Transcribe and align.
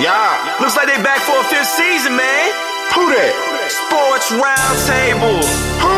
Yeah. 0.00 0.56
Looks 0.60 0.76
like 0.76 0.88
they 0.88 0.96
back 1.02 1.20
for 1.20 1.36
a 1.38 1.44
fifth 1.44 1.68
season, 1.76 2.16
man. 2.16 2.46
Who 2.96 3.12
that? 3.12 3.32
Sports 3.68 4.32
Roundtable. 4.32 5.89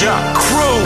Yeah. 0.00 0.34
Crew. 0.34 0.76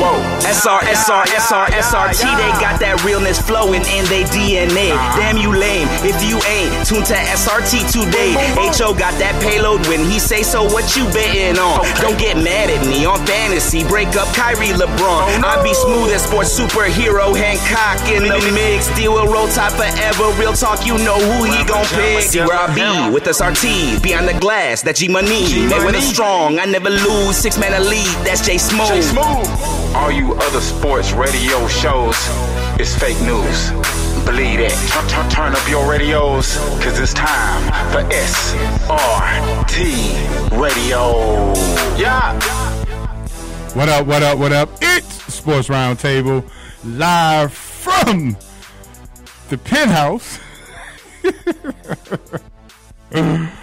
SR, 0.40 0.80
SR, 0.82 1.24
SR, 1.36 1.66
SRT. 1.78 2.22
They 2.24 2.52
got 2.58 2.80
that 2.80 3.02
realness 3.04 3.40
flowing 3.40 3.84
in 3.86 4.04
their 4.10 4.26
DNA. 4.32 4.96
Damn 5.14 5.36
you 5.36 5.54
lame 5.54 5.86
if 6.02 6.18
you 6.24 6.42
ain't 6.48 6.72
tuned 6.86 7.06
to 7.06 7.14
SRT 7.14 7.86
today. 7.92 8.34
HO 8.58 8.94
got 8.96 9.14
that 9.22 9.36
payload 9.42 9.86
when 9.86 10.00
he 10.04 10.18
say 10.18 10.42
so. 10.42 10.64
What 10.64 10.96
you 10.96 11.04
betting 11.14 11.58
on? 11.58 11.84
Don't 12.02 12.18
get 12.18 12.36
mad 12.36 12.70
at 12.70 12.82
me 12.86 13.04
on 13.04 13.20
fantasy. 13.26 13.84
Break 13.84 14.16
up 14.18 14.26
Kyrie 14.34 14.74
LeBron. 14.74 15.44
I 15.44 15.62
be 15.62 15.74
smooth 15.74 16.10
as 16.10 16.24
sports 16.24 16.50
superhero 16.50 17.30
Hancock 17.36 18.00
in 18.10 18.24
the 18.24 18.40
mix. 18.50 18.88
Deal 18.98 19.14
with 19.14 19.30
roll 19.30 19.48
tide 19.48 19.72
forever. 19.76 20.32
Real 20.40 20.52
talk, 20.52 20.86
you 20.86 20.96
know 20.98 21.18
who 21.18 21.44
he 21.46 21.62
gon' 21.64 21.84
pick. 21.94 22.26
See 22.26 22.40
where 22.40 22.58
I 22.58 22.68
be 22.74 23.12
with 23.12 23.24
SRT 23.24 24.02
behind 24.02 24.26
the 24.26 24.38
glass. 24.40 24.82
That 24.82 24.96
G 24.96 25.08
Money. 25.08 25.68
Made 25.68 25.84
with 25.84 25.94
a 25.94 26.02
strong. 26.02 26.58
I 26.58 26.64
never 26.66 26.90
lose. 26.90 27.36
Six 27.36 27.58
man 27.58 27.74
elite. 27.74 28.08
That's 28.24 28.46
J 28.46 28.58
Smooth. 28.58 28.88
Jay 28.88 29.02
Smooth. 29.02 29.48
All 29.94 30.10
you 30.10 30.34
other 30.34 30.60
sports 30.60 31.12
radio 31.12 31.66
shows 31.68 32.16
is 32.78 32.94
fake 32.96 33.20
news. 33.22 33.70
Believe 34.24 34.60
it. 34.60 34.72
Turn, 34.90 35.08
turn, 35.08 35.30
turn 35.30 35.54
up 35.54 35.68
your 35.68 35.90
radios, 35.90 36.56
cause 36.82 36.98
it's 37.00 37.14
time 37.14 37.62
for 37.90 38.02
SRT 38.12 38.90
Radio. 40.60 41.54
Yeah. 41.98 42.38
What 43.74 43.88
up, 43.88 44.06
what 44.06 44.22
up, 44.22 44.38
what 44.38 44.52
up? 44.52 44.68
It's 44.82 45.34
Sports 45.34 45.68
Roundtable 45.68 46.44
live 46.84 47.52
from 47.52 48.36
the 49.48 49.58
penthouse. 49.58 50.38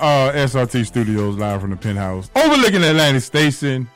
uh, 0.00 0.32
SRT 0.32 0.86
Studios 0.86 1.36
live 1.36 1.60
from 1.60 1.70
the 1.70 1.76
penthouse 1.76 2.30
overlooking 2.34 2.82
Atlantic 2.82 3.22
Station. 3.22 3.88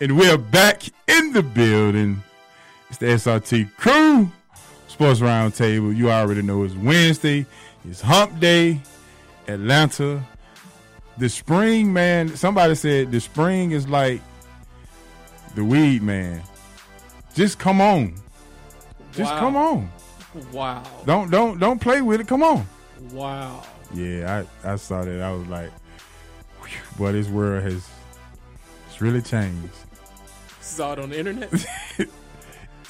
And 0.00 0.16
we're 0.16 0.38
back 0.38 0.82
in 1.08 1.32
the 1.32 1.42
building. 1.42 2.22
It's 2.88 2.98
the 2.98 3.06
SRT 3.06 3.76
crew. 3.76 4.30
Sports 4.86 5.20
Roundtable. 5.20 5.94
You 5.96 6.10
already 6.10 6.42
know 6.42 6.62
it's 6.64 6.74
Wednesday. 6.74 7.46
It's 7.84 8.00
hump 8.00 8.38
day. 8.40 8.80
Atlanta. 9.48 10.22
The 11.18 11.28
spring, 11.28 11.92
man. 11.92 12.36
Somebody 12.36 12.74
said 12.76 13.10
the 13.10 13.20
spring 13.20 13.72
is 13.72 13.88
like 13.88 14.20
the 15.56 15.64
weed 15.64 16.02
man. 16.02 16.42
Just 17.34 17.58
come 17.58 17.80
on. 17.80 18.14
Just 19.12 19.32
Wow. 19.32 19.40
come 19.40 19.56
on. 19.56 19.90
Wow. 20.52 20.82
Don't 21.06 21.30
don't 21.30 21.58
don't 21.58 21.80
play 21.80 22.02
with 22.02 22.20
it. 22.20 22.28
Come 22.28 22.42
on. 22.44 22.66
Wow. 23.10 23.64
Yeah, 23.94 24.44
I, 24.64 24.72
I 24.72 24.76
saw 24.76 25.04
that. 25.04 25.20
I 25.20 25.32
was 25.32 25.46
like, 25.48 25.70
boy, 26.96 27.12
this 27.12 27.28
world 27.28 27.62
has 27.62 27.88
it's 28.86 29.00
really 29.00 29.22
changed. 29.22 29.74
Saw 30.60 30.92
it 30.92 30.98
on 30.98 31.10
the 31.10 31.18
internet. 31.18 31.50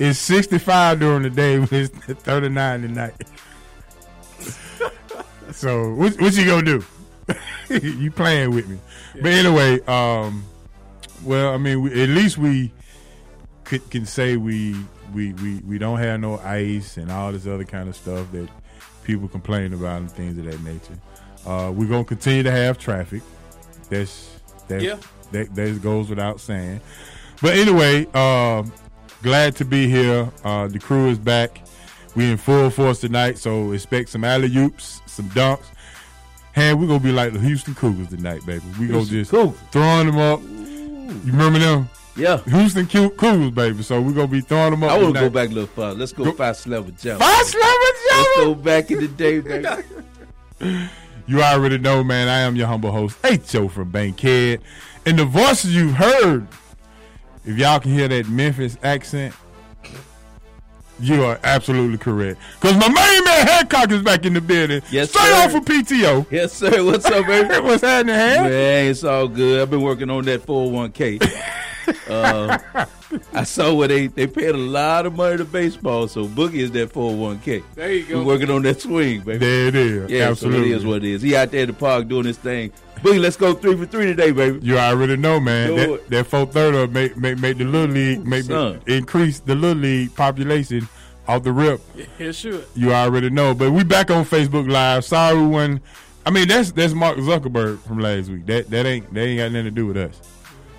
It's 0.00 0.20
65 0.20 1.00
during 1.00 1.24
the 1.24 1.30
day, 1.30 1.58
but 1.58 1.72
it's 1.72 1.90
39 2.22 2.84
at 2.84 2.90
night. 2.90 3.14
so 5.50 5.92
what, 5.94 6.20
what 6.20 6.36
you 6.36 6.46
gonna 6.46 6.62
do? 6.62 6.84
you 7.68 8.10
playing 8.12 8.54
with 8.54 8.68
me? 8.68 8.78
But 9.14 9.32
anyway, 9.32 9.80
um, 9.86 10.44
well, 11.24 11.52
I 11.52 11.56
mean, 11.56 11.82
we, 11.82 12.00
at 12.00 12.10
least 12.10 12.38
we 12.38 12.72
could, 13.64 13.90
can 13.90 14.06
say 14.06 14.36
we, 14.36 14.76
we 15.12 15.32
we 15.32 15.56
we 15.66 15.78
don't 15.78 15.98
have 15.98 16.20
no 16.20 16.38
ice 16.38 16.96
and 16.96 17.10
all 17.10 17.32
this 17.32 17.46
other 17.46 17.64
kind 17.64 17.88
of 17.88 17.96
stuff 17.96 18.30
that 18.30 18.48
people 19.08 19.26
complain 19.26 19.72
about 19.72 20.02
and 20.02 20.12
things 20.12 20.36
of 20.38 20.44
that 20.44 20.62
nature. 20.62 20.98
Uh, 21.46 21.72
we're 21.74 21.88
gonna 21.88 22.04
continue 22.04 22.42
to 22.42 22.50
have 22.50 22.78
traffic. 22.78 23.22
That's 23.88 24.28
that 24.68 24.82
Yeah. 24.82 24.96
that 25.32 25.54
that 25.54 25.82
goes 25.82 26.10
without 26.10 26.40
saying. 26.40 26.80
But 27.40 27.56
anyway, 27.56 28.04
um, 28.12 28.70
glad 29.22 29.56
to 29.56 29.64
be 29.64 29.88
here. 29.88 30.30
Uh, 30.44 30.68
the 30.68 30.78
crew 30.78 31.08
is 31.08 31.18
back. 31.18 31.62
We 32.14 32.30
in 32.30 32.36
full 32.36 32.68
force 32.68 33.00
tonight, 33.00 33.38
so 33.38 33.72
expect 33.72 34.10
some 34.10 34.24
alley 34.24 34.54
oops, 34.56 35.00
some 35.06 35.30
dunks. 35.30 35.64
Hey, 36.52 36.74
we're 36.74 36.86
gonna 36.88 37.00
be 37.00 37.12
like 37.12 37.32
the 37.32 37.40
Houston 37.40 37.74
Cougars 37.74 38.08
tonight, 38.08 38.44
baby. 38.44 38.62
We 38.78 38.88
gonna 38.88 39.04
just 39.06 39.30
throwing 39.30 40.06
them 40.06 40.18
up. 40.18 40.42
You 40.42 41.32
remember 41.32 41.58
them? 41.60 41.88
Yeah. 42.18 42.38
Houston 42.44 42.86
Cou- 42.86 43.10
Cougars, 43.10 43.50
baby. 43.50 43.82
So 43.82 44.00
we're 44.00 44.12
gonna 44.12 44.26
be 44.26 44.40
throwing 44.40 44.72
them 44.72 44.82
up. 44.84 44.90
I 44.90 44.94
want 44.96 45.14
to 45.14 45.20
tonight. 45.20 45.20
go 45.28 45.30
back 45.30 45.48
a 45.50 45.52
little 45.52 45.68
far. 45.68 45.92
Let's 45.94 46.12
go, 46.12 46.24
Go- 46.24 46.32
fast 46.32 46.66
level 46.66 46.90
jump. 47.00 47.20
Fast 47.20 47.54
level 47.54 47.74
Let's 48.10 48.36
go 48.38 48.54
back 48.54 48.90
in 48.90 48.98
the 49.00 49.08
day, 49.08 49.40
baby. 49.40 49.68
You 51.28 51.42
already 51.42 51.76
know, 51.76 52.02
man. 52.02 52.26
I 52.26 52.38
am 52.38 52.56
your 52.56 52.66
humble 52.68 52.90
host, 52.90 53.18
H.O. 53.22 53.68
from 53.68 53.90
Bankhead. 53.90 54.62
And 55.04 55.18
the 55.18 55.26
voices 55.26 55.74
you've 55.76 55.92
heard, 55.92 56.48
if 57.44 57.58
y'all 57.58 57.78
can 57.80 57.92
hear 57.92 58.08
that 58.08 58.28
Memphis 58.30 58.78
accent, 58.82 59.34
you 61.00 61.22
are 61.24 61.38
absolutely 61.44 61.98
correct. 61.98 62.40
Because 62.60 62.76
my 62.76 62.88
main 62.88 63.24
man 63.24 63.46
Hancock 63.46 63.90
is 63.90 64.02
back 64.02 64.24
in 64.24 64.34
the 64.34 64.40
building. 64.40 64.82
Yes, 64.90 65.10
Straight 65.10 65.24
sir. 65.24 65.34
off 65.34 65.54
of 65.54 65.64
PTO. 65.64 66.26
yes, 66.30 66.52
sir. 66.52 66.84
What's 66.84 67.06
up, 67.06 67.26
baby? 67.26 67.54
What's 67.60 67.82
happening, 67.82 68.14
Ham? 68.14 68.44
Man, 68.44 68.90
it's 68.90 69.04
all 69.04 69.28
good. 69.28 69.60
I've 69.62 69.70
been 69.70 69.82
working 69.82 70.10
on 70.10 70.24
that 70.24 70.44
401k. 70.44 71.22
uh, 72.08 72.58
I 73.32 73.44
saw 73.44 73.72
where 73.74 73.88
they, 73.88 74.08
they 74.08 74.26
paid 74.26 74.54
a 74.54 74.58
lot 74.58 75.06
of 75.06 75.14
money 75.14 75.38
to 75.38 75.44
baseball, 75.44 76.08
so 76.08 76.26
Boogie 76.26 76.54
is 76.54 76.70
that 76.72 76.92
401k. 76.92 77.62
There 77.74 77.92
you 77.92 78.04
go. 78.06 78.18
We're 78.18 78.24
working 78.26 78.50
on 78.50 78.62
that 78.62 78.80
swing, 78.80 79.20
baby. 79.22 79.38
There 79.38 79.68
it 79.68 79.74
is. 79.74 80.10
yeah, 80.10 80.28
absolutely. 80.28 80.70
so 80.70 80.74
it 80.74 80.76
is 80.78 80.84
what 80.86 80.96
it 80.98 81.04
is. 81.04 81.22
He 81.22 81.34
out 81.36 81.50
there 81.50 81.62
in 81.62 81.68
the 81.68 81.72
park 81.72 82.08
doing 82.08 82.26
his 82.26 82.36
thing. 82.38 82.72
Boogie, 83.02 83.20
let's 83.20 83.36
go 83.36 83.54
three 83.54 83.76
for 83.76 83.86
three 83.86 84.06
today, 84.06 84.30
baby. 84.32 84.58
You 84.64 84.78
already 84.78 85.16
know, 85.16 85.38
man. 85.40 85.68
Do 85.68 85.76
That, 85.76 85.90
it. 85.90 86.10
that 86.10 86.26
four 86.26 86.46
thirty 86.46 86.92
make, 86.92 87.16
make 87.16 87.38
make 87.38 87.58
the 87.58 87.64
little 87.64 87.94
league 87.94 88.26
make 88.26 88.44
son. 88.44 88.80
increase 88.86 89.40
the 89.40 89.54
little 89.54 89.76
league 89.82 90.14
population 90.14 90.88
off 91.26 91.42
the 91.42 91.52
rip. 91.52 91.80
It 92.18 92.32
should. 92.34 92.66
You 92.74 92.92
already 92.92 93.30
know. 93.30 93.54
But 93.54 93.72
we 93.72 93.84
back 93.84 94.10
on 94.10 94.24
Facebook 94.24 94.70
Live. 94.70 95.04
Sorry 95.04 95.46
when 95.46 95.80
I 96.26 96.30
mean 96.30 96.48
that's 96.48 96.72
that's 96.72 96.92
Mark 96.94 97.18
Zuckerberg 97.18 97.78
from 97.80 97.98
last 98.00 98.30
week. 98.30 98.46
That 98.46 98.68
that 98.70 98.86
ain't 98.86 99.12
that 99.14 99.20
ain't 99.20 99.38
got 99.38 99.52
nothing 99.52 99.64
to 99.66 99.70
do 99.70 99.86
with 99.86 99.96
us. 99.96 100.20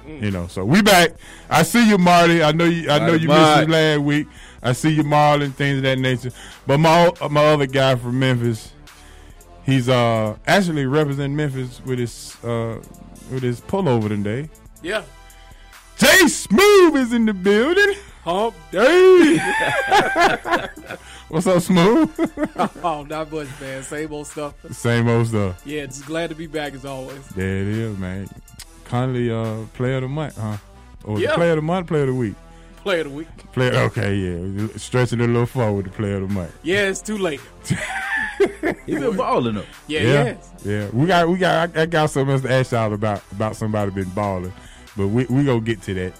You 0.08 0.32
know, 0.32 0.48
so 0.48 0.66
we 0.66 0.82
back. 0.82 1.12
I 1.52 1.62
see 1.62 1.88
you, 1.88 1.98
Marty. 2.00 2.42
I 2.42 2.52
know 2.52 2.66
you. 2.66 2.90
I 2.90 2.98
know 2.98 3.10
Marty 3.10 3.22
you 3.22 3.28
missed 3.28 3.40
us 3.40 3.68
last 3.68 4.00
week. 4.00 4.28
I 4.64 4.74
see 4.74 4.90
you, 4.90 5.04
Marlon, 5.04 5.54
things 5.54 5.78
of 5.78 5.84
that 5.84 6.00
nature. 6.00 6.32
But 6.66 6.80
my 6.80 7.12
my 7.30 7.46
other 7.46 7.68
guy 7.68 7.96
from 7.96 8.18
Memphis, 8.20 8.72
he's 9.72 9.90
uh 9.90 10.36
actually 10.48 10.86
representing 10.86 11.36
Memphis 11.36 11.82
with 11.86 12.00
his 12.00 12.36
uh 12.44 12.80
with 13.32 13.44
his 13.44 13.62
pullover 13.62 14.08
today. 14.10 14.50
Yeah. 14.82 15.04
Jay 15.98 16.28
Smooth 16.28 16.96
is 16.96 17.12
in 17.14 17.26
the 17.26 17.34
building. 17.34 17.94
Hump 18.24 18.56
day. 18.72 19.38
What's 21.30 21.46
up, 21.48 21.62
Smooth? 21.62 22.10
oh, 22.84 23.04
not 23.04 23.32
much, 23.32 23.48
man. 23.62 23.84
Same 23.84 24.12
old 24.14 24.28
stuff. 24.28 24.54
Same 24.72 25.08
old 25.08 25.28
stuff. 25.28 25.62
Yeah, 25.66 25.86
just 25.86 26.06
glad 26.06 26.30
to 26.30 26.36
be 26.36 26.48
back 26.48 26.74
as 26.74 26.86
always. 26.86 27.28
There 27.30 27.58
it 27.62 27.68
is, 27.68 27.98
man. 27.98 28.28
Conley, 28.86 29.30
uh, 29.32 29.66
player 29.74 29.98
of 29.98 30.02
the 30.04 30.08
month, 30.08 30.38
huh? 30.38 30.58
Or 31.04 31.20
Yeah. 31.20 31.36
player 31.36 31.52
of 31.52 31.58
the 31.58 31.62
month, 31.62 31.88
player 31.88 32.02
of 32.04 32.08
the 32.08 32.14
week. 32.16 32.36
Play 32.84 33.02
of 33.02 33.08
the 33.10 33.14
week. 33.14 33.28
Player, 33.52 33.74
okay, 33.74 34.16
yeah, 34.16 34.68
stretching 34.78 35.20
it 35.20 35.26
a 35.26 35.28
little 35.28 35.46
forward 35.46 35.86
The 35.86 35.90
player 35.92 36.16
of 36.16 36.28
the 36.28 36.34
month. 36.34 36.52
Yeah, 36.64 36.90
it's 36.90 37.02
too 37.02 37.18
late. 37.18 37.42
He 38.86 38.96
been 38.96 39.16
balling 39.18 39.58
up. 39.58 39.66
Yeah, 39.88 40.02
yeah, 40.02 40.38
yeah. 40.64 40.90
We 40.94 41.08
got, 41.08 41.28
we 41.30 41.38
got. 41.38 41.76
I, 41.76 41.82
I 41.82 41.86
got 41.86 42.10
something 42.10 42.34
else 42.34 42.42
to 42.44 42.52
ask 42.52 42.72
y'all 42.72 42.94
about 42.94 43.22
about 43.32 43.56
somebody 43.56 43.92
been 43.92 44.10
balling, 44.10 44.54
but 44.96 45.08
we 45.10 45.26
we 45.26 45.44
gonna 45.44 45.62
get 45.62 45.82
to 45.84 45.94
that. 45.96 46.14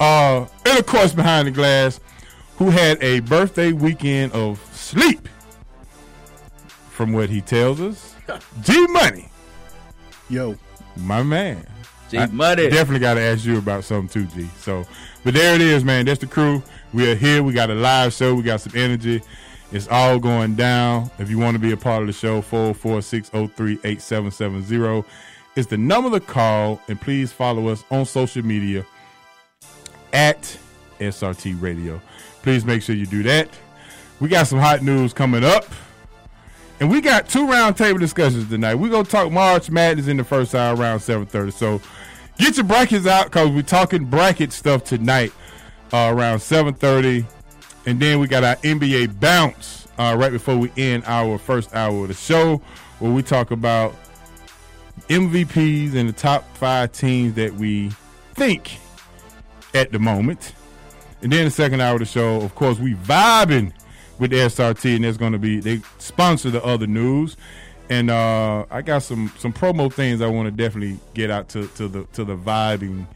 Uh, 0.00 0.46
and 0.66 0.78
of 0.78 0.86
course, 0.86 1.12
behind 1.12 1.48
the 1.48 1.52
glass, 1.52 2.00
who 2.56 2.70
had 2.70 3.02
a 3.02 3.20
birthday 3.20 3.72
weekend 3.72 4.32
of 4.32 4.62
sleep, 4.74 5.28
from 6.90 7.12
what 7.12 7.28
he 7.30 7.40
tells 7.40 7.80
us, 7.80 8.14
G 8.62 8.86
Money, 8.88 9.28
Yo, 10.28 10.56
my 10.96 11.22
man. 11.22 11.66
G 12.10 12.18
Money. 12.26 12.68
Definitely 12.68 13.00
got 13.00 13.14
to 13.14 13.20
ask 13.20 13.44
you 13.44 13.58
about 13.58 13.84
something 13.84 14.08
too, 14.26 14.28
G. 14.34 14.48
So, 14.58 14.84
but 15.24 15.34
there 15.34 15.54
it 15.54 15.60
is, 15.60 15.84
man. 15.84 16.04
That's 16.06 16.20
the 16.20 16.26
crew. 16.26 16.62
We 16.92 17.10
are 17.10 17.14
here. 17.14 17.42
We 17.42 17.52
got 17.52 17.70
a 17.70 17.74
live 17.74 18.12
show. 18.12 18.34
We 18.34 18.42
got 18.42 18.60
some 18.60 18.72
energy. 18.76 19.22
It's 19.74 19.88
all 19.88 20.18
going 20.20 20.54
down. 20.54 21.10
If 21.18 21.28
you 21.28 21.36
want 21.36 21.56
to 21.56 21.58
be 21.58 21.72
a 21.72 21.76
part 21.76 22.02
of 22.02 22.06
the 22.06 22.12
show, 22.12 22.40
446-03-8770 22.42 25.04
is 25.56 25.66
the 25.66 25.76
number 25.76 26.16
to 26.16 26.24
call. 26.24 26.80
And 26.86 27.00
please 27.00 27.32
follow 27.32 27.66
us 27.66 27.82
on 27.90 28.06
social 28.06 28.44
media 28.44 28.86
at 30.12 30.56
SRT 31.00 31.60
Radio. 31.60 32.00
Please 32.42 32.64
make 32.64 32.82
sure 32.82 32.94
you 32.94 33.06
do 33.06 33.24
that. 33.24 33.48
We 34.20 34.28
got 34.28 34.46
some 34.46 34.60
hot 34.60 34.82
news 34.82 35.12
coming 35.12 35.42
up. 35.42 35.66
And 36.78 36.88
we 36.88 37.00
got 37.00 37.28
two 37.28 37.44
roundtable 37.44 37.98
discussions 37.98 38.48
tonight. 38.48 38.76
We're 38.76 38.90
gonna 38.90 39.02
talk 39.02 39.32
March 39.32 39.70
Madness 39.70 40.06
in 40.06 40.18
the 40.18 40.24
first 40.24 40.54
hour 40.54 40.76
around 40.76 41.00
7:30. 41.00 41.52
So 41.52 41.80
get 42.38 42.56
your 42.56 42.62
brackets 42.62 43.08
out 43.08 43.24
because 43.24 43.50
we're 43.50 43.62
talking 43.62 44.04
bracket 44.04 44.52
stuff 44.52 44.84
tonight 44.84 45.32
uh, 45.92 46.12
around 46.14 46.38
7:30. 46.38 47.26
And 47.86 48.00
then 48.00 48.18
we 48.18 48.26
got 48.26 48.44
our 48.44 48.56
NBA 48.56 49.20
bounce 49.20 49.86
uh, 49.98 50.16
right 50.18 50.32
before 50.32 50.56
we 50.56 50.72
end 50.76 51.04
our 51.06 51.38
first 51.38 51.74
hour 51.74 52.02
of 52.02 52.08
the 52.08 52.14
show, 52.14 52.62
where 52.98 53.12
we 53.12 53.22
talk 53.22 53.50
about 53.50 53.94
MVPs 55.08 55.94
and 55.94 56.08
the 56.08 56.12
top 56.12 56.44
five 56.56 56.92
teams 56.92 57.34
that 57.34 57.54
we 57.54 57.90
think 58.34 58.78
at 59.74 59.92
the 59.92 59.98
moment. 59.98 60.54
And 61.22 61.32
then 61.32 61.44
the 61.46 61.50
second 61.50 61.80
hour 61.80 61.94
of 61.94 62.00
the 62.00 62.06
show, 62.06 62.40
of 62.40 62.54
course, 62.54 62.78
we 62.78 62.94
vibing 62.94 63.72
with 64.18 64.30
the 64.30 64.36
SRT, 64.38 64.96
and 64.96 65.04
there's 65.04 65.16
going 65.16 65.32
to 65.32 65.38
be 65.38 65.60
they 65.60 65.80
sponsor 65.98 66.50
the 66.50 66.62
other 66.64 66.86
news, 66.86 67.36
and 67.90 68.10
uh, 68.10 68.64
I 68.70 68.82
got 68.82 69.02
some 69.02 69.32
some 69.38 69.52
promo 69.52 69.92
things 69.92 70.20
I 70.20 70.26
want 70.28 70.46
to 70.46 70.50
definitely 70.50 70.98
get 71.14 71.30
out 71.30 71.48
to 71.50 71.66
to 71.68 71.88
the 71.88 72.04
to 72.12 72.24
the 72.24 72.36
vibing 72.36 73.06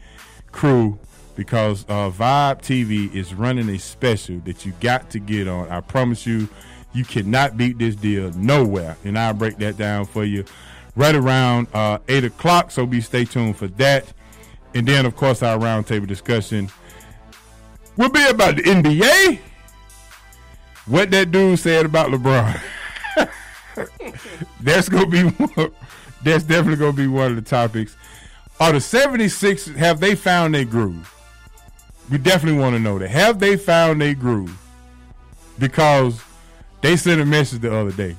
crew 0.51 0.99
because 1.39 1.85
uh, 1.87 2.11
Vibe 2.11 2.59
TV 2.61 3.15
is 3.15 3.33
running 3.33 3.69
a 3.69 3.79
special 3.79 4.39
that 4.39 4.65
you 4.65 4.73
got 4.81 5.09
to 5.11 5.19
get 5.19 5.47
on. 5.47 5.69
I 5.69 5.79
promise 5.79 6.25
you, 6.25 6.49
you 6.91 7.05
cannot 7.05 7.55
beat 7.55 7.77
this 7.77 7.95
deal 7.95 8.29
nowhere, 8.31 8.97
and 9.05 9.17
I'll 9.17 9.33
break 9.33 9.57
that 9.59 9.77
down 9.77 10.03
for 10.03 10.25
you 10.25 10.43
right 10.97 11.15
around 11.15 11.69
uh, 11.73 11.99
eight 12.09 12.25
o'clock. 12.25 12.71
So 12.71 12.85
be 12.85 12.99
stay 12.99 13.23
tuned 13.23 13.55
for 13.55 13.67
that, 13.67 14.11
and 14.75 14.85
then 14.85 15.05
of 15.05 15.15
course 15.15 15.41
our 15.41 15.57
roundtable 15.57 16.07
discussion 16.07 16.69
will 17.95 18.09
be 18.09 18.27
about 18.27 18.57
the 18.57 18.63
NBA. 18.63 19.39
What 20.87 21.09
that 21.11 21.31
dude 21.31 21.57
said 21.57 21.85
about 21.85 22.09
LeBron. 22.09 22.59
that's 24.59 24.89
gonna 24.89 25.07
be 25.07 25.23
one, 25.29 25.71
that's 26.21 26.43
definitely 26.43 26.75
gonna 26.75 26.91
be 26.91 27.07
one 27.07 27.31
of 27.31 27.37
the 27.37 27.49
topics. 27.49 27.95
Are 28.59 28.73
the 28.73 28.81
76 28.81 29.67
have 29.67 30.01
they 30.01 30.15
found 30.15 30.53
their 30.53 30.65
groove? 30.65 31.15
We 32.09 32.17
definitely 32.17 32.59
want 32.59 32.75
to 32.75 32.79
know 32.79 32.97
that. 32.99 33.09
Have 33.09 33.39
they 33.39 33.55
found 33.57 34.01
their 34.01 34.13
groove? 34.15 34.57
Because 35.59 36.21
they 36.81 36.95
sent 36.95 37.21
a 37.21 37.25
message 37.25 37.61
the 37.61 37.75
other 37.75 37.91
day. 37.91 38.15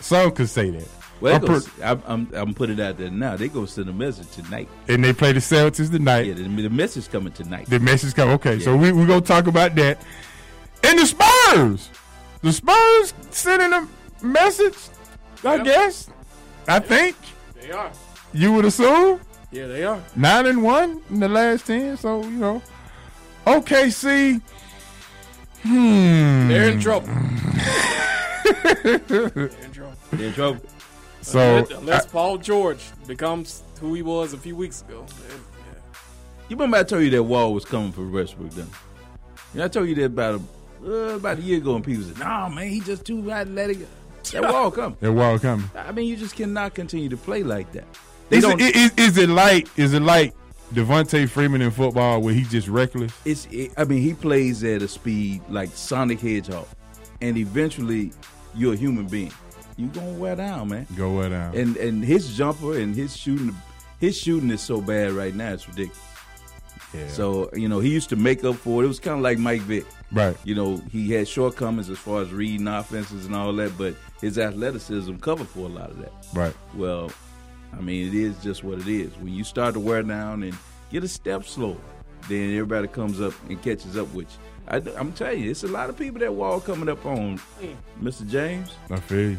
Some 0.00 0.30
could 0.32 0.48
say 0.48 0.70
that. 0.70 0.88
Well, 1.20 1.36
I'm 1.36 1.40
they 1.42 1.46
per- 1.46 1.62
I'm, 1.84 2.02
I'm, 2.06 2.28
I'm 2.34 2.54
putting 2.54 2.78
it 2.78 2.82
out 2.82 2.98
there 2.98 3.10
now. 3.10 3.36
They 3.36 3.46
gonna 3.48 3.68
send 3.68 3.88
a 3.88 3.92
message 3.92 4.28
tonight. 4.32 4.68
and 4.88 5.04
they 5.04 5.12
play 5.12 5.32
the 5.32 5.38
Celtics 5.38 5.90
tonight. 5.90 6.26
Yeah, 6.26 6.34
the, 6.34 6.42
the 6.62 6.70
message 6.70 7.08
coming 7.08 7.32
tonight. 7.32 7.66
The 7.68 7.78
message 7.78 8.14
coming. 8.14 8.34
Okay, 8.34 8.58
so 8.58 8.74
Yeah. 8.74 8.80
we 8.80 8.92
we 8.92 9.06
gonna 9.06 9.20
talk 9.20 9.46
about 9.46 9.76
that. 9.76 10.02
And 10.82 10.98
the 10.98 11.06
Spurs, 11.06 11.90
the 12.40 12.52
Spurs 12.52 13.14
sending 13.30 13.72
a 13.72 13.88
message. 14.26 14.74
I 15.44 15.56
Yeah. 15.56 15.62
guess. 15.64 16.10
I 16.66 16.80
think 16.80 17.14
They 17.60 17.70
are. 17.70 17.92
you 18.32 18.52
would 18.54 18.64
assume 18.64 19.20
Yeah, 19.52 19.66
they 19.66 19.84
are. 19.84 20.02
nine 20.16 20.46
and 20.46 20.62
one 20.62 21.02
in 21.10 21.20
the 21.20 21.28
last 21.28 21.66
ten. 21.66 21.96
So 21.96 22.22
you 22.24 22.30
know, 22.30 22.62
OKC. 23.46 24.40
Hmm. 25.62 26.48
They're 26.48 26.70
in 26.70 26.80
trouble. 26.80 27.06
They're 28.82 28.94
in 28.94 29.72
trouble. 29.72 29.92
They're 30.12 30.26
in 30.28 30.32
trouble. 30.32 30.60
So 31.20 31.38
unless, 31.58 31.70
unless 31.70 32.06
Paul 32.06 32.38
George 32.38 32.82
becomes 33.06 33.62
who 33.80 33.94
he 33.94 34.02
was 34.02 34.32
a 34.32 34.38
few 34.38 34.56
weeks 34.56 34.82
ago. 34.82 35.06
yeah. 35.28 35.36
You 36.48 36.56
remember 36.56 36.78
I 36.78 36.82
told 36.82 37.02
you 37.04 37.10
that 37.10 37.22
wall 37.22 37.54
was 37.54 37.64
coming 37.64 37.92
for 37.92 38.06
Westbrook, 38.08 38.50
then? 38.50 38.66
Yeah, 39.54 39.66
I 39.66 39.68
told 39.68 39.88
you 39.88 39.94
that 39.96 40.06
about 40.06 40.40
a, 40.84 40.86
uh, 41.12 41.16
about 41.16 41.38
a 41.38 41.42
year 41.42 41.58
ago, 41.58 41.76
and 41.76 41.84
people 41.84 42.02
said, 42.04 42.18
"No, 42.18 42.48
man, 42.48 42.68
he 42.68 42.80
just 42.80 43.04
too 43.04 43.30
athletic." 43.30 43.78
That 44.32 44.42
wall 44.52 44.70
coming. 44.70 44.96
that 45.00 45.12
wall 45.12 45.38
coming. 45.38 45.70
I 45.76 45.92
mean, 45.92 46.06
you 46.08 46.16
just 46.16 46.34
cannot 46.34 46.74
continue 46.74 47.08
to 47.08 47.16
play 47.16 47.42
like 47.44 47.70
that. 47.72 47.84
They 48.32 48.38
Is 48.38 48.44
don't. 48.44 48.60
it, 48.60 48.74
is, 48.74 48.92
is 48.96 49.18
it 49.18 49.28
like 49.28 49.68
is 49.78 49.92
it 49.92 50.02
like 50.02 50.34
Devonta 50.72 51.28
Freeman 51.28 51.60
in 51.60 51.70
football 51.70 52.20
where 52.22 52.32
he's 52.34 52.50
just 52.50 52.66
reckless? 52.68 53.12
it's. 53.26 53.46
It, 53.50 53.72
I 53.76 53.84
mean, 53.84 54.02
he 54.02 54.14
plays 54.14 54.64
at 54.64 54.80
a 54.82 54.88
speed 54.88 55.42
like 55.50 55.68
Sonic 55.70 56.18
Hedgehog, 56.20 56.66
and 57.20 57.36
eventually, 57.36 58.12
you're 58.54 58.72
a 58.74 58.76
human 58.76 59.06
being. 59.06 59.32
You 59.76 59.88
gonna 59.88 60.12
wear 60.14 60.36
down, 60.36 60.68
man. 60.68 60.86
Go 60.96 61.12
what 61.12 61.28
down. 61.28 61.54
And 61.54 61.76
and 61.76 62.02
his 62.04 62.34
jumper 62.36 62.78
and 62.78 62.94
his 62.94 63.16
shooting, 63.16 63.54
his 64.00 64.16
shooting 64.16 64.50
is 64.50 64.62
so 64.62 64.80
bad 64.80 65.12
right 65.12 65.34
now. 65.34 65.52
It's 65.52 65.68
ridiculous. 65.68 65.98
yeah. 66.94 67.08
So 67.08 67.50
you 67.54 67.68
know, 67.68 67.80
he 67.80 67.90
used 67.90 68.08
to 68.10 68.16
make 68.16 68.42
up 68.44 68.56
for 68.56 68.82
it. 68.82 68.86
It 68.86 68.88
was 68.88 69.00
kind 69.00 69.16
of 69.18 69.22
like 69.22 69.38
Mike 69.38 69.60
Vick. 69.62 69.84
right. 70.10 70.36
You 70.44 70.54
know, 70.54 70.76
he 70.90 71.10
had 71.12 71.28
shortcomings 71.28 71.90
as 71.90 71.98
far 71.98 72.22
as 72.22 72.30
reading 72.32 72.66
offenses 72.68 73.26
and 73.26 73.34
all 73.34 73.52
that, 73.54 73.76
but 73.76 73.94
his 74.22 74.38
athleticism 74.38 75.16
covered 75.16 75.48
for 75.48 75.60
a 75.66 75.68
lot 75.68 75.90
of 75.90 75.98
that. 76.00 76.12
Right. 76.34 76.54
Well, 76.74 77.10
I 77.76 77.80
mean, 77.80 78.08
it 78.08 78.14
is 78.14 78.36
just 78.42 78.62
what 78.64 78.78
it 78.80 78.88
is. 78.88 79.12
When 79.18 79.32
you 79.32 79.44
start 79.44 79.74
to 79.74 79.80
wear 79.80 80.02
down 80.02 80.42
and 80.42 80.56
get 80.90 81.04
a 81.04 81.08
step 81.08 81.44
slower, 81.44 81.76
then 82.28 82.50
everybody 82.50 82.88
comes 82.88 83.20
up 83.20 83.32
and 83.48 83.60
catches 83.62 83.96
up 83.96 84.12
with 84.14 84.26
you. 84.30 84.38
I, 84.68 84.76
am 85.00 85.12
telling 85.12 85.42
you, 85.42 85.50
it's 85.50 85.64
a 85.64 85.68
lot 85.68 85.88
of 85.90 85.96
people 85.96 86.20
that 86.20 86.32
wall 86.32 86.60
coming 86.60 86.88
up 86.88 87.04
on 87.04 87.40
Mr. 88.00 88.28
James. 88.28 88.72
I 88.90 88.96
feel 89.00 89.30
you. 89.30 89.38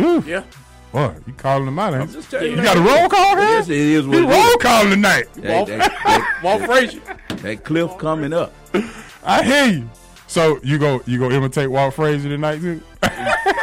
Ooh, 0.00 0.24
Yeah. 0.26 0.42
boy, 0.90 1.14
you 1.26 1.32
calling 1.34 1.68
him 1.68 1.78
out, 1.78 1.94
I'm 1.94 2.08
you? 2.08 2.14
just 2.14 2.30
telling 2.30 2.50
you. 2.50 2.56
You 2.56 2.62
got 2.62 2.76
a 2.76 2.80
roll 2.80 3.08
call 3.08 3.36
here? 3.36 3.44
Yes, 3.44 3.68
it 3.68 3.76
is 3.76 4.06
what 4.06 4.16
He 4.18 4.24
it 4.24 4.26
roll 4.28 4.42
is. 4.48 4.56
calling 4.56 4.90
tonight. 4.90 5.32
That, 5.34 5.66
that, 5.66 5.78
that, 6.04 6.40
Walt 6.42 6.62
Frazier. 6.64 7.00
that 7.28 7.64
cliff 7.64 7.96
coming 7.98 8.32
up. 8.32 8.52
I 9.24 9.42
hear 9.44 9.66
you. 9.66 9.90
So 10.26 10.58
you 10.64 10.78
go 10.78 11.00
you 11.06 11.18
go 11.20 11.30
imitate 11.30 11.70
Walt 11.70 11.94
Frazier 11.94 12.28
tonight 12.28 12.60
too? 12.60 12.80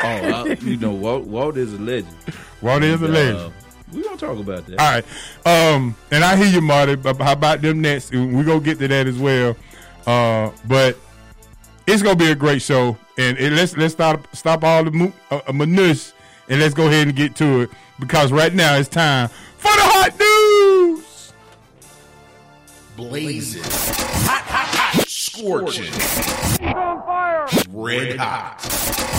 Oh, 0.04 0.46
I, 0.50 0.58
you 0.62 0.78
know, 0.78 0.92
Walt, 0.94 1.26
Walt 1.28 1.58
is 1.58 1.74
a 1.74 1.78
legend. 1.78 2.16
Walt 2.62 2.82
is 2.82 3.02
a 3.04 3.08
legend. 3.08 3.38
uh, 3.38 3.50
we 3.94 4.04
gonna 4.04 4.18
talk 4.18 4.38
about 4.40 4.66
that. 4.68 4.80
All 4.80 4.92
right. 4.92 5.06
Um, 5.74 5.96
and 6.12 6.24
I 6.24 6.36
hear 6.36 6.48
you, 6.48 6.62
Marty. 6.62 6.96
But 6.96 7.18
how 7.22 7.34
about 7.34 7.62
them 7.62 7.82
Nets? 7.82 8.12
We're 8.12 8.44
gonna 8.44 8.60
get 8.60 8.80
to 8.80 8.88
that 8.88 9.08
as 9.08 9.18
well. 9.18 9.56
Uh, 10.06 10.52
but 10.68 10.98
it's 11.88 12.02
gonna 12.02 12.16
be 12.16 12.32
a 12.32 12.36
great 12.36 12.62
show. 12.62 12.98
And 13.18 13.38
it, 13.38 13.52
let's 13.54 13.76
let's 13.78 13.94
stop 13.94 14.28
stop 14.36 14.64
all 14.64 14.84
the 14.84 14.92
mo- 14.92 15.14
uh, 15.30 15.42
uh, 15.48 15.52
and 16.52 16.60
let's 16.60 16.74
go 16.74 16.88
ahead 16.88 17.08
and 17.08 17.16
get 17.16 17.36
to 17.38 17.62
it 17.62 17.70
because 18.00 18.32
right 18.32 18.54
now 18.54 18.76
it's 18.76 18.90
time 18.90 19.30
for 19.58 19.72
the 19.72 19.82
hot 19.82 20.20
news. 20.20 21.34
blazing, 22.96 23.64
hot, 23.64 24.44
hot, 24.44 24.96
hot, 24.96 25.08
scorching, 25.08 25.92
red 27.82 28.18
hot. 28.18 28.60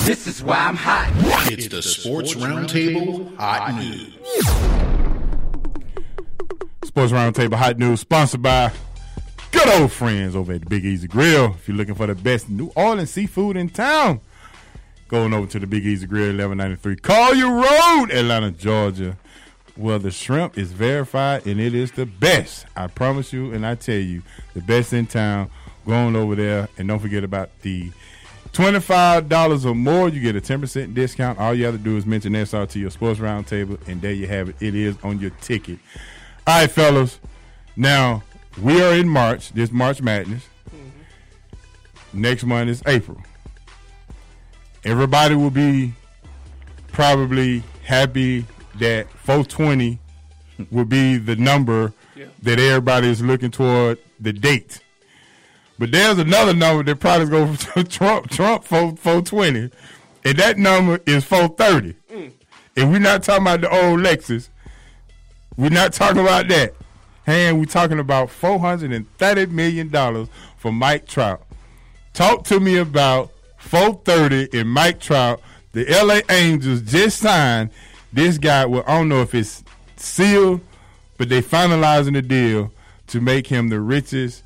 This 0.05 0.27
is 0.27 0.43
why 0.43 0.57
I'm 0.57 0.77
hot. 0.77 1.11
It's 1.51 1.69
the 1.69 1.83
Sports 1.83 2.35
Roundtable 2.35 3.37
Hot 3.37 3.75
News. 3.75 4.15
Sports 6.85 7.13
Roundtable 7.13 7.55
Hot 7.55 7.79
News, 7.79 8.01
sponsored 8.01 8.43
by 8.43 8.73
good 9.51 9.69
old 9.81 9.91
friends 9.91 10.37
over 10.37 10.53
at 10.53 10.61
the 10.61 10.67
Big 10.67 10.85
Easy 10.85 11.09
Grill. 11.09 11.55
If 11.55 11.67
you're 11.67 11.77
looking 11.77 11.95
for 11.95 12.07
the 12.07 12.15
best 12.15 12.49
New 12.49 12.71
Orleans 12.77 13.11
seafood 13.11 13.57
in 13.57 13.69
town, 13.69 14.21
going 15.09 15.35
over 15.35 15.47
to 15.49 15.59
the 15.59 15.67
Big 15.67 15.85
Easy 15.85 16.07
Grill, 16.07 16.37
1193 16.37 16.97
Collier 16.97 17.51
Road, 17.51 18.11
Atlanta, 18.13 18.53
Georgia, 18.53 19.17
where 19.75 19.99
the 19.99 20.11
shrimp 20.11 20.57
is 20.57 20.71
verified 20.73 21.47
and 21.47 21.61
it 21.61 21.75
is 21.75 21.93
the 21.93 22.07
best. 22.07 22.67
I 22.77 22.87
promise 22.87 23.33
you, 23.33 23.53
and 23.53 23.67
I 23.67 23.75
tell 23.75 23.97
you, 23.97 24.23
the 24.55 24.61
best 24.61 24.93
in 24.93 25.07
town. 25.07 25.51
Going 25.85 26.15
over 26.15 26.37
there, 26.37 26.69
and 26.79 26.87
don't 26.87 27.01
forget 27.01 27.25
about 27.25 27.51
the 27.63 27.91
Twenty-five 28.53 29.31
dollars 29.31 29.65
or 29.65 29.75
more, 29.75 30.11
you 30.11 30.21
get 30.21 30.37
a 30.37 30.41
ten 30.41 30.61
percent 30.61 30.95
discount. 30.95 31.39
All 31.39 31.55
you 31.55 31.65
have 31.65 31.75
to 31.75 31.79
do 31.81 31.97
is 31.97 32.05
mention 32.05 32.35
SRT 32.35 32.87
or 32.87 32.91
Sports 32.91 33.19
Roundtable, 33.19 33.79
and 33.89 34.03
there 34.03 34.13
you 34.13 34.27
have 34.27 34.51
it. 34.51 34.57
It 34.61 34.75
is 34.75 34.97
on 35.03 35.19
your 35.21 35.31
ticket. 35.41 35.79
All 36.47 36.61
right, 36.61 36.71
fellas. 36.71 37.19
Now 37.77 38.23
we 38.61 38.83
are 38.83 38.93
in 38.93 39.09
March. 39.09 39.53
This 39.53 39.73
March 39.73 40.03
Madness. 40.03 40.47
Next 42.13 42.45
month 42.45 42.69
is 42.69 42.83
April. 42.87 43.23
Everybody 44.85 45.35
will 45.35 45.51
be 45.51 45.95
probably 46.89 47.63
happy 47.85 48.45
that 48.79 49.09
420 49.11 49.99
will 50.71 50.85
be 50.85 51.17
the 51.17 51.37
number 51.37 51.95
Yeah. 52.15 52.27
that 52.43 52.59
everybody 52.59 53.09
is 53.09 53.23
looking 53.23 53.51
toward 53.51 53.97
the 54.21 54.35
date. 54.35 54.82
But 55.79 55.91
there's 55.93 56.19
another 56.19 56.55
number 56.55 56.83
that 56.85 57.01
probably 57.01 57.29
goes 57.29 57.65
to 57.75 57.85
Trump, 57.85 58.31
Trump 58.31 58.65
4, 58.65 58.97
420, 58.97 59.71
and 60.25 60.39
that 60.39 60.59
number 60.59 61.01
is 61.07 61.25
430. 61.25 61.95
Mm. 62.11 62.33
And 62.77 62.93
we're 62.93 62.99
not 62.99 63.23
talking 63.23 63.43
about 63.43 63.61
the 63.61 63.71
old 63.71 64.01
Lexus. 64.01 64.49
We're 65.57 65.71
not 65.71 65.93
talking 65.93 66.21
about 66.21 66.49
that. 66.49 66.75
And 67.27 67.59
we're 67.59 67.67
talking 67.67 67.99
about 67.99 68.29
$430 68.29 69.51
million 69.51 70.29
for 70.57 70.73
Mike 70.73 71.07
Trout. 71.07 71.43
Talk 72.15 72.45
to 72.45 72.61
me 72.61 72.79
about 72.79 73.31
430 73.59 74.59
and 74.59 74.69
Mike 74.69 75.01
Trout. 75.01 75.41
The 75.73 75.85
LA 75.87 76.21
Angels 76.35 76.83
just 76.83 77.19
signed 77.19 77.71
this 78.13 78.39
guy. 78.39 78.67
Well, 78.67 78.85
I 78.87 78.99
don't 78.99 79.09
know 79.09 79.23
if 79.23 79.35
it's 79.35 79.63
sealed, 79.97 80.61
but 81.17 81.29
they 81.29 81.41
finalizing 81.41 82.15
the 82.15 82.23
deal 82.23 82.73
to 83.09 83.21
make 83.21 83.47
him 83.47 83.69
the 83.69 83.81
richest 83.81 84.43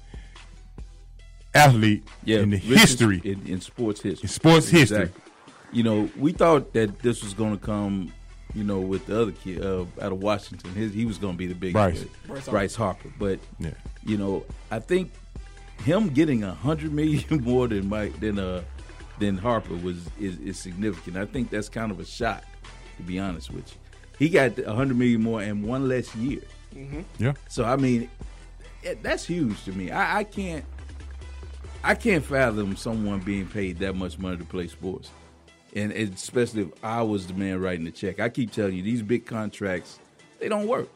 athlete 1.56 2.04
in 2.26 2.50
the 2.50 2.56
richest 2.56 2.70
history, 3.00 3.20
in, 3.25 3.46
in 3.46 3.60
sports 3.60 4.00
history, 4.02 4.22
in 4.25 4.28
sports 4.28 4.68
history. 4.68 5.10
You 5.72 5.82
know, 5.82 6.08
we 6.16 6.32
thought 6.32 6.72
that 6.75 7.00
this 7.00 7.22
was 7.22 7.34
going 7.34 7.58
to 7.58 7.64
come. 7.64 8.12
You 8.54 8.64
know, 8.64 8.80
with 8.80 9.04
the 9.04 9.20
other 9.20 9.32
kid 9.32 9.62
uh, 9.62 9.84
out 10.00 10.12
of 10.12 10.22
Washington, 10.22 10.72
his, 10.72 10.94
he 10.94 11.04
was 11.04 11.18
going 11.18 11.34
to 11.34 11.38
be 11.38 11.46
the 11.46 11.54
big 11.54 11.75
Bryce. 11.75 12.04
Bryce 12.26 12.48
Bryce, 12.48 12.75
Harper. 12.75 13.12
But 13.18 13.38
Yeah. 13.58 13.72
you 14.02 14.16
know, 14.16 14.46
I 14.70 14.78
think 14.78 15.10
him 15.84 16.08
getting 16.08 16.42
a 16.42 16.54
hundred 16.54 16.92
million 16.94 17.25
more 17.44 17.68
than 17.68 17.86
Mike 17.88 18.18
than 18.18 18.38
uh 18.38 18.62
than 19.18 19.36
Harper 19.36 19.75
was 19.75 19.98
is, 20.18 20.38
is 20.38 20.58
significant. 20.58 21.18
I 21.18 21.26
think 21.26 21.50
that's 21.50 21.68
kind 21.68 21.90
of 21.92 22.00
a 22.00 22.04
shock, 22.06 22.44
to 22.96 23.02
be 23.02 23.18
honest 23.18 23.50
with 23.50 23.70
you. 23.70 23.78
He 24.18 24.28
got 24.30 24.58
a 24.58 24.72
hundred 24.72 24.96
million 24.96 25.22
more 25.22 25.42
and 25.42 25.62
one 25.62 25.86
less 25.86 26.14
year. 26.16 26.40
Yeah. 27.18 27.34
So 27.48 27.64
I 27.64 27.76
mean, 27.76 28.08
it, 28.82 29.02
that's 29.02 29.26
huge 29.26 29.62
to 29.64 29.72
me. 29.72 29.90
I, 29.90 30.18
I 30.20 30.25
can't, 30.25 30.64
I 31.87 31.95
can't 31.95 32.25
fathom 32.25 32.75
someone 32.75 33.21
being 33.21 33.47
paid 33.47 33.78
that 33.78 33.95
much 33.95 34.19
money 34.19 34.38
to 34.38 34.45
play 34.45 34.66
sports, 34.66 35.12
and 35.73 35.93
especially 35.93 36.62
if 36.62 36.85
I 36.85 37.00
was 37.02 37.28
the 37.28 37.35
man 37.35 37.61
writing 37.61 37.85
the 37.85 37.93
check. 37.93 38.19
I 38.19 38.28
keep 38.28 38.50
telling 38.50 38.75
you, 38.75 38.83
these 38.83 39.02
big 39.02 39.25
contracts, 39.25 40.00
they 40.40 40.49
don't 40.49 40.66
work. 40.66 40.88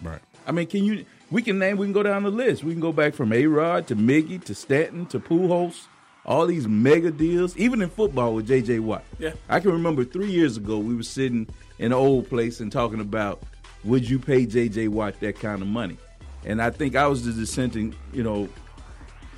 Right. 0.00 0.20
I 0.46 0.52
mean, 0.52 0.68
can 0.68 0.84
you? 0.84 1.04
We 1.32 1.42
can 1.42 1.58
name. 1.58 1.78
We 1.78 1.86
can 1.86 1.92
go 1.92 2.04
down 2.04 2.22
the 2.22 2.30
list. 2.30 2.62
We 2.62 2.70
can 2.70 2.80
go 2.80 2.92
back 2.92 3.14
from 3.14 3.32
A 3.32 3.44
Rod 3.46 3.88
to 3.88 3.96
Miggy 3.96 4.44
to 4.44 4.54
Stanton 4.54 5.04
to 5.06 5.18
Pujols. 5.18 5.88
All 6.24 6.46
these 6.46 6.68
mega 6.68 7.10
deals, 7.10 7.56
even 7.56 7.82
in 7.82 7.90
football 7.90 8.36
with 8.36 8.46
J.J. 8.46 8.78
Watt. 8.78 9.02
Yeah. 9.18 9.32
I 9.48 9.58
can 9.58 9.72
remember 9.72 10.04
three 10.04 10.30
years 10.30 10.56
ago 10.56 10.78
we 10.78 10.94
were 10.94 11.02
sitting 11.02 11.48
in 11.80 11.86
an 11.86 11.92
old 11.92 12.28
place 12.28 12.60
and 12.60 12.70
talking 12.70 13.00
about 13.00 13.42
would 13.82 14.08
you 14.08 14.20
pay 14.20 14.46
J.J. 14.46 14.88
Watt 14.88 15.18
that 15.18 15.40
kind 15.40 15.60
of 15.60 15.66
money, 15.66 15.98
and 16.44 16.62
I 16.62 16.70
think 16.70 16.94
I 16.94 17.08
was 17.08 17.24
the 17.24 17.32
dissenting, 17.32 17.96
you 18.12 18.22
know, 18.22 18.48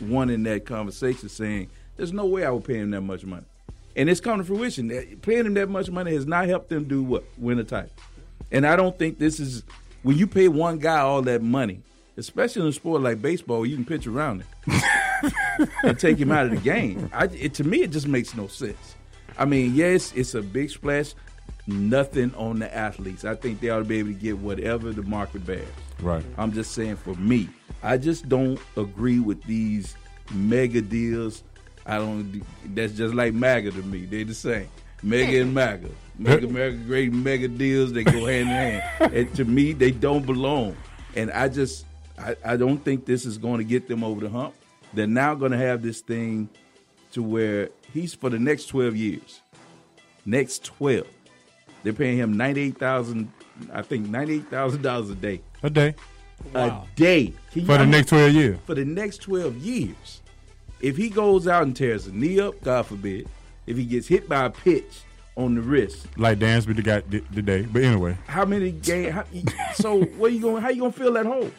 one 0.02 0.30
in 0.30 0.42
that 0.44 0.66
conversation 0.66 1.28
saying 1.28 1.71
there's 1.97 2.12
no 2.12 2.26
way 2.26 2.44
I 2.44 2.50
would 2.50 2.64
pay 2.64 2.78
him 2.78 2.90
that 2.90 3.02
much 3.02 3.25
money, 3.25 3.47
and 3.97 4.09
it's 4.11 4.21
come 4.21 4.38
to 4.38 4.44
fruition. 4.44 4.88
That 4.88 5.23
Paying 5.23 5.47
him 5.47 5.54
that 5.54 5.68
much 5.68 5.90
money 5.90 6.14
has 6.14 6.26
not 6.26 6.47
helped 6.47 6.68
them 6.68 6.85
do 6.85 7.02
what 7.02 7.25
win 7.38 7.59
a 7.59 7.64
title. 7.64 7.90
And 8.50 8.66
I 8.66 8.76
don't 8.76 8.99
think 8.99 9.18
this 9.18 9.40
is 9.40 9.62
when 10.02 10.18
you 10.18 10.26
pay 10.26 10.49
one 10.49 10.78
guy 10.78 10.99
all 10.99 11.23
that 11.23 11.42
money, 11.42 11.80
especially 12.16 12.62
in 12.62 12.68
a 12.68 12.73
sport 12.73 13.02
like 13.02 13.23
baseball, 13.23 13.64
you 13.64 13.76
can 13.76 13.85
pitch 13.85 14.06
around 14.06 14.44
it 14.66 14.82
and 15.82 15.99
take 15.99 16.18
him 16.18 16.32
out 16.32 16.47
of 16.47 16.50
the 16.50 16.59
game. 16.59 17.11
I, 17.12 17.25
it, 17.26 17.54
to 17.54 17.64
me, 17.64 17.82
it 17.82 17.90
just 17.90 18.06
makes 18.06 18.35
no 18.35 18.47
sense. 18.47 18.94
I 19.38 19.44
mean, 19.44 19.75
yes, 19.75 20.12
it's 20.14 20.35
a 20.35 20.42
big 20.42 20.71
splash. 20.71 21.14
Nothing 21.66 22.35
on 22.35 22.59
the 22.59 22.75
athletes. 22.75 23.25
I 23.25 23.37
think 23.37 23.61
they 23.61 23.71
ought 23.71 23.78
to 23.78 23.85
be 23.85 23.99
able 23.99 24.09
to 24.09 24.14
get 24.14 24.38
whatever 24.38 24.92
the 24.92 25.02
market 25.02 25.47
bears. 25.47 25.68
Right. 26.00 26.25
I'm 26.37 26.52
just 26.52 26.73
saying 26.73 26.97
for 26.97 27.14
me, 27.14 27.49
I 27.83 27.99
just 27.99 28.29
don't 28.29 28.61
agree 28.77 29.19
with 29.19 29.43
these 29.45 29.97
mega 30.33 30.81
deals. 30.81 31.43
I 31.85 31.99
don't. 31.99 32.43
That's 32.75 32.93
just 32.93 33.15
like 33.15 33.35
MAGA 33.35 33.73
to 33.73 33.83
me. 33.83 34.05
They're 34.05 34.25
the 34.25 34.35
same. 34.35 34.69
Mega 35.03 35.41
and 35.41 35.53
MAGA. 35.53 35.89
Make 36.17 36.43
America 36.43 36.77
great. 36.87 37.12
Mega 37.12 37.49
deals. 37.49 37.93
They 37.93 38.05
go 38.05 38.27
hand 38.27 38.43
in 38.43 38.47
hand. 38.47 38.83
And 39.15 39.35
to 39.35 39.45
me, 39.45 39.73
they 39.73 39.91
don't 39.91 40.25
belong. 40.25 40.77
And 41.17 41.33
I 41.33 41.49
just, 41.49 41.87
I, 42.17 42.37
I 42.45 42.57
don't 42.57 42.79
think 42.79 43.05
this 43.05 43.27
is 43.27 43.37
going 43.37 43.59
to 43.59 43.65
get 43.65 43.89
them 43.89 44.05
over 44.05 44.21
the 44.21 44.31
hump. 44.31 44.55
They're 44.95 45.09
now 45.09 45.35
going 45.35 45.53
to 45.53 45.59
have 45.59 45.83
this 45.83 46.01
thing 46.01 46.49
to 47.12 47.23
where 47.23 47.71
he's 47.93 48.15
for 48.15 48.31
the 48.31 48.39
next 48.39 48.67
12 48.67 48.95
years. 48.95 49.41
Next 50.25 50.65
12. 50.65 51.05
They're 51.83 51.93
paying 51.93 52.17
him 52.17 52.37
98000 52.37 53.33
I 53.73 53.83
think 53.83 54.07
$98,000 54.07 55.11
a 55.11 55.15
day. 55.17 55.41
A 55.65 55.71
day 55.71 55.95
Wow. 56.55 56.87
A 56.93 56.97
day. 56.97 57.33
Can 57.53 57.67
for 57.67 57.79
the 57.79 57.87
next 57.87 58.09
twelve 58.09 58.33
years. 58.33 58.59
for 58.67 58.75
the 58.75 58.85
next 58.85 59.19
12 59.23 59.57
years. 59.59 60.21
If 60.81 60.97
he 60.97 61.09
goes 61.11 61.47
out 61.47 61.63
and 61.65 61.77
tears 61.77 62.07
a 62.07 62.13
knee 62.13 62.41
up, 62.41 62.61
God 62.63 62.87
forbid, 62.87 63.29
if 63.67 63.77
he 63.77 63.85
gets 63.85 64.09
hit 64.09 64.29
by 64.29 64.47
a 64.47 64.51
pitch 64.51 65.03
on 65.37 65.55
the 65.55 65.61
wrist, 65.63 66.07
Like 66.17 66.39
Dansby 66.41 66.75
the 66.77 66.83
guy 66.83 67.01
today. 67.01 67.63
But 67.63 67.83
anyway, 67.85 68.19
how 68.27 68.45
many 68.45 68.73
games? 68.73 69.15
so 69.75 70.03
what 70.03 70.33
you 70.33 70.41
going? 70.41 70.63
How 70.63 70.71
you 70.71 70.81
gonna 70.81 70.93
fill 70.93 71.13
that 71.15 71.27
hole? 71.27 71.51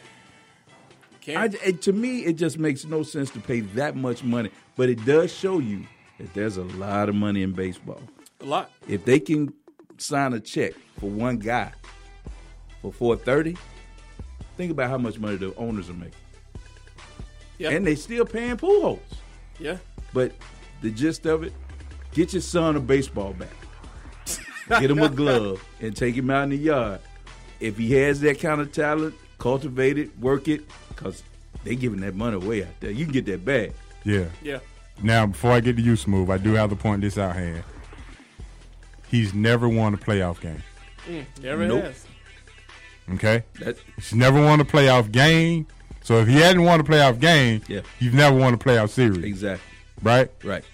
Can't, 1.20 1.54
I, 1.54 1.58
it, 1.68 1.82
to 1.82 1.92
me, 1.92 2.20
it 2.26 2.34
just 2.34 2.58
makes 2.58 2.84
no 2.84 3.02
sense 3.02 3.30
to 3.30 3.40
pay 3.40 3.60
that 3.60 3.96
much 3.96 4.22
money. 4.22 4.50
But 4.76 4.90
it 4.90 5.02
does 5.06 5.32
show 5.32 5.58
you 5.58 5.86
that 6.18 6.34
there's 6.34 6.58
a 6.58 6.64
lot 6.64 7.08
of 7.08 7.14
money 7.14 7.42
in 7.42 7.52
baseball. 7.52 8.00
a 8.40 8.44
lot. 8.44 8.70
If 8.88 9.04
they 9.06 9.18
can 9.20 9.52
sign 9.96 10.34
a 10.34 10.40
check 10.40 10.74
for 10.98 11.08
one 11.08 11.38
guy 11.38 11.72
for 12.82 12.92
four 12.92 13.16
thirty, 13.16 13.56
think 14.56 14.70
about 14.70 14.90
how 14.90 14.98
much 14.98 15.18
money 15.18 15.36
the 15.36 15.54
owners 15.56 15.88
are 15.90 15.94
making, 15.94 16.14
Yeah. 17.58 17.70
and 17.70 17.86
they 17.86 17.94
still 17.94 18.24
paying 18.24 18.56
Pujols. 18.56 18.98
yeah. 19.58 19.78
But 20.12 20.32
the 20.82 20.90
gist 20.90 21.26
of 21.26 21.42
it, 21.42 21.52
get 22.12 22.32
your 22.32 22.42
son 22.42 22.76
a 22.76 22.80
baseball 22.80 23.32
bat. 23.34 23.48
get 24.80 24.90
him 24.90 25.00
a 25.02 25.08
glove 25.08 25.62
and 25.80 25.94
take 25.96 26.14
him 26.14 26.30
out 26.30 26.44
in 26.44 26.50
the 26.50 26.56
yard. 26.56 27.00
If 27.60 27.76
he 27.78 27.92
has 27.94 28.20
that 28.20 28.40
kind 28.40 28.60
of 28.60 28.72
talent, 28.72 29.14
cultivate 29.38 29.98
it, 29.98 30.16
work 30.18 30.48
it, 30.48 30.62
because 30.88 31.22
they 31.64 31.74
giving 31.76 32.00
that 32.00 32.14
money 32.14 32.36
away 32.36 32.62
out 32.62 32.78
there. 32.80 32.90
You 32.90 33.04
can 33.04 33.12
get 33.12 33.26
that 33.26 33.44
bag. 33.44 33.72
yeah. 34.04 34.26
Yeah. 34.42 34.58
Now, 35.02 35.26
before 35.26 35.50
I 35.50 35.58
get 35.60 35.74
to 35.76 35.82
you, 35.82 35.96
Smooth, 35.96 36.30
I 36.30 36.38
do 36.38 36.52
have 36.52 36.70
to 36.70 36.76
point 36.76 37.00
this 37.02 37.18
out 37.18 37.34
here. 37.36 37.64
He's 39.08 39.34
never 39.34 39.68
won 39.68 39.92
a 39.94 39.96
playoff 39.96 40.40
game. 40.40 40.62
Mm, 41.08 41.24
never 41.42 41.66
Nope. 41.66 41.84
has. 41.84 42.06
Okay? 43.12 43.44
That 43.60 43.76
He's 43.96 44.14
never 44.14 44.42
won 44.42 44.60
a 44.60 44.64
playoff 44.64 45.12
game. 45.12 45.66
So 46.02 46.18
if 46.20 46.28
he 46.28 46.36
hadn't 46.36 46.62
won 46.64 46.80
a 46.80 46.84
playoff 46.84 47.18
game, 47.20 47.62
Yeah. 47.68 47.80
you've 47.98 48.14
never 48.14 48.36
won 48.36 48.54
a 48.54 48.58
playoff 48.58 48.90
series. 48.90 49.24
exactly 49.24 49.64
Right? 50.02 50.30
right. 50.42 50.64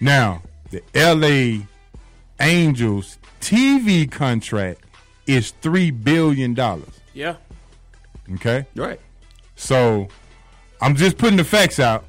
Now, 0.00 0.42
the 0.70 0.82
LA 0.94 1.66
Angels 2.40 3.18
TV 3.40 4.10
contract 4.10 4.80
is 5.26 5.52
$3 5.62 5.90
billion. 6.04 6.56
Yeah. 7.14 7.36
Okay? 8.34 8.66
Right. 8.74 9.00
So 9.56 10.08
I'm 10.80 10.96
just 10.96 11.18
putting 11.18 11.36
the 11.36 11.44
facts 11.44 11.78
out 11.80 12.04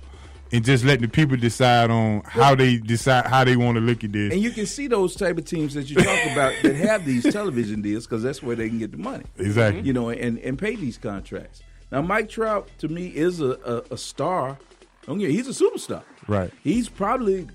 and 0.51 0.65
just 0.65 0.83
letting 0.83 1.03
the 1.03 1.07
people 1.07 1.37
decide 1.37 1.91
on 1.91 2.21
how 2.25 2.55
they 2.55 2.77
decide 2.77 3.25
how 3.27 3.43
they 3.43 3.55
want 3.55 3.75
to 3.75 3.81
look 3.81 4.03
at 4.03 4.11
this. 4.11 4.33
And 4.33 4.41
you 4.41 4.51
can 4.51 4.65
see 4.65 4.87
those 4.87 5.15
type 5.15 5.37
of 5.37 5.45
teams 5.45 5.73
that 5.75 5.89
you 5.89 5.95
talk 5.97 6.31
about 6.31 6.53
that 6.63 6.75
have 6.75 7.05
these 7.05 7.23
television 7.31 7.81
deals 7.81 8.05
because 8.05 8.23
that's 8.23 8.41
where 8.41 8.55
they 8.55 8.69
can 8.69 8.79
get 8.79 8.91
the 8.91 8.97
money. 8.97 9.25
Exactly. 9.37 9.81
You 9.81 9.93
know, 9.93 10.09
and, 10.09 10.39
and 10.39 10.57
pay 10.57 10.75
these 10.75 10.97
contracts. 10.97 11.61
Now, 11.91 12.01
Mike 12.01 12.29
Trout 12.29 12.69
to 12.79 12.87
me 12.87 13.07
is 13.07 13.41
a, 13.41 13.51
a, 13.65 13.93
a 13.93 13.97
star. 13.97 14.57
Oh, 14.59 14.65
Don't 15.07 15.19
get 15.19 15.31
he's 15.31 15.47
a 15.47 15.63
superstar. 15.63 16.03
Right. 16.27 16.51
He's 16.63 16.87
probably, 16.87 17.47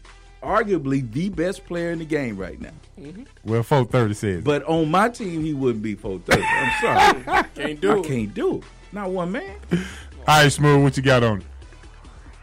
arguably, 0.43 1.11
the 1.13 1.29
best 1.29 1.65
player 1.67 1.91
in 1.91 2.01
the 2.01 2.05
game 2.05 2.37
right 2.37 2.61
now. 2.61 2.73
Mm-hmm. 2.99 3.25
Well, 3.45 3.63
430 3.63 4.15
says. 4.15 4.45
But 4.45 4.65
on 4.65 4.91
my 4.91 5.09
team, 5.09 5.45
he 5.45 5.55
wouldn't 5.55 5.83
be 5.83 5.95
430. 5.95 6.43
I'm 6.43 7.25
sorry. 7.25 7.45
Can't 7.55 7.81
do 7.81 7.93
it. 7.93 7.95
I 7.95 7.99
it. 7.99 8.05
can't 8.05 8.35
do 8.35 8.57
it. 8.57 8.65
Not 8.93 9.11
one 9.11 9.33
man. 9.33 9.57
All 9.73 10.43
right, 10.43 10.51
Smooth, 10.51 10.83
what 10.83 10.97
you 10.97 11.03
got 11.03 11.23
on 11.23 11.39
it? 11.39 11.47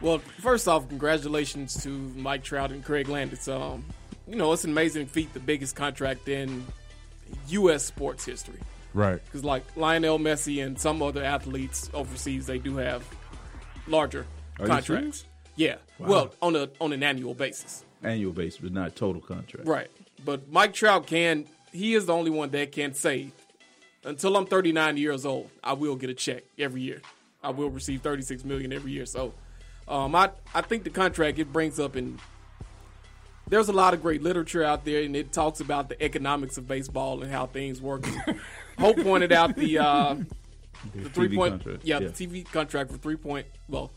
Well, 0.02 0.18
first 0.18 0.68
off, 0.68 0.90
congratulations 0.90 1.84
to 1.84 1.90
Mike 1.90 2.44
Trout 2.44 2.72
and 2.72 2.84
Craig 2.84 3.08
Landis. 3.08 3.48
Um, 3.48 3.86
you 4.28 4.36
know, 4.36 4.52
it's 4.52 4.64
an 4.64 4.72
amazing 4.72 5.06
feat, 5.06 5.34
the 5.34 5.40
biggest 5.40 5.76
contract 5.76 6.28
in 6.28 6.66
U.S. 7.50 7.86
sports 7.86 8.26
history. 8.26 8.60
Right. 8.94 9.24
Because 9.24 9.44
like 9.44 9.64
Lionel 9.78 10.20
Messi 10.20 10.66
and 10.66 10.80
some 10.80 11.02
other 11.02 11.24
athletes 11.24 11.90
overseas, 11.94 12.48
they 12.48 12.58
do 12.58 12.78
have 12.78 13.04
larger 13.88 14.26
Are 14.60 14.68
contracts. 14.68 15.26
Yeah. 15.56 15.76
Well, 16.00 16.34
on 16.42 16.56
a 16.56 16.70
on 16.80 16.94
an 16.94 17.04
annual 17.04 17.36
basis. 17.36 17.86
Annual 18.02 18.34
basis, 18.34 18.60
but 18.60 18.74
not 18.74 18.96
total 18.96 19.22
contract. 19.22 19.68
Right. 19.68 19.92
But 20.26 20.52
Mike 20.52 20.74
Trout 20.74 21.06
can 21.06 21.46
he 21.72 21.94
is 21.94 22.08
the 22.08 22.14
only 22.14 22.32
one 22.32 22.50
that 22.52 22.72
can 22.72 22.94
say 22.94 23.32
until 24.04 24.36
I'm 24.36 24.46
39 24.46 24.98
years 24.98 25.26
old, 25.26 25.50
I 25.64 25.74
will 25.74 25.96
get 25.96 26.10
a 26.10 26.14
check 26.14 26.44
every 26.58 26.82
year. 26.82 27.02
I 27.44 27.52
will 27.52 27.70
receive 27.70 28.02
36 28.02 28.44
million 28.44 28.74
every 28.74 28.92
year. 28.92 29.06
So 29.06 29.34
um, 29.88 30.16
I 30.16 30.32
I 30.54 30.62
think 30.62 30.84
the 30.84 30.90
contract 30.90 31.40
it 31.40 31.52
brings 31.52 31.80
up 31.80 31.96
and 31.96 32.20
there's 33.48 33.68
a 33.68 33.74
lot 33.74 33.94
of 33.94 34.02
great 34.02 34.24
literature 34.24 34.64
out 34.64 34.86
there 34.86 35.04
and 35.04 35.16
it 35.16 35.34
talks 35.34 35.60
about 35.60 35.90
the 35.90 36.02
economics 36.02 36.58
of 36.58 36.68
baseball 36.68 37.22
and 37.22 37.32
how 37.32 37.46
things 37.48 37.82
work. 37.82 38.06
Hope 38.80 38.98
pointed 38.98 39.32
out 39.32 39.56
the 39.56 39.78
uh, 39.78 40.16
the 40.96 41.10
three 41.10 41.28
TV 41.28 41.36
point 41.36 41.52
contract, 41.64 41.86
yeah, 41.86 42.00
yeah. 42.00 42.08
the 42.08 42.28
TV 42.28 42.46
contract 42.52 42.92
for 42.92 42.98
three 42.98 43.18
point 43.18 43.46
well 43.68 43.92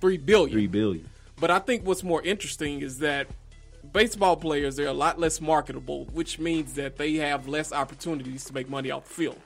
three 0.00 0.18
billion. 0.18 0.52
Three 0.52 0.66
billion. 0.66 1.08
But 1.40 1.50
I 1.50 1.58
think 1.58 1.86
what's 1.86 2.02
more 2.02 2.22
interesting 2.22 2.82
is 2.82 2.98
that 2.98 3.26
baseball 3.92 4.36
players 4.36 4.76
they're 4.76 4.86
a 4.86 4.92
lot 4.92 5.18
less 5.18 5.40
marketable, 5.40 6.04
which 6.12 6.38
means 6.38 6.74
that 6.74 6.96
they 6.96 7.14
have 7.14 7.48
less 7.48 7.72
opportunities 7.72 8.44
to 8.44 8.54
make 8.54 8.68
money 8.68 8.90
off 8.90 9.08
the 9.08 9.14
field. 9.14 9.40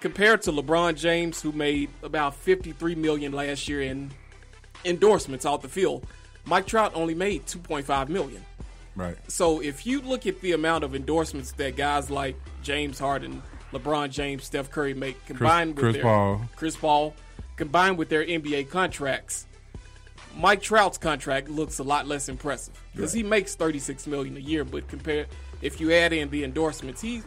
Compared 0.00 0.42
to 0.42 0.52
LeBron 0.52 0.96
James, 0.96 1.40
who 1.40 1.52
made 1.52 1.88
about 2.02 2.34
53 2.34 2.94
million 2.94 3.32
last 3.32 3.68
year 3.68 3.82
in 3.82 4.10
endorsements 4.84 5.44
off 5.44 5.62
the 5.62 5.68
field, 5.68 6.06
Mike 6.44 6.66
Trout 6.66 6.92
only 6.94 7.14
made 7.14 7.46
2.5 7.46 8.08
million. 8.08 8.44
Right. 8.96 9.16
So 9.28 9.60
if 9.60 9.86
you 9.86 10.00
look 10.00 10.26
at 10.26 10.40
the 10.40 10.52
amount 10.52 10.84
of 10.84 10.94
endorsements 10.94 11.52
that 11.52 11.76
guys 11.76 12.10
like 12.10 12.36
James 12.62 12.98
Harden, 12.98 13.42
LeBron 13.72 14.10
James, 14.10 14.44
Steph 14.44 14.70
Curry 14.70 14.94
make 14.94 15.24
combined 15.26 15.74
Chris 15.74 15.86
with 15.86 15.94
their 15.94 16.02
Paul. 16.02 16.40
Chris 16.54 16.76
Paul, 16.76 17.14
combined 17.56 17.98
with 17.98 18.08
their 18.08 18.24
NBA 18.24 18.70
contracts, 18.70 19.46
Mike 20.36 20.62
Trout's 20.62 20.98
contract 20.98 21.48
looks 21.48 21.78
a 21.78 21.82
lot 21.82 22.06
less 22.06 22.28
impressive 22.28 22.74
because 22.92 23.12
he 23.12 23.22
makes 23.22 23.54
36 23.54 24.06
million 24.06 24.36
a 24.36 24.40
year. 24.40 24.64
But 24.64 24.88
compare 24.88 25.26
if 25.60 25.80
you 25.80 25.92
add 25.92 26.12
in 26.12 26.30
the 26.30 26.44
endorsements, 26.44 27.00
he 27.00 27.22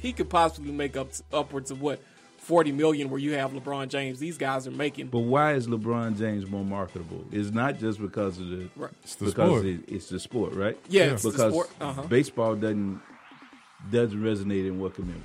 he 0.00 0.12
could 0.12 0.30
possibly 0.30 0.72
make 0.72 0.96
up 0.96 1.10
upwards 1.32 1.70
of 1.70 1.80
what 1.80 2.00
forty 2.40 2.72
million 2.72 3.08
where 3.10 3.20
you 3.20 3.32
have 3.34 3.52
LeBron 3.52 3.88
James. 3.88 4.18
These 4.18 4.36
guys 4.38 4.66
are 4.66 4.70
making. 4.72 5.06
But 5.08 5.20
why 5.20 5.54
is 5.54 5.66
LeBron 5.68 6.18
James 6.18 6.48
more 6.50 6.64
marketable? 6.64 7.24
It's 7.30 7.50
not 7.50 7.78
just 7.78 8.00
because 8.00 8.38
of 8.38 8.48
the, 8.48 8.68
Right. 8.76 8.90
It's 9.04 9.14
the 9.14 9.26
because 9.26 9.48
sport. 9.50 9.66
It, 9.66 9.80
it's 9.88 10.08
the 10.08 10.18
sport, 10.20 10.54
right? 10.54 10.78
Yeah, 10.88 11.12
it's 11.12 11.22
the 11.22 11.30
because 11.30 11.52
sport. 11.52 11.70
Uh-huh. 11.80 12.02
baseball 12.02 12.56
doesn't 12.56 13.00
doesn't 13.90 14.20
resonate 14.20 14.66
in 14.66 14.78
what 14.80 14.94
community? 14.94 15.24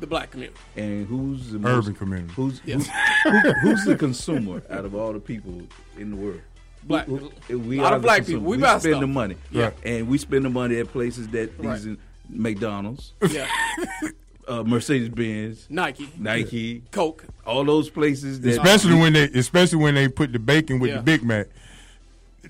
the 0.00 0.06
black 0.08 0.30
community. 0.32 0.58
And 0.76 1.06
who's 1.06 1.52
the 1.52 1.58
Urban 1.58 1.72
most, 1.86 1.96
community. 1.96 2.32
Who's 2.34 2.60
Yeah. 2.64 2.78
who- 2.78 3.52
who's 3.62 3.84
the 3.84 3.94
consumer 3.96 4.60
out 4.70 4.84
of 4.84 4.94
all 4.96 5.12
the 5.12 5.20
people 5.20 5.62
in 5.96 6.10
the 6.10 6.16
world? 6.16 6.40
Black. 6.82 7.06
Who- 7.06 7.30
who- 7.46 7.58
we 7.60 7.78
A 7.78 7.82
lot 7.82 7.92
of 7.94 8.02
black 8.02 8.16
consumer. 8.18 8.38
people. 8.40 8.50
We 8.50 8.56
We, 8.56 8.62
buy 8.62 8.68
spend 8.80 8.82
stuff. 8.94 9.00
the 9.00 9.06
money, 9.06 9.36
Yeah. 9.52 9.70
and 9.84 10.08
we 10.08 10.18
spend 10.18 10.44
the 10.44 10.50
money 10.50 10.78
at 10.80 10.88
places 10.88 11.28
that 11.28 11.52
Right. 11.58 11.80
these 11.80 11.96
McDonald's, 12.28 13.12
Yeah, 13.30 13.46
uh, 14.48 14.62
Mercedes 14.64 15.08
Benz, 15.08 15.66
Nike, 15.70 16.08
Nike, 16.18 16.82
Coke. 16.90 17.24
all 17.46 17.64
those 17.64 17.88
places 17.90 18.40
that 18.42 18.50
especially 18.50 18.94
when 18.94 19.12
they 19.14 19.24
especially 19.24 19.78
when 19.78 19.94
they 19.94 20.08
put 20.08 20.32
the 20.32 20.38
bacon 20.38 20.78
with 20.80 20.90
Yeah. 20.90 20.96
the 20.98 21.02
Big 21.02 21.22
Mac. 21.22 21.46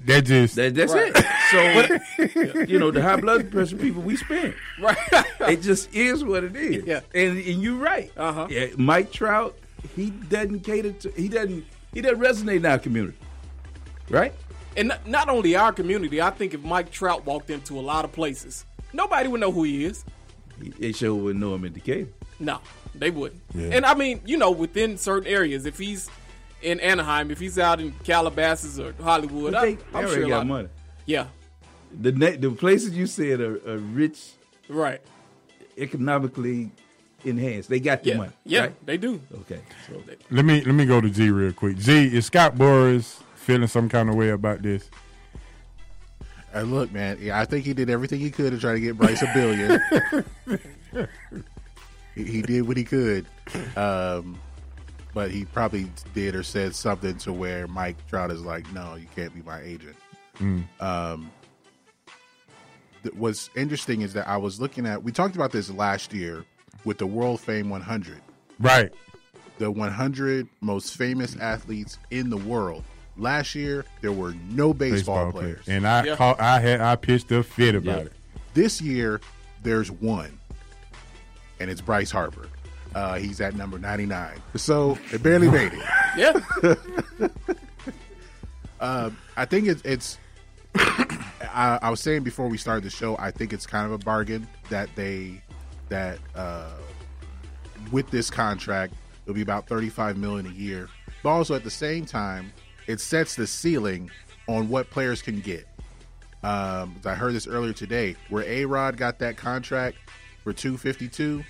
That 0.07 0.27
just 0.27 0.57
That, 0.57 0.75
that's 0.75 0.93
Right. 0.93 1.13
it. 1.15 2.61
So, 2.61 2.63
you 2.69 2.79
know, 2.79 2.91
the 2.91 3.01
high 3.01 3.17
blood 3.17 3.51
pressure 3.51 3.77
people, 3.77 4.03
we 4.03 4.17
spend. 4.17 4.55
Right. 4.81 4.97
It 5.49 5.61
just 5.63 5.95
is 5.95 6.25
what 6.25 6.43
it 6.45 6.57
is. 6.57 6.85
Yeah. 6.85 7.01
And 7.15 7.39
and 7.39 7.63
you're 7.63 7.77
right. 7.79 8.11
Uh-huh. 8.17 8.47
Yeah, 8.51 8.67
Mike 8.77 9.13
Trout, 9.13 9.55
he 9.95 10.11
doesn't 10.11 10.61
cater 10.61 10.93
to 10.93 11.11
he 11.17 11.29
doesn't 11.29 11.65
he 11.93 12.01
doesn't 12.01 12.19
resonate 12.21 12.57
in 12.57 12.67
our 12.67 12.79
community. 12.79 13.17
Right? 14.11 14.33
and 14.77 14.89
not, 14.89 15.07
not 15.07 15.29
only 15.29 15.55
our 15.55 15.73
community. 15.73 16.21
I 16.21 16.31
think 16.31 16.53
if 16.53 16.63
Mike 16.65 16.91
Trout 16.91 17.25
walked 17.25 17.49
into 17.51 17.79
a 17.79 17.81
lot 17.93 18.05
of 18.05 18.11
places, 18.13 18.65
nobody 18.93 19.29
would 19.29 19.41
know 19.41 19.53
who 19.53 19.63
he 19.63 19.85
is. 19.85 20.05
They 20.79 20.93
sure 20.93 21.15
wouldn't 21.15 21.41
know 21.41 21.55
him 21.55 21.65
in 21.65 21.73
Decatur. 21.73 22.09
No, 22.41 22.61
they 22.95 23.11
wouldn't. 23.11 23.41
Yeah. 23.55 23.71
And 23.73 23.87
I 23.87 23.95
mean, 23.95 24.21
you 24.27 24.37
know, 24.37 24.51
within 24.51 24.97
certain 24.99 25.29
areas, 25.29 25.67
if 25.67 25.79
he's 25.79 26.11
in 26.63 26.81
Anaheim, 26.81 27.31
if 27.31 27.39
he's 27.39 27.59
out 27.59 27.81
in 27.81 27.93
Calabasas 28.05 28.79
or 28.79 28.93
Hollywood, 29.03 29.53
But 29.53 29.63
I, 29.63 29.67
they, 29.67 29.75
they 29.75 29.83
I'm 29.93 29.97
already 30.05 30.15
sure 30.15 30.25
a 30.25 30.29
got 30.29 30.37
lot- 30.39 30.47
money. 30.47 30.69
Yeah, 31.07 31.27
The 32.01 32.13
ne- 32.13 32.37
the 32.37 32.51
places 32.51 32.97
you 32.97 33.07
said 33.07 33.41
are, 33.41 33.57
are 33.69 33.77
rich, 33.79 34.33
right. 34.69 35.01
economically 35.77 36.71
enhanced. 37.25 37.69
They 37.69 37.81
got 37.81 38.03
the 38.03 38.11
Yeah, 38.11 38.17
money. 38.17 38.33
yeah, 38.45 38.61
right? 38.61 38.87
they 38.87 38.97
do. 38.97 39.21
Okay. 39.43 39.61
So 39.87 40.03
let 40.31 40.45
me 40.45 40.63
let 40.63 40.75
me 40.75 40.87
go 40.87 41.01
to 41.01 41.13
Z 41.13 41.31
real 41.31 41.53
quick. 41.53 41.79
Z 41.81 42.17
is 42.17 42.27
Scott 42.27 42.57
Boras 42.57 43.21
feeling 43.35 43.67
some 43.69 43.89
kind 43.89 44.09
of 44.09 44.15
way 44.15 44.31
about 44.31 44.63
this? 44.63 44.89
Uh, 46.55 46.63
look, 46.63 46.93
man, 46.93 47.19
yeah, 47.21 47.41
I 47.41 47.45
think 47.45 47.65
he 47.65 47.75
did 47.75 47.91
everything 47.91 48.21
he 48.21 48.31
could 48.31 48.53
to 48.53 48.59
try 48.59 48.73
to 48.75 48.81
get 48.81 48.97
Bryce 48.97 49.23
a 49.23 49.31
billion. 49.35 49.83
he, 52.15 52.25
he 52.25 52.43
did 52.43 52.63
what 52.69 52.77
he 52.77 52.85
could, 52.85 53.27
um, 53.77 54.39
but 55.13 55.31
he 55.31 55.45
probably 55.47 55.91
did 56.15 56.37
or 56.37 56.43
said 56.45 56.75
something 56.75 57.17
to 57.19 57.33
where 57.33 57.67
Mike 57.67 57.97
Trout 58.09 58.31
is 58.31 58.43
like, 58.43 58.71
"No, 58.73 58.95
you 58.95 59.07
can't 59.17 59.35
be 59.35 59.43
my 59.43 59.61
agent." 59.63 59.97
Um, 60.81 61.31
th- 63.03 63.15
what's 63.15 63.51
interesting 63.57 64.03
is 64.03 64.13
that 64.15 64.29
I 64.29 64.37
was 64.37 64.61
looking 64.61 64.87
at. 64.87 65.03
We 65.03 65.11
talked 65.13 65.35
about 65.37 65.51
this 65.53 65.71
last 65.71 66.13
year 66.13 66.45
with 66.85 66.99
the 66.99 67.07
World 67.07 67.41
Fame 67.41 67.69
100 67.71 68.21
Right. 68.61 68.93
the 69.59 69.71
100 69.71 70.49
most 70.61 70.97
famous 70.97 71.35
athletes 71.37 71.99
in 72.11 72.31
the 72.31 72.37
world. 72.37 72.85
Last 73.17 73.55
year, 73.55 73.85
there 74.01 74.13
were 74.13 74.35
no 74.51 74.75
baseball, 74.75 75.31
players. 75.33 75.69
And 75.69 75.87
I 75.87 76.05
Yeah. 76.05 76.17
call, 76.17 76.35
I 76.39 76.61
had 76.61 76.81
I 76.81 76.97
pitched 76.97 77.31
a 77.33 77.43
fit 77.43 77.75
about 77.75 77.99
Yeah. 77.99 78.05
it. 78.07 78.13
This 78.55 78.81
year, 78.81 79.21
there's 79.63 79.91
one, 79.91 80.39
and 81.61 81.71
it's 81.71 81.81
Bryce 81.81 82.11
Harper. 82.11 82.49
Uh, 82.95 83.15
he's 83.15 83.41
at 83.41 83.55
number 83.57 83.79
99. 83.79 84.41
So 84.57 84.99
it 85.13 85.23
barely 85.23 85.49
made 85.51 85.73
it. 85.73 85.83
Yeah, 86.17 86.39
I 88.81 89.45
think 89.47 89.67
it's. 89.67 89.83
it's 89.85 90.19
I, 90.77 91.79
I 91.83 91.91
was 91.91 92.01
saying 92.01 92.23
before 92.23 92.49
we 92.49 92.57
started 92.57 92.85
the 92.85 92.91
show, 92.91 93.17
I 93.19 93.31
think 93.33 93.53
it's 93.53 93.67
kind 93.67 93.87
of 93.87 93.93
a 93.93 93.99
bargain 93.99 94.47
that 94.71 94.89
they 94.95 95.41
that 95.89 96.19
uh, 96.35 96.71
with 97.93 98.11
this 98.11 98.31
contract 98.31 98.95
it'll 99.25 99.35
be 99.35 99.43
about 99.43 99.67
35 99.69 100.17
million 100.17 100.47
a 100.47 100.51
year, 100.51 100.89
but 101.23 101.31
also 101.31 101.55
at 101.55 101.65
the 101.65 101.71
same 101.71 102.07
time 102.07 102.53
it 102.87 103.01
sets 103.01 103.35
the 103.35 103.47
ceiling 103.47 104.11
on 104.49 104.69
what 104.69 104.91
players 104.91 105.23
can 105.23 105.41
get. 105.41 105.67
Um, 106.43 106.97
I 107.05 107.15
heard 107.15 107.35
this 107.35 107.47
earlier 107.47 107.73
today, 107.73 108.17
where 108.29 108.45
A 108.45 108.67
Rod 108.67 108.97
got 108.97 109.19
that 109.21 109.37
contract 109.37 109.97
for 110.43 110.53
252. 110.53 111.43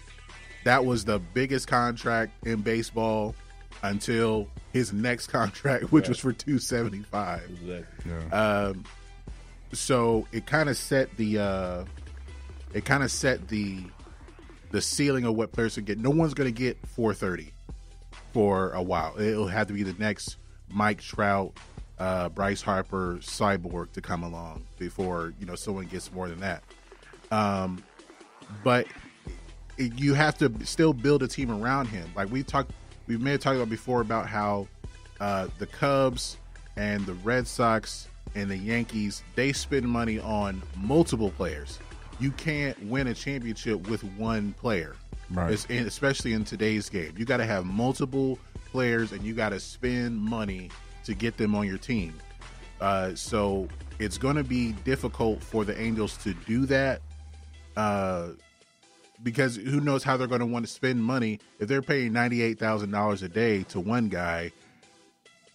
That 0.64 0.84
was 0.84 1.04
the 1.04 1.18
biggest 1.18 1.66
contract 1.66 2.46
in 2.46 2.62
baseball 2.62 3.34
until 3.82 4.48
his 4.72 4.92
next 4.92 5.26
contract, 5.28 5.90
which 5.92 6.08
was 6.08 6.18
for 6.18 6.32
275 6.32 7.42
exactly. 7.50 8.12
so 9.72 10.26
it 10.30 10.46
kind 10.46 10.68
of 10.68 10.76
set 10.76 11.14
the 11.16 11.38
uh 11.38 11.84
it 12.72 12.84
kind 12.84 13.02
of 13.02 13.10
set 13.10 13.48
the 13.48 13.82
the 14.70 14.80
ceiling 14.80 15.24
of 15.24 15.34
what 15.34 15.52
players 15.52 15.74
can 15.74 15.84
get. 15.84 15.98
No 15.98 16.10
one's 16.10 16.34
going 16.34 16.52
to 16.52 16.58
get 16.58 16.76
430 16.88 17.52
for 18.32 18.72
a 18.72 18.82
while. 18.82 19.14
It'll 19.20 19.46
have 19.46 19.68
to 19.68 19.72
be 19.72 19.84
the 19.84 19.94
next 20.02 20.36
Mike 20.70 21.00
Trout, 21.00 21.52
uh, 21.98 22.28
Bryce 22.30 22.62
Harper, 22.62 23.18
Cyborg 23.20 23.92
to 23.92 24.00
come 24.00 24.22
along 24.22 24.64
before 24.78 25.32
you 25.38 25.46
know 25.46 25.54
someone 25.54 25.86
gets 25.86 26.12
more 26.12 26.28
than 26.28 26.40
that. 26.40 26.62
Um, 27.30 27.82
but 28.62 28.86
you 29.78 30.14
have 30.14 30.38
to 30.38 30.52
still 30.64 30.92
build 30.92 31.22
a 31.22 31.28
team 31.28 31.50
around 31.50 31.86
him. 31.86 32.08
Like 32.14 32.30
we 32.30 32.42
talked, 32.42 32.70
we 33.06 33.16
may 33.16 33.32
have 33.32 33.40
talked 33.40 33.56
about 33.56 33.70
before 33.70 34.00
about 34.00 34.26
how 34.28 34.68
uh, 35.20 35.48
the 35.58 35.66
Cubs 35.66 36.36
and 36.76 37.04
the 37.06 37.14
Red 37.14 37.46
Sox 37.46 38.08
and 38.34 38.50
the 38.50 38.56
Yankees 38.56 39.22
they 39.36 39.52
spend 39.52 39.88
money 39.88 40.18
on 40.18 40.62
multiple 40.76 41.30
players. 41.30 41.78
You 42.20 42.30
can't 42.32 42.80
win 42.86 43.08
a 43.08 43.14
championship 43.14 43.88
with 43.88 44.04
one 44.04 44.52
player, 44.54 44.94
Right. 45.30 45.52
It's- 45.52 45.86
especially 45.86 46.32
in 46.32 46.44
today's 46.44 46.88
game. 46.88 47.12
You 47.16 47.24
got 47.24 47.38
to 47.38 47.46
have 47.46 47.64
multiple 47.64 48.38
players, 48.74 49.12
and 49.12 49.22
you 49.22 49.34
got 49.34 49.50
to 49.50 49.60
spend 49.60 50.18
money 50.18 50.68
to 51.04 51.14
get 51.14 51.36
them 51.36 51.54
on 51.54 51.64
your 51.64 51.78
team. 51.78 52.12
Uh, 52.80 53.14
so 53.14 53.68
it's 54.00 54.18
going 54.18 54.34
to 54.34 54.42
be 54.42 54.72
difficult 54.84 55.40
for 55.40 55.64
the 55.64 55.80
Angels 55.80 56.16
to 56.18 56.34
do 56.34 56.66
that. 56.66 57.00
Uh, 57.76 58.30
because 59.22 59.54
who 59.54 59.80
knows 59.80 60.02
how 60.02 60.16
they're 60.16 60.26
going 60.26 60.40
to 60.40 60.46
want 60.46 60.66
to 60.66 60.70
spend 60.70 61.02
money 61.02 61.38
if 61.60 61.68
they're 61.68 61.82
paying 61.82 62.12
ninety 62.12 62.42
eight 62.42 62.58
thousand 62.58 62.90
dollars 62.90 63.22
a 63.22 63.28
day 63.28 63.62
to 63.64 63.78
one 63.78 64.08
guy. 64.08 64.50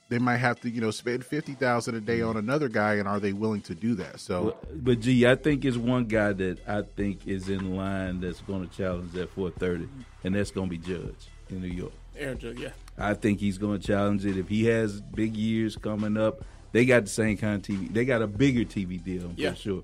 They 0.08 0.17
might 0.17 0.38
have 0.38 0.60
to, 0.62 0.69
you 0.69 0.79
know, 0.79 0.89
spend 0.89 1.25
fifty 1.25 1.53
thousand 1.53 1.95
a 1.95 2.01
day 2.01 2.21
on 2.21 2.38
another 2.38 2.69
guy, 2.69 2.95
and 2.95 3.08
are 3.08 3.19
they 3.19 3.34
willing 3.34 3.62
to 3.63 3.75
do 3.75 3.95
that? 3.95 4.21
So, 4.21 4.55
But, 4.62 4.86
but 4.86 4.99
gee, 5.01 5.27
I 5.27 5.36
think 5.36 5.65
it's 5.65 5.77
one 5.77 6.05
guy 6.05 6.32
that 6.34 6.67
I 6.67 6.84
think 6.95 7.27
is 7.27 7.49
in 7.49 7.75
line 7.75 8.21
that's 8.21 8.39
going 8.41 8.67
to 8.67 8.75
challenge 8.75 9.12
that 9.12 9.29
430, 9.32 9.89
and 10.23 10.34
that's 10.34 10.51
going 10.51 10.69
to 10.69 10.77
be 10.77 10.77
Judge 10.77 11.27
in 11.52 11.62
New 11.62 11.68
York. 11.68 11.92
Aaron 12.18 12.38
Judge. 12.38 12.60
Yeah, 12.60 12.70
I 12.98 13.14
think 13.14 13.40
he's 13.40 13.58
going 13.58 13.80
to 13.80 13.86
challenge 13.88 14.26
it. 14.26 14.38
If 14.38 14.50
he 14.50 14.66
has 14.66 15.00
big 15.02 15.36
years 15.36 15.76
coming 15.78 16.18
up, 16.18 16.44
they 16.72 16.86
got 16.86 17.04
the 17.04 17.10
same 17.10 17.38
kind 17.38 17.56
of 17.56 17.62
TV. 17.62 17.92
They 17.92 18.06
got 18.06 18.22
a 18.22 18.28
bigger 18.28 18.62
TV 18.66 19.04
deal 19.04 19.32
Yeah. 19.36 19.52
for 19.52 19.56
sure. 19.58 19.84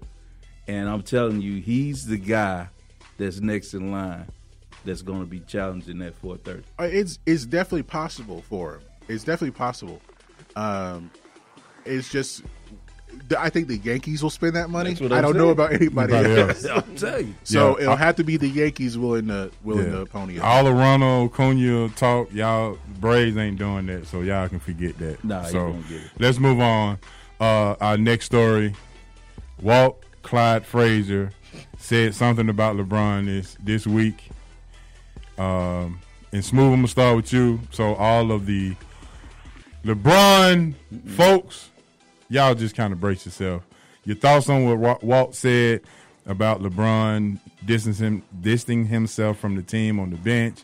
And 0.67 0.89
I'm 0.89 1.01
telling 1.03 1.41
you, 1.41 1.61
he's 1.61 2.05
the 2.07 2.17
guy 2.17 2.67
that's 3.17 3.39
next 3.39 3.73
in 3.73 3.91
line 3.91 4.25
that's 4.83 5.01
going 5.01 5.19
to 5.21 5.25
be 5.25 5.39
challenging 5.41 5.99
that 5.99 6.15
430. 6.15 6.63
uh, 6.79 6.83
it's 6.83 7.19
it's 7.25 7.45
definitely 7.45 7.83
possible 7.83 8.41
for 8.49 8.75
him. 8.75 8.81
It's 9.07 9.23
definitely 9.23 9.51
possible. 9.51 10.01
Um, 10.55 11.11
it's 11.85 12.11
just, 12.11 12.43
I 13.37 13.49
think 13.49 13.67
the 13.67 13.77
Yankees 13.77 14.21
will 14.21 14.29
spend 14.29 14.55
that 14.55 14.69
money. 14.69 14.91
I 15.11 15.21
don't 15.21 15.35
know 15.37 15.49
about 15.49 15.73
anybody 15.73 16.13
Anybody 16.13 16.41
else. 16.41 16.65
else. 16.65 16.85
I'm 16.87 16.95
telling 16.95 17.27
you. 17.27 17.35
So 17.43 17.77
Yeah. 17.77 17.83
it'll 17.83 17.95
have 17.95 18.15
to 18.17 18.23
be 18.23 18.37
the 18.37 18.47
Yankees 18.47 18.97
willing 18.97 19.27
to 19.27 19.51
willing 19.63 19.91
Yeah. 19.91 19.99
to 19.99 20.05
pony 20.05 20.39
up. 20.39 20.45
All 20.45 20.63
the 20.63 20.73
Ronald 20.73 21.31
Acuña 21.33 21.93
talk, 21.95 22.31
y'all 22.33 22.77
Braves 22.99 23.35
ain't 23.37 23.57
doing 23.57 23.85
that, 23.87 24.07
so 24.07 24.21
y'all 24.21 24.47
can 24.49 24.59
forget 24.59 24.97
that. 24.99 25.23
Nah, 25.23 25.43
so 25.43 25.69
won't 25.71 25.87
get 25.89 26.01
it. 26.01 26.11
let's 26.19 26.39
move 26.39 26.59
on. 26.59 26.97
Uh, 27.39 27.75
our 27.81 27.97
next 27.97 28.25
story: 28.25 28.73
Walt 29.61 30.01
Clyde 30.21 30.65
Frazier 30.65 31.31
said 31.77 32.15
something 32.15 32.49
about 32.49 32.75
LeBron 32.77 33.25
this 33.25 33.57
this 33.63 33.85
week. 33.87 34.29
Um, 35.37 35.99
and 36.31 36.43
Smooth, 36.43 36.71
I'm 36.73 36.75
gonna 36.79 36.87
start 36.87 37.15
with 37.17 37.33
you. 37.33 37.59
So 37.71 37.95
all 37.95 38.31
of 38.31 38.45
the 38.45 38.75
LeBron 39.83 40.73
folks, 41.09 41.69
y'all 42.35 42.53
just 42.53 42.75
kind 42.75 42.91
of 42.91 42.99
brace 42.99 43.25
yourself. 43.25 43.63
Your 44.03 44.17
thoughts 44.17 44.49
on 44.49 44.79
what 44.79 45.03
Walt 45.03 45.33
said 45.33 45.81
about 46.27 46.61
LeBron 46.61 47.39
distancing, 47.65 48.21
distancing 48.41 48.85
himself 48.85 49.39
from 49.39 49.55
the 49.55 49.63
team 49.63 49.99
on 49.99 50.09
the 50.11 50.17
bench, 50.17 50.59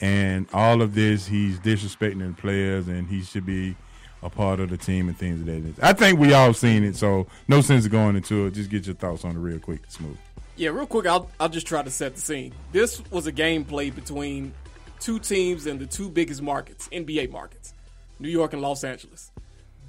and 0.00 0.46
all 0.52 0.82
of 0.82 0.94
this, 0.94 1.26
he's 1.26 1.58
disrespecting 1.58 2.26
the 2.26 2.40
players, 2.40 2.86
and 2.86 3.08
he 3.08 3.22
should 3.22 3.46
be 3.46 3.74
a 4.22 4.28
part 4.28 4.60
of 4.60 4.68
the 4.68 4.76
team 4.76 5.08
and 5.08 5.16
things 5.16 5.40
of 5.40 5.46
that. 5.46 5.60
nature. 5.60 5.80
I 5.82 5.94
think 5.94 6.18
we 6.18 6.34
all 6.34 6.52
seen 6.52 6.84
it, 6.84 6.94
so 6.96 7.26
no 7.48 7.62
sense 7.62 7.86
of 7.86 7.90
going 7.90 8.16
into 8.16 8.46
it. 8.46 8.54
Just 8.54 8.70
get 8.70 8.86
your 8.86 8.94
thoughts 8.94 9.24
on 9.24 9.34
it 9.34 9.38
real 9.38 9.58
quick, 9.58 9.80
smooth. 9.88 10.18
yeah. 10.56 10.68
Real 10.68 10.86
quick, 10.86 11.06
I'll 11.06 11.30
I'll 11.40 11.48
just 11.48 11.66
try 11.66 11.82
to 11.82 11.90
set 11.90 12.14
the 12.14 12.20
scene. 12.20 12.52
This 12.72 13.02
was 13.10 13.26
a 13.26 13.32
game 13.32 13.64
played 13.64 13.94
between 13.94 14.52
two 15.00 15.18
teams 15.18 15.66
in 15.66 15.78
the 15.78 15.86
two 15.86 16.10
biggest 16.10 16.42
markets, 16.42 16.88
NBA 16.92 17.30
markets, 17.30 17.72
New 18.18 18.28
York 18.28 18.52
and 18.52 18.60
Los 18.60 18.84
Angeles. 18.84 19.32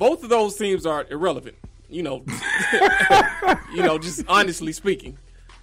Both 0.02 0.24
of 0.24 0.30
those 0.30 0.56
teams 0.56 0.88
are 0.88 1.06
irrelevant. 1.12 1.58
You 1.88 2.02
know, 2.02 2.26
you 3.72 3.84
know, 3.84 4.00
just 4.00 4.26
honestly 4.28 4.72
speaking. 4.72 5.16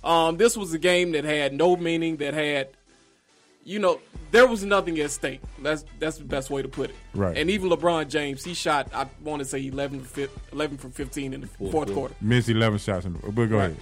Um, 0.05 0.37
this 0.37 0.57
was 0.57 0.73
a 0.73 0.79
game 0.79 1.11
that 1.11 1.25
had 1.25 1.53
no 1.53 1.77
meaning, 1.77 2.19
that 2.19 2.35
had, 2.35 2.69
you 3.65 3.81
know, 3.81 4.01
there 4.31 4.47
was 4.47 4.63
nothing 4.63 4.97
at 5.01 5.11
stake. 5.11 5.41
That's 5.61 5.85
that's 5.99 6.19
the 6.19 6.25
best 6.25 6.51
way 6.51 6.63
to 6.63 6.69
put 6.69 6.91
it. 6.91 6.97
Right. 7.15 7.37
And 7.37 7.51
even 7.51 7.69
LeBron 7.69 8.11
James, 8.11 8.45
he 8.45 8.55
shot, 8.55 8.89
I 8.95 9.09
want 9.25 9.41
to 9.41 9.45
say 9.45 9.67
11, 9.67 10.03
for 10.03 10.07
fif- 10.07 10.39
11 10.53 10.79
from 10.79 10.93
15 10.93 11.35
in 11.35 11.41
the 11.41 11.49
fourth 11.49 11.93
quarter. 11.93 12.15
Missed 12.21 12.49
11 12.49 12.79
shots. 12.79 13.07
In 13.07 13.15
the, 13.15 13.33
but 13.33 13.47
go 13.47 13.59
ahead. 13.59 13.77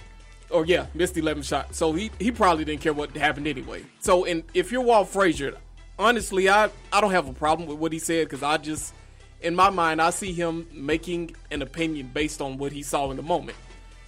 Or 0.49 0.65
yeah, 0.65 0.87
missed 0.95 1.15
11 1.17 1.43
shots. 1.43 1.77
So 1.77 1.93
he, 1.93 2.09
he 2.17 2.31
probably 2.31 2.65
didn't 2.65 2.81
care 2.81 2.93
what 2.93 3.15
happened 3.15 3.45
anyway. 3.45 3.83
So 3.99 4.25
and 4.25 4.41
if 4.55 4.71
you're 4.71 4.81
Walt 4.81 5.09
Frazier, 5.09 5.53
honestly, 5.99 6.49
I, 6.49 6.71
I 6.91 6.99
don't 6.99 7.11
have 7.11 7.29
a 7.29 7.33
problem 7.33 7.69
with 7.69 7.77
what 7.77 7.93
he 7.93 7.99
said 7.99 8.25
because 8.27 8.41
I 8.41 8.57
just, 8.57 8.95
in 9.41 9.55
my 9.55 9.69
mind, 9.69 10.01
I 10.01 10.09
see 10.09 10.33
him 10.33 10.67
making 10.73 11.35
an 11.51 11.61
opinion 11.61 12.11
based 12.13 12.41
on 12.41 12.57
what 12.57 12.71
he 12.71 12.83
saw 12.83 13.11
in 13.11 13.17
the 13.17 13.23
moment. 13.23 13.57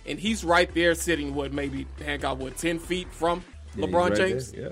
And 0.06 0.20
he's 0.20 0.44
right 0.44 0.74
there 0.74 0.96
sitting, 0.96 1.36
what, 1.36 1.54
maybe 1.54 1.86
Hancock, 2.04 2.40
what, 2.40 2.58
10 2.58 2.80
feet 2.80 3.12
from 3.12 3.44
Yeah, 3.76 3.86
LeBron 3.86 4.10
right 4.10 4.18
James? 4.18 4.52
there, 4.52 4.62
Yeah. 4.62 4.70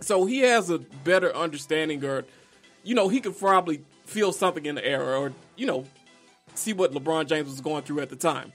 So 0.00 0.26
he 0.26 0.40
has 0.40 0.68
a 0.68 0.78
better 0.78 1.34
understanding, 1.34 2.04
or, 2.04 2.24
you 2.84 2.94
know, 2.94 3.08
he 3.08 3.20
could 3.20 3.38
probably 3.38 3.82
feel 4.04 4.32
something 4.32 4.66
in 4.66 4.74
the 4.74 4.86
air, 4.86 5.16
or, 5.16 5.32
you 5.56 5.66
know, 5.66 5.84
see 6.54 6.74
what 6.74 6.92
LeBron 6.92 7.26
James 7.26 7.48
was 7.48 7.60
going 7.62 7.82
through 7.82 8.00
at 8.00 8.10
the 8.10 8.16
time. 8.16 8.52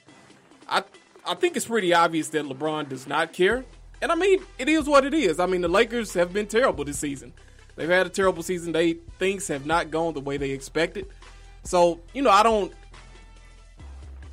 I 0.70 0.84
I 1.26 1.36
think 1.36 1.56
it's 1.56 1.66
pretty 1.68 1.94
obvious 1.94 2.30
that 2.30 2.46
LeBron 2.46 2.90
does 2.90 3.08
not 3.08 3.34
care. 3.34 3.64
And 4.02 4.12
I 4.12 4.16
mean, 4.16 4.42
it 4.58 4.68
is 4.68 4.88
what 4.88 5.06
it 5.06 5.14
is. 5.14 5.40
I 5.40 5.46
mean, 5.46 5.62
the 5.62 5.68
Lakers 5.68 6.14
have 6.16 6.34
been 6.34 6.48
terrible 6.48 6.84
this 6.84 6.98
season. 6.98 7.34
They've 7.76 7.90
had 7.90 8.08
a 8.08 8.10
terrible 8.10 8.44
season. 8.44 8.72
They 8.72 8.94
things 9.20 9.48
have 9.48 9.66
not 9.66 9.92
gone 9.92 10.14
the 10.14 10.22
way 10.22 10.38
they 10.38 10.52
expected. 10.52 11.08
So, 11.64 12.02
you 12.14 12.22
know, 12.22 12.32
I 12.32 12.44
don't 12.44 12.74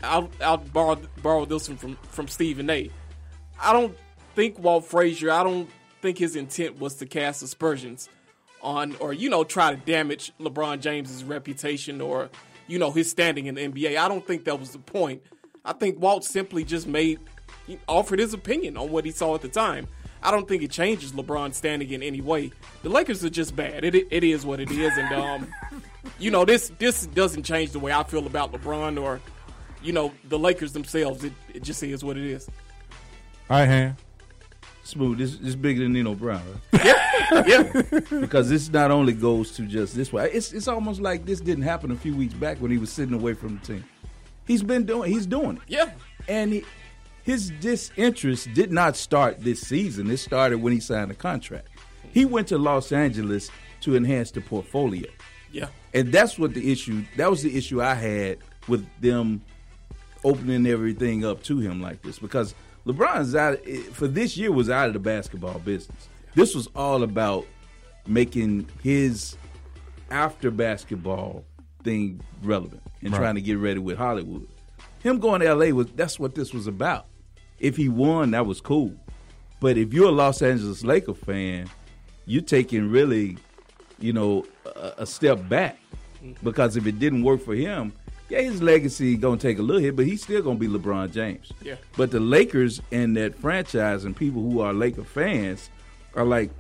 I'll, 0.03 0.31
I'll 0.41 0.59
borrow 0.59 0.97
borrow 1.23 1.45
this 1.45 1.69
one 1.69 1.79
from 1.79 1.97
from 2.11 2.29
Stephen 2.29 2.71
A. 2.71 2.91
I 3.61 3.73
don't 3.73 3.97
think 4.35 4.59
Walt 4.59 4.85
Frazier. 4.85 5.31
I 5.31 5.43
don't 5.43 5.69
think 6.01 6.19
his 6.19 6.37
intent 6.37 6.79
was 6.79 6.95
to 6.97 7.07
cast 7.07 7.43
aspersions 7.43 8.09
on 8.63 8.95
or 8.97 9.13
you 9.13 9.31
know 9.31 9.45
try 9.45 9.75
to 9.75 9.77
damage 9.77 10.33
LeBron 10.41 10.81
James's 10.81 11.25
reputation 11.25 12.01
or 12.01 12.31
you 12.67 12.79
know 12.79 12.91
his 12.91 13.11
standing 13.11 13.47
in 13.47 13.57
the 13.57 13.69
NBA. 13.69 13.97
I 13.97 14.09
don't 14.09 14.25
think 14.25 14.45
that 14.45 14.59
was 14.59 14.71
the 14.71 14.79
point. 14.79 15.23
I 15.65 15.73
think 15.73 16.01
Walt 16.01 16.25
simply 16.25 16.65
just 16.65 16.87
made 16.87 17.19
offered 17.89 18.21
his 18.21 18.33
opinion 18.33 18.77
on 18.77 18.91
what 18.91 19.05
he 19.05 19.11
saw 19.11 19.35
at 19.35 19.43
the 19.43 19.49
time. 19.49 19.89
I 20.23 20.31
don't 20.31 20.49
think 20.49 20.63
it 20.63 20.71
changes 20.71 21.13
LeBron's 21.13 21.57
standing 21.57 21.91
in 21.91 22.03
any 22.03 22.21
way. 22.21 22.51
The 22.83 22.89
Lakers 22.89 23.25
are 23.25 23.31
just 23.31 23.57
bad. 23.57 23.85
It 23.85 23.95
it 24.11 24.23
is 24.23 24.47
what 24.47 24.61
it 24.61 24.71
is, 24.71 24.97
and 24.97 25.13
um, 25.13 25.49
you 26.19 26.31
know 26.31 26.45
this 26.45 26.71
this 26.79 27.07
doesn't 27.07 27.43
change 27.45 27.71
the 27.71 27.79
way 27.79 27.93
I 27.93 28.03
feel 28.05 28.27
about 28.27 28.53
LeBron 28.53 29.01
or 29.01 29.21
you 29.83 29.93
know 29.93 30.13
the 30.29 30.39
Lakers 30.39 30.73
themselves. 30.73 31.25
It 31.25 31.33
it 31.55 31.63
just 31.63 31.83
is 31.83 32.05
what 32.05 32.17
it 32.17 32.25
is. 32.25 32.49
All 33.51 33.59
right, 33.59 33.67
hand. 33.67 33.97
Smooth. 34.85 35.19
This 35.19 35.35
is 35.41 35.55
bigger 35.55 35.83
than 35.83 35.93
Nino 35.93 36.15
Brown, 36.15 36.43
right? 36.73 36.95
Yeah, 37.47 37.83
because 38.21 38.49
this 38.49 38.71
not 38.71 38.91
only 38.91 39.13
goes 39.13 39.51
to 39.53 39.63
just 39.67 39.95
this 39.95 40.11
way. 40.13 40.31
It's 40.33 40.53
it's 40.53 40.67
almost 40.67 41.01
like 41.01 41.27
this 41.27 41.41
didn't 41.41 41.65
happen 41.65 41.91
a 41.91 41.97
few 41.97 42.17
weeks 42.17 42.33
back 42.33 42.57
when 42.59 42.71
he 42.71 42.79
was 42.79 42.91
sitting 42.91 43.15
away 43.15 43.35
from 43.35 43.59
the 43.59 43.67
team. 43.67 43.85
He's 44.47 44.63
been 44.63 44.87
doing. 44.87 45.13
He's 45.13 45.27
doing 45.27 45.57
it. 45.57 45.63
yeah, 45.67 45.91
and 46.27 46.55
he, 46.55 46.65
his 47.25 47.51
disinterest 47.61 48.55
did 48.55 48.73
not 48.73 48.97
start 48.97 49.41
this 49.41 49.61
season. 49.61 50.11
It 50.11 50.17
started 50.17 50.63
when 50.63 50.73
he 50.73 50.81
signed 50.81 51.11
the 51.11 51.15
contract. 51.15 51.69
He 52.15 52.25
went 52.25 52.49
to 52.49 52.57
Los 52.57 52.91
Angeles 52.93 53.51
to 53.83 53.95
enhance 53.95 54.31
the 54.31 54.41
portfolio, 54.41 55.07
yeah. 55.53 55.69
And 55.95 56.13
that's 56.13 56.39
what 56.39 56.55
the 56.55 56.71
issue. 56.73 57.05
That 57.17 57.31
was 57.31 57.43
the 57.43 57.57
issue 57.57 57.81
I 57.83 57.95
had 57.95 58.39
with 58.67 58.87
them 59.01 59.43
opening 60.25 60.67
everything 60.67 61.25
up 61.25 61.43
to 61.45 61.59
him 61.59 61.81
like 61.81 62.03
this 62.03 62.19
because 62.19 62.55
LeBron's 62.87 63.35
out 63.35 63.59
for 63.95 64.09
this 64.09 64.37
year 64.37 64.51
was 64.53 64.69
out 64.69 64.89
of 64.89 64.93
the 64.95 64.99
basketball 64.99 65.59
business. 65.61 66.09
This 66.35 66.55
was 66.55 66.69
all 66.75 67.03
about 67.03 67.47
making 68.07 68.69
his 68.83 69.37
after 70.11 70.51
basketball 70.51 71.45
thing 71.85 72.21
relevant 72.43 72.83
and 73.03 73.13
Right. 73.13 73.19
trying 73.19 73.35
to 73.37 73.41
get 73.41 73.59
ready 73.59 73.79
with 73.79 73.97
Hollywood. 73.99 74.47
Him 75.03 75.19
going 75.21 75.41
to 75.43 75.55
LA 75.55 75.71
was 75.73 75.87
that's 75.95 76.19
what 76.19 76.35
this 76.35 76.53
was 76.53 76.67
about. 76.67 77.07
If 77.61 77.77
he 77.77 77.89
won, 77.89 78.33
that 78.33 78.47
was 78.47 78.61
cool. 78.61 78.93
But 79.61 79.77
if 79.77 79.93
you're 79.93 80.09
a 80.09 80.13
Los 80.13 80.43
Angeles 80.43 80.85
Laker 80.85 81.15
fan, 81.15 81.69
you're 82.27 82.43
taking 82.43 82.91
really, 82.91 83.37
you 83.99 84.13
know, 84.13 84.47
a, 84.65 84.95
a 84.99 85.07
step 85.07 85.49
back 85.49 85.79
because 86.43 86.77
if 86.77 86.87
it 86.87 86.99
didn't 86.99 87.23
work 87.23 87.41
for 87.41 87.55
him, 87.55 87.93
yeah, 88.29 88.41
his 88.43 88.63
legacy 88.63 89.17
gonna 89.17 89.39
take 89.39 89.59
a 89.59 89.63
little 89.63 89.81
hit, 89.81 89.97
but 89.97 90.05
he's 90.05 90.23
still 90.23 90.43
gonna 90.43 90.59
be 90.59 90.69
LeBron 90.69 91.13
James. 91.13 91.53
Yeah. 91.63 91.77
But 91.97 92.11
the 92.11 92.21
Lakers 92.21 92.83
and 92.93 93.17
that 93.17 93.35
franchise 93.35 94.05
and 94.05 94.15
people 94.15 94.43
who 94.43 94.61
are 94.61 94.73
Laker 94.73 95.05
fans 95.05 95.71
are 96.15 96.25
like, 96.25 96.51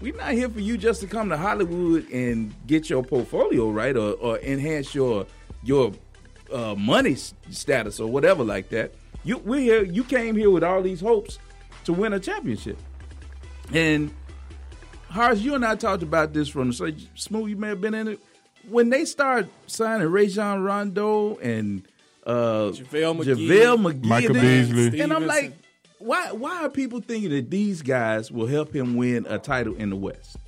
we're 0.00 0.16
not 0.16 0.32
here 0.32 0.48
for 0.48 0.60
you 0.60 0.76
just 0.76 1.00
to 1.00 1.06
come 1.06 1.28
to 1.30 1.36
Hollywood 1.36 2.10
and 2.10 2.52
get 2.66 2.90
your 2.90 3.02
portfolio 3.02 3.70
right 3.70 3.96
or, 3.96 4.12
or 4.14 4.38
enhance 4.40 4.94
your 4.94 5.26
your 5.62 5.92
uh, 6.52 6.74
money 6.74 7.14
status 7.14 8.00
or 8.00 8.10
whatever 8.10 8.44
like 8.44 8.68
that. 8.70 8.92
You 9.24 9.38
we're 9.38 9.60
here. 9.60 9.84
You 9.84 10.04
came 10.04 10.36
here 10.36 10.50
with 10.50 10.64
all 10.64 10.82
these 10.82 11.00
hopes 11.00 11.38
to 11.84 11.92
win 11.92 12.12
a 12.12 12.20
championship, 12.20 12.78
and 13.72 14.12
Harris, 15.12 15.40
you 15.40 15.54
and 15.54 15.64
I 15.64 15.76
talked 15.76 16.02
about 16.02 16.32
this 16.32 16.48
from 16.48 16.68
the 16.68 16.74
so 16.74 16.90
smooth. 17.14 17.50
You 17.50 17.56
may 17.56 17.68
have 17.68 17.82
been 17.82 17.92
in 17.92 18.08
it 18.08 18.20
when 18.68 18.88
they 18.88 19.04
start 19.04 19.46
signing 19.66 20.08
Rajon 20.08 20.62
Rondo 20.62 21.36
and 21.36 21.86
uh, 22.26 22.70
JaVale 22.72 23.18
McGee. 23.18 23.48
JaVale 23.48 23.92
McGee, 23.92 24.04
Michael 24.04 24.36
and 24.36 24.70
Beasley. 24.72 25.00
and 25.02 25.12
I'm 25.12 25.26
like, 25.26 25.52
why 25.98 26.32
why 26.32 26.64
are 26.64 26.70
people 26.70 27.00
thinking 27.00 27.28
that 27.30 27.50
these 27.50 27.82
guys 27.82 28.32
will 28.32 28.46
help 28.46 28.74
him 28.74 28.96
win 28.96 29.26
a 29.28 29.38
title 29.38 29.74
in 29.74 29.90
the 29.90 29.96
West? 29.96 30.38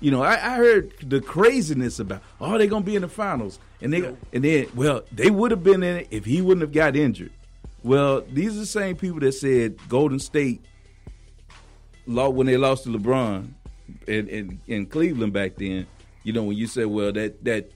You 0.00 0.12
know, 0.12 0.22
I, 0.22 0.34
I 0.34 0.56
heard 0.56 0.92
the 1.02 1.20
craziness 1.20 1.98
about 1.98 2.22
oh 2.40 2.58
they're 2.58 2.68
gonna 2.68 2.84
be 2.84 2.94
in 2.94 3.02
the 3.02 3.08
finals 3.08 3.58
and 3.80 3.92
they 3.92 4.14
and 4.32 4.44
then 4.44 4.68
well 4.76 5.02
they 5.10 5.30
would 5.30 5.50
have 5.50 5.64
been 5.64 5.82
in 5.82 5.96
it 5.96 6.08
if 6.12 6.24
he 6.24 6.40
wouldn't 6.42 6.62
have 6.62 6.72
got 6.72 6.94
injured. 6.94 7.32
Well, 7.82 8.20
these 8.20 8.56
are 8.56 8.60
the 8.60 8.66
same 8.66 8.94
people 8.94 9.18
that 9.20 9.32
said 9.32 9.78
Golden 9.88 10.20
State 10.20 10.64
lost 12.06 12.34
when 12.34 12.46
they 12.46 12.56
lost 12.56 12.84
to 12.84 12.90
LeBron 12.90 13.52
in, 14.06 14.28
in, 14.28 14.60
in 14.66 14.86
Cleveland 14.86 15.32
back 15.32 15.56
then. 15.56 15.86
You 16.22 16.32
know, 16.32 16.42
when 16.42 16.56
you 16.56 16.66
said, 16.66 16.86
well, 16.86 17.12
that 17.12 17.44
that 17.44 17.70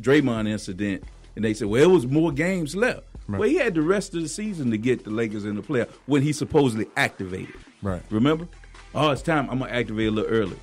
Draymond 0.00 0.48
incident, 0.48 1.04
and 1.34 1.44
they 1.44 1.54
said, 1.54 1.68
well, 1.68 1.82
it 1.82 1.90
was 1.90 2.06
more 2.06 2.32
games 2.32 2.76
left. 2.76 3.02
Right. 3.28 3.40
Well, 3.40 3.48
he 3.48 3.56
had 3.56 3.74
the 3.74 3.82
rest 3.82 4.14
of 4.14 4.22
the 4.22 4.28
season 4.28 4.70
to 4.70 4.78
get 4.78 5.04
the 5.04 5.10
Lakers 5.10 5.44
in 5.44 5.56
the 5.56 5.62
playoff 5.62 5.88
when 6.06 6.22
he 6.22 6.32
supposedly 6.32 6.86
activated. 6.96 7.56
Right. 7.82 8.02
Remember? 8.10 8.46
Oh, 8.94 9.10
it's 9.10 9.22
time. 9.22 9.50
I'm 9.50 9.58
gonna 9.58 9.72
activate 9.72 10.08
a 10.08 10.10
little 10.10 10.30
early. 10.30 10.56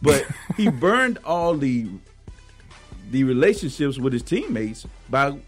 But 0.00 0.26
he 0.56 0.68
burned 0.70 1.18
all 1.24 1.56
the 1.56 1.88
the 3.10 3.24
relationships 3.24 3.98
with 3.98 4.12
his 4.12 4.22
teammates 4.22 4.86
by, 5.08 5.38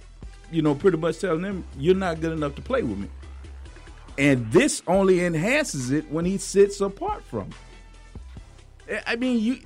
you 0.51 0.63
know, 0.63 0.75
pretty 0.75 0.97
much 0.97 1.19
telling 1.19 1.43
them 1.43 1.65
you're 1.79 1.95
not 1.95 2.21
good 2.21 2.33
enough 2.33 2.55
to 2.55 2.63
play 2.63 2.83
with 2.83 2.99
me. 2.99 3.09
And 4.19 4.51
this 4.53 4.83
only 4.87 5.25
enhances 5.25 5.91
it 5.91 6.11
when 6.11 6.25
he 6.25 6.39
sits 6.39 6.81
apart 6.81 7.23
from. 7.25 7.51
I 9.07 9.17
mean, 9.17 9.41
you 9.41 9.59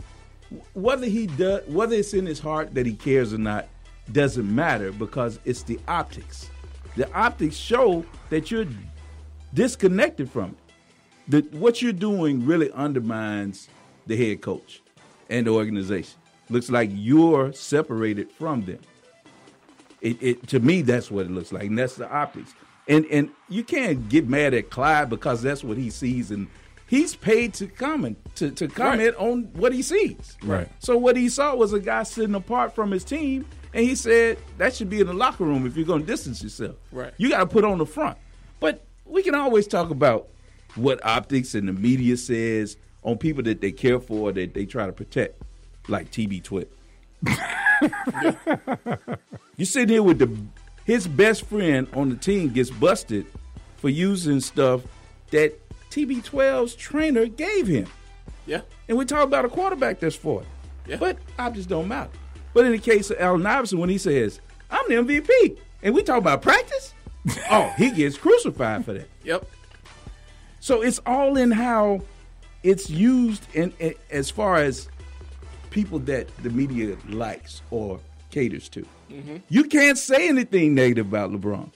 whether 0.74 1.06
he 1.06 1.26
does 1.26 1.66
whether 1.66 1.96
it's 1.96 2.14
in 2.14 2.26
his 2.26 2.38
heart 2.38 2.74
that 2.74 2.86
he 2.86 2.94
cares 2.94 3.32
or 3.32 3.38
not 3.38 3.68
doesn't 4.12 4.54
matter 4.54 4.92
because 4.92 5.38
it's 5.44 5.62
the 5.62 5.78
optics. 5.88 6.50
The 6.96 7.12
optics 7.12 7.56
show 7.56 8.04
that 8.30 8.50
you're 8.50 8.66
disconnected 9.52 10.30
from 10.30 10.50
it. 10.50 10.56
The, 11.26 11.58
what 11.58 11.80
you're 11.80 11.92
doing 11.92 12.44
really 12.44 12.70
undermines 12.72 13.68
the 14.06 14.16
head 14.16 14.42
coach 14.42 14.82
and 15.30 15.46
the 15.46 15.50
organization. 15.50 16.18
Looks 16.50 16.68
like 16.70 16.90
you're 16.92 17.52
separated 17.52 18.30
from 18.30 18.64
them. 18.66 18.80
It, 20.02 20.22
it 20.22 20.46
to 20.48 20.60
me 20.60 20.82
that's 20.82 21.10
what 21.10 21.24
it 21.24 21.30
looks 21.32 21.50
like, 21.50 21.64
and 21.64 21.78
that's 21.78 21.96
the 21.96 22.10
optics. 22.10 22.54
And 22.86 23.06
and 23.06 23.30
you 23.48 23.64
can't 23.64 24.06
get 24.10 24.28
mad 24.28 24.52
at 24.52 24.68
Clyde 24.68 25.08
because 25.08 25.40
that's 25.40 25.64
what 25.64 25.78
he 25.78 25.88
sees, 25.88 26.30
and 26.30 26.46
he's 26.86 27.14
paid 27.14 27.54
to 27.54 27.66
comment 27.66 28.18
to, 28.36 28.50
to 28.52 28.68
comment 28.68 29.16
on 29.16 29.44
what 29.54 29.72
he 29.72 29.82
sees. 29.82 30.36
Right. 30.42 30.68
So 30.78 30.96
what 30.96 31.16
he 31.16 31.28
saw 31.28 31.54
was 31.54 31.72
a 31.72 31.80
guy 31.80 32.02
sitting 32.02 32.34
apart 32.34 32.74
from 32.74 32.90
his 32.90 33.04
team, 33.04 33.46
and 33.72 33.84
he 33.84 33.94
said 33.94 34.38
that 34.58 34.74
should 34.74 34.90
be 34.90 35.00
in 35.00 35.06
the 35.06 35.14
locker 35.14 35.44
room 35.44 35.66
if 35.66 35.76
you're 35.76 35.86
going 35.86 36.02
to 36.02 36.06
distance 36.06 36.42
yourself. 36.42 36.76
Right. 36.92 37.12
You 37.16 37.30
got 37.30 37.38
to 37.38 37.46
put 37.46 37.64
on 37.64 37.78
the 37.78 37.86
front. 37.86 38.18
But 38.60 38.84
we 39.04 39.22
can 39.22 39.34
always 39.34 39.66
talk 39.66 39.90
about 39.90 40.28
what 40.74 41.04
optics 41.04 41.54
and 41.54 41.68
the 41.68 41.72
media 41.72 42.16
says 42.16 42.76
on 43.02 43.18
people 43.18 43.42
that 43.44 43.60
they 43.60 43.70
care 43.70 44.00
for 44.00 44.32
that 44.32 44.54
they 44.54 44.66
try 44.66 44.86
to 44.86 44.92
protect, 44.92 45.40
like 45.88 46.10
TB12. 46.10 46.66
you 49.56 49.64
sitting 49.64 49.88
here 49.88 50.02
with 50.02 50.18
the 50.18 50.30
his 50.84 51.06
best 51.06 51.46
friend 51.46 51.86
on 51.94 52.10
the 52.10 52.16
team 52.16 52.50
gets 52.50 52.70
busted 52.70 53.24
for 53.76 53.88
using 53.88 54.40
stuff 54.40 54.82
that 55.30 55.58
TB12's 55.94 56.74
trainer 56.74 57.26
gave 57.26 57.68
him. 57.68 57.86
Yeah. 58.46 58.62
And 58.88 58.98
we 58.98 59.04
talk 59.04 59.22
about 59.22 59.44
a 59.44 59.48
quarterback 59.48 60.00
that's 60.00 60.16
40. 60.16 60.46
Yeah. 60.86 60.96
But 60.96 61.18
objects 61.38 61.66
don't 61.66 61.86
matter. 61.86 62.10
But 62.52 62.66
in 62.66 62.72
the 62.72 62.78
case 62.78 63.10
of 63.10 63.16
Allen 63.20 63.46
Iverson, 63.46 63.78
when 63.78 63.88
he 63.88 63.98
says, 63.98 64.40
I'm 64.70 64.84
the 64.88 64.96
MVP, 64.96 65.56
and 65.82 65.94
we 65.94 66.02
talk 66.02 66.18
about 66.18 66.42
practice, 66.42 66.94
oh, 67.50 67.72
he 67.78 67.92
gets 67.92 68.18
crucified 68.18 68.84
for 68.84 68.92
that. 68.94 69.08
Yep. 69.22 69.46
So 70.58 70.82
it's 70.82 70.98
all 71.06 71.36
in 71.36 71.52
how 71.52 72.02
it's 72.64 72.90
used 72.90 73.46
in, 73.54 73.72
in 73.78 73.94
as 74.10 74.30
far 74.30 74.56
as 74.56 74.88
people 75.70 76.00
that 76.00 76.34
the 76.38 76.50
media 76.50 76.96
likes 77.08 77.62
or 77.70 78.00
caters 78.30 78.68
to. 78.70 78.84
Mm-hmm. 79.10 79.36
You 79.48 79.64
can't 79.64 79.98
say 79.98 80.28
anything 80.28 80.74
negative 80.74 81.06
about 81.06 81.30
LeBron 81.30 81.70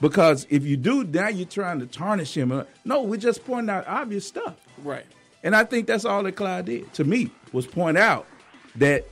because 0.00 0.46
if 0.50 0.64
you 0.64 0.76
do, 0.76 1.04
now 1.04 1.28
you're 1.28 1.46
trying 1.46 1.80
to 1.80 1.86
tarnish 1.86 2.36
him. 2.36 2.52
Uh, 2.52 2.64
no, 2.84 3.02
we're 3.02 3.16
just 3.16 3.44
pointing 3.44 3.70
out 3.70 3.86
obvious 3.86 4.26
stuff. 4.26 4.54
Right. 4.82 5.06
And 5.42 5.54
I 5.54 5.64
think 5.64 5.86
that's 5.86 6.04
all 6.04 6.22
that 6.22 6.32
Clyde 6.32 6.66
did 6.66 6.92
to 6.94 7.04
me 7.04 7.30
was 7.52 7.66
point 7.66 7.98
out 7.98 8.26
that 8.76 9.06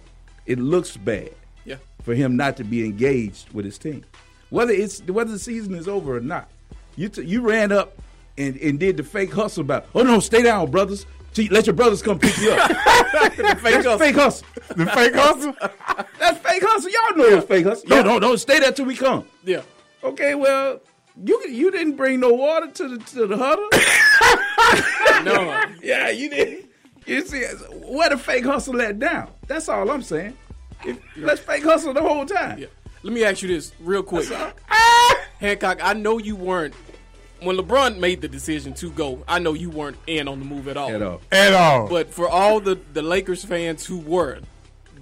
it 0.46 0.58
looks 0.58 0.96
bad 0.96 1.30
Yeah. 1.64 1.76
for 2.02 2.14
him 2.14 2.36
not 2.36 2.56
to 2.56 2.64
be 2.64 2.84
engaged 2.84 3.52
with 3.52 3.64
his 3.64 3.78
team, 3.78 4.04
whether 4.50 4.72
it's 4.72 5.00
whether 5.02 5.30
the 5.32 5.38
season 5.38 5.74
is 5.74 5.86
over 5.88 6.16
or 6.16 6.20
not. 6.20 6.48
You 6.96 7.08
t- 7.08 7.22
you 7.24 7.42
ran 7.42 7.70
up 7.72 7.96
and, 8.38 8.56
and 8.58 8.78
did 8.80 8.96
the 8.96 9.02
fake 9.04 9.32
hustle 9.32 9.60
about 9.60 9.86
oh 9.94 10.02
no 10.02 10.20
stay 10.20 10.42
down 10.42 10.70
brothers 10.70 11.06
let 11.50 11.66
your 11.66 11.74
brothers 11.74 12.02
come 12.02 12.18
pick 12.18 12.36
you 12.38 12.50
up. 12.52 12.70
That's 13.36 13.60
fake 13.62 13.74
hustle. 13.76 13.98
Fake 13.98 14.14
hustle. 14.16 14.46
The 14.76 14.86
fake 14.86 15.14
hustle? 15.14 15.54
That's 16.18 16.38
fake 16.46 16.62
hustle. 16.66 16.90
Y'all 16.90 17.16
know 17.16 17.38
it's 17.38 17.46
fake 17.46 17.64
hustle. 17.64 17.88
No, 17.88 18.02
no, 18.02 18.18
no. 18.18 18.36
Stay 18.36 18.58
there 18.58 18.70
till 18.72 18.84
we 18.84 18.94
come. 18.94 19.24
Yeah. 19.42 19.62
Okay, 20.04 20.34
well, 20.34 20.80
you 21.22 21.42
you 21.48 21.70
didn't 21.70 21.96
bring 21.96 22.20
no 22.20 22.32
water 22.32 22.68
to 22.70 22.88
the 22.88 22.98
to 23.04 23.26
the 23.26 23.36
huddle. 23.36 23.68
No. 25.24 25.62
yeah, 25.82 26.08
you 26.10 26.28
didn't. 26.30 26.68
You 27.06 27.24
see, 27.24 27.44
where 27.44 28.08
the 28.08 28.18
fake 28.18 28.44
hustle 28.44 28.74
let 28.74 28.98
down? 28.98 29.30
That's 29.46 29.68
all 29.68 29.88
I'm 29.88 30.02
saying. 30.02 30.36
If, 30.84 30.98
let's 31.16 31.40
fake 31.40 31.62
hustle 31.62 31.92
the 31.92 32.00
whole 32.02 32.26
time. 32.26 32.58
Yeah. 32.58 32.66
Let 33.04 33.12
me 33.12 33.22
ask 33.24 33.42
you 33.42 33.48
this 33.48 33.72
real 33.78 34.02
quick. 34.02 34.26
That's. 34.26 34.58
Hancock, 35.38 35.78
I 35.82 35.92
know 35.92 36.18
you 36.18 36.34
weren't 36.34 36.74
when 37.40 37.56
LeBron 37.56 37.98
made 37.98 38.20
the 38.20 38.28
decision 38.28 38.74
to 38.74 38.90
go. 38.90 39.22
I 39.28 39.38
know 39.38 39.52
you 39.52 39.70
weren't 39.70 39.98
in 40.06 40.26
on 40.28 40.38
the 40.38 40.44
move 40.44 40.66
at 40.68 40.76
all. 40.76 40.90
At 40.90 41.02
all. 41.02 41.20
At 41.30 41.52
all. 41.52 41.88
But 41.88 42.12
for 42.12 42.28
all 42.28 42.58
the 42.60 42.80
the 42.92 43.02
Lakers 43.02 43.44
fans 43.44 43.86
who 43.86 43.98
were, 43.98 44.40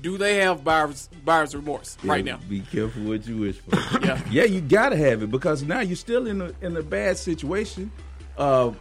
do 0.00 0.16
they 0.18 0.36
have 0.36 0.62
buyer's 0.64 1.08
buyer's 1.24 1.54
remorse 1.54 1.96
right 2.04 2.24
now? 2.24 2.38
Be 2.48 2.60
careful 2.60 3.02
what 3.02 3.26
you 3.26 3.36
wish 3.38 3.56
for. 3.58 3.76
Yeah. 4.06 4.20
yeah, 4.30 4.44
you 4.44 4.60
gotta 4.60 4.96
have 4.96 5.22
it 5.22 5.30
because 5.30 5.62
now 5.62 5.80
you're 5.80 5.96
still 5.96 6.26
in 6.26 6.40
a 6.40 6.52
in 6.62 6.76
a 6.76 6.82
bad 6.82 7.18
situation. 7.18 7.90
Uh, 8.38 8.72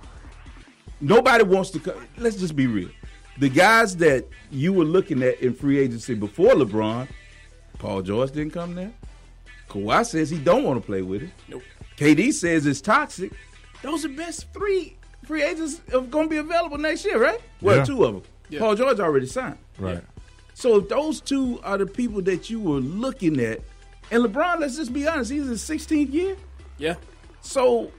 nobody 1.02 1.44
wants 1.44 1.70
to. 1.72 1.80
Co- 1.80 2.02
Let's 2.18 2.36
just 2.38 2.56
be 2.56 2.68
real. 2.68 2.90
The 3.38 3.50
guys 3.50 3.96
that 3.98 4.26
you 4.52 4.74
were 4.74 4.84
looking 4.86 5.24
at 5.24 5.40
in 5.42 5.54
free 5.54 5.80
agency 5.80 6.14
before 6.14 6.54
LeBron, 6.54 7.08
Paul 7.78 8.02
George 8.02 8.32
didn't 8.32 8.54
come 8.54 8.76
there. 8.76 8.92
Kawhi 9.70 10.06
says 10.06 10.30
he 10.30 10.38
don't 10.40 10.64
want 10.64 10.82
to 10.82 10.86
play 10.86 11.02
with 11.02 11.24
it. 11.24 11.30
Nope. 11.48 11.62
KD 11.98 12.34
says 12.34 12.66
it's 12.66 12.82
toxic. 12.82 13.32
Those 13.82 14.04
are 14.04 14.10
best 14.10 14.52
three 14.54 14.98
free 15.26 15.44
agents 15.44 15.80
are 15.94 16.02
going 16.02 16.26
to 16.26 16.30
be 16.30 16.38
available 16.38 16.78
next 16.78 17.06
year, 17.06 17.22
right? 17.22 17.40
Well, 17.62 17.78
Yeah. 17.78 17.84
two 17.86 18.04
of 18.04 18.14
them. 18.16 18.24
Yeah. 18.50 18.60
Paul 18.60 18.76
George 18.76 19.00
already 19.00 19.28
signed. 19.28 19.58
right. 19.78 20.04
So 20.60 20.76
if 20.80 20.90
those 20.90 21.22
two 21.22 21.58
are 21.64 21.78
the 21.78 21.86
people 21.86 22.22
that 22.24 22.50
you 22.50 22.60
were 22.60 22.82
looking 22.82 23.40
at, 23.40 23.62
and 24.12 24.26
LeBron, 24.26 24.60
let's 24.60 24.76
just 24.76 24.92
be 24.92 25.08
honest, 25.08 25.32
he's 25.32 25.46
his 25.48 25.62
16th 25.62 26.12
year, 26.12 26.36
Yeah. 26.78 26.96
so 27.40 27.94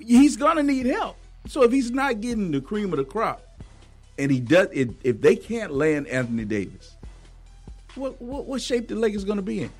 he's 0.00 0.38
gonna 0.38 0.62
need 0.62 0.86
help. 0.86 1.18
So 1.46 1.64
if 1.64 1.72
he's 1.72 1.90
not 1.90 2.22
getting 2.22 2.50
the 2.50 2.62
cream 2.62 2.94
of 2.94 2.96
the 2.96 3.04
crop, 3.04 3.42
and 4.18 4.30
he 4.30 4.40
does, 4.40 4.68
if, 4.72 4.88
if 5.04 5.20
they 5.20 5.36
can't 5.36 5.70
land 5.70 6.06
Anthony 6.06 6.46
Davis, 6.46 6.96
what 7.94 8.22
what, 8.22 8.46
what 8.46 8.62
shape 8.62 8.88
the 8.88 8.94
Lakers 8.94 9.24
gonna 9.24 9.42
be 9.42 9.64
in? 9.64 9.70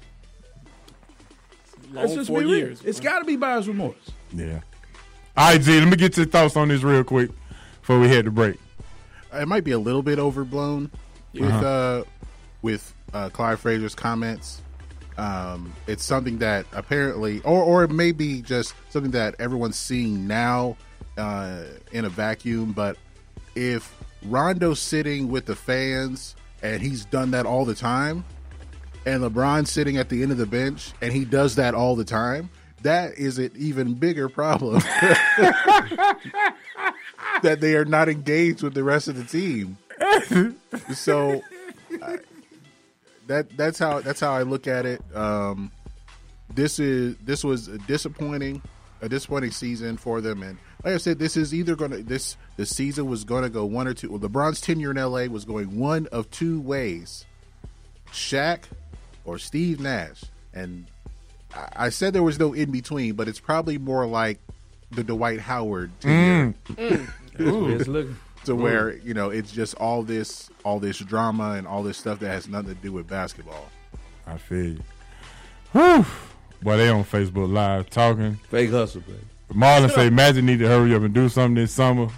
Long 1.94 2.14
just 2.14 2.28
four 2.28 2.40
be 2.40 2.44
real. 2.44 2.56
years. 2.59 2.82
It's 2.85 3.00
got 3.00 3.20
to 3.20 3.24
be 3.24 3.37
buyer's 3.37 3.68
remorse. 3.68 3.94
Yeah. 4.35 4.61
All 5.35 5.52
right, 5.52 5.62
Z, 5.62 5.78
let 5.80 5.88
me 5.88 5.96
get 5.96 6.16
your 6.18 6.26
thoughts 6.26 6.56
on 6.56 6.68
this 6.68 6.82
real 6.82 7.04
quick 7.04 7.30
before 7.80 8.00
we 8.00 8.09
head 8.09 8.26
to 8.26 8.30
break. 8.30 8.56
it 9.32 9.48
might 9.48 9.64
be 9.64 9.70
a 9.70 9.78
little 9.78 10.02
bit 10.02 10.18
overblown 10.18 10.90
with 11.40 11.53
uh 11.53 12.05
with 12.62 12.94
uh 13.12 13.29
Clyde 13.31 13.59
Frazier's 13.59 13.94
comments. 13.94 14.62
Um, 15.18 15.72
it's 15.87 16.05
something 16.05 16.38
that 16.38 16.66
apparently, 16.72 17.40
or 17.40 17.62
or 17.62 17.85
it 17.85 17.90
may 17.90 18.12
be 18.12 18.42
just 18.42 18.75
something 18.90 19.12
that 19.12 19.37
everyone's 19.38 19.77
seeing 19.77 20.27
now 20.27 20.77
uh, 21.16 21.62
in 21.92 22.05
a 22.05 22.09
vacuum. 22.11 22.72
But 22.72 22.99
if 23.55 23.94
Rondo's 24.25 24.81
sitting 24.81 25.29
with 25.29 25.46
the 25.46 25.57
fans 25.57 26.37
and 26.62 26.83
he's 26.83 27.05
done 27.07 27.31
that 27.31 27.46
all 27.46 27.64
the 27.64 27.75
time, 27.75 28.25
and 29.07 29.22
LeBron's 29.22 29.70
sitting 29.70 29.96
at 29.96 30.09
the 30.09 30.22
end 30.22 30.33
of 30.33 30.38
the 30.38 30.46
bench 30.46 30.92
and 31.01 31.12
he 31.12 31.25
does 31.25 31.55
that 31.55 31.75
all 31.75 31.96
the 31.96 32.05
time, 32.05 32.51
that 32.83 33.14
is 33.16 33.38
an 33.38 33.53
even 33.57 33.94
bigger 33.94 34.29
problem. 34.29 34.83
that 37.42 37.61
they 37.61 37.75
are 37.75 37.85
not 37.85 38.09
engaged 38.09 38.62
with 38.62 38.75
the 38.75 38.85
rest 38.85 39.09
of 39.09 39.16
the 39.16 39.25
team. 39.25 39.79
So 40.94 41.42
I- 42.02 42.18
that 43.26 43.56
that's 43.56 43.78
how 43.78 44.00
that's 44.00 44.20
how 44.20 44.32
I 44.32 44.42
look 44.42 44.66
at 44.68 44.87
it. 44.87 45.02
Um, 45.14 45.72
this 46.54 46.78
is 46.78 47.16
this 47.18 47.42
was 47.42 47.66
a 47.68 47.78
disappointing 47.78 48.62
a 49.02 49.09
disappointing 49.09 49.50
season 49.50 49.96
for 49.96 50.20
them, 50.20 50.42
and 50.42 50.59
like 50.85 50.94
I 50.94 50.98
said, 50.98 51.18
this 51.18 51.37
is 51.37 51.52
either 51.52 51.74
gonna 51.74 51.98
this 51.98 52.37
the 52.56 52.64
season 52.64 53.06
was 53.06 53.24
gonna 53.24 53.48
go 53.50 53.64
one 53.64 53.88
or 53.88 53.94
two. 53.94 54.11
Well, 54.11 54.20
LeBron's 54.20 54.61
tenure 54.61 54.92
in 54.92 54.96
LA 54.96 55.24
was 55.26 55.44
going 55.44 55.76
one 55.78 56.06
of 56.12 56.30
two 56.30 56.61
ways: 56.61 57.24
Shaq 58.12 58.61
or 59.24 59.38
Steve 59.38 59.80
Nash, 59.80 60.22
and 60.54 60.87
I, 61.52 61.68
I 61.87 61.88
said 61.88 62.12
there 62.12 62.22
was 62.22 62.38
no 62.38 62.52
in 62.52 62.70
between, 62.70 63.14
but 63.14 63.26
it's 63.26 63.40
probably 63.40 63.76
more 63.76 64.06
like 64.06 64.38
the 64.92 65.02
Dwight 65.02 65.40
Howard 65.40 65.90
tenure 66.00 66.54
It's 67.38 67.88
looking. 67.88 68.16
To 68.46 68.56
where 68.56 68.96
you 68.98 69.14
know 69.14 69.30
it's 69.30 69.52
just 69.52 69.74
all 69.76 70.02
this 70.02 70.50
all 70.64 70.80
this 70.80 70.98
drama 70.98 71.52
and 71.52 71.66
all 71.66 71.82
this 71.82 71.96
stuff 71.98 72.18
that 72.20 72.28
has 72.28 72.48
nothing 72.48 72.74
to 72.74 72.80
do 72.80 72.92
with 72.92 73.06
basketball. 73.06 73.68
I 74.26 74.38
feel 74.38 74.64
you. 74.64 74.82
Whew. 75.72 76.04
Boy, 76.62 76.76
they 76.78 76.88
on 76.88 77.04
Facebook 77.04 77.52
Live 77.52 77.90
talking. 77.90 78.37
Fake 78.50 78.70
hustle, 78.70 79.02
baby. 79.02 79.18
Marlon 79.52 79.90
say 79.94 80.11
Magic 80.11 80.42
need 80.42 80.59
to 80.59 80.66
hurry 80.66 80.94
up 80.94 81.02
and 81.02 81.14
do 81.14 81.28
something 81.28 81.54
this 81.54 81.72
summer. 81.72 82.09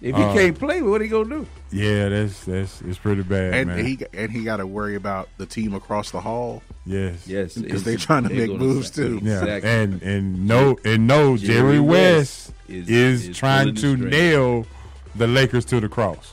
If 0.00 0.16
he 0.16 0.22
Uh, 0.22 0.32
can't 0.32 0.58
play, 0.58 0.80
what 0.80 1.00
he 1.00 1.08
gonna 1.08 1.28
do? 1.28 1.46
Yeah, 1.70 2.08
that's 2.08 2.44
that's 2.44 2.80
it's 2.82 2.98
pretty 2.98 3.22
bad, 3.22 3.52
And 3.54 3.66
man. 3.68 3.84
he 3.84 3.98
and 4.14 4.30
he 4.30 4.42
got 4.44 4.56
to 4.58 4.66
worry 4.66 4.94
about 4.94 5.28
the 5.38 5.46
team 5.46 5.74
across 5.74 6.10
the 6.12 6.20
hall. 6.20 6.62
yes, 6.86 7.26
Yes, 7.26 7.54
Because 7.54 7.82
it's- 7.82 7.82
they 7.82 7.96
trying 7.96 8.22
to 8.22 8.28
they're 8.28 8.38
make 8.38 8.46
gonna 8.48 8.58
moves, 8.60 8.86
sack- 8.86 8.94
too. 8.94 9.20
Yeah, 9.22 9.42
Exactly. 9.42 9.70
and 9.70 10.02
and 10.02 10.46
no 10.48 10.78
and 10.84 11.06
no 11.06 11.36
Jerry, 11.36 11.54
Jerry 11.54 11.80
West, 11.80 12.48
West 12.48 12.52
is- 12.68 12.88
is, 12.88 13.28
is 13.28 13.36
trying 13.36 13.74
to 13.74 13.78
strings. 13.96 14.04
nail 14.04 14.66
the 15.18 15.26
Lakers 15.26 15.64
to 15.66 15.80
the 15.80 15.88
cross. 15.88 16.32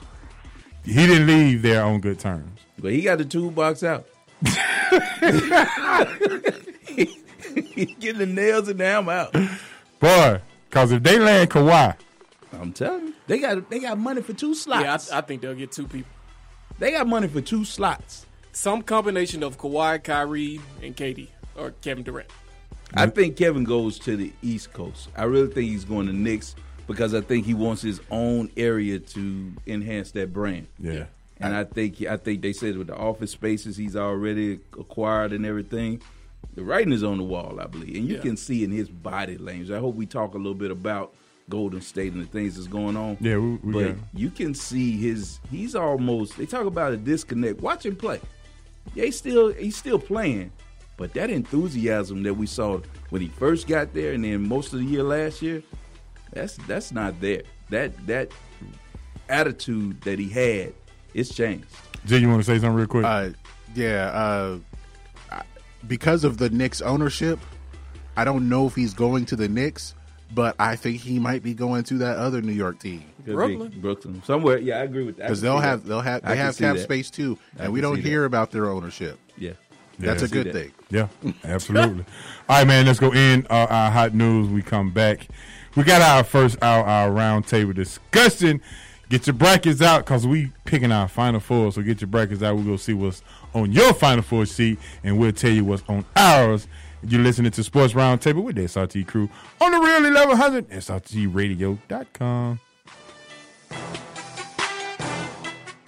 He 0.83 0.93
didn't 0.93 1.27
leave 1.27 1.61
there 1.61 1.83
on 1.83 1.99
good 1.99 2.19
terms. 2.19 2.59
But 2.77 2.91
he 2.93 3.01
got 3.01 3.17
the 3.17 3.25
toolbox 3.25 3.83
out. 3.83 4.05
He 7.73 7.85
getting 7.99 8.19
the 8.19 8.25
nails 8.25 8.67
and 8.67 8.77
the 8.79 8.85
hammer 8.85 9.11
out. 9.13 9.33
Boy, 9.99 10.41
because 10.69 10.91
if 10.91 11.01
they 11.03 11.17
land 11.19 11.49
Kawhi, 11.49 11.95
I'm 12.53 12.73
telling 12.73 13.07
you, 13.07 13.13
they 13.27 13.39
got 13.39 13.69
they 13.69 13.79
got 13.79 13.97
money 13.97 14.21
for 14.21 14.33
two 14.33 14.49
Yeah, 14.49 14.53
slots. 14.55 15.11
I, 15.11 15.19
I 15.19 15.21
think 15.21 15.41
they'll 15.41 15.55
get 15.55 15.71
two 15.71 15.87
people. 15.87 16.11
they 16.79 16.91
got 16.91 17.07
money 17.07 17.27
for 17.29 17.39
two 17.41 17.63
slots. 17.65 18.25
Some 18.51 18.81
combination 18.81 19.41
of 19.43 19.57
Kawhi, 19.57 20.03
Kyrie, 20.03 20.59
and 20.81 20.95
KD 20.95 21.29
or 21.57 21.71
Kevin 21.81 22.03
Durant. 22.03 22.29
I 22.93 23.07
think 23.07 23.35
Kevin 23.37 23.63
goes 23.63 23.97
to 23.99 24.15
the 24.17 24.31
East 24.41 24.73
Coast. 24.73 25.09
I 25.17 25.23
really 25.23 25.51
think 25.53 25.69
he's 25.69 25.85
going 25.85 26.07
to 26.07 26.13
Knicks 26.13 26.55
because 26.87 27.13
I 27.13 27.21
think 27.21 27.45
he 27.45 27.53
wants 27.53 27.81
his 27.81 27.99
own 28.11 28.49
area 28.57 28.99
to 28.99 29.51
enhance 29.67 30.11
that 30.11 30.31
brand. 30.33 30.67
yeah, 30.79 31.05
And 31.39 31.53
I 31.55 31.63
think 31.63 32.01
I 32.05 32.17
think 32.17 32.41
they 32.41 32.53
said 32.53 32.77
with 32.77 32.87
the 32.87 32.95
office 32.95 33.31
spaces 33.31 33.75
he's 33.77 33.95
already 33.95 34.59
acquired 34.79 35.33
and 35.33 35.45
everything, 35.45 36.01
the 36.53 36.63
writing 36.63 36.93
is 36.93 37.03
on 37.03 37.17
the 37.17 37.23
wall, 37.23 37.59
I 37.59 37.67
believe. 37.67 37.95
And 37.95 38.07
you 38.07 38.15
Yeah. 38.15 38.21
can 38.21 38.37
see 38.37 38.63
in 38.63 38.71
his 38.71 38.87
body 38.89 39.37
language. 39.37 39.71
I 39.71 39.79
hope 39.79 39.95
we 39.95 40.05
talk 40.05 40.33
a 40.35 40.37
little 40.37 40.53
bit 40.53 40.71
about 40.71 41.13
Golden 41.49 41.81
State 41.81 42.13
and 42.13 42.21
the 42.21 42.27
things 42.27 42.55
that's 42.55 42.67
going 42.67 42.95
on. 42.95 43.17
Yeah, 43.19 43.37
we- 43.37 43.55
we 43.63 43.73
but 43.73 43.95
got- 43.95 43.97
you 44.13 44.29
can 44.29 44.53
see 44.53 44.93
his 44.97 45.39
he's 45.51 45.75
almost 45.75 46.37
they 46.37 46.45
talk 46.45 46.65
about 46.65 46.93
a 46.93 46.97
disconnect. 46.97 47.61
Watch 47.61 47.85
him 47.85 47.95
play. 47.95 48.19
Yeah, 48.95 49.05
he's 49.05 49.17
still 49.17 49.51
he's 49.53 49.75
still 49.75 49.99
playing, 49.99 50.51
but 50.97 51.13
that 51.13 51.29
enthusiasm 51.29 52.23
that 52.23 52.35
we 52.35 52.45
saw 52.47 52.79
when 53.09 53.21
he 53.21 53.27
first 53.27 53.67
got 53.67 53.93
there 53.93 54.13
and 54.13 54.23
then 54.23 54.47
most 54.47 54.73
of 54.73 54.79
the 54.79 54.85
year 54.85 55.03
last 55.03 55.41
year, 55.41 55.61
that's 56.35 56.57
that's 56.67 56.91
not 56.91 57.19
there. 57.19 57.41
That 57.71 58.05
that 58.05 58.31
attitude 59.27 60.01
that 60.01 60.19
he 60.19 60.29
had, 60.29 60.73
it's 61.15 61.33
changed. 61.33 61.65
Jay, 62.05 62.19
you 62.19 62.29
want 62.29 62.41
to 62.41 62.45
say 62.45 62.59
something 62.59 62.75
real 62.75 62.85
quick? 62.85 63.05
Uh, 63.05 63.29
yeah, 63.73 64.59
uh, 65.31 65.41
because 65.87 66.23
of 66.23 66.37
the 66.37 66.51
Knicks 66.51 66.81
ownership, 66.81 67.39
I 68.15 68.23
don't 68.23 68.47
know 68.47 68.67
if 68.67 68.75
he's 68.75 68.93
going 68.93 69.25
to 69.25 69.35
the 69.35 69.49
Knicks, 69.49 69.95
but 70.33 70.55
I 70.59 70.75
think 70.75 71.01
he 71.01 71.17
might 71.17 71.41
be 71.41 71.55
going 71.55 71.83
to 71.85 71.97
that 71.99 72.17
other 72.17 72.43
New 72.43 72.53
York 72.53 72.77
team 72.79 73.03
Brooklyn? 73.25 73.73
Brooklyn, 73.81 74.23
somewhere. 74.23 74.59
Yeah, 74.59 74.79
I 74.79 74.83
agree 74.83 75.03
with 75.03 75.17
that. 75.17 75.23
Because 75.23 75.41
they'll 75.41 75.59
have 75.59 75.83
that. 75.83 75.89
they'll 75.89 76.01
have 76.01 76.21
they 76.21 76.29
can 76.29 76.37
have 76.37 76.57
cap 76.57 76.75
that. 76.75 76.83
space 76.83 77.09
too, 77.09 77.37
and 77.57 77.73
we 77.73 77.81
don't 77.81 77.95
see 77.95 78.01
that. 78.01 78.09
hear 78.09 78.25
about 78.25 78.51
their 78.51 78.69
ownership. 78.69 79.19
Yeah, 79.37 79.53
That's 79.97 80.23
a 80.23 80.27
good 80.27 80.47
that. 80.47 80.53
thing. 80.53 80.71
Yeah, 80.89 81.07
absolutely. 81.43 82.05
All 82.49 82.57
right, 82.57 82.67
man. 82.67 82.85
Let's 82.85 82.99
go 82.99 83.11
in 83.13 83.47
uh, 83.49 83.67
our 83.69 83.91
hot 83.91 84.13
news. 84.13 84.47
We 84.49 84.61
come 84.61 84.91
back. 84.91 85.27
We 85.75 85.83
got 85.83 86.01
our 86.01 86.23
first 86.23 86.57
hour, 86.61 86.85
our 86.85 87.11
round 87.11 87.47
table 87.47 87.73
discussion. 87.73 88.61
Get 89.09 89.27
your 89.27 89.33
brackets 89.33 89.81
out 89.81 90.05
because 90.05 90.25
we 90.25 90.51
picking 90.63 90.91
our 90.91 91.07
final 91.07 91.39
four. 91.39 91.71
So 91.71 91.81
get 91.81 92.01
your 92.01 92.07
brackets 92.07 92.41
out. 92.41 92.55
We'll 92.55 92.63
gonna 92.63 92.77
see 92.77 92.93
what's 92.93 93.21
on 93.53 93.71
your 93.71 93.93
final 93.93 94.23
four 94.23 94.45
sheet, 94.45 94.79
and 95.03 95.19
we'll 95.19 95.31
tell 95.31 95.51
you 95.51 95.63
what's 95.65 95.83
on 95.87 96.05
ours. 96.15 96.67
You're 97.03 97.21
listening 97.21 97.51
to 97.51 97.63
Sports 97.63 97.93
Roundtable 97.93 98.43
with 98.43 98.55
the 98.55 98.63
SRT 98.63 99.05
crew 99.05 99.29
on 99.61 99.71
the 99.71 99.79
Real 99.79 100.01
1100 100.01 100.69
SRTRadio.com. 100.69 102.59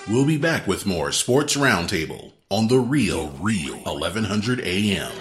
We'll 0.10 0.26
be 0.26 0.38
back 0.38 0.68
with 0.68 0.86
more 0.86 1.12
Sports 1.12 1.58
Roundtable 1.58 2.34
on 2.50 2.68
the 2.68 2.80
Real 2.80 3.30
Real 3.42 3.78
1100 3.78 4.62
AM. 4.62 5.12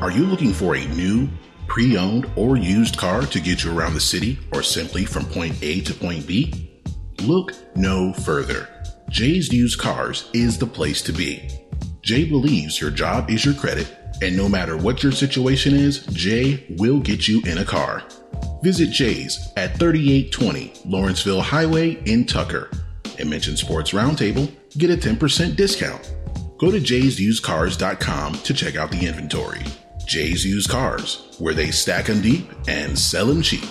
Are 0.00 0.12
you 0.12 0.26
looking 0.26 0.52
for 0.52 0.76
a 0.76 0.86
new, 0.86 1.28
pre 1.66 1.96
owned, 1.96 2.30
or 2.36 2.56
used 2.56 2.96
car 2.96 3.22
to 3.22 3.40
get 3.40 3.64
you 3.64 3.76
around 3.76 3.94
the 3.94 4.00
city 4.00 4.38
or 4.52 4.62
simply 4.62 5.04
from 5.04 5.24
point 5.24 5.58
A 5.60 5.80
to 5.80 5.92
point 5.92 6.24
B? 6.24 6.84
Look 7.22 7.52
no 7.74 8.12
further. 8.12 8.77
Jay's 9.08 9.52
Used 9.52 9.78
Cars 9.78 10.28
is 10.34 10.58
the 10.58 10.66
place 10.66 11.00
to 11.02 11.12
be. 11.12 11.48
Jay 12.02 12.24
believes 12.24 12.80
your 12.80 12.90
job 12.90 13.30
is 13.30 13.44
your 13.44 13.54
credit, 13.54 13.88
and 14.22 14.36
no 14.36 14.48
matter 14.48 14.76
what 14.76 15.02
your 15.02 15.12
situation 15.12 15.74
is, 15.74 16.04
Jay 16.06 16.66
will 16.78 17.00
get 17.00 17.26
you 17.26 17.40
in 17.42 17.58
a 17.58 17.64
car. 17.64 18.02
Visit 18.62 18.90
Jay's 18.90 19.48
at 19.56 19.78
3820 19.78 20.72
Lawrenceville 20.84 21.40
Highway 21.40 21.92
in 22.04 22.26
Tucker 22.26 22.70
and 23.18 23.30
mention 23.30 23.56
Sports 23.56 23.92
Roundtable, 23.92 24.52
get 24.76 24.90
a 24.90 24.96
10% 24.96 25.56
discount. 25.56 26.14
Go 26.58 26.70
to 26.70 26.78
jaysusedcars.com 26.78 28.34
to 28.34 28.54
check 28.54 28.76
out 28.76 28.90
the 28.90 29.06
inventory. 29.06 29.62
Jay's 30.06 30.44
Used 30.44 30.68
Cars, 30.70 31.34
where 31.38 31.54
they 31.54 31.70
stack 31.70 32.08
'em 32.08 32.20
deep 32.20 32.50
and 32.66 32.98
sell 32.98 33.30
'em 33.30 33.42
cheap. 33.42 33.64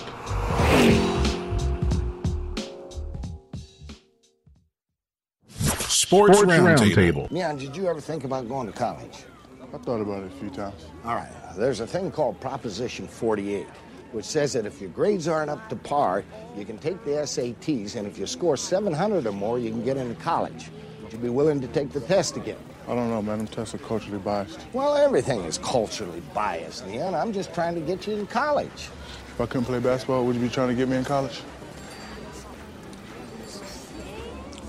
Sports, 5.98 6.38
Roundtable. 6.38 7.28
Neon, 7.32 7.58
did 7.58 7.76
you 7.76 7.88
ever 7.88 8.00
think 8.00 8.22
about 8.22 8.48
going 8.48 8.68
to 8.68 8.72
college? 8.72 9.24
I 9.60 9.78
thought 9.78 10.00
about 10.00 10.22
it 10.22 10.26
a 10.26 10.36
few 10.36 10.48
times. 10.48 10.86
All 11.04 11.16
right, 11.16 11.28
there's 11.56 11.80
a 11.80 11.88
thing 11.88 12.12
called 12.12 12.40
Proposition 12.40 13.08
48, 13.08 13.66
which 14.12 14.24
says 14.24 14.52
that 14.52 14.64
if 14.64 14.80
your 14.80 14.90
grades 14.90 15.26
aren't 15.26 15.50
up 15.50 15.68
to 15.70 15.74
par, 15.74 16.22
you 16.56 16.64
can 16.64 16.78
take 16.78 17.04
the 17.04 17.10
SATs, 17.10 17.96
and 17.96 18.06
if 18.06 18.16
you 18.16 18.28
score 18.28 18.56
700 18.56 19.26
or 19.26 19.32
more, 19.32 19.58
you 19.58 19.70
can 19.70 19.82
get 19.82 19.96
into 19.96 20.14
college. 20.22 20.70
Would 21.02 21.14
you 21.14 21.18
be 21.18 21.30
willing 21.30 21.60
to 21.62 21.66
take 21.66 21.90
the 21.90 22.00
test 22.02 22.36
again? 22.36 22.58
I 22.86 22.94
don't 22.94 23.10
know, 23.10 23.20
man. 23.20 23.38
Them 23.38 23.48
tests 23.48 23.74
are 23.74 23.78
culturally 23.78 24.20
biased. 24.20 24.60
Well, 24.72 24.96
everything 24.96 25.40
is 25.40 25.58
culturally 25.58 26.22
biased, 26.32 26.86
Neon. 26.86 27.12
I'm 27.12 27.32
just 27.32 27.52
trying 27.52 27.74
to 27.74 27.80
get 27.80 28.06
you 28.06 28.14
in 28.14 28.28
college. 28.28 28.70
If 28.70 29.40
I 29.40 29.46
couldn't 29.46 29.64
play 29.64 29.80
basketball, 29.80 30.24
would 30.26 30.36
you 30.36 30.42
be 30.42 30.48
trying 30.48 30.68
to 30.68 30.74
get 30.76 30.88
me 30.88 30.96
in 30.96 31.04
college? 31.04 31.42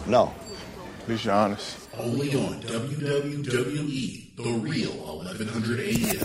No. 0.08 0.34
At 1.10 1.13
least 1.13 1.28
honest. 1.28 1.89
Only 1.98 2.36
on 2.36 2.62
WWE, 2.62 4.36
The 4.36 4.43
Real 4.43 4.91
1100 4.91 5.80
AM. 5.80 6.19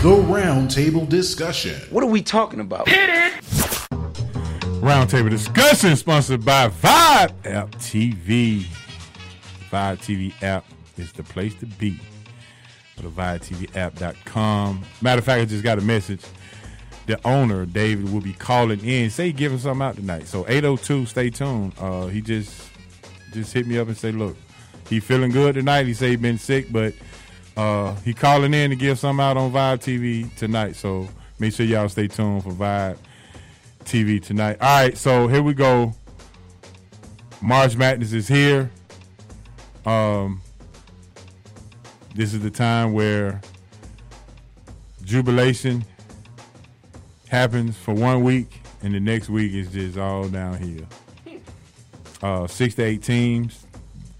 The 0.00 0.24
Roundtable 0.26 1.06
Discussion. 1.06 1.78
What 1.90 2.02
are 2.02 2.06
we 2.06 2.22
talking 2.22 2.60
about? 2.60 2.86
Roundtable 4.80 5.28
discussion 5.28 5.96
sponsored 5.96 6.46
by 6.46 6.68
Vibe 6.68 7.34
App 7.44 7.72
TV. 7.72 8.64
Vibe 9.70 9.98
TV 9.98 10.32
app 10.42 10.64
is 10.96 11.12
the 11.12 11.22
place 11.22 11.54
to 11.56 11.66
be. 11.66 12.00
Go 12.96 13.02
to 13.02 13.10
VibeTVApp.com. 13.10 14.82
Matter 15.02 15.18
of 15.18 15.26
fact, 15.26 15.42
I 15.42 15.44
just 15.44 15.62
got 15.62 15.76
a 15.76 15.82
message. 15.82 16.22
The 17.04 17.20
owner, 17.26 17.66
David, 17.66 18.10
will 18.10 18.22
be 18.22 18.32
calling 18.32 18.80
in. 18.82 19.10
Say 19.10 19.26
he 19.26 19.32
giving 19.34 19.58
something 19.58 19.82
out 19.82 19.96
tonight. 19.96 20.26
So 20.26 20.46
802, 20.48 21.04
stay 21.04 21.28
tuned. 21.28 21.74
Uh, 21.78 22.06
he 22.06 22.22
just 22.22 22.70
just 23.34 23.52
hit 23.52 23.66
me 23.66 23.78
up 23.78 23.88
and 23.88 23.96
say, 23.96 24.12
look, 24.12 24.36
he 24.88 25.00
feeling 25.00 25.30
good 25.30 25.54
tonight. 25.54 25.86
He 25.86 25.94
say 25.94 26.10
he 26.10 26.16
been 26.16 26.38
sick, 26.38 26.72
but 26.72 26.94
uh, 27.56 27.94
he 27.96 28.14
calling 28.14 28.54
in 28.54 28.70
to 28.70 28.76
give 28.76 28.98
something 28.98 29.22
out 29.22 29.36
on 29.36 29.52
Vibe 29.52 29.78
TV 29.78 30.34
tonight. 30.36 30.76
So 30.76 31.08
make 31.38 31.52
sure 31.52 31.66
y'all 31.66 31.88
stay 31.88 32.08
tuned 32.08 32.44
for 32.44 32.52
Vibe 32.52 32.96
TV 33.84 34.22
tonight. 34.22 34.58
All 34.60 34.82
right, 34.82 34.96
so 34.96 35.28
here 35.28 35.42
we 35.42 35.54
go. 35.54 35.92
March 37.40 37.76
Madness 37.76 38.12
is 38.12 38.26
here. 38.26 38.70
Um, 39.84 40.40
this 42.14 42.32
is 42.32 42.40
the 42.40 42.50
time 42.50 42.92
where 42.92 43.40
jubilation 45.02 45.84
happens 47.28 47.76
for 47.76 47.92
one 47.92 48.22
week, 48.22 48.62
and 48.82 48.94
the 48.94 49.00
next 49.00 49.28
week 49.28 49.52
is 49.52 49.70
just 49.70 49.98
all 49.98 50.28
downhill. 50.28 50.86
Uh, 52.24 52.46
six 52.46 52.74
to 52.74 52.82
eight 52.82 53.02
teams 53.02 53.66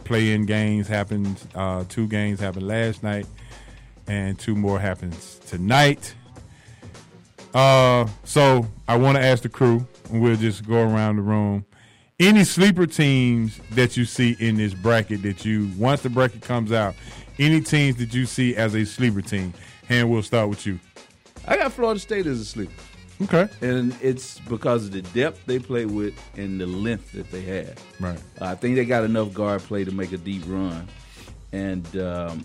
play-in 0.05 0.45
games 0.45 0.87
happened. 0.87 1.41
Uh, 1.55 1.85
two 1.89 2.07
games 2.07 2.39
happened 2.39 2.69
last 2.69 3.03
night, 3.03 3.27
and 4.07 4.39
two 4.39 4.55
more 4.55 4.79
happens 4.79 5.41
tonight. 5.47 6.15
Uh, 7.55 8.07
so 8.25 8.67
I 8.87 8.97
want 8.97 9.17
to 9.17 9.25
ask 9.25 9.43
the 9.43 9.49
crew, 9.49 9.87
and 10.11 10.21
we'll 10.21 10.37
just 10.37 10.67
go 10.67 10.83
around 10.83 11.17
the 11.17 11.23
room. 11.23 11.65
Any 12.21 12.45
sleeper 12.45 12.87
teams 12.87 13.59
that 13.71 13.97
you 13.97 14.05
see 14.05 14.37
in 14.39 14.57
this 14.57 14.75
bracket 14.75 15.23
that 15.23 15.47
you 15.47 15.71
once 15.79 16.03
the 16.03 16.11
bracket 16.11 16.43
comes 16.43 16.73
out, 16.73 16.95
any 17.39 17.63
teams 17.63 17.97
that 17.97 18.13
you 18.13 18.27
see 18.27 18.55
as 18.55 18.75
a 18.75 18.85
sleeper 18.85 19.23
team? 19.23 19.55
And 19.89 20.11
we'll 20.11 20.23
start 20.23 20.51
with 20.51 20.67
you. 20.67 20.79
I 21.47 21.57
got 21.57 21.73
Florida 21.73 22.01
State 22.01 22.27
as 22.27 22.39
a 22.39 22.45
sleeper. 22.45 22.73
Okay. 23.23 23.49
And 23.61 23.97
it's 24.03 24.41
because 24.41 24.87
of 24.87 24.93
the 24.93 25.03
depth 25.03 25.47
they 25.47 25.59
play 25.59 25.87
with 25.87 26.15
and 26.37 26.61
the 26.61 26.67
length 26.67 27.13
that 27.13 27.31
they 27.31 27.43
have. 27.43 27.79
Right. 28.01 28.19
I 28.41 28.55
think 28.55 28.75
they 28.75 28.85
got 28.85 29.05
enough 29.05 29.33
guard 29.33 29.63
play 29.63 29.85
to 29.85 29.93
make 29.93 30.13
a 30.13 30.17
deep 30.17 30.43
run, 30.47 30.89
and 31.53 31.97
um, 31.97 32.45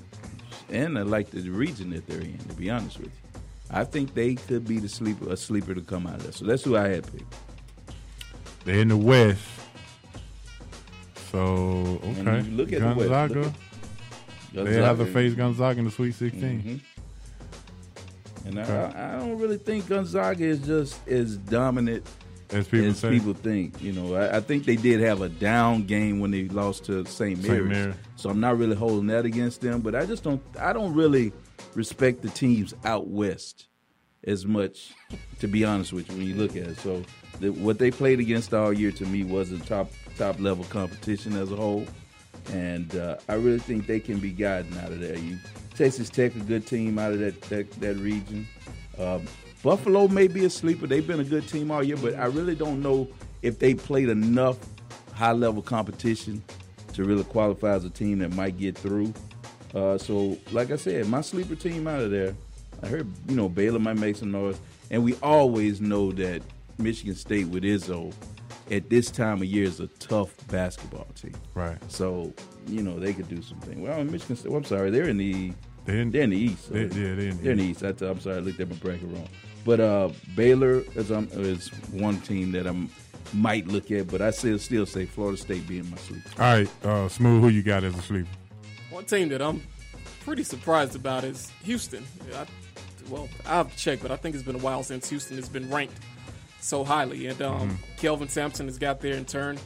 and 0.69 0.97
I 0.97 1.01
like 1.01 1.32
the 1.32 1.41
region 1.49 1.89
that 1.91 2.05
they're 2.08 2.21
in. 2.21 2.38
To 2.38 2.53
be 2.55 2.69
honest 2.69 2.99
with 2.99 3.08
you, 3.08 3.41
I 3.71 3.84
think 3.84 4.13
they 4.13 4.36
could 4.36 4.67
be 4.67 4.79
the 4.79 4.89
sleeper, 4.89 5.29
a 5.32 5.38
sleeper 5.38 5.74
to 5.74 5.82
come 5.82 6.05
out 6.05 6.15
of 6.15 6.24
that. 6.24 6.36
So 6.36 6.45
that's 6.45 6.63
who 6.63 6.78
I 6.78 6.88
had 6.89 7.11
picked. 7.11 7.36
They're 8.65 8.80
in 8.80 8.89
the 8.89 8.97
West. 8.97 9.41
So 11.32 11.99
okay, 12.03 12.41
look 12.41 12.72
at 12.74 12.82
the 12.82 12.93
West, 12.95 13.09
Gonzaga. 13.09 13.53
They 14.53 14.74
have 14.74 14.97
to 14.97 15.03
Gonzaga. 15.03 15.05
face 15.05 15.34
Gonzaga 15.34 15.80
in 15.80 15.86
the 15.86 15.91
Sweet 15.91 16.13
16 16.13 16.82
And 18.50 18.60
Okay. 18.60 18.74
I, 18.95 19.16
I 19.16 19.20
don't 19.20 19.38
really 19.38 19.58
think 19.58 19.88
Gonzaga 19.88 20.43
is 20.43 20.60
just 20.66 21.08
as 21.08 21.38
dominant 21.38 22.04
as 22.50 22.68
people 22.68 22.88
as 22.89 23.02
people 23.02 23.34
think. 23.34 23.80
You 23.82 23.91
know, 23.93 24.16
I, 24.16 24.38
I 24.38 24.39
think 24.39 24.66
they 24.66 24.76
did 24.76 25.02
have 25.02 25.22
a 25.22 25.30
down 25.30 25.84
game 25.86 26.20
when 26.20 26.32
they 26.32 26.47
lost 26.47 26.86
to 26.86 27.06
St. 27.06 27.41
Mary's. 27.47 27.70
Mary. 27.70 27.93
So 28.16 28.30
I'm 28.30 28.39
not 28.39 28.58
really 28.58 28.76
holding 28.76 29.08
that 29.08 29.26
against 29.26 29.62
them. 29.62 29.82
But 29.82 29.93
I 29.95 30.06
just 30.06 30.24
don't. 30.24 30.41
I 30.60 30.74
don't 30.74 30.93
really 30.95 31.32
respect 31.76 32.24
the 32.24 32.30
teams 32.30 32.74
out 32.84 33.08
west 33.08 33.68
as 34.24 34.45
much, 34.45 34.93
to 35.39 35.47
be 35.47 35.64
honest 35.64 35.93
with 35.93 36.10
you. 36.10 36.18
When 36.18 36.26
you 36.28 36.36
look 36.36 36.56
at 36.56 36.64
it, 36.70 36.78
so 36.80 37.04
the, 37.39 37.52
what 37.52 37.78
they 37.78 37.91
played 37.91 38.20
against 38.20 38.54
all 38.54 38.74
year 38.74 38.91
to 38.93 39.06
me 39.06 39.24
wasn't 39.24 39.66
top 39.68 39.91
top 40.18 40.39
level 40.39 40.66
competition 40.66 41.36
as 41.38 41.52
a 41.52 41.56
whole. 41.56 41.86
and 42.52 42.95
uh, 42.95 43.18
I 43.30 43.36
really 43.36 43.60
think 43.60 43.86
they 43.86 44.00
can 44.00 44.18
be 44.18 44.32
gotten 44.32 44.76
out 44.80 44.91
of 44.91 45.00
there. 45.00 45.18
You 45.18 45.38
Texas 45.80 46.09
Tech, 46.09 46.36
a 46.36 46.39
good 46.39 46.67
team 46.67 46.99
out 46.99 47.13
of 47.13 47.19
that 47.19 47.39
that, 47.43 47.71
that 47.80 47.95
region. 47.95 48.45
Uh, 48.97 49.19
Buffalo 49.63 50.09
may 50.09 50.27
be 50.27 50.43
a 50.43 50.49
sleeper. 50.49 50.88
They've 50.88 51.07
been 51.07 51.21
a 51.21 51.23
good 51.23 51.47
team 51.47 51.71
all 51.71 51.82
year, 51.82 51.95
but 51.95 52.15
I 52.15 52.25
really 52.25 52.53
don't 52.53 52.82
know 52.82 53.07
if 53.41 53.59
they 53.59 53.75
played 53.75 54.09
enough 54.09 54.57
high 55.13 55.32
level 55.32 55.61
competition 55.61 56.43
to 56.95 57.05
really 57.05 57.23
qualify 57.23 57.75
as 57.75 57.86
a 57.86 57.89
team 57.89 58.19
that 58.19 58.36
might 58.36 58.57
get 58.57 58.77
through. 58.77 59.13
Uh, 59.73 59.97
so, 59.97 60.38
like 60.51 60.69
I 60.69 60.75
said, 60.75 61.07
my 61.07 61.21
sleeper 61.21 61.55
team 61.55 61.88
out 61.88 62.01
of 62.01 62.11
there. 62.11 62.36
I 62.84 62.88
heard 62.88 63.07
you 63.30 63.38
know 63.38 63.47
Baylor 63.47 63.80
might 63.80 63.97
make 63.97 64.17
some 64.17 64.32
noise, 64.32 64.59
and 64.91 65.01
we 65.01 65.15
always 65.23 65.80
know 65.80 66.11
that 66.11 66.41
Michigan 66.77 67.15
State 67.15 67.47
with 67.47 67.63
Izzo 67.63 68.13
at 68.69 68.89
this 68.89 69.09
time 69.09 69.38
of 69.38 69.45
year 69.45 69.63
is 69.63 69.80
a 69.80 69.88
tough 69.88 70.36
basketball 70.47 71.07
team. 71.15 71.36
Right. 71.53 71.77
So 71.89 72.34
you 72.67 72.84
know 72.84 72.99
they 72.99 73.13
could 73.13 73.30
do 73.30 73.41
something. 73.41 73.82
Well, 73.82 74.03
Michigan 74.03 74.36
State. 74.36 74.51
Well, 74.51 74.57
I'm 74.57 74.65
sorry, 74.65 74.89
they're 74.89 75.07
in 75.07 75.15
the 75.15 75.53
They're 75.86 75.97
in, 76.01 76.11
they're 76.11 76.23
in 76.23 76.30
the 76.32 76.38
East. 76.38 76.67
so- 76.67 76.73
They- 76.73 76.82
yeah, 76.84 76.88
they're 76.89 77.01
in 77.19 77.38
the 77.38 77.43
they're 77.43 77.51
in 77.53 77.57
the 77.59 77.63
East. 77.65 77.84
I 77.84 77.91
t- 77.91 78.05
I'm 78.05 78.19
sorry, 78.19 78.38
I 78.38 78.39
looked 78.39 78.59
at 78.59 78.69
my 78.69 78.75
bracket 78.77 79.07
wrong. 79.09 79.27
But 79.65 79.80
uh, 79.80 80.09
Baylor 80.36 80.84
is, 80.95 81.11
um, 81.11 81.27
is 81.34 81.67
one 81.91 82.19
team 82.21 82.51
that 82.53 82.65
I 82.67 82.75
might 83.34 83.67
look 83.67 83.91
at, 83.91 84.07
but 84.07 84.21
I 84.21 84.32
still 84.32 84.57
still 84.57 84.86
say 84.86 85.05
Florida 85.05 85.38
State 85.38 85.67
being 85.67 85.89
my 85.89 85.97
sleeper. 85.97 86.30
All 86.41 86.53
right, 86.53 86.69
uh, 86.86 87.09
Smooth, 87.09 87.41
who 87.43 87.49
you 87.49 87.61
got 87.61 87.84
as 87.84 87.95
a 87.97 88.01
sleeper? 88.01 88.30
One 88.89 89.05
team 89.05 89.30
that 89.30 89.41
I'm 89.41 89.61
pretty 90.25 90.43
surprised 90.43 90.95
about 90.95 91.23
is 91.23 91.51
Houston. 91.63 92.03
I, 92.34 92.45
well, 93.09 93.27
I 93.45 93.55
have 93.57 93.71
to 93.71 93.77
check, 93.77 93.99
but 94.01 94.11
I 94.11 94.15
think 94.15 94.36
it's 94.36 94.43
been 94.43 94.55
a 94.55 94.59
while 94.59 94.82
since 94.84 95.09
Houston 95.09 95.36
has 95.38 95.49
been 95.49 95.69
ranked 95.69 95.97
so 96.61 96.84
highly. 96.84 97.27
And 97.27 97.41
um, 97.41 97.77
Kelvin 97.97 98.30
Sampson 98.30 98.65
has 98.67 98.77
got 98.77 98.99
there 99.01 99.15
and 99.15 99.27
turned 99.27 99.59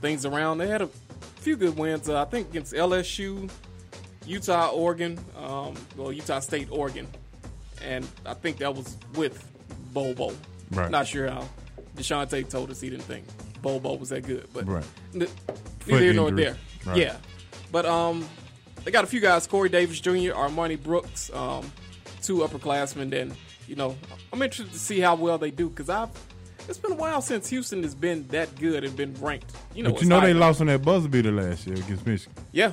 things 0.00 0.24
around. 0.24 0.58
They 0.58 0.68
had 0.68 0.82
a 0.82 0.88
few 1.36 1.56
good 1.56 1.76
wins, 1.76 2.08
uh, 2.08 2.20
I 2.22 2.24
think, 2.26 2.50
against 2.50 2.72
LSU, 2.72 3.50
Utah, 4.26 4.70
Oregon, 4.70 5.18
um, 5.36 5.74
well, 5.96 6.12
Utah 6.12 6.40
State, 6.40 6.68
Oregon. 6.70 7.06
And 7.84 8.06
I 8.24 8.34
think 8.34 8.58
that 8.58 8.74
was 8.74 8.96
with 9.16 9.44
Bobo. 9.92 10.32
Right. 10.70 10.90
Not 10.90 11.06
sure 11.06 11.28
how 11.28 11.48
Deshaunte 11.96 12.48
told 12.48 12.70
us 12.70 12.80
he 12.80 12.90
didn't 12.90 13.04
think 13.04 13.24
Bobo 13.60 13.94
was 13.94 14.10
that 14.10 14.22
good. 14.22 14.48
But 14.52 14.66
Right. 14.66 14.84
n- 15.14 15.26
neither 15.86 16.00
here 16.02 16.12
nor 16.12 16.30
there. 16.30 16.56
Right. 16.86 16.96
Yeah. 16.98 17.16
But 17.72 17.84
um, 17.86 18.28
they 18.84 18.90
got 18.90 19.04
a 19.04 19.06
few 19.06 19.20
guys: 19.20 19.46
Corey 19.46 19.68
Davis 19.68 19.98
Jr., 20.00 20.32
Armani 20.32 20.80
Brooks, 20.82 21.30
um, 21.34 21.70
two 22.22 22.38
upperclassmen. 22.38 23.12
And 23.20 23.34
you 23.66 23.76
know, 23.76 23.96
I'm 24.32 24.40
interested 24.42 24.72
to 24.72 24.78
see 24.78 25.00
how 25.00 25.14
well 25.16 25.38
they 25.38 25.50
do 25.50 25.68
because 25.68 25.88
I've. 25.90 26.10
It's 26.68 26.78
been 26.78 26.92
a 26.92 26.96
while 26.96 27.20
since 27.20 27.48
Houston 27.48 27.82
has 27.82 27.94
been 27.94 28.24
that 28.28 28.54
good 28.60 28.84
and 28.84 28.96
been 28.96 29.14
ranked. 29.20 29.52
You 29.74 29.82
know, 29.82 29.90
but 29.92 30.02
you 30.02 30.08
know 30.08 30.20
they 30.20 30.32
lost 30.32 30.60
on 30.60 30.68
that 30.68 30.82
buzzer 30.82 31.08
beater 31.08 31.32
last 31.32 31.66
year 31.66 31.74
against 31.76 32.06
Michigan. 32.06 32.32
Yeah, 32.52 32.72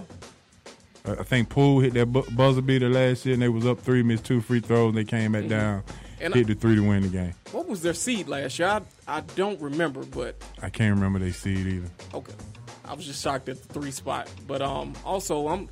I 1.19 1.23
think 1.23 1.49
Poole 1.49 1.79
hit 1.79 1.93
that 1.93 2.07
bu- 2.07 2.29
buzzer 2.31 2.61
beater 2.61 2.89
last 2.89 3.25
year, 3.25 3.33
and 3.33 3.41
they 3.41 3.49
was 3.49 3.65
up 3.65 3.79
three, 3.79 4.03
missed 4.03 4.25
two 4.25 4.41
free 4.41 4.59
throws, 4.59 4.89
and 4.89 4.97
they 4.97 5.03
came 5.05 5.31
back 5.31 5.47
down, 5.47 5.81
Mm-hmm. 5.83 6.23
And 6.25 6.33
hit 6.33 6.47
I- 6.49 6.53
the 6.53 6.59
three 6.59 6.75
to 6.75 6.81
win 6.81 7.01
the 7.03 7.07
game. 7.07 7.33
what 7.53 7.67
was 7.69 7.81
their 7.81 7.93
seed 7.93 8.27
last 8.27 8.59
year? 8.59 8.67
I, 8.67 8.81
I 9.07 9.21
don't 9.21 9.59
remember, 9.61 10.03
but 10.03 10.35
I 10.61 10.69
can't 10.69 10.93
remember 10.93 11.17
they 11.19 11.31
seed 11.31 11.65
either. 11.65 11.89
Okay. 12.13 12.33
I 12.85 12.93
was 12.93 13.05
just 13.05 13.21
shocked 13.23 13.47
at 13.49 13.61
the 13.61 13.73
three 13.73 13.91
spot. 13.91 14.29
But 14.47 14.61
um 14.61 14.93
also 15.05 15.47
I'm 15.47 15.69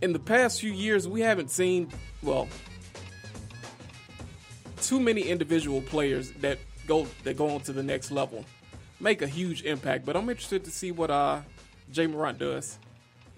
in 0.00 0.12
the 0.12 0.18
past 0.20 0.60
few 0.60 0.72
years 0.72 1.06
we 1.08 1.20
haven't 1.20 1.50
seen 1.50 1.88
well 2.22 2.48
too 4.80 5.00
many 5.00 5.22
individual 5.22 5.80
players 5.82 6.30
that 6.40 6.58
go 6.86 7.06
that 7.24 7.36
go 7.36 7.50
on 7.50 7.60
to 7.62 7.72
the 7.72 7.82
next 7.82 8.10
level 8.10 8.44
make 9.00 9.20
a 9.22 9.26
huge 9.26 9.62
impact. 9.64 10.06
But 10.06 10.16
I'm 10.16 10.28
interested 10.30 10.64
to 10.64 10.70
see 10.70 10.92
what 10.92 11.10
uh 11.10 11.40
Ja 11.92 12.06
Morant 12.06 12.38
does. 12.38 12.78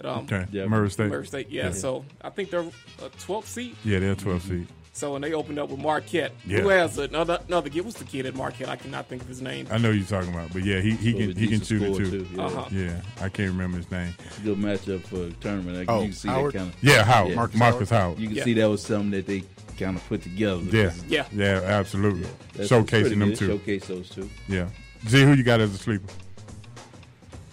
At, 0.01 0.07
um, 0.07 0.25
Okay, 0.25 0.47
Yeah. 0.51 0.67
Murray 0.67 0.91
State. 0.91 1.11
Murray 1.11 1.27
State, 1.27 1.51
yeah. 1.51 1.71
So 1.73 2.05
I 2.23 2.31
think 2.31 2.51
they're 2.51 2.61
a 2.61 3.11
12th 3.19 3.47
seed. 3.47 3.77
Yeah, 3.85 3.99
they're 4.01 4.15
12 4.15 4.43
seed. 4.43 4.67
So 4.93 5.15
and 5.15 5.23
they 5.23 5.33
opened 5.35 5.59
up 5.59 5.71
with 5.71 5.79
Marquette, 5.79 6.33
Yeah. 6.45 6.61
who 6.63 6.69
has 6.69 6.99
another 6.99 7.39
another 7.47 7.71
kid. 7.71 7.85
What's 7.85 7.99
the 7.99 8.05
kid 8.05 8.27
at 8.27 8.35
Marquette? 8.35 8.69
I 8.69 8.75
cannot 8.77 9.07
think 9.09 9.23
of 9.23 9.29
his 9.29 9.41
name. 9.41 9.67
I 9.71 9.79
know 9.79 9.91
you're 9.93 10.05
talking 10.05 10.31
about, 10.35 10.53
but 10.53 10.65
yeah, 10.65 10.81
he 10.81 10.91
he 10.97 11.13
So 11.13 11.19
can 11.19 11.29
he 11.29 11.35
can 11.35 11.59
decent 11.61 11.67
shoot 11.67 11.83
it 11.83 11.95
scorer, 11.95 12.11
too. 12.11 12.27
Yeah. 12.35 12.45
Uh-huh. 12.45 12.69
Yeah, 12.73 13.01
I 13.21 13.29
can't 13.29 13.51
remember 13.53 13.77
his 13.79 13.91
name. 13.91 14.13
It's 14.27 14.39
a 14.39 14.41
good 14.43 14.59
matchup 14.59 15.03
for 15.07 15.27
a 15.27 15.31
tournament. 15.35 15.89
I, 15.89 15.93
Oh, 15.93 16.01
you 16.01 16.07
can 16.09 16.13
see 16.15 16.29
Howard? 16.29 16.53
that 16.55 16.59
kind 16.59 16.71
of. 16.73 16.77
Yeah, 16.85 17.05
Howard, 17.05 17.31
Yeah. 17.31 17.37
Marcus, 17.37 17.59
Marcus 17.59 17.91
Howard. 17.91 18.19
You 18.19 18.27
can 18.29 18.37
Yeah. 18.37 18.45
see 18.45 18.55
that 18.55 18.69
was 18.69 18.83
something 18.83 19.11
that 19.13 19.27
they 19.27 19.45
kind 19.79 19.97
of 19.97 20.07
put 20.09 20.23
together. 20.23 20.61
Yeah, 20.71 20.93
Yeah. 21.09 21.25
yeah, 21.33 21.61
absolutely. 21.65 22.27
That's 22.55 22.69
Showcasing 22.69 23.19
them 23.21 23.35
too. 23.35 23.47
Showcase 23.47 23.87
those 23.87 24.11
two. 24.11 24.29
Yeah. 24.49 24.67
Z, 25.09 25.23
who 25.23 25.35
you 25.35 25.45
got 25.45 25.61
as 25.61 25.73
a 25.73 25.79
sleeper? 25.79 26.13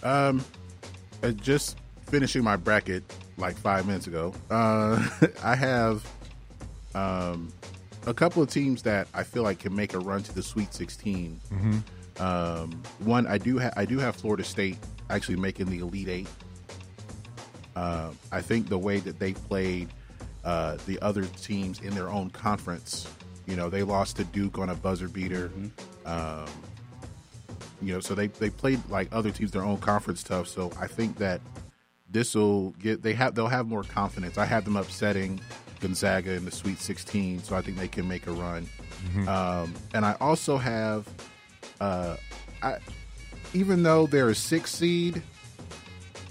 Um, 0.02 0.44
just 1.36 1.76
finishing 2.08 2.42
my 2.44 2.56
bracket 2.56 3.02
like 3.36 3.56
five 3.56 3.86
minutes 3.86 4.06
ago. 4.06 4.32
Uh, 4.50 5.06
I 5.44 5.54
have 5.56 6.06
um 6.94 7.52
a 8.06 8.14
couple 8.14 8.42
of 8.42 8.48
teams 8.50 8.82
that 8.82 9.06
I 9.12 9.22
feel 9.22 9.42
like 9.42 9.58
can 9.58 9.74
make 9.74 9.92
a 9.94 9.98
run 9.98 10.22
to 10.22 10.34
the 10.34 10.42
Sweet 10.42 10.72
16. 10.72 11.40
Um, 12.20 12.82
one 13.00 13.26
I 13.26 13.38
do 13.38 13.58
ha- 13.58 13.72
I 13.76 13.84
do 13.84 13.98
have 13.98 14.16
Florida 14.16 14.42
State 14.44 14.78
actually 15.10 15.36
making 15.36 15.66
the 15.66 15.78
Elite 15.78 16.08
Eight. 16.08 16.28
Uh, 17.76 18.10
I 18.32 18.40
think 18.40 18.68
the 18.68 18.78
way 18.78 18.98
that 19.00 19.18
they 19.18 19.34
played 19.34 19.88
uh, 20.44 20.78
the 20.86 20.98
other 21.00 21.24
teams 21.24 21.80
in 21.80 21.94
their 21.94 22.08
own 22.08 22.30
conference, 22.30 23.06
you 23.46 23.54
know, 23.54 23.68
they 23.70 23.82
lost 23.84 24.16
to 24.16 24.24
Duke 24.24 24.58
on 24.58 24.70
a 24.70 24.74
buzzer 24.74 25.08
beater. 25.08 25.50
Um, 26.06 26.46
you 27.80 27.92
know, 27.92 28.00
so 28.00 28.14
they 28.14 28.26
they 28.28 28.50
played 28.50 28.80
like 28.88 29.08
other 29.12 29.30
teams 29.30 29.52
their 29.52 29.64
own 29.64 29.78
conference 29.78 30.22
tough. 30.24 30.48
So 30.48 30.72
I 30.80 30.86
think 30.88 31.18
that 31.18 31.40
this 32.10 32.34
will 32.34 32.70
get 32.70 33.02
they 33.02 33.12
have 33.14 33.34
they'll 33.34 33.48
have 33.48 33.66
more 33.66 33.82
confidence. 33.84 34.38
I 34.38 34.44
have 34.44 34.64
them 34.64 34.76
upsetting 34.76 35.40
Gonzaga 35.80 36.32
in 36.32 36.44
the 36.44 36.50
Sweet 36.50 36.78
16, 36.78 37.42
so 37.42 37.54
I 37.56 37.62
think 37.62 37.76
they 37.76 37.88
can 37.88 38.08
make 38.08 38.26
a 38.26 38.32
run. 38.32 38.68
Um, 39.28 39.74
and 39.94 40.04
I 40.04 40.16
also 40.20 40.56
have, 40.56 41.08
uh, 41.80 42.16
I 42.62 42.78
even 43.54 43.82
though 43.82 44.06
they're 44.06 44.30
a 44.30 44.34
six 44.34 44.70
seed, 44.72 45.22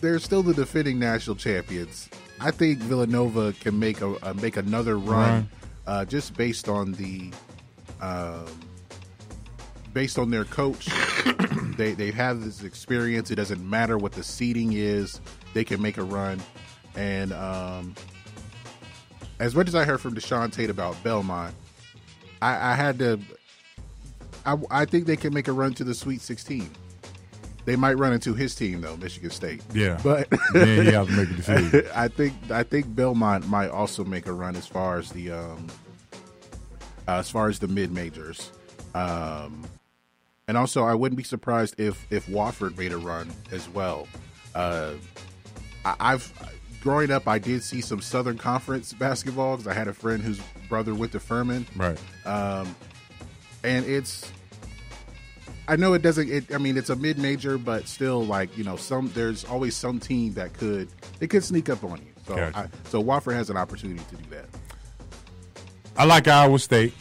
they're 0.01 0.19
still 0.19 0.43
the 0.43 0.53
defending 0.53 0.99
national 0.99 1.35
champions. 1.35 2.09
I 2.39 2.51
think 2.51 2.79
Villanova 2.79 3.53
can 3.53 3.79
make 3.79 4.01
a, 4.01 4.13
uh 4.27 4.33
make 4.35 4.57
another 4.57 4.97
run, 4.97 5.07
Run. 5.07 5.49
Uh, 5.87 6.05
just 6.05 6.35
based 6.35 6.67
on 6.69 6.91
the 6.93 7.31
um, 8.01 8.45
based 9.97 10.19
on 10.19 10.29
their 10.29 10.45
coach. 10.45 10.85
they 11.75 11.93
they 11.93 12.11
have 12.11 12.37
had 12.37 12.41
this 12.43 12.61
experience. 12.61 13.31
It 13.31 13.35
doesn't 13.35 13.67
matter 13.67 13.97
what 13.97 14.11
the 14.11 14.21
seating 14.21 14.73
is; 14.73 15.19
they 15.55 15.63
can 15.63 15.81
make 15.81 15.97
a 15.97 16.03
run. 16.03 16.39
And 16.95 17.33
um, 17.33 17.95
as 19.39 19.55
much 19.55 19.67
as 19.67 19.73
I 19.73 19.85
heard 19.85 19.99
from 19.99 20.13
Deshaun 20.13 20.53
Tate 20.53 20.69
about 20.69 21.03
Belmont, 21.03 21.55
I, 22.43 22.73
I 22.73 22.75
had 22.75 22.99
to. 22.99 23.19
I, 24.45 24.57
I 24.69 24.85
think 24.85 25.07
they 25.07 25.17
can 25.17 25.33
make 25.33 25.47
a 25.47 25.51
run 25.51 25.73
to 25.73 25.83
the 25.83 25.95
Sweet 25.95 26.21
16. 26.21 26.69
They 27.65 27.75
might 27.75 27.95
run 27.95 28.13
into 28.13 28.35
his 28.35 28.53
team 28.53 28.81
though, 28.81 28.97
Michigan 28.97 29.31
State. 29.31 29.63
Yeah. 29.73 29.99
but 30.03 30.29
Then 30.53 30.85
he 30.85 30.91
has 30.91 31.07
to 31.07 31.13
make 31.13 31.29
a 31.31 31.33
decision. 31.33 31.87
I 31.95 32.07
think 32.07 32.35
I 32.51 32.61
think 32.61 32.95
Belmont 32.95 33.47
might 33.47 33.71
also 33.71 34.05
make 34.05 34.27
a 34.27 34.31
run 34.31 34.55
as 34.55 34.67
far 34.67 34.99
as 34.99 35.09
the 35.09 35.31
um, 35.31 35.67
uh, 37.07 37.13
as 37.13 37.31
far 37.31 37.49
as 37.49 37.57
the 37.57 37.67
mid 37.67 37.91
majors, 37.91 38.51
um, 38.93 39.63
and 40.47 40.57
also 40.57 40.83
I 40.85 40.93
wouldn't 40.93 41.17
be 41.17 41.23
surprised 41.23 41.79
if 41.79 42.05
if 42.11 42.27
Wofford 42.27 42.77
made 42.77 42.93
a 42.93 42.97
run 42.97 43.29
as 43.51 43.67
well. 43.69 44.07
Uh, 44.55 44.93
I, 45.85 45.95
I've 45.99 46.33
growing 46.81 47.11
up, 47.11 47.27
I 47.27 47.39
did 47.39 47.63
see 47.63 47.81
some 47.81 48.01
Southern 48.01 48.37
Conference 48.37 48.93
basketball 48.93 49.57
because 49.57 49.67
I 49.67 49.73
had 49.73 49.87
a 49.87 49.93
friend 49.93 50.21
whose 50.23 50.39
brother 50.69 50.93
went 50.95 51.11
to 51.13 51.19
Furman, 51.19 51.65
Right. 51.75 51.97
um, 52.25 52.75
and 53.63 53.85
it's. 53.85 54.31
I 55.69 55.75
know 55.75 55.91
it 55.93 56.01
doesn't. 56.01 56.29
It, 56.29 56.53
I 56.55 56.59
mean, 56.59 56.77
it's 56.77 56.89
a 56.89 56.95
mid 56.95 57.17
major, 57.17 57.57
but 57.57 57.87
still, 57.89 58.25
like 58.25 58.57
you 58.57 58.63
know, 58.63 58.77
some 58.77 59.11
there's 59.13 59.43
always 59.43 59.75
some 59.75 59.99
team 59.99 60.33
that 60.35 60.53
could 60.53 60.87
they 61.19 61.27
could 61.27 61.43
sneak 61.43 61.67
up 61.69 61.83
on 61.83 61.97
you. 61.97 62.13
So, 62.25 62.35
Gotcha. 62.35 62.57
I, 62.57 62.89
so 62.89 63.03
Wofford 63.03 63.33
has 63.33 63.49
an 63.49 63.57
opportunity 63.57 64.01
to 64.09 64.15
do 64.15 64.29
that. 64.31 64.45
I 65.97 66.05
like 66.05 66.27
Iowa 66.27 66.57
State. 66.59 66.93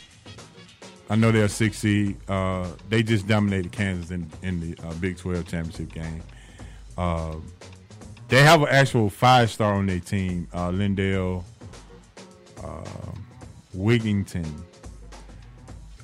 I 1.08 1.14
know 1.14 1.30
they're 1.30 1.48
six 1.48 1.78
seed. 1.78 2.16
Uh, 2.28 2.68
they 2.88 3.02
just 3.02 3.28
dominated 3.28 3.72
Kansas 3.72 4.10
in 4.10 4.30
in 4.42 4.60
the 4.60 4.86
uh, 4.86 4.92
Big 4.94 5.16
Twelve 5.18 5.46
championship 5.46 5.92
game. 5.92 6.22
Uh, 6.98 7.36
they 8.28 8.42
have 8.42 8.62
an 8.62 8.68
actual 8.68 9.08
five 9.08 9.50
star 9.50 9.74
on 9.74 9.86
their 9.86 10.00
team. 10.00 10.48
Uh, 10.52 10.70
Lindell, 10.70 11.44
uh, 12.62 12.82
Wigginton. 13.76 14.50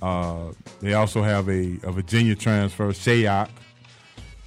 Uh, 0.00 0.53
they 0.80 0.94
also 0.94 1.22
have 1.22 1.48
a, 1.48 1.78
a 1.84 1.92
Virginia 1.92 2.34
transfer, 2.34 2.88
Shayok, 2.88 3.48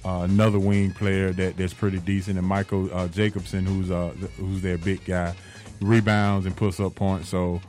uh, 0.04 0.20
another 0.20 0.58
wing 0.58 0.92
player 0.92 1.32
that, 1.32 1.56
that's 1.56 1.72
pretty 1.72 1.98
decent, 1.98 2.38
and 2.38 2.46
Michael 2.46 3.08
Jacobson, 3.08 3.64
who's 3.64 3.88
who's 4.36 4.62
their 4.62 4.78
big 4.78 5.04
guy, 5.04 5.34
rebounds 5.80 6.46
and 6.46 6.56
puts 6.56 6.78
up 6.78 6.94
points. 6.94 7.28
So 7.28 7.60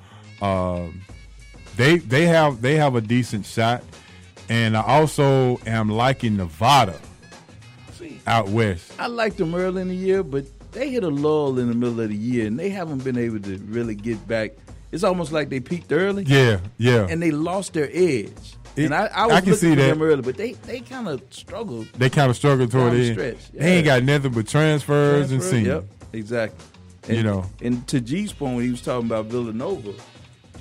they 1.77 1.97
they 1.99 2.25
have 2.25 2.61
they 2.61 2.75
have 2.75 2.95
a 2.95 3.01
decent 3.01 3.45
shot, 3.45 3.83
and 4.49 4.75
I 4.75 4.81
also 4.81 5.59
am 5.65 5.89
liking 5.89 6.35
Nevada 6.37 6.99
out 8.25 8.49
west. 8.49 8.91
I 8.99 9.07
liked 9.07 9.37
them 9.37 9.55
early 9.55 9.81
in 9.81 9.87
the 9.87 9.95
year, 9.95 10.23
but 10.23 10.45
they 10.71 10.89
hit 10.89 11.03
a 11.03 11.09
lull 11.09 11.57
in 11.59 11.69
the 11.69 11.73
middle 11.75 11.99
of 12.01 12.09
the 12.09 12.15
year, 12.15 12.45
and 12.47 12.59
they 12.59 12.69
haven't 12.69 13.03
been 13.03 13.17
able 13.17 13.39
to 13.39 13.57
really 13.67 13.95
get 13.95 14.27
back. 14.27 14.51
It's 14.91 15.03
almost 15.03 15.31
like 15.31 15.49
they 15.49 15.59
peaked 15.59 15.91
early, 15.91 16.23
Yeah, 16.23 16.59
yeah. 16.77 17.07
and 17.09 17.21
they 17.21 17.31
lost 17.31 17.73
their 17.73 17.89
edge. 17.91 18.31
It- 18.75 18.85
and 18.85 18.93
I, 18.93 19.07
I 19.07 19.25
was 19.25 19.35
I 19.35 19.39
can 19.41 19.49
looking 19.51 19.53
see 19.69 19.75
that. 19.75 19.87
them 19.87 20.01
early, 20.01 20.21
but 20.21 20.37
they, 20.37 20.53
they 20.53 20.79
kind 20.81 21.07
of 21.07 21.21
struggled. 21.29 21.87
they 21.97 22.09
kind 22.09 22.29
of 22.29 22.35
struggled 22.37 22.71
toward 22.71 22.93
the 22.93 23.07
end. 23.07 23.15
stretch, 23.15 23.51
They 23.53 23.77
ain't 23.77 23.85
got 23.85 24.03
nothing 24.03 24.31
but 24.31 24.47
transfers, 24.47 25.31
and 25.31 25.41
seniors. 25.41 25.67
Yep, 25.67 25.85
exactly. 26.13 26.65
And, 27.07 27.17
You 27.17 27.23
know. 27.23 27.45
and 27.61 27.85
to 27.87 27.99
G's 27.99 28.31
point 28.33 28.55
when 28.55 28.65
he 28.65 28.71
was 28.71 28.81
talking 28.81 29.07
about 29.07 29.25
Villanova, 29.25 29.93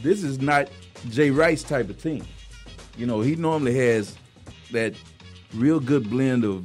this 0.03 0.23
is 0.25 0.41
not 0.41 0.69
Jay 1.11 1.31
Wright's 1.31 1.63
type 1.63 1.89
of 1.91 2.01
team. 2.03 2.25
You 2.97 3.07
know, 3.07 3.21
he 3.21 3.37
normally 3.37 3.75
has 3.77 4.17
that 4.73 4.95
real 5.55 5.81
good 5.81 6.09
blend 6.11 6.45
of 6.45 6.65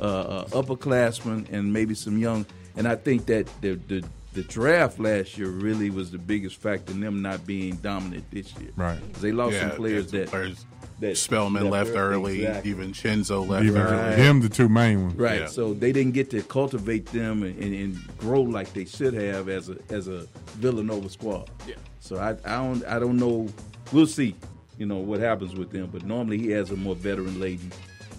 uh, 0.00 0.04
uh, 0.04 0.44
upperclassmen 0.48 1.50
and 1.52 1.72
maybe 1.72 1.94
some 1.94 2.18
young. 2.18 2.46
And 2.76 2.86
I 2.88 2.96
think 2.96 3.26
that 3.26 3.46
the, 3.60 3.74
the 3.88 4.04
the 4.34 4.42
draft 4.44 4.98
last 4.98 5.36
year 5.36 5.48
really 5.50 5.90
was 5.90 6.10
the 6.10 6.16
biggest 6.16 6.56
factor 6.56 6.90
in 6.92 7.00
them 7.00 7.20
not 7.20 7.46
being 7.46 7.76
dominant 7.76 8.24
this 8.30 8.50
year. 8.58 8.70
Right. 8.76 8.98
'Cause 9.12 9.20
They 9.20 9.30
lost 9.30 9.52
Yeah, 9.54 9.68
some 9.68 9.76
players 9.76 10.10
yeah, 10.10 10.20
that 10.20 10.28
players. 10.30 10.64
that 11.00 11.18
Spellman 11.18 11.68
left 11.68 11.90
early. 11.94 12.46
Exactly. 12.46 12.70
Even 12.70 12.92
Chenzo 12.92 13.46
left 13.46 13.66
Even 13.66 13.82
early. 13.82 14.16
them, 14.16 14.40
the 14.40 14.48
two 14.48 14.70
main 14.70 15.02
ones. 15.02 15.16
Right. 15.18 15.40
Yeah. 15.40 15.46
So 15.48 15.74
they 15.74 15.92
didn't 15.92 16.12
get 16.12 16.30
to 16.30 16.42
cultivate 16.44 17.04
them 17.12 17.42
and, 17.42 17.58
and, 17.62 17.74
and 17.74 18.16
grow 18.16 18.40
like 18.40 18.72
they 18.72 18.86
should 18.86 19.12
have 19.12 19.50
as 19.50 19.68
a 19.68 19.76
as 19.90 20.08
a 20.08 20.26
Villanova 20.56 21.10
squad. 21.10 21.50
Yeah. 21.68 21.74
So 22.00 22.16
I 22.16 22.30
I 22.50 22.56
don't 22.64 22.84
I 22.86 22.98
don't 22.98 23.18
know. 23.18 23.48
We'll 23.92 24.06
see. 24.06 24.34
You 24.78 24.86
know 24.86 24.96
what 24.96 25.20
happens 25.20 25.54
with 25.54 25.70
them, 25.70 25.90
but 25.92 26.04
normally 26.04 26.38
he 26.38 26.50
has 26.50 26.70
a 26.70 26.76
more 26.76 26.94
veteran 26.94 27.38
laden, 27.38 27.70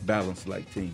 balanced 0.06 0.48
like 0.48 0.72
team. 0.74 0.94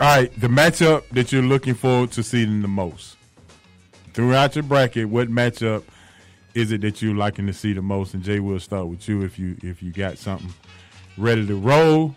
All 0.00 0.16
right, 0.16 0.40
the 0.40 0.48
matchup 0.48 1.08
that 1.10 1.32
you're 1.32 1.42
looking 1.42 1.74
forward 1.74 2.12
to 2.12 2.22
seeing 2.22 2.62
the 2.62 2.68
most 2.68 3.16
throughout 4.12 4.56
your 4.56 4.62
bracket. 4.62 5.08
What 5.08 5.28
matchup 5.28 5.84
is 6.54 6.72
it 6.72 6.80
that 6.82 7.02
you're 7.02 7.14
liking 7.14 7.46
to 7.46 7.52
see 7.52 7.72
the 7.72 7.82
most? 7.82 8.14
And 8.14 8.22
Jay, 8.22 8.40
we'll 8.40 8.60
start 8.60 8.86
with 8.86 9.08
you 9.08 9.22
if 9.22 9.38
you 9.38 9.56
if 9.62 9.82
you 9.82 9.92
got 9.92 10.18
something 10.18 10.52
ready 11.18 11.46
to 11.46 11.56
roll. 11.56 12.14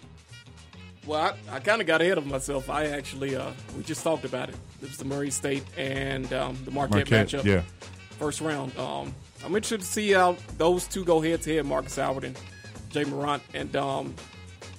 Well, 1.06 1.22
I, 1.50 1.56
I 1.56 1.60
kind 1.60 1.80
of 1.80 1.88
got 1.88 2.02
ahead 2.02 2.18
of 2.18 2.28
myself. 2.28 2.70
I 2.70 2.88
actually, 2.88 3.36
uh, 3.36 3.52
we 3.78 3.84
just 3.84 4.04
talked 4.04 4.26
about 4.26 4.50
it. 4.50 4.56
It 4.82 4.90
was 4.90 4.98
the 4.98 5.06
Murray 5.06 5.32
State 5.32 5.64
and 5.78 6.32
um, 6.34 6.58
the 6.66 6.72
Marquette, 6.72 7.10
Marquette, 7.10 7.28
matchup. 7.30 7.46
yeah. 7.46 7.62
First 8.20 8.42
round. 8.42 8.78
Um, 8.78 9.14
I'm 9.46 9.56
interested 9.56 9.82
to 9.82 9.86
see 9.86 10.12
how 10.12 10.38
those 10.58 10.88
two 10.88 11.06
go 11.06 11.22
head 11.22 11.42
to 11.44 11.56
head, 11.56 11.66
Marcus 11.66 11.96
Howard 11.98 12.24
and 12.24 12.40
Ja 12.92 13.06
Morant. 13.06 13.44
And 13.54 13.76
um, 13.76 14.16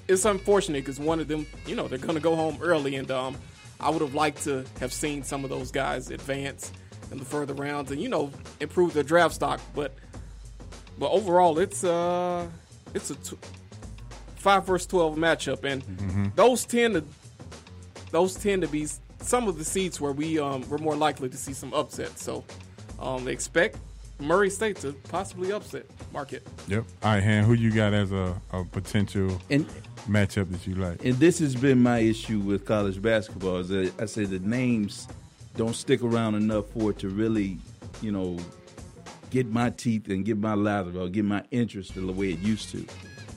it's 0.08 0.24
unfortunate 0.24 0.84
because 0.84 0.98
one 0.98 1.20
of 1.20 1.28
them, 1.28 1.46
you 1.66 1.76
know, 1.76 1.86
they're 1.86 1.98
going 1.98 2.16
to 2.16 2.20
go 2.20 2.34
home 2.34 2.58
early. 2.60 2.96
And 2.96 3.10
um, 3.10 3.36
I 3.78 3.90
would 3.90 4.00
have 4.00 4.14
liked 4.14 4.42
to 4.44 4.64
have 4.80 4.92
seen 4.92 5.22
some 5.22 5.44
of 5.44 5.50
those 5.50 5.70
guys 5.70 6.10
advance 6.10 6.72
in 7.12 7.18
the 7.18 7.24
further 7.24 7.54
rounds 7.54 7.92
and, 7.92 8.02
you 8.02 8.08
know, 8.08 8.30
improve 8.60 8.92
their 8.92 9.04
draft 9.04 9.34
stock. 9.36 9.60
But 9.74 9.94
but 10.98 11.10
overall, 11.12 11.60
it's 11.60 11.84
uh, 11.84 12.48
it's 12.92 13.10
a 13.10 13.14
t- 13.14 13.38
five 14.34 14.66
versus 14.66 14.88
twelve 14.88 15.16
matchup, 15.16 15.62
and 15.62 16.32
those 16.34 16.64
tend 16.64 16.94
to 16.94 17.04
those 18.10 18.34
tend 18.34 18.62
to 18.62 18.68
be 18.68 18.88
some 19.20 19.46
of 19.46 19.58
the 19.58 19.64
seats 19.64 20.00
where 20.00 20.10
we 20.10 20.40
um, 20.40 20.68
we're 20.68 20.78
more 20.78 20.96
likely 20.96 21.28
to 21.28 21.36
see 21.36 21.52
some 21.52 21.72
upsets. 21.72 22.20
So 22.20 22.42
um, 22.98 23.24
they 23.24 23.32
expect 23.32 23.76
Murray 24.20 24.50
State 24.50 24.76
to 24.78 24.92
possibly 25.08 25.52
upset 25.52 25.86
Marquette. 26.12 26.42
Yep. 26.66 26.84
All 27.02 27.12
right, 27.12 27.22
Han, 27.22 27.44
who 27.44 27.52
you 27.54 27.70
got 27.70 27.94
as 27.94 28.10
a, 28.12 28.34
a 28.52 28.64
potential 28.64 29.40
And 29.50 29.66
matchup 30.08 30.50
that 30.50 30.66
you 30.66 30.74
like? 30.74 31.04
and 31.04 31.14
this 31.14 31.38
has 31.38 31.54
been 31.54 31.82
my 31.82 31.98
issue 31.98 32.40
with 32.40 32.64
college 32.64 33.00
basketball 33.00 33.58
is 33.58 33.68
that 33.68 33.92
I 34.00 34.06
say 34.06 34.24
the 34.24 34.38
names 34.40 35.06
don't 35.56 35.74
stick 35.74 36.02
around 36.02 36.34
enough 36.34 36.66
for 36.70 36.90
it 36.90 36.98
to 37.00 37.08
really, 37.08 37.58
you 38.00 38.10
know, 38.12 38.38
get 39.30 39.46
my 39.46 39.70
teeth 39.70 40.08
and 40.08 40.24
get 40.24 40.38
my 40.38 40.54
lather 40.54 40.98
or 40.98 41.08
get 41.08 41.24
my 41.24 41.42
interest 41.50 41.96
in 41.96 42.06
the 42.06 42.12
way 42.12 42.30
it 42.30 42.38
used 42.38 42.70
to. 42.70 42.84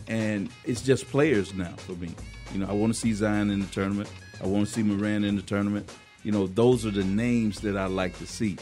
And 0.08 0.50
it's 0.66 0.82
just 0.82 1.08
players 1.10 1.54
now 1.54 1.74
for 1.78 1.94
me. 1.94 2.16
You 2.54 2.60
know, 2.60 2.68
I 2.68 2.74
want 2.74 2.94
to 2.94 3.00
see 3.00 3.14
Zion 3.14 3.50
in 3.52 3.60
the 3.60 3.68
tournament. 3.68 4.10
I 4.44 4.48
want 4.48 4.68
to 4.68 4.74
see 4.74 4.84
Moran 4.84 5.24
in 5.24 5.36
the 5.36 5.42
tournament. 5.42 5.90
You 6.24 6.32
know, 6.32 6.48
those 6.48 6.86
are 6.86 6.92
the 6.92 7.04
names 7.04 7.60
that 7.62 7.78
I 7.78 7.86
like 7.86 8.18
to 8.20 8.26
see. 8.28 8.58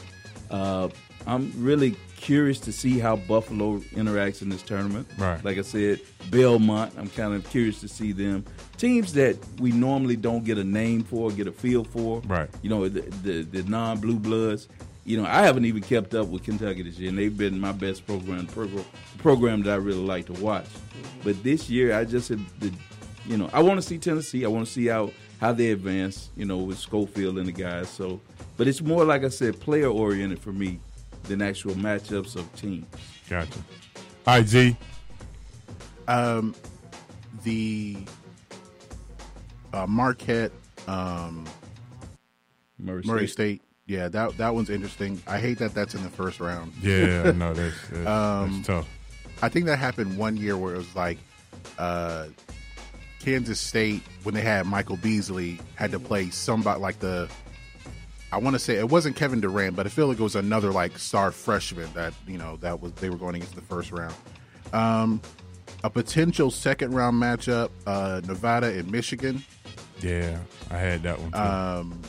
Uh, 0.49 0.89
I'm 1.27 1.51
really 1.57 1.95
curious 2.15 2.59
to 2.61 2.71
see 2.71 2.99
how 2.99 3.15
Buffalo 3.15 3.79
interacts 3.93 4.41
in 4.41 4.49
this 4.49 4.61
tournament. 4.61 5.07
Right. 5.17 5.43
Like 5.43 5.57
I 5.57 5.61
said, 5.61 6.01
Belmont, 6.29 6.93
I'm 6.97 7.09
kind 7.09 7.33
of 7.33 7.47
curious 7.49 7.79
to 7.81 7.87
see 7.87 8.11
them. 8.11 8.45
Teams 8.77 9.13
that 9.13 9.37
we 9.59 9.71
normally 9.71 10.15
don't 10.15 10.43
get 10.43 10.57
a 10.57 10.63
name 10.63 11.03
for, 11.03 11.31
get 11.31 11.47
a 11.47 11.51
feel 11.51 11.83
for. 11.83 12.21
Right. 12.21 12.49
You 12.61 12.69
know, 12.69 12.87
the, 12.87 13.01
the, 13.23 13.41
the 13.43 13.63
non 13.63 13.99
blue 13.99 14.19
bloods. 14.19 14.67
You 15.05 15.19
know, 15.19 15.25
I 15.27 15.41
haven't 15.41 15.65
even 15.65 15.81
kept 15.81 16.13
up 16.13 16.27
with 16.27 16.43
Kentucky 16.43 16.83
this 16.83 16.99
year, 16.99 17.09
and 17.09 17.17
they've 17.17 17.35
been 17.35 17.59
my 17.59 17.71
best 17.71 18.05
program, 18.05 18.45
program, 18.45 18.85
program 19.17 19.63
that 19.63 19.71
I 19.71 19.77
really 19.77 20.03
like 20.03 20.27
to 20.27 20.33
watch. 20.33 20.67
But 21.23 21.41
this 21.43 21.67
year, 21.69 21.97
I 21.97 22.05
just, 22.05 22.29
have 22.29 22.59
the, 22.59 22.71
you 23.25 23.37
know, 23.37 23.49
I 23.51 23.61
want 23.61 23.81
to 23.81 23.87
see 23.87 23.97
Tennessee. 23.97 24.45
I 24.45 24.49
want 24.49 24.67
to 24.67 24.71
see 24.71 24.87
how 24.87 25.11
how 25.39 25.53
they 25.53 25.71
advance. 25.71 26.29
You 26.35 26.45
know, 26.45 26.57
with 26.57 26.77
Schofield 26.77 27.39
and 27.39 27.47
the 27.47 27.51
guys. 27.51 27.89
So, 27.89 28.19
but 28.59 28.67
it's 28.67 28.81
more 28.81 29.05
like 29.05 29.23
I 29.23 29.29
said, 29.29 29.57
player 29.61 29.87
oriented 29.87 30.37
for 30.37 30.51
me 30.51 30.81
than 31.23 31.41
actual 31.41 31.75
matchups 31.75 32.35
of 32.35 32.53
teams. 32.57 32.85
Gotcha. 33.29 33.57
All 34.27 34.35
right, 34.35 34.45
G. 34.45 34.75
Um, 36.09 36.53
the 37.45 37.95
uh, 39.71 39.87
Marquette 39.87 40.51
um, 40.89 41.45
Murray, 42.77 43.01
Murray 43.05 43.27
State. 43.27 43.31
State. 43.31 43.61
Yeah, 43.85 44.09
that 44.09 44.37
that 44.37 44.53
one's 44.53 44.69
interesting. 44.69 45.21
I 45.25 45.39
hate 45.39 45.59
that 45.59 45.73
that's 45.73 45.95
in 45.95 46.03
the 46.03 46.09
first 46.09 46.41
round. 46.41 46.73
Yeah, 46.81 47.31
no, 47.31 47.53
that's 47.53 47.87
that's, 47.87 48.07
Um, 48.07 48.51
that's 48.51 48.67
tough. 48.67 48.89
I 49.41 49.47
think 49.47 49.67
that 49.67 49.79
happened 49.79 50.17
one 50.17 50.35
year 50.35 50.57
where 50.57 50.75
it 50.75 50.77
was 50.79 50.95
like 50.97 51.17
uh, 51.77 52.25
Kansas 53.21 53.61
State 53.61 54.03
when 54.23 54.35
they 54.35 54.41
had 54.41 54.65
Michael 54.65 54.97
Beasley 54.97 55.61
had 55.75 55.91
to 55.91 55.99
play 55.99 56.29
somebody 56.29 56.81
like 56.81 56.99
the. 56.99 57.29
I 58.31 58.37
want 58.37 58.55
to 58.55 58.59
say 58.59 58.75
it 58.75 58.89
wasn't 58.89 59.15
Kevin 59.15 59.41
Durant, 59.41 59.75
but 59.75 59.85
I 59.85 59.89
feel 59.89 60.07
like 60.07 60.19
it 60.19 60.23
was 60.23 60.35
another 60.35 60.71
like 60.71 60.97
star 60.99 61.31
freshman 61.31 61.91
that 61.93 62.13
you 62.27 62.37
know 62.37 62.57
that 62.57 62.79
was 62.79 62.91
they 62.93 63.09
were 63.09 63.17
going 63.17 63.35
against 63.35 63.55
the 63.55 63.61
first 63.61 63.91
round. 63.91 64.13
Um, 64.71 65.21
a 65.83 65.89
potential 65.89 66.51
second 66.51 66.93
round 66.93 67.21
matchup: 67.21 67.71
uh, 67.87 68.21
Nevada 68.25 68.67
and 68.67 68.91
Michigan. 68.91 69.43
Yeah, 70.01 70.37
I 70.69 70.77
had 70.77 71.03
that 71.03 71.19
one 71.19 71.31
too. 71.31 71.37
Um, 71.37 72.01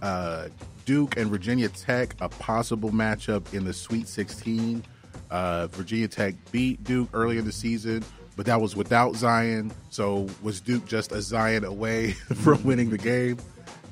uh, 0.00 0.48
Duke 0.84 1.16
and 1.16 1.30
Virginia 1.30 1.68
Tech, 1.68 2.14
a 2.20 2.28
possible 2.28 2.90
matchup 2.90 3.52
in 3.52 3.64
the 3.64 3.74
Sweet 3.74 4.08
16. 4.08 4.82
Uh, 5.30 5.66
Virginia 5.66 6.08
Tech 6.08 6.34
beat 6.50 6.82
Duke 6.84 7.10
early 7.12 7.36
in 7.36 7.44
the 7.44 7.52
season, 7.52 8.02
but 8.36 8.46
that 8.46 8.60
was 8.60 8.74
without 8.74 9.14
Zion. 9.14 9.70
So 9.90 10.28
was 10.42 10.60
Duke 10.60 10.86
just 10.86 11.12
a 11.12 11.20
Zion 11.20 11.64
away 11.64 12.12
from 12.36 12.62
winning 12.64 12.88
the 12.88 12.96
game? 12.96 13.36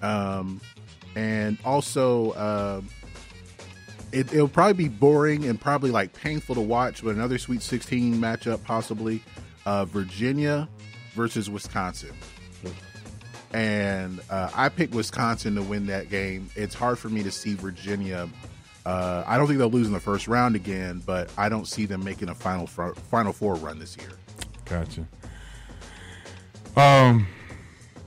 Um, 0.01 0.61
and 1.17 1.59
also, 1.65 2.33
um, 2.35 2.89
it, 4.13 4.33
it'll 4.33 4.47
probably 4.47 4.75
be 4.75 4.89
boring 4.89 5.47
and 5.47 5.61
probably 5.61 5.91
like 5.91 6.13
painful 6.13 6.55
to 6.55 6.61
watch, 6.61 7.03
but 7.03 7.17
another 7.17 7.39
Sweet 7.39 7.63
16 7.63 8.15
matchup 8.15 8.63
possibly. 8.63 9.23
Uh, 9.65 9.85
Virginia 9.85 10.69
versus 11.17 11.51
Wisconsin 11.51 12.13
and 13.57 14.21
uh, 14.29 14.51
I 14.55 14.69
picked 14.69 14.95
Wisconsin 14.95 15.55
to 15.55 15.63
win 15.63 15.87
that 15.87 16.11
game. 16.11 16.51
It's 16.57 16.75
hard 16.75 16.99
for 16.99 17.09
me 17.09 17.23
to 17.23 17.31
see 17.31 17.55
Virginia. 17.55 18.29
Uh, 18.85 19.25
I 19.27 19.39
don't 19.39 19.47
think 19.47 19.59
they'll 19.59 19.71
lose 19.71 19.87
in 19.87 19.93
the 19.93 20.01
first 20.01 20.29
round 20.29 20.57
again, 20.57 21.03
but 21.07 21.31
I 21.39 21.49
don't 21.49 21.67
see 21.67 21.87
them 21.87 22.05
making 22.05 22.29
a 22.29 22.35
final 22.35 22.67
fr- 22.67 22.93
final 23.11 23.33
four 23.33 23.55
run 23.55 23.79
this 23.79 23.97
year. 23.97 24.11
Gotcha. 24.67 25.07
Um, 26.77 27.27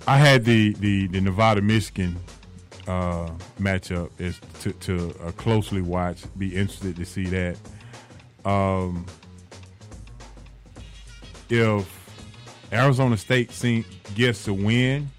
I 0.07 0.17
had 0.17 0.45
the 0.45 0.73
the, 0.73 1.07
the 1.07 1.19
Nevada 1.19 1.61
Michigan 1.61 2.17
uh, 2.89 3.29
matchup 3.59 4.09
is 4.19 4.39
to, 4.61 4.71
to 4.73 5.13
uh, 5.23 5.31
closely 5.33 5.81
watch. 5.81 6.23
Be 6.37 6.55
interested 6.55 6.95
to 6.95 7.05
see 7.05 7.25
that. 7.25 7.57
Um, 8.45 9.05
if 11.49 11.87
Arizona 12.71 13.17
State 13.17 13.51
gets 14.15 14.47
a 14.47 14.53
win, 14.53 15.09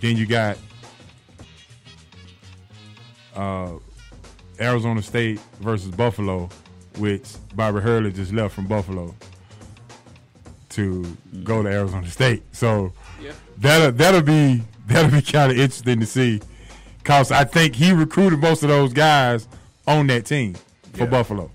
then 0.00 0.16
you 0.16 0.26
got 0.26 0.56
uh, 3.34 3.72
Arizona 4.60 5.02
State 5.02 5.40
versus 5.60 5.90
Buffalo, 5.90 6.48
which 6.98 7.24
Bobby 7.54 7.80
Hurley 7.80 8.12
just 8.12 8.32
left 8.32 8.54
from 8.54 8.66
Buffalo 8.66 9.14
to 10.70 11.04
go 11.44 11.62
to 11.62 11.68
Arizona 11.68 12.08
State. 12.08 12.42
So 12.52 12.92
Yeah. 13.22 13.32
that'll 13.58 13.92
that'll 13.92 14.22
be 14.22 14.62
that'll 14.86 15.10
be 15.10 15.22
kind 15.22 15.52
of 15.52 15.58
interesting 15.58 16.00
to 16.00 16.06
see, 16.06 16.40
cause 17.04 17.30
I 17.32 17.44
think 17.44 17.74
he 17.74 17.92
recruited 17.92 18.40
most 18.40 18.62
of 18.62 18.68
those 18.68 18.92
guys 18.92 19.46
on 19.86 20.06
that 20.08 20.26
team 20.26 20.54
for 20.92 21.04
Yeah. 21.04 21.06
Buffalo. 21.06 21.50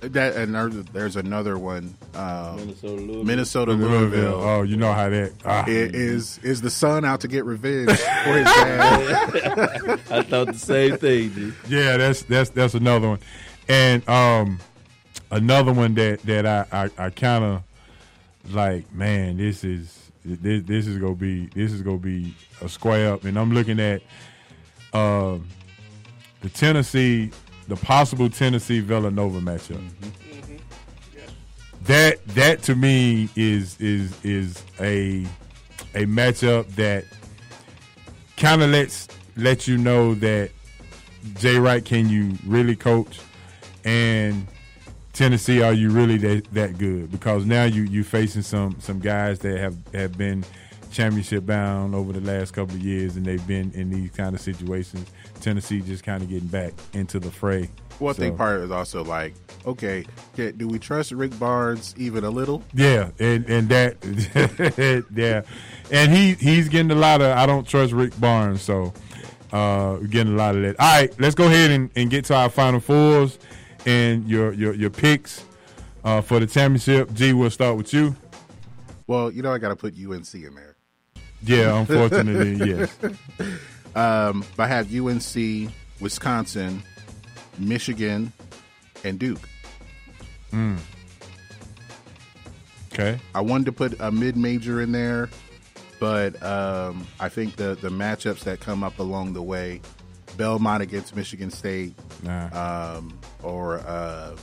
That 0.00 0.34
and 0.34 0.54
there's, 0.54 0.74
there's 0.86 1.16
another 1.16 1.56
one. 1.56 1.94
Um, 2.14 2.56
Minnesota, 2.56 3.02
Louisville. 3.02 3.24
Minnesota, 3.24 3.72
Louisville. 3.72 4.00
Louisville. 4.00 4.34
Oh, 4.42 4.62
you 4.62 4.76
know 4.76 4.92
how 4.92 5.08
that. 5.08 5.32
Ah. 5.44 5.64
It 5.66 5.94
is 5.94 6.38
is 6.42 6.60
the 6.60 6.70
son 6.70 7.04
out 7.04 7.20
to 7.20 7.28
get 7.28 7.44
revenge 7.44 7.88
for 7.88 8.32
his 8.32 8.44
dad? 8.44 10.00
I 10.10 10.22
thought 10.22 10.48
the 10.48 10.54
same 10.58 10.96
thing, 10.98 11.28
dude. 11.30 11.54
Yeah, 11.68 11.96
that's 11.98 12.22
that's 12.24 12.50
that's 12.50 12.74
another 12.74 13.10
one, 13.10 13.20
and 13.68 14.06
um, 14.08 14.58
another 15.30 15.72
one 15.72 15.94
that 15.94 16.20
that 16.22 16.46
I 16.46 16.66
I, 16.98 17.06
I 17.06 17.10
kind 17.10 17.44
of 17.44 17.62
like. 18.52 18.92
Man, 18.92 19.36
this 19.36 19.62
is 19.62 20.10
this 20.24 20.64
this 20.64 20.86
is 20.88 20.98
gonna 20.98 21.14
be 21.14 21.46
this 21.46 21.72
is 21.72 21.80
gonna 21.82 21.96
be 21.98 22.34
a 22.60 22.68
square 22.68 23.12
up, 23.14 23.22
and 23.24 23.38
I'm 23.38 23.52
looking 23.52 23.78
at 23.78 24.02
um 24.92 25.46
the 26.40 26.48
Tennessee, 26.48 27.30
the 27.68 27.76
possible 27.76 28.28
Tennessee 28.28 28.80
Villanova 28.80 29.40
matchup. 29.40 29.82
That 31.84 32.24
that 32.28 32.62
to 32.64 32.74
me 32.74 33.28
is 33.36 33.80
is 33.80 34.24
is 34.24 34.62
a 34.80 35.26
a 35.94 36.06
matchup 36.06 36.66
that 36.76 37.04
kind 38.36 38.62
of 38.62 38.70
lets 38.70 39.08
let 39.36 39.66
you 39.66 39.78
know 39.78 40.14
that 40.16 40.50
Jay 41.34 41.58
Wright, 41.58 41.84
can 41.84 42.08
you 42.08 42.36
really 42.46 42.76
coach? 42.76 43.20
And 43.84 44.46
Tennessee, 45.12 45.62
are 45.62 45.72
you 45.72 45.90
really 45.90 46.16
that, 46.18 46.52
that 46.52 46.78
good? 46.78 47.10
Because 47.10 47.44
now 47.46 47.64
you 47.64 47.82
you 47.82 48.04
facing 48.04 48.42
some 48.42 48.76
some 48.80 48.98
guys 48.98 49.40
that 49.40 49.58
have 49.58 49.76
have 49.94 50.16
been 50.16 50.44
championship 50.92 51.44
bound 51.46 51.94
over 51.94 52.12
the 52.12 52.20
last 52.20 52.52
couple 52.52 52.74
of 52.76 52.82
years, 52.82 53.16
and 53.16 53.24
they've 53.26 53.44
been 53.46 53.72
in 53.72 53.90
these 53.90 54.10
kind 54.10 54.34
of 54.34 54.40
situations. 54.40 55.08
Tennessee 55.40 55.80
just 55.80 56.04
kind 56.04 56.22
of 56.22 56.28
getting 56.28 56.48
back 56.48 56.72
into 56.92 57.18
the 57.18 57.30
fray. 57.30 57.68
Well, 58.00 58.10
I 58.10 58.14
think 58.14 58.34
So- 58.34 58.38
part 58.38 58.60
is 58.60 58.70
also 58.70 59.04
like, 59.04 59.34
okay, 59.66 60.04
do 60.36 60.66
we 60.68 60.78
trust 60.78 61.12
Rick 61.12 61.38
Barnes 61.38 61.94
even 61.98 62.24
a 62.24 62.30
little? 62.30 62.62
Yeah, 62.74 63.10
and 63.18 63.44
and 63.48 63.68
that 63.68 65.04
yeah, 65.14 65.42
and 65.90 66.12
he 66.12 66.34
he's 66.34 66.68
getting 66.68 66.90
a 66.90 66.94
lot 66.96 67.20
of. 67.20 67.36
I 67.36 67.46
don't 67.46 67.66
trust 67.66 67.92
Rick 67.92 68.18
Barnes, 68.20 68.62
so 68.62 68.92
uh, 69.52 69.98
we're 70.00 70.06
getting 70.08 70.32
a 70.34 70.36
lot 70.36 70.56
of 70.56 70.62
that. 70.62 70.76
All 70.80 71.00
right, 71.00 71.20
let's 71.20 71.34
go 71.34 71.46
ahead 71.46 71.70
and, 71.70 71.90
and 71.96 72.10
get 72.10 72.24
to 72.26 72.34
our 72.34 72.48
final 72.48 72.80
fours 72.80 73.38
and 73.86 74.26
your 74.28 74.52
your 74.52 74.74
your 74.74 74.90
picks 74.90 75.44
uh, 76.04 76.20
for 76.22 76.40
the 76.40 76.46
championship. 76.46 77.12
G, 77.12 77.32
we'll 77.32 77.50
start 77.50 77.76
with 77.76 77.92
you. 77.92 78.16
Well, 79.06 79.30
you 79.30 79.42
know, 79.42 79.52
I 79.52 79.58
got 79.58 79.68
to 79.68 79.76
put 79.76 79.94
UNC 79.94 80.34
in 80.34 80.54
there. 80.54 80.71
Yeah, 81.44 81.80
unfortunately, 81.80 82.54
yes. 82.70 82.96
Um, 83.94 84.42
I 84.58 84.68
have 84.68 84.94
UNC, 84.94 85.70
Wisconsin, 86.00 86.82
Michigan, 87.58 88.32
and 89.04 89.18
Duke. 89.18 89.46
Okay, 92.92 93.18
I 93.34 93.40
wanted 93.42 93.66
to 93.66 93.72
put 93.72 94.00
a 94.00 94.10
mid-major 94.10 94.80
in 94.80 94.92
there, 94.92 95.28
but 96.00 96.42
um, 96.42 97.06
I 97.20 97.28
think 97.28 97.56
the 97.56 97.74
the 97.74 97.88
matchups 97.90 98.44
that 98.44 98.60
come 98.60 98.82
up 98.82 98.98
along 98.98 99.34
the 99.34 99.42
way, 99.42 99.80
Belmont 100.36 100.82
against 100.82 101.14
Michigan 101.14 101.50
State, 101.50 101.94
nah. 102.22 102.96
um, 102.96 103.18
or 103.42 103.80
uh, 103.80 104.36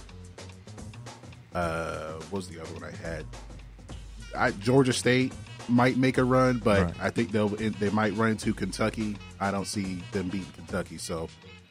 uh, 1.53 2.11
what 2.29 2.31
was 2.31 2.49
the 2.49 2.61
other 2.61 2.73
one 2.73 2.83
I 2.83 2.95
had? 2.95 3.25
I, 4.35 4.51
Georgia 4.51 4.93
State 4.93 5.33
might 5.69 5.97
make 5.97 6.17
a 6.17 6.23
run, 6.23 6.59
but 6.59 6.81
Right. 6.83 6.93
I 7.01 7.09
think 7.09 7.31
they'll 7.31 7.49
they 7.49 7.89
might 7.89 8.15
run 8.15 8.31
into 8.31 8.53
Kentucky. 8.53 9.17
I 9.39 9.51
don't 9.51 9.65
see 9.67 10.03
them 10.11 10.29
beating 10.29 10.51
Kentucky, 10.55 10.97
so 10.97 11.29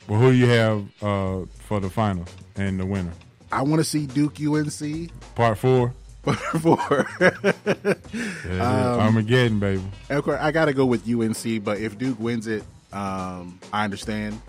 well, 0.08 0.20
who 0.20 0.30
you 0.30 0.46
have 0.46 0.84
uh, 1.02 1.40
for 1.66 1.80
the 1.80 1.90
final 1.90 2.24
and 2.56 2.78
the 2.80 2.86
winner? 2.86 3.12
I 3.52 3.62
want 3.62 3.80
to 3.80 3.84
see 3.84 4.06
Duke 4.06 4.36
UNC 4.40 5.10
Part 5.34 5.58
four. 5.58 5.94
for. 6.60 7.06
Yeah, 7.20 8.96
Armageddon, 9.00 9.58
baby. 9.60 9.82
Of 10.10 10.24
course, 10.24 10.38
I 10.40 10.50
got 10.52 10.66
to 10.66 10.74
go 10.74 10.84
with 10.86 11.08
UNC, 11.08 11.64
but 11.64 11.78
if 11.78 11.96
Duke 11.96 12.18
wins 12.20 12.46
it, 12.46 12.64
um, 12.92 13.58
I 13.72 13.84
understand 13.84 14.40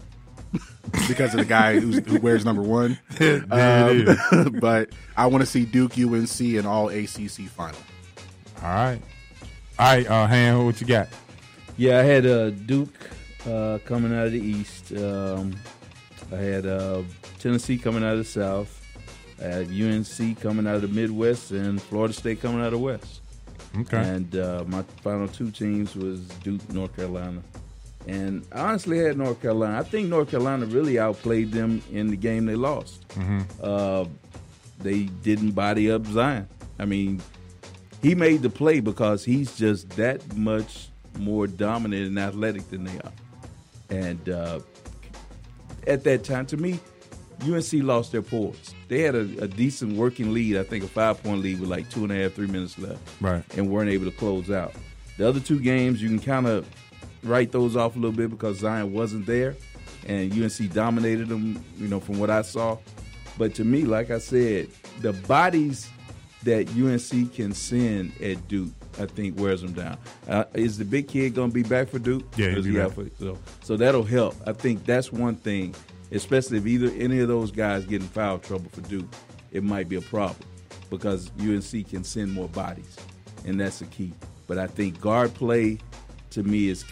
because 1.08 1.34
of 1.34 1.40
the 1.40 1.46
guy 1.46 1.80
who's, 1.80 2.00
who 2.06 2.20
wears 2.20 2.44
number 2.46 2.62
one. 2.62 2.98
There 3.18 3.90
it 3.92 4.10
is. 4.10 4.20
Um, 4.32 4.58
but 4.60 4.90
I 5.16 5.28
want 5.28 5.42
to 5.42 5.46
see 5.46 5.66
Duke 5.66 5.98
UNC 5.98 6.40
in 6.42 6.66
all 6.66 6.90
ACC 6.90 7.48
final. 7.48 7.80
All 8.62 8.70
right, 8.74 9.02
all 9.80 9.86
right. 9.86 10.06
Uh, 10.08 10.28
Han, 10.28 10.66
what 10.66 10.82
you 10.82 10.88
got? 10.88 11.08
Yeah, 11.78 12.00
I 12.00 12.04
had 12.04 12.26
uh, 12.26 12.50
Duke 12.50 12.94
uh, 13.48 13.80
coming 13.86 14.14
out 14.14 14.28
of 14.28 14.34
the 14.34 14.40
East. 14.42 14.92
Um, 14.92 15.56
I 16.32 16.36
had 16.36 16.66
uh, 16.66 17.04
Tennessee 17.40 17.78
coming 17.78 18.04
out 18.04 18.14
of 18.14 18.20
the 18.20 18.26
South. 18.26 18.76
I 19.42 19.46
had 19.46 19.68
UNC 19.68 20.42
coming 20.42 20.68
out 20.68 20.76
of 20.76 20.82
the 20.82 20.90
Midwest 20.90 21.52
and 21.52 21.82
Florida 21.82 22.14
State 22.14 22.42
coming 22.42 22.60
out 22.60 22.68
of 22.68 22.74
the 22.74 22.80
West. 22.80 23.22
Okay. 23.80 23.98
And 23.98 24.36
uh, 24.36 24.66
my 24.68 24.82
final 25.02 25.30
two 25.30 25.50
teams 25.52 25.96
was 25.96 26.28
Duke, 26.44 26.68
North 26.74 26.94
Carolina. 26.96 27.42
And 28.06 28.46
I 28.52 28.62
honestly 28.62 28.98
had 28.98 29.18
North 29.18 29.42
Carolina. 29.42 29.80
I 29.80 29.84
think 29.84 30.10
North 30.10 30.30
Carolina 30.32 30.66
really 30.66 31.00
outplayed 31.00 31.52
them 31.52 31.82
in 31.92 32.08
the 32.08 32.18
game 32.18 32.46
they 32.46 32.56
lost. 32.56 33.06
Uh, 33.62 34.06
they 34.80 35.04
didn't 35.04 35.52
body 35.52 35.90
up 35.92 36.06
Zion. 36.08 36.48
I 36.80 36.86
mean, 36.86 37.22
he 38.02 38.16
made 38.16 38.42
the 38.42 38.50
play 38.50 38.80
because 38.80 39.24
he's 39.26 39.56
just 39.58 39.90
that 39.92 40.36
much 40.36 40.88
more 41.18 41.48
dominant 41.48 42.08
and 42.08 42.20
athletic 42.20 42.70
than 42.70 42.84
they 42.86 42.98
are. 43.00 43.12
And 43.90 44.30
uh, 44.30 44.60
at 45.88 46.04
that 46.04 46.24
time, 46.24 46.46
to 46.48 46.58
me, 46.58 46.80
UNC 47.44 47.72
lost 47.74 48.12
their 48.12 48.22
poise. 48.22 48.74
They 48.90 49.02
had 49.02 49.16
a, 49.16 49.22
a 49.44 49.48
decent 49.48 49.96
working 49.96 50.34
lead, 50.34 50.58
I 50.58 50.64
think 50.64 50.84
a 50.84 50.88
five 50.88 51.22
point 51.24 51.42
lead 51.42 51.60
with 51.60 51.70
like 51.70 51.90
two 51.90 52.04
and 52.04 52.12
a 52.12 52.16
half, 52.16 52.34
three 52.34 52.48
minutes 52.48 52.78
left 52.78 53.00
Right. 53.22 53.44
and 53.58 53.70
weren't 53.70 53.90
able 53.90 54.06
to 54.06 54.12
close 54.18 54.50
out. 54.52 54.74
The 55.18 55.28
other 55.28 55.40
two 55.40 55.60
games, 55.60 56.02
you 56.02 56.10
can 56.10 56.20
kind 56.20 56.48
of 56.48 56.68
write 57.24 57.52
those 57.52 57.76
off 57.76 57.96
a 57.96 58.00
little 58.00 58.16
bit 58.16 58.30
because 58.30 58.60
Zion 58.60 58.94
wasn't 58.94 59.26
there, 59.26 59.56
and 60.08 60.32
UNC 60.32 60.72
dominated 60.74 61.28
them. 61.28 61.64
You 61.78 61.88
know, 61.88 62.00
from 62.00 62.20
what 62.20 62.30
I 62.30 62.42
saw. 62.42 62.78
But 63.38 63.54
to 63.56 63.64
me, 63.66 63.84
like 63.84 64.12
I 64.12 64.20
said, 64.20 64.68
the 65.02 65.14
bodies 65.14 65.90
that 66.44 66.70
UNC 66.70 67.34
can 67.34 67.54
send 67.54 68.14
at 68.22 68.48
Duke, 68.48 68.70
I 69.00 69.06
think 69.06 69.40
wears 69.40 69.62
them 69.62 69.74
down. 69.74 69.98
Uh, 70.28 70.46
is 70.54 70.78
the 70.78 70.86
big 70.86 71.08
kid 71.08 71.36
going 71.36 71.50
to 71.50 71.54
be 71.54 71.64
back 71.64 71.90
for 71.90 72.00
Duke? 72.00 72.24
Yeah, 72.38 72.52
he'll 72.52 72.64
be 72.64 72.72
he 72.72 72.78
back. 72.78 72.92
for- 72.92 73.10
so, 73.20 73.38
so 73.62 73.76
that'll 73.78 74.04
help. 74.04 74.36
I 74.48 74.54
think 74.54 74.86
that's 74.86 75.12
one 75.12 75.36
thing, 75.36 75.76
especially 76.12 76.58
if 76.60 76.66
either 76.68 76.92
any 76.98 77.20
of 77.20 77.28
those 77.28 77.52
guys 77.52 77.86
get 77.86 78.02
in 78.02 78.08
foul 78.08 78.40
trouble 78.40 78.70
for 78.72 78.82
Duke, 78.82 79.08
it 79.52 79.64
might 79.64 79.90
be 79.90 79.98
a 79.98 80.02
problem 80.02 80.48
because 80.90 81.32
UNC 81.40 81.90
can 81.90 82.04
send 82.04 82.32
more 82.32 82.48
bodies, 82.50 82.96
and 83.46 83.60
that's 83.60 83.80
the 83.80 83.86
key. 83.86 84.14
But 84.48 84.58
I 84.58 84.68
think 84.68 85.00
guard 85.02 85.34
play, 85.34 85.80
to 86.32 86.44
me, 86.44 86.70
is 86.70 86.84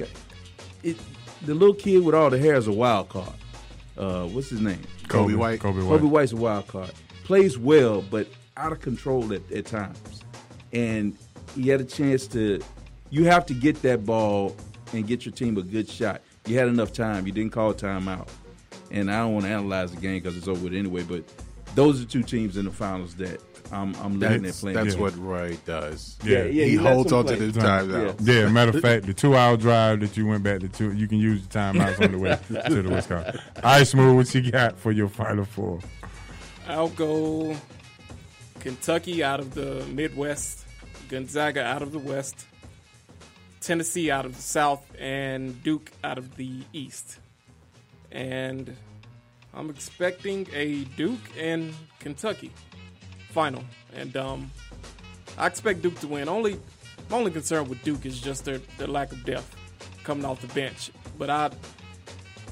it. 0.83 0.97
The 1.45 1.53
little 1.53 1.73
kid 1.73 2.03
with 2.03 2.15
all 2.15 2.29
the 2.29 2.37
hair 2.37 2.55
is 2.55 2.67
a 2.67 2.71
wild 2.71 3.09
card. 3.09 3.33
Uh, 3.97 4.25
what's 4.27 4.49
his 4.49 4.61
name? 4.61 4.81
Coby 5.07 5.35
White. 5.35 5.59
Coby 5.59 5.87
White. 5.87 6.01
Coby 6.01 6.09
White's 6.09 6.31
a 6.33 6.35
wild 6.35 6.67
card. 6.67 6.91
Plays 7.23 7.57
well, 7.57 8.01
but 8.01 8.27
out 8.57 8.71
of 8.71 8.81
control 8.81 9.31
at, 9.33 9.49
at 9.51 9.65
times. 9.65 10.23
And 10.73 11.17
he 11.55 11.69
had 11.69 11.79
a 11.81 11.85
chance 11.85 12.27
to. 12.27 12.59
You 13.09 13.23
have 13.25 13.45
to 13.45 13.53
get 13.53 13.81
that 13.83 14.05
ball 14.05 14.55
and 14.93 15.07
get 15.07 15.25
your 15.25 15.33
team 15.33 15.57
a 15.57 15.61
good 15.61 15.89
shot. 15.89 16.21
You 16.45 16.57
had 16.57 16.67
enough 16.67 16.91
time. 16.91 17.25
You 17.25 17.31
didn't 17.31 17.51
call 17.53 17.69
a 17.71 17.73
timeout. 17.73 18.27
And 18.91 19.09
I 19.11 19.19
don't 19.19 19.33
want 19.33 19.45
to 19.45 19.51
analyze 19.51 19.91
the 19.91 20.01
game 20.01 20.21
because 20.21 20.35
it's 20.37 20.47
over 20.47 20.65
with 20.65 20.73
anyway. 20.73 21.03
But 21.03 21.23
those 21.75 22.01
are 22.01 22.05
two 22.05 22.23
teams 22.23 22.57
in 22.57 22.65
the 22.65 22.71
finals 22.71 23.15
that 23.15 23.41
I'm, 23.71 23.93
I'm 23.95 24.19
looking 24.19 24.37
at 24.37 24.43
That's, 24.43 24.59
playing. 24.61 24.75
that's 24.75 24.95
Yeah. 24.95 25.01
what 25.01 25.17
Roy 25.17 25.57
does. 25.65 26.17
Yeah, 26.23 26.43
yeah, 26.45 26.63
he 26.65 26.69
he 26.71 26.75
holds 26.75 27.11
on 27.11 27.25
to 27.25 27.35
play. 27.35 27.47
the 27.47 27.59
timeout. 27.59 28.15
Yeah, 28.21 28.47
matter 28.49 28.71
of 28.77 28.81
fact, 28.81 29.05
the 29.05 29.13
two 29.13 29.35
hour 29.35 29.57
drive 29.57 29.99
that 30.01 30.15
you 30.17 30.25
went 30.25 30.43
back 30.43 30.61
to 30.61 30.69
two, 30.69 30.93
you 30.93 31.07
can 31.07 31.17
use 31.17 31.45
the 31.45 31.57
timeouts 31.59 32.01
on 32.03 32.11
the 32.13 32.17
way 32.17 32.37
to 32.69 32.81
the 32.81 32.89
West 32.89 33.09
Coast. 33.09 33.37
All 33.57 33.61
right, 33.63 33.85
Smooth, 33.87 34.15
what 34.15 34.33
you 34.35 34.51
got 34.51 34.77
for 34.77 34.91
your 34.93 35.09
final 35.09 35.43
four? 35.45 35.79
I'll 36.67 36.89
go 36.89 37.55
Kentucky 38.67 39.23
out 39.23 39.39
of 39.39 39.53
the 39.53 39.85
Midwest, 39.93 40.65
Gonzaga 41.07 41.63
out 41.63 41.81
of 41.81 41.93
the 41.93 41.99
West, 41.99 42.45
Tennessee 43.61 44.11
out 44.11 44.25
of 44.25 44.35
the 44.35 44.41
South, 44.41 44.85
and 44.99 45.63
Duke 45.63 45.89
out 46.03 46.17
of 46.17 46.35
the 46.35 46.63
East. 46.73 47.19
And 48.11 48.75
I'm 49.53 49.69
expecting 49.69 50.49
a 50.53 50.83
Duke 50.97 51.21
and 51.39 51.73
Kentucky 51.99 52.51
final. 53.29 53.63
And 53.95 54.17
um, 54.17 54.51
I 55.37 55.47
expect 55.47 55.81
Duke 55.81 55.97
to 56.01 56.07
win. 56.07 56.27
Only 56.27 56.59
my 57.09 57.15
only 57.19 57.31
concern 57.31 57.69
with 57.69 57.81
Duke 57.83 58.05
is 58.05 58.19
just 58.19 58.43
their, 58.43 58.57
their 58.77 58.87
lack 58.87 59.13
of 59.13 59.23
depth 59.23 59.55
coming 60.03 60.25
off 60.25 60.41
the 60.41 60.53
bench. 60.53 60.91
But 61.17 61.29
I 61.29 61.51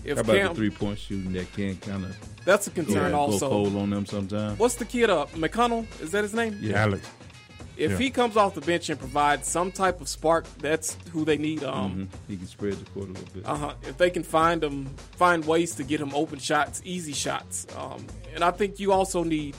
if 0.06 0.16
How 0.18 0.22
about 0.22 0.36
Cam, 0.36 0.48
the 0.50 0.56
three 0.56 0.70
point 0.70 1.00
shooting 1.00 1.34
that 1.34 1.52
can 1.54 1.76
kind 1.78 2.06
of 2.06 2.16
that's 2.46 2.68
a 2.68 2.70
go, 2.70 2.84
concern 2.84 3.12
go 3.12 3.18
also. 3.18 3.50
cold 3.50 3.76
on 3.76 3.90
them 3.90 4.06
sometimes? 4.06 4.60
What's 4.60 4.76
the 4.76 4.86
kid 4.86 5.10
up? 5.10 5.32
McConnell? 5.34 5.86
Is 6.02 6.12
that 6.12 6.24
his 6.24 6.34
name? 6.34 6.58
Yeah. 6.62 6.84
Alex. 6.84 7.08
If 7.78 7.92
Yeah. 7.92 7.98
he 7.98 8.10
comes 8.10 8.38
off 8.38 8.56
the 8.56 8.62
bench 8.62 8.90
and 8.90 8.98
provides 8.98 9.50
some 9.50 9.70
type 9.72 10.00
of 10.00 10.08
spark, 10.08 10.46
that's 10.60 10.96
who 11.12 11.26
they 11.26 11.38
need. 11.38 11.62
Um, 11.64 12.08
Mhm. 12.10 12.30
He 12.30 12.38
can 12.38 12.48
spread 12.48 12.74
the 12.74 12.90
court 12.92 13.10
a 13.10 13.12
little 13.12 13.28
bit. 13.34 13.46
uh 13.46 13.56
huh. 13.56 13.74
If 13.84 13.98
they 13.98 14.10
can 14.10 14.24
find 14.24 14.64
him, 14.64 14.86
find 15.18 15.44
ways 15.46 15.76
to 15.76 15.84
get 15.84 16.00
him 16.00 16.14
open 16.16 16.40
shots, 16.40 16.82
easy 16.86 17.12
shots. 17.12 17.68
Um, 17.78 18.06
and 18.34 18.44
I 18.46 18.52
think 18.52 18.80
you 18.80 18.94
also 18.94 19.24
need 19.26 19.56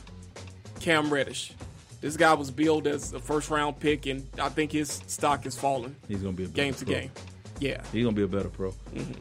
Cam 0.81 1.13
Reddish. 1.13 1.53
This 2.01 2.17
guy 2.17 2.33
was 2.35 2.51
billed 2.51 2.87
as 2.87 3.13
a 3.13 3.19
first 3.21 3.51
round 3.51 3.81
pick, 3.81 4.07
and 4.07 4.27
I 4.41 4.49
think 4.49 4.73
his 4.73 5.01
stock 5.07 5.45
is 5.45 5.59
falling 5.59 5.97
He's 6.09 6.19
gonna 6.21 6.33
be 6.33 6.45
a 6.45 6.47
better 6.49 6.57
game 6.57 6.75
to 6.75 6.85
game. 6.87 7.11
Yeah. 7.59 7.83
He's 7.93 8.05
gonna 8.05 8.17
be 8.17 8.23
a 8.23 8.29
better 8.29 8.49
pro. 8.49 8.73
Mhm. 8.95 9.17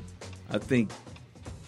I 0.51 0.57
think 0.59 0.89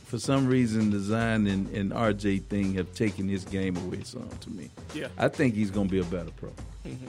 for 0.07 0.17
some 0.19 0.47
reason 0.47 0.89
the 0.89 0.99
Zion 0.99 1.47
and, 1.47 1.67
and 1.75 1.91
RJ 1.91 2.43
thing 2.45 2.73
have 2.75 2.93
taken 2.93 3.27
his 3.27 3.43
game 3.43 3.75
away 3.77 4.01
some 4.03 4.27
to 4.41 4.49
me. 4.49 4.69
Yeah. 4.93 5.07
I 5.17 5.27
think 5.27 5.53
he's 5.53 5.69
gonna 5.71 5.89
be 5.89 5.99
a 5.99 6.03
better 6.05 6.31
pro. 6.37 6.49
Mm-hmm. 6.85 7.05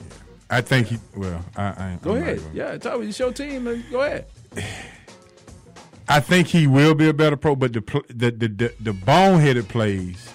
I 0.51 0.61
think 0.61 0.87
he. 0.87 0.97
Well, 1.15 1.43
I. 1.55 1.63
I 1.63 1.99
Go 2.01 2.11
I'm 2.13 2.19
not 2.19 2.23
ahead. 2.27 2.37
gonna- 2.39 2.49
Yeah, 2.53 2.77
talk 2.77 3.01
it's 3.01 3.17
your 3.19 3.31
team. 3.31 3.63
man. 3.65 3.83
Go 3.91 4.01
ahead. 4.01 4.25
I 6.07 6.19
think 6.19 6.47
he 6.47 6.65
will 6.65 6.95
be 6.95 7.07
a 7.07 7.13
better 7.13 7.37
pro, 7.37 7.55
but 7.55 7.71
the 7.73 7.81
pl- 7.81 8.01
the 8.09 8.31
the 8.31 8.47
the, 8.47 8.73
the 8.79 8.91
boneheaded 8.91 9.67
plays, 9.67 10.33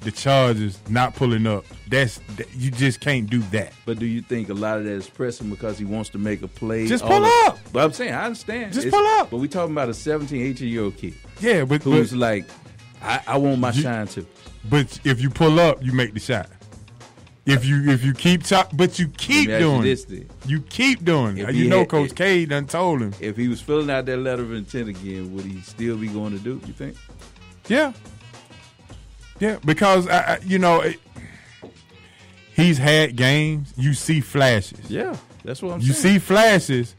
the 0.00 0.10
Chargers 0.10 0.78
not 0.88 1.14
pulling 1.14 1.46
up. 1.46 1.64
That's 1.88 2.18
that, 2.36 2.48
you 2.54 2.70
just 2.70 3.00
can't 3.00 3.28
do 3.28 3.40
that. 3.50 3.72
But 3.84 3.98
do 3.98 4.06
you 4.06 4.22
think 4.22 4.48
a 4.48 4.54
lot 4.54 4.78
of 4.78 4.84
that 4.84 4.92
is 4.92 5.08
pressing 5.08 5.50
because 5.50 5.78
he 5.78 5.84
wants 5.84 6.08
to 6.10 6.18
make 6.18 6.42
a 6.42 6.48
play? 6.48 6.86
Just 6.86 7.04
pull 7.04 7.20
the- 7.20 7.42
up. 7.46 7.58
But 7.72 7.84
I'm 7.84 7.92
saying 7.92 8.14
I 8.14 8.24
understand. 8.24 8.72
Just 8.72 8.86
It's- 8.86 8.98
pull 8.98 9.06
up. 9.20 9.30
But 9.30 9.38
we 9.38 9.48
talking 9.48 9.72
about 9.72 9.88
a 9.88 9.94
17, 9.94 10.40
18 10.42 10.68
year 10.68 10.84
old 10.84 10.96
kid. 10.96 11.14
Yeah, 11.40 11.64
but 11.64 11.82
who's 11.82 12.10
but, 12.10 12.18
like, 12.18 12.44
I, 13.02 13.20
I 13.26 13.36
want 13.38 13.58
my 13.60 13.72
You- 13.72 13.82
shine 13.82 14.06
too. 14.06 14.26
but 14.68 14.98
if 15.04 15.20
you 15.20 15.28
pull 15.30 15.60
up, 15.60 15.82
you 15.84 15.92
make 15.92 16.14
the 16.14 16.20
shot. 16.20 16.48
If 17.46 17.64
you 17.64 17.90
if 17.90 18.04
you 18.04 18.12
keep 18.12 18.44
chop, 18.44 18.70
but 18.76 18.98
you 18.98 19.08
keep 19.08 19.48
Let 19.48 19.48
me 19.48 19.52
ask 19.54 19.60
you 19.62 19.66
doing 19.70 19.82
this 19.82 20.04
it. 20.04 20.30
You 20.46 20.60
keep 20.60 21.04
doing 21.04 21.38
it. 21.38 21.52
You 21.54 21.68
know, 21.68 21.78
had- 21.80 21.88
Coach 21.88 22.14
K 22.14 22.44
done 22.46 22.66
told 22.66 23.00
him. 23.02 23.12
If 23.18 23.36
he 23.36 23.48
was 23.48 23.60
filling 23.60 23.90
out 23.90 24.06
that 24.06 24.18
letter 24.18 24.42
of 24.42 24.52
intent 24.52 24.88
again, 24.88 25.34
would 25.34 25.44
he 25.46 25.60
still 25.62 25.96
be 25.96 26.06
going 26.08 26.32
to 26.32 26.38
Duke? 26.38 26.66
You 26.68 26.74
think? 26.74 26.96
Yeah, 27.66 27.92
yeah, 29.40 29.58
because 29.64 30.06
I, 30.06 30.34
I, 30.34 30.38
you 30.44 30.58
know 30.58 30.82
it, 30.82 31.00
he's 32.54 32.78
had 32.78 33.16
games. 33.16 33.72
You 33.76 33.94
see 33.94 34.20
flashes. 34.20 34.90
Yeah, 34.90 35.16
that's 35.44 35.62
what 35.62 35.72
I'm 35.72 35.80
saying. 35.80 35.88
you 35.88 35.94
saying. 35.94 36.14
see 36.14 36.18
flashes, 36.20 36.94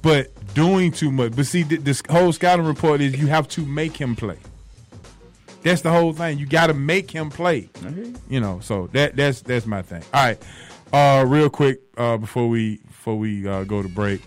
but 0.00 0.30
doing 0.54 0.92
too 0.92 1.10
much. 1.10 1.36
But 1.36 1.46
see, 1.46 1.64
th- 1.64 1.82
this 1.82 2.02
whole 2.08 2.32
scouting 2.32 2.64
report 2.64 3.00
is 3.00 3.18
you 3.18 3.26
have 3.26 3.48
to 3.48 3.66
make 3.66 3.96
him 3.96 4.16
play. 4.16 4.38
That's 5.62 5.80
the 5.80 5.90
whole 5.90 6.12
thing. 6.12 6.38
You 6.38 6.46
got 6.46 6.68
to 6.68 6.74
make 6.74 7.10
him 7.10 7.30
play. 7.30 7.70
I 7.84 7.88
hear 7.90 8.04
you. 8.04 8.14
You 8.28 8.40
know, 8.40 8.60
so 8.60 8.88
that 8.92 9.16
that's 9.16 9.40
that's 9.42 9.66
my 9.66 9.82
thing. 9.82 10.02
All 10.12 10.24
right, 10.24 10.42
uh, 10.92 11.24
real 11.26 11.50
quick 11.50 11.80
uh, 11.96 12.16
before 12.16 12.48
we 12.48 12.76
before 12.76 13.18
we 13.18 13.48
uh, 13.48 13.64
go 13.64 13.82
to 13.82 13.88
break, 13.88 14.20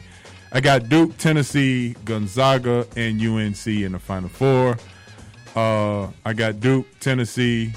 I 0.52 0.60
got 0.62 0.90
Duke, 0.90 1.18
Tennessee, 1.18 1.96
Gonzaga, 2.06 2.86
and 2.96 3.22
UNC 3.22 3.68
in 3.68 3.94
the 3.94 4.00
Final 4.00 4.30
Four. 4.30 4.78
Uh, 5.58 6.12
I 6.24 6.34
got 6.34 6.60
Duke, 6.60 6.86
Tennessee 7.00 7.74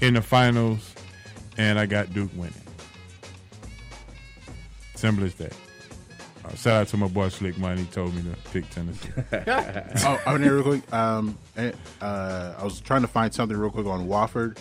in 0.00 0.14
the 0.14 0.22
finals, 0.22 0.92
and 1.56 1.78
I 1.78 1.86
got 1.86 2.12
Duke 2.12 2.32
winning. 2.34 2.52
Simple 4.96 5.26
as 5.26 5.36
that. 5.36 5.54
Uh, 6.44 6.54
shout 6.56 6.72
out 6.72 6.88
to 6.88 6.96
my 6.96 7.06
boy 7.06 7.28
Slick 7.28 7.56
Money. 7.58 7.82
He 7.82 7.86
told 7.86 8.12
me 8.12 8.22
to 8.22 8.50
pick 8.50 8.68
Tennessee. 8.70 9.10
oh, 10.04 10.20
oh, 10.26 10.34
and 10.34 10.44
real 10.44 10.64
quick. 10.64 10.92
Um, 10.92 11.38
uh, 11.56 12.54
I 12.58 12.64
was 12.64 12.80
trying 12.80 13.02
to 13.02 13.08
find 13.08 13.32
something 13.32 13.56
real 13.56 13.70
quick 13.70 13.86
on 13.86 14.08
Wofford. 14.08 14.58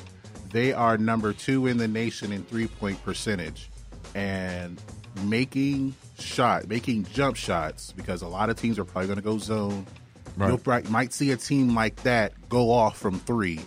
They 0.52 0.72
are 0.72 1.00
number 1.00 1.34
two 1.34 1.66
in 1.66 1.78
the 1.78 1.88
nation 1.88 2.32
in 2.32 2.44
three 2.44 2.68
point 2.68 3.04
percentage, 3.04 3.72
and 4.14 4.80
making 5.24 5.96
shot, 6.20 6.68
making 6.68 7.06
jump 7.06 7.38
shots 7.38 7.92
because 7.92 8.22
a 8.22 8.28
lot 8.28 8.52
of 8.52 8.56
teams 8.56 8.78
are 8.78 8.86
probably 8.86 9.08
going 9.08 9.18
to 9.18 9.24
go 9.24 9.40
zone. 9.40 9.88
Right. 10.42 10.50
You'll 10.66 10.92
might 10.92 11.14
see 11.14 11.32
a 11.32 11.38
team 11.38 11.76
like 11.76 11.96
that 12.04 12.34
go 12.50 12.72
off 12.72 12.98
from 12.98 13.20
three, 13.20 13.60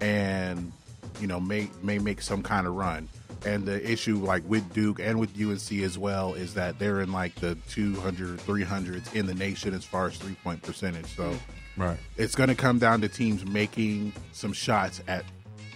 and 0.00 0.72
you 1.20 1.26
know 1.26 1.38
may 1.38 1.68
may 1.82 1.98
make 1.98 2.22
some 2.22 2.42
kind 2.42 2.66
of 2.66 2.74
run. 2.74 3.08
And 3.44 3.66
the 3.66 3.88
issue, 3.88 4.16
like 4.16 4.42
with 4.48 4.72
Duke 4.72 4.98
and 4.98 5.20
with 5.20 5.38
UNC 5.38 5.70
as 5.82 5.98
well, 5.98 6.32
is 6.32 6.54
that 6.54 6.78
they're 6.78 7.00
in 7.02 7.12
like 7.12 7.34
the 7.36 7.54
200, 7.68 8.38
300s 8.40 9.14
in 9.14 9.26
the 9.26 9.34
nation 9.34 9.74
as 9.74 9.84
far 9.84 10.06
as 10.06 10.16
three 10.16 10.36
point 10.42 10.62
percentage. 10.62 11.06
So 11.14 11.24
mm-hmm. 11.24 11.82
right. 11.82 11.98
it's 12.16 12.34
going 12.34 12.48
to 12.48 12.54
come 12.54 12.78
down 12.78 13.02
to 13.02 13.08
teams 13.08 13.44
making 13.44 14.14
some 14.32 14.52
shots 14.52 15.02
at 15.06 15.24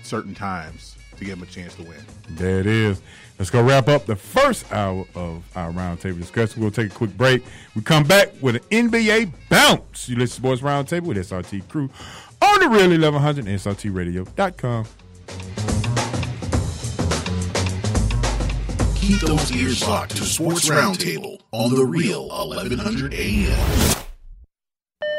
certain 0.02 0.34
times 0.34 0.96
to 1.18 1.24
give 1.24 1.38
them 1.38 1.46
a 1.46 1.50
chance 1.50 1.74
to 1.76 1.82
win. 1.82 2.02
There 2.30 2.60
it 2.60 2.66
is. 2.66 3.02
Let's 3.40 3.48
go 3.48 3.62
wrap 3.62 3.88
up 3.88 4.04
the 4.04 4.16
first 4.16 4.70
hour 4.70 5.06
of 5.14 5.42
our 5.56 5.72
roundtable 5.72 6.18
discussion. 6.18 6.60
We'll 6.60 6.70
take 6.70 6.90
a 6.90 6.94
quick 6.94 7.16
break. 7.16 7.42
We 7.74 7.80
come 7.80 8.04
back 8.04 8.28
with 8.42 8.56
an 8.56 8.62
NBA 8.70 9.32
bounce. 9.48 10.10
You 10.10 10.16
listen 10.16 10.42
to 10.42 10.58
Sports 10.58 10.60
Roundtable 10.60 11.04
with 11.04 11.16
SRT 11.16 11.66
Crew 11.66 11.88
on 12.42 12.60
the 12.60 12.68
Real 12.68 12.90
1100 12.90 13.46
and 13.46 13.58
SRTRadio.com. 13.58 14.84
Keep 18.96 19.20
those 19.20 19.52
ears 19.52 19.88
locked 19.88 20.18
to 20.18 20.24
Sports 20.24 20.68
Roundtable 20.68 21.40
on 21.52 21.74
the 21.74 21.86
Real 21.86 22.28
1100 22.28 23.14
AM. 23.14 23.96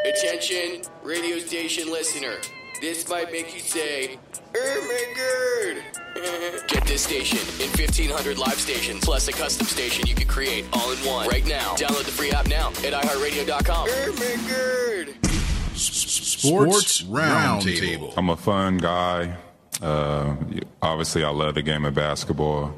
Attention, 0.05 0.83
radio 1.01 1.39
station 1.39 1.91
listener. 1.91 2.35
This 2.79 3.07
might 3.09 3.31
make 3.31 3.53
you 3.53 3.59
say, 3.59 4.17
Oh 4.55 4.87
my 4.87 5.13
god. 5.15 6.67
Get 6.67 6.85
this 6.85 7.03
station 7.03 7.39
in 7.63 7.69
1500 7.69 8.37
live 8.37 8.59
stations 8.59 9.03
plus 9.03 9.27
a 9.27 9.31
custom 9.31 9.65
station 9.67 10.07
you 10.07 10.15
can 10.15 10.27
create 10.27 10.65
all 10.73 10.91
in 10.91 10.97
one 10.99 11.27
right 11.27 11.45
now. 11.47 11.75
Download 11.75 12.05
the 12.05 12.11
free 12.11 12.31
app 12.31 12.47
now 12.47 12.69
at 12.69 12.93
iHeartRadio.com. 12.93 13.87
Oh 13.89 14.15
my 14.17 15.05
god. 15.15 15.77
Sports 15.77 17.03
Roundtable. 17.03 18.13
I'm 18.17 18.29
a 18.29 18.37
fun 18.37 18.77
guy. 18.77 19.37
Uh, 19.81 20.35
obviously, 20.81 21.23
I 21.23 21.29
love 21.29 21.55
the 21.55 21.61
game 21.61 21.85
of 21.85 21.93
basketball. 21.93 22.73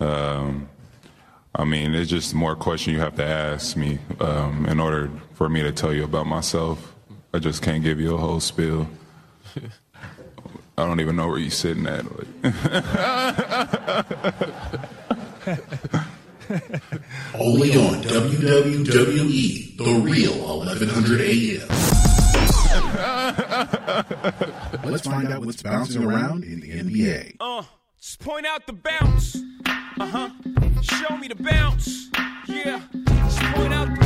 Um, 0.00 0.68
I 1.54 1.64
mean, 1.64 1.94
it's 1.94 2.10
just 2.10 2.34
more 2.34 2.56
question 2.56 2.94
you 2.94 3.00
have 3.00 3.16
to 3.16 3.24
ask 3.24 3.76
me 3.76 3.98
um, 4.20 4.66
in 4.66 4.80
order 4.80 5.10
for 5.34 5.48
me 5.48 5.62
to 5.62 5.72
tell 5.72 5.92
you 5.92 6.04
about 6.04 6.26
myself. 6.26 6.91
I 7.34 7.38
just 7.38 7.62
can't 7.62 7.82
give 7.82 7.98
you 7.98 8.14
a 8.14 8.18
whole 8.18 8.40
spiel. 8.40 8.88
I 10.76 10.86
don't 10.86 11.00
even 11.00 11.16
know 11.16 11.28
where 11.28 11.38
you're 11.38 11.50
sitting 11.50 11.86
at. 11.86 12.04
Only 17.38 17.72
on 17.72 18.02
WWE, 18.02 19.76
The 19.78 20.00
Real 20.02 20.32
1100 20.58 21.20
AM. 21.20 21.68
Let's 24.90 25.06
find 25.06 25.32
out 25.32 25.44
what's 25.44 25.62
bouncing 25.62 26.04
around 26.04 26.44
in 26.44 26.60
the 26.60 26.70
NBA. 26.70 27.36
Uh, 27.40 27.62
just 27.98 28.20
point 28.20 28.44
out 28.46 28.66
the 28.66 28.72
bounce. 28.74 29.36
Uh 29.66 30.06
huh. 30.06 30.30
Show 30.82 31.16
me 31.16 31.28
the 31.28 31.36
bounce. 31.36 32.10
Yeah. 32.46 32.82
Just 33.06 33.40
point 33.54 33.72
out 33.72 33.88
the 33.98 34.01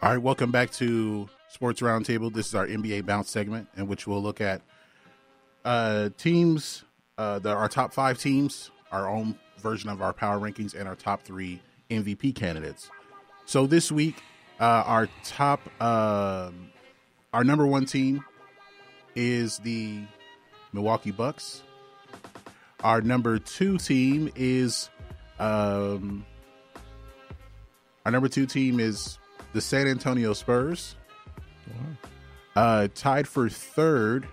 All 0.00 0.10
right, 0.10 0.22
welcome 0.22 0.52
back 0.52 0.70
to 0.74 1.28
Sports 1.48 1.80
Roundtable. 1.80 2.32
This 2.32 2.46
is 2.46 2.54
our 2.54 2.68
NBA 2.68 3.04
bounce 3.04 3.30
segment 3.30 3.66
in 3.76 3.88
which 3.88 4.06
we'll 4.06 4.22
look 4.22 4.40
at 4.40 4.62
uh, 5.64 6.10
teams, 6.16 6.84
uh, 7.18 7.40
the, 7.40 7.50
our 7.50 7.68
top 7.68 7.92
five 7.92 8.16
teams, 8.16 8.70
our 8.92 9.08
own 9.08 9.36
version 9.60 9.90
of 9.90 10.00
our 10.00 10.12
power 10.12 10.38
rankings, 10.38 10.78
and 10.78 10.86
our 10.86 10.94
top 10.94 11.24
three 11.24 11.60
MVP 11.90 12.36
candidates. 12.36 12.88
So 13.44 13.66
this 13.66 13.90
week, 13.90 14.22
uh, 14.60 14.84
our 14.86 15.08
top, 15.24 15.60
um 15.82 16.70
our 17.34 17.42
number 17.42 17.66
one 17.66 17.84
team 17.84 18.24
is 19.16 19.58
the 19.58 20.04
Milwaukee 20.72 21.10
Bucks. 21.10 21.62
Our 22.84 23.00
number 23.00 23.40
two 23.40 23.78
team 23.78 24.30
is, 24.36 24.90
um, 25.40 26.24
our 28.06 28.12
number 28.12 28.28
two 28.28 28.46
team 28.46 28.78
is 28.78 29.18
the 29.52 29.60
San 29.60 29.86
Antonio 29.86 30.32
Spurs. 30.32 30.94
Uh, 32.56 32.88
tied 32.94 33.28
for 33.28 33.48
third, 33.48 34.26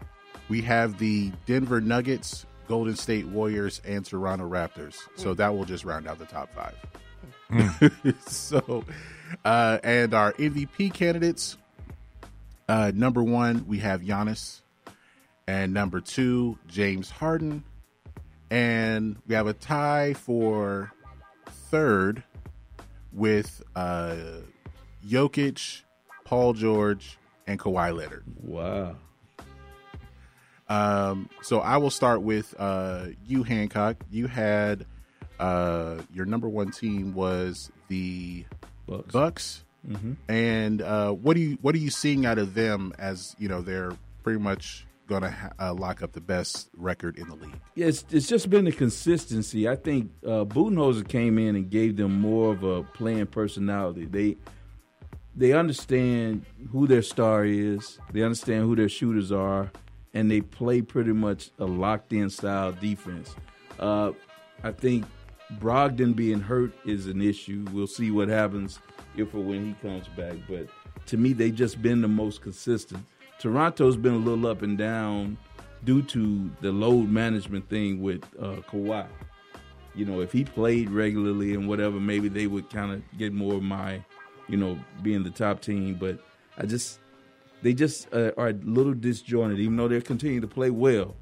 we 0.49 0.61
have 0.61 0.97
the 0.97 1.31
Denver 1.45 1.79
Nuggets, 1.79 2.45
Golden 2.67 2.95
State 2.95 3.27
Warriors, 3.27 3.81
and 3.85 4.03
Toronto 4.03 4.49
Raptors. 4.49 4.97
So 5.15 5.33
that 5.35 5.55
will 5.55 5.65
just 5.65 5.85
round 5.85 6.07
out 6.07 6.17
the 6.17 6.25
top 6.25 6.49
five. 6.55 6.75
so, 8.27 8.83
uh, 9.43 9.77
and 9.83 10.13
our 10.13 10.33
MVP 10.33 10.93
candidates 10.93 11.57
uh, 12.67 12.91
number 12.93 13.23
one, 13.23 13.65
we 13.67 13.79
have 13.79 14.01
Giannis. 14.01 14.61
And 15.47 15.73
number 15.73 16.01
two, 16.01 16.57
James 16.67 17.09
Harden. 17.09 17.63
And 18.49 19.17
we 19.27 19.35
have 19.35 19.47
a 19.47 19.53
tie 19.53 20.13
for 20.13 20.91
third 21.69 22.23
with 23.11 23.61
uh, 23.75 24.15
Jokic, 25.07 25.83
Paul 26.23 26.53
George, 26.53 27.17
and 27.47 27.59
Kawhi 27.59 27.95
Leonard. 27.95 28.23
Wow. 28.41 28.95
Um, 30.67 31.29
so 31.41 31.59
I 31.59 31.77
will 31.77 31.91
start 31.91 32.21
with 32.23 32.55
uh, 32.57 33.07
you, 33.25 33.43
Hancock. 33.43 33.97
You 34.09 34.27
had 34.27 34.85
uh, 35.39 35.97
your 36.13 36.25
number 36.25 36.49
one 36.49 36.71
team 36.71 37.13
was 37.13 37.71
the 37.87 38.45
Bucks, 38.87 39.63
Mhm. 39.87 40.15
and 40.27 40.81
uh, 40.81 41.11
what 41.11 41.35
do 41.35 41.41
you 41.41 41.57
what 41.61 41.75
are 41.75 41.79
you 41.79 41.91
seeing 41.91 42.25
out 42.25 42.39
of 42.39 42.53
them 42.55 42.93
as 42.97 43.35
you 43.37 43.47
know 43.47 43.61
they're 43.61 43.91
pretty 44.23 44.39
much 44.39 44.87
going 45.07 45.21
to 45.21 45.29
ha- 45.29 45.51
uh, 45.59 45.73
lock 45.73 46.01
up 46.01 46.13
the 46.13 46.21
best 46.21 46.69
record 46.75 47.17
in 47.19 47.27
the 47.27 47.35
league? 47.35 47.59
Yeah, 47.75 47.87
it's, 47.87 48.03
it's 48.09 48.27
just 48.27 48.49
been 48.49 48.65
the 48.65 48.71
consistency. 48.71 49.67
I 49.69 49.75
think 49.75 50.09
uh, 50.25 50.45
Budenholzer 50.45 51.07
came 51.07 51.37
in 51.37 51.55
and 51.55 51.69
gave 51.69 51.97
them 51.97 52.19
more 52.19 52.51
of 52.53 52.63
a 52.63 52.81
playing 52.83 53.27
personality. 53.27 54.05
They 54.05 54.37
they 55.35 55.53
understand 55.53 56.45
who 56.71 56.87
their 56.87 57.01
star 57.01 57.45
is. 57.45 57.99
They 58.11 58.23
understand 58.23 58.63
who 58.63 58.75
their 58.75 58.89
shooters 58.89 59.31
are, 59.31 59.71
and 60.13 60.31
they 60.31 60.41
play 60.41 60.81
pretty 60.81 61.11
much 61.11 61.51
a 61.59 61.65
locked 61.65 62.13
in 62.13 62.29
style 62.29 62.71
defense. 62.71 63.35
Uh, 63.79 64.11
I 64.63 64.71
think 64.71 65.05
Brogdon 65.59 66.15
being 66.15 66.39
hurt 66.39 66.73
is 66.85 67.07
an 67.07 67.21
issue. 67.21 67.65
We'll 67.71 67.87
see 67.87 68.11
what 68.11 68.29
happens 68.29 68.79
if 69.15 69.33
or 69.35 69.41
when 69.41 69.65
he 69.65 69.73
comes 69.87 70.07
back. 70.09 70.35
But 70.47 70.67
to 71.07 71.17
me, 71.17 71.33
they've 71.33 71.53
just 71.53 71.81
been 71.81 72.01
the 72.01 72.07
most 72.07 72.41
consistent. 72.41 73.05
Toronto's 73.39 73.97
been 73.97 74.13
a 74.13 74.17
little 74.17 74.47
up 74.47 74.61
and 74.61 74.77
down 74.77 75.37
due 75.83 76.01
to 76.01 76.49
the 76.61 76.71
load 76.71 77.09
management 77.09 77.69
thing 77.69 78.01
with 78.01 78.23
uh, 78.39 78.61
Kawhi. 78.69 79.05
You 79.93 80.05
know, 80.05 80.21
if 80.21 80.31
he 80.31 80.43
played 80.43 80.89
regularly 80.89 81.53
and 81.53 81.67
whatever, 81.69 81.99
maybe 81.99 82.27
they 82.27 82.47
would 82.47 82.69
kind 82.69 82.91
of 82.91 83.03
get 83.17 83.33
more 83.33 83.55
of 83.55 83.63
my, 83.63 84.03
you 84.47 84.57
know, 84.57 84.79
being 85.01 85.23
the 85.23 85.29
top 85.31 85.61
team. 85.61 85.95
But 85.95 86.19
I 86.57 86.65
just, 86.65 86.99
they 87.61 87.73
just 87.73 88.13
uh, 88.13 88.31
are 88.37 88.49
a 88.49 88.53
little 88.53 88.93
disjointed, 88.93 89.59
even 89.59 89.75
though 89.75 89.87
they're 89.87 90.01
continuing 90.01 90.41
to 90.41 90.47
play 90.47 90.69
well. 90.69 91.15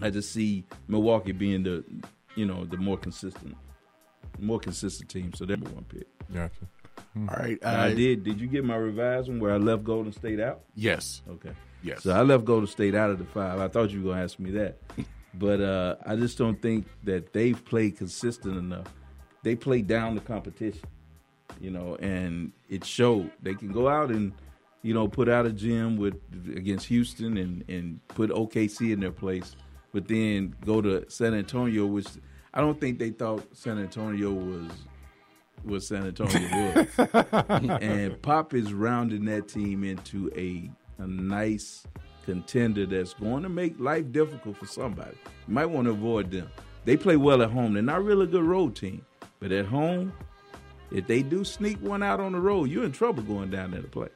I 0.00 0.10
just 0.10 0.32
see 0.32 0.64
Milwaukee 0.88 1.32
being 1.32 1.62
the, 1.62 1.84
you 2.34 2.46
know, 2.46 2.64
the 2.64 2.76
more 2.78 2.96
consistent, 2.96 3.56
more 4.38 4.58
consistent 4.58 5.10
team. 5.10 5.32
So 5.34 5.44
they're 5.44 5.56
number 5.56 5.74
one 5.74 5.84
pick. 5.84 6.06
Gotcha. 6.32 6.66
All 7.16 7.24
right, 7.36 7.58
And 7.62 7.80
I 7.80 7.92
uh, 7.92 7.94
did. 7.94 8.24
Did 8.24 8.40
you 8.40 8.46
get 8.46 8.64
my 8.64 8.76
revised 8.76 9.28
one 9.28 9.38
where 9.38 9.52
I 9.52 9.58
left 9.58 9.84
Golden 9.84 10.12
State 10.12 10.40
out? 10.40 10.62
Yes. 10.74 11.22
Okay. 11.28 11.52
Yes. 11.82 12.02
So 12.02 12.12
I 12.12 12.22
left 12.22 12.44
Golden 12.44 12.66
State 12.66 12.94
out 12.94 13.10
of 13.10 13.18
the 13.18 13.24
five. 13.24 13.60
I 13.60 13.68
thought 13.68 13.90
you 13.90 14.02
were 14.02 14.12
gonna 14.12 14.24
ask 14.24 14.38
me 14.38 14.50
that, 14.52 14.78
but 15.34 15.60
uh, 15.60 15.96
I 16.06 16.16
just 16.16 16.38
don't 16.38 16.60
think 16.62 16.86
that 17.04 17.32
they've 17.32 17.62
played 17.64 17.98
consistent 17.98 18.56
enough. 18.56 18.86
They 19.42 19.56
play 19.56 19.82
down 19.82 20.14
the 20.14 20.20
competition, 20.20 20.82
you 21.60 21.70
know, 21.70 21.96
and 21.96 22.52
it 22.68 22.84
showed. 22.84 23.30
They 23.42 23.54
can 23.54 23.72
go 23.72 23.88
out 23.88 24.10
and 24.10 24.32
you 24.82 24.94
know 24.94 25.08
put 25.08 25.28
out 25.28 25.46
a 25.46 25.52
gym 25.52 25.96
with 25.96 26.14
against 26.54 26.86
Houston 26.86 27.36
and 27.36 27.64
and 27.68 28.06
put 28.08 28.30
OKC 28.30 28.92
in 28.92 29.00
their 29.00 29.12
place, 29.12 29.56
but 29.92 30.08
then 30.08 30.54
go 30.64 30.80
to 30.80 31.04
San 31.08 31.34
Antonio, 31.34 31.86
which 31.86 32.08
I 32.54 32.60
don't 32.60 32.80
think 32.80 32.98
they 32.98 33.10
thought 33.10 33.46
San 33.56 33.78
Antonio 33.78 34.32
was 34.32 34.70
what 35.62 35.82
San 35.82 36.06
Antonio 36.06 36.86
was. 36.98 37.78
and 37.80 38.20
Pop 38.22 38.54
is 38.54 38.72
rounding 38.72 39.24
that 39.26 39.48
team 39.48 39.84
into 39.84 40.30
a 40.36 40.70
a 40.98 41.06
nice 41.06 41.86
contender 42.24 42.86
that's 42.86 43.14
going 43.14 43.42
to 43.42 43.48
make 43.48 43.78
life 43.78 44.10
difficult 44.12 44.56
for 44.56 44.66
somebody. 44.66 45.16
You 45.48 45.54
might 45.54 45.66
want 45.66 45.86
to 45.86 45.90
avoid 45.90 46.30
them. 46.30 46.48
They 46.84 46.96
play 46.96 47.16
well 47.16 47.42
at 47.42 47.50
home. 47.50 47.74
They're 47.74 47.82
not 47.82 48.04
really 48.04 48.24
a 48.24 48.28
good 48.28 48.44
road 48.44 48.76
team, 48.76 49.04
but 49.40 49.52
at 49.52 49.66
home, 49.66 50.12
if 50.92 51.06
they 51.06 51.22
do 51.22 51.44
sneak 51.44 51.80
one 51.80 52.02
out 52.02 52.20
on 52.20 52.32
the 52.32 52.40
road, 52.40 52.70
you're 52.70 52.84
in 52.84 52.92
trouble 52.92 53.22
going 53.22 53.50
down 53.50 53.70
there 53.70 53.82
to 53.82 53.88
play. 53.88 54.08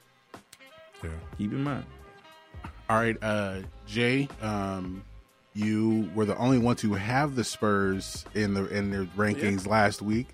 Yeah. 1.02 1.10
Keep 1.38 1.52
in 1.52 1.64
mind. 1.64 1.84
All 2.88 2.96
right, 2.96 3.16
uh, 3.20 3.60
Jay, 3.86 4.28
um, 4.40 5.02
you 5.54 6.08
were 6.14 6.24
the 6.24 6.36
only 6.36 6.58
one 6.58 6.76
to 6.76 6.94
have 6.94 7.34
the 7.34 7.42
Spurs 7.42 8.24
in 8.34 8.54
the 8.54 8.66
in 8.66 8.90
their 8.90 9.04
rankings 9.16 9.66
last 9.66 10.02
week. 10.02 10.28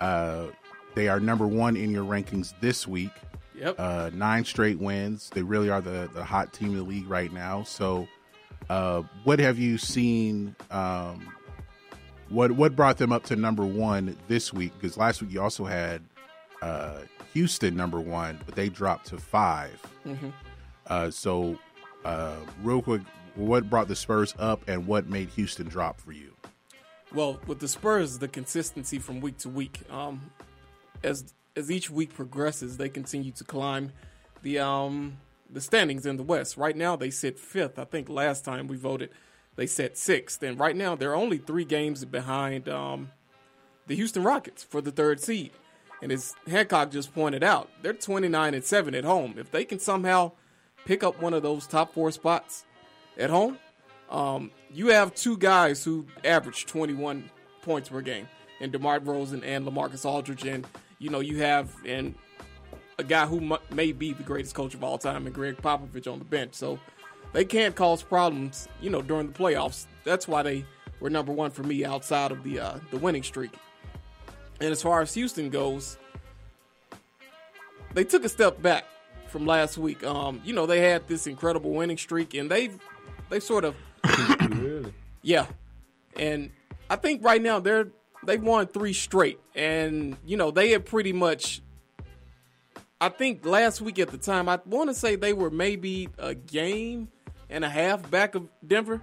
Uh, 0.00 0.46
they 0.94 1.08
are 1.08 1.20
number 1.20 1.46
one 1.46 1.76
in 1.76 1.90
your 1.90 2.04
rankings 2.04 2.54
this 2.60 2.86
week. 2.86 3.10
Yep. 3.54 3.74
Uh, 3.78 4.10
nine 4.14 4.44
straight 4.46 4.78
wins. 4.78 5.30
They 5.30 5.42
really 5.42 5.68
are 5.68 5.82
the 5.82 6.08
the 6.14 6.24
hot 6.24 6.52
team 6.52 6.70
in 6.70 6.76
the 6.76 6.82
league 6.82 7.08
right 7.08 7.30
now. 7.30 7.64
So, 7.64 8.08
uh, 8.70 9.02
what 9.24 9.38
have 9.38 9.58
you 9.58 9.76
seen? 9.76 10.56
Um, 10.70 11.28
what 12.30 12.52
what 12.52 12.74
brought 12.74 12.96
them 12.98 13.12
up 13.12 13.24
to 13.24 13.36
number 13.36 13.64
one 13.64 14.16
this 14.28 14.52
week? 14.52 14.72
Because 14.80 14.96
last 14.96 15.20
week 15.20 15.30
you 15.32 15.40
also 15.42 15.64
had 15.64 16.02
uh, 16.62 17.00
Houston 17.34 17.76
number 17.76 18.00
one, 18.00 18.38
but 18.46 18.54
they 18.54 18.68
dropped 18.68 19.06
to 19.06 19.18
5 19.18 19.70
Mhm. 20.06 20.32
Uh, 20.86 21.10
so, 21.10 21.58
uh, 22.04 22.34
real 22.62 22.82
quick, 22.82 23.02
what 23.36 23.70
brought 23.70 23.86
the 23.88 23.94
Spurs 23.94 24.34
up, 24.38 24.60
and 24.68 24.86
what 24.86 25.06
made 25.08 25.28
Houston 25.30 25.68
drop 25.68 26.00
for 26.00 26.10
you? 26.12 26.34
Well, 27.14 27.40
with 27.46 27.60
the 27.60 27.68
Spurs, 27.68 28.18
the 28.18 28.28
consistency 28.28 28.98
from 28.98 29.20
week 29.20 29.38
to 29.38 29.48
week. 29.48 29.80
Um, 29.90 30.32
as 31.02 31.32
as 31.56 31.70
each 31.70 31.90
week 31.90 32.14
progresses, 32.14 32.76
they 32.76 32.88
continue 32.88 33.32
to 33.32 33.44
climb 33.44 33.92
the 34.42 34.58
um 34.58 35.18
the 35.48 35.60
standings 35.60 36.06
in 36.06 36.16
the 36.16 36.22
West. 36.22 36.56
Right 36.56 36.76
now, 36.76 36.94
they 36.96 37.10
sit 37.10 37.38
fifth. 37.38 37.78
I 37.78 37.84
think 37.84 38.08
last 38.08 38.44
time 38.44 38.68
we 38.68 38.76
voted, 38.76 39.10
they 39.56 39.66
set 39.66 39.98
sixth, 39.98 40.42
and 40.42 40.58
right 40.58 40.76
now 40.76 40.94
they're 40.94 41.14
only 41.14 41.38
three 41.38 41.64
games 41.64 42.04
behind 42.04 42.68
um 42.68 43.10
the 43.86 43.96
Houston 43.96 44.22
Rockets 44.22 44.62
for 44.62 44.80
the 44.80 44.92
third 44.92 45.20
seed. 45.20 45.50
And 46.02 46.10
as 46.12 46.34
Hancock 46.46 46.90
just 46.90 47.14
pointed 47.14 47.42
out, 47.42 47.68
they're 47.82 47.92
twenty 47.92 48.28
nine 48.28 48.54
and 48.54 48.64
seven 48.64 48.94
at 48.94 49.04
home. 49.04 49.34
If 49.36 49.50
they 49.50 49.64
can 49.64 49.78
somehow 49.78 50.32
pick 50.84 51.02
up 51.02 51.20
one 51.20 51.34
of 51.34 51.42
those 51.42 51.66
top 51.66 51.92
four 51.92 52.10
spots 52.10 52.64
at 53.18 53.30
home, 53.30 53.58
um, 54.10 54.50
you 54.72 54.88
have 54.88 55.14
two 55.14 55.36
guys 55.36 55.84
who 55.84 56.06
average 56.24 56.66
21 56.66 57.28
points 57.62 57.88
per 57.88 58.00
game, 58.00 58.26
and 58.60 58.72
DeMar 58.72 59.00
DeRozan 59.00 59.42
and 59.44 59.66
LaMarcus 59.66 60.04
Aldridge, 60.04 60.46
and 60.46 60.66
you 60.98 61.10
know 61.10 61.20
you 61.20 61.38
have 61.38 61.70
and 61.84 62.14
a 62.98 63.04
guy 63.04 63.26
who 63.26 63.40
mu- 63.40 63.56
may 63.70 63.92
be 63.92 64.12
the 64.12 64.22
greatest 64.22 64.54
coach 64.54 64.74
of 64.74 64.84
all 64.84 64.98
time, 64.98 65.26
and 65.26 65.34
Gregg 65.34 65.56
Popovich 65.56 66.10
on 66.10 66.18
the 66.18 66.24
bench. 66.24 66.54
So 66.54 66.78
they 67.32 67.44
can't 67.44 67.74
cause 67.74 68.02
problems, 68.02 68.68
you 68.80 68.90
know, 68.90 69.02
during 69.02 69.28
the 69.28 69.32
playoffs. 69.32 69.86
That's 70.04 70.26
why 70.26 70.42
they 70.42 70.64
were 70.98 71.10
number 71.10 71.32
one 71.32 71.50
for 71.50 71.62
me 71.62 71.84
outside 71.84 72.32
of 72.32 72.42
the 72.42 72.60
uh, 72.60 72.78
the 72.90 72.98
winning 72.98 73.22
streak. 73.22 73.52
And 74.60 74.70
as 74.70 74.82
far 74.82 75.00
as 75.00 75.14
Houston 75.14 75.48
goes, 75.48 75.96
they 77.94 78.04
took 78.04 78.24
a 78.24 78.28
step 78.28 78.60
back 78.60 78.84
from 79.28 79.46
last 79.46 79.78
week. 79.78 80.04
Um, 80.04 80.40
you 80.44 80.52
know, 80.52 80.66
they 80.66 80.80
had 80.80 81.08
this 81.08 81.26
incredible 81.26 81.70
winning 81.70 81.98
streak, 81.98 82.34
and 82.34 82.50
they've 82.50 82.78
they 83.30 83.40
sort 83.40 83.64
of 83.64 83.74
really? 84.50 84.92
yeah, 85.22 85.46
and 86.16 86.50
I 86.90 86.96
think 86.96 87.24
right 87.24 87.40
now 87.40 87.60
they're 87.60 87.88
they've 88.24 88.42
won 88.42 88.66
three 88.66 88.92
straight, 88.92 89.40
and 89.54 90.16
you 90.24 90.36
know 90.36 90.50
they 90.50 90.70
have 90.70 90.84
pretty 90.84 91.12
much. 91.12 91.62
I 93.02 93.08
think 93.08 93.46
last 93.46 93.80
week 93.80 93.98
at 93.98 94.08
the 94.08 94.18
time, 94.18 94.46
I 94.46 94.58
want 94.66 94.90
to 94.90 94.94
say 94.94 95.16
they 95.16 95.32
were 95.32 95.48
maybe 95.48 96.10
a 96.18 96.34
game 96.34 97.08
and 97.50 97.64
a 97.64 97.68
half 97.68 98.10
back 98.10 98.34
of 98.34 98.48
Denver. 98.66 99.00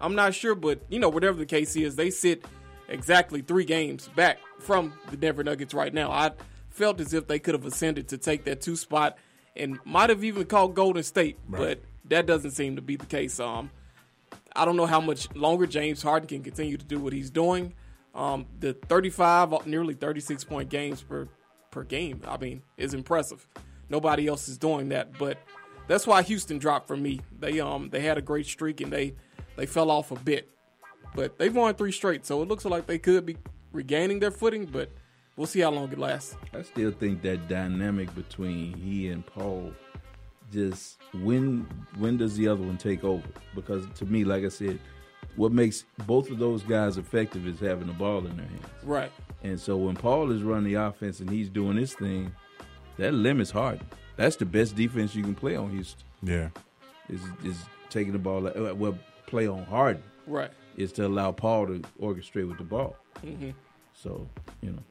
I'm 0.00 0.14
not 0.14 0.34
sure, 0.34 0.54
but 0.54 0.82
you 0.88 0.98
know 0.98 1.08
whatever 1.08 1.38
the 1.38 1.46
case 1.46 1.76
is, 1.76 1.96
they 1.96 2.10
sit 2.10 2.44
exactly 2.88 3.40
three 3.40 3.64
games 3.64 4.08
back 4.14 4.38
from 4.58 4.92
the 5.10 5.16
Denver 5.16 5.44
Nuggets 5.44 5.72
right 5.72 5.92
now. 5.92 6.10
I 6.10 6.32
felt 6.70 7.00
as 7.00 7.14
if 7.14 7.26
they 7.26 7.38
could 7.38 7.54
have 7.54 7.64
ascended 7.64 8.08
to 8.08 8.18
take 8.18 8.44
that 8.44 8.60
two 8.60 8.76
spot 8.76 9.16
and 9.56 9.78
might 9.84 10.10
have 10.10 10.24
even 10.24 10.44
called 10.44 10.74
Golden 10.74 11.02
State, 11.02 11.38
but 11.48 11.80
that 12.06 12.26
doesn't 12.26 12.50
seem 12.50 12.76
to 12.76 12.82
be 12.82 12.96
the 12.96 13.06
case. 13.06 13.38
Um, 13.38 13.70
I 14.56 14.64
don't 14.64 14.76
know 14.76 14.86
how 14.86 15.00
much 15.00 15.34
longer 15.34 15.66
James 15.66 16.02
Harden 16.02 16.28
can 16.28 16.42
continue 16.42 16.76
to 16.76 16.84
do 16.84 16.98
what 16.98 17.12
he's 17.12 17.30
doing. 17.30 17.74
Um, 18.14 18.46
the 18.60 18.74
35, 18.74 19.66
nearly 19.66 19.94
36 19.94 20.44
point 20.44 20.68
games 20.68 21.02
per 21.02 21.28
per 21.70 21.82
game, 21.82 22.22
I 22.26 22.36
mean, 22.36 22.62
is 22.76 22.94
impressive. 22.94 23.46
Nobody 23.88 24.28
else 24.28 24.48
is 24.48 24.56
doing 24.56 24.90
that, 24.90 25.18
but 25.18 25.38
that's 25.86 26.06
why 26.06 26.22
Houston 26.22 26.58
dropped 26.58 26.86
for 26.86 26.96
me. 26.96 27.20
They 27.38 27.60
um 27.60 27.90
they 27.90 28.00
had 28.00 28.18
a 28.18 28.22
great 28.22 28.46
streak 28.46 28.80
and 28.80 28.92
they 28.92 29.14
they 29.56 29.66
fell 29.66 29.90
off 29.90 30.10
a 30.10 30.16
bit, 30.16 30.50
but 31.14 31.38
they've 31.38 31.54
won 31.54 31.74
three 31.74 31.92
straight, 31.92 32.26
so 32.26 32.42
it 32.42 32.48
looks 32.48 32.64
like 32.64 32.86
they 32.86 32.98
could 32.98 33.26
be 33.26 33.36
regaining 33.72 34.18
their 34.20 34.30
footing, 34.30 34.66
but 34.66 34.90
we'll 35.36 35.46
see 35.46 35.60
how 35.60 35.70
long 35.70 35.90
it 35.92 35.98
lasts. 35.98 36.36
I 36.52 36.62
still 36.62 36.90
think 36.90 37.22
that 37.22 37.48
dynamic 37.48 38.14
between 38.14 38.74
he 38.74 39.08
and 39.08 39.24
Paul 39.24 39.72
just 40.52 40.98
when 41.22 41.66
when 41.98 42.16
does 42.16 42.36
the 42.36 42.48
other 42.48 42.62
one 42.62 42.78
take 42.78 43.04
over? 43.04 43.26
Because 43.54 43.86
to 43.96 44.06
me, 44.06 44.24
like 44.24 44.44
I 44.44 44.48
said, 44.48 44.78
what 45.36 45.52
makes 45.52 45.84
both 46.06 46.30
of 46.30 46.38
those 46.38 46.62
guys 46.62 46.96
effective 46.96 47.46
is 47.46 47.58
having 47.60 47.88
the 47.88 47.92
ball 47.92 48.18
in 48.26 48.36
their 48.36 48.46
hands. 48.46 48.66
Right. 48.82 49.12
And 49.42 49.58
so 49.58 49.76
when 49.76 49.96
Paul 49.96 50.30
is 50.30 50.42
running 50.42 50.72
the 50.72 50.74
offense 50.74 51.20
and 51.20 51.28
he's 51.28 51.48
doing 51.48 51.76
his 51.76 51.94
thing, 51.94 52.32
that 52.96 53.12
limits 53.12 53.50
Harden. 53.50 53.86
That's 54.16 54.36
the 54.36 54.44
best 54.46 54.76
defense 54.76 55.14
you 55.14 55.22
can 55.22 55.34
play 55.34 55.56
on 55.56 55.70
Houston. 55.70 56.04
Yeah. 56.22 56.48
Is 57.08 57.20
is 57.44 57.56
taking 57.90 58.12
the 58.12 58.18
ball 58.18 58.46
uh, 58.46 58.74
well 58.74 58.98
play 59.26 59.46
on 59.46 59.64
Harden. 59.64 60.02
Right. 60.26 60.50
Is 60.76 60.92
to 60.92 61.06
allow 61.06 61.32
Paul 61.32 61.66
to 61.66 61.80
orchestrate 62.00 62.48
with 62.48 62.58
the 62.58 62.64
ball. 62.64 62.96
Mhm. 63.22 63.54
So, 63.92 64.28
you 64.60 64.70
know. 64.72 64.82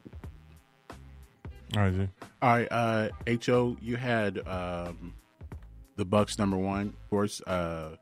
All 1.76 1.82
right, 1.82 1.92
Jay. 1.94 2.08
All 2.40 2.50
right, 2.50 2.68
uh, 2.70 3.08
Ho, 3.46 3.76
you 3.80 3.96
had 3.96 4.46
um, 4.46 5.12
the 5.96 6.04
Bucks 6.04 6.38
number 6.38 6.56
one, 6.56 6.88
of 6.88 7.10
course. 7.10 7.40
Uh, 7.46 7.96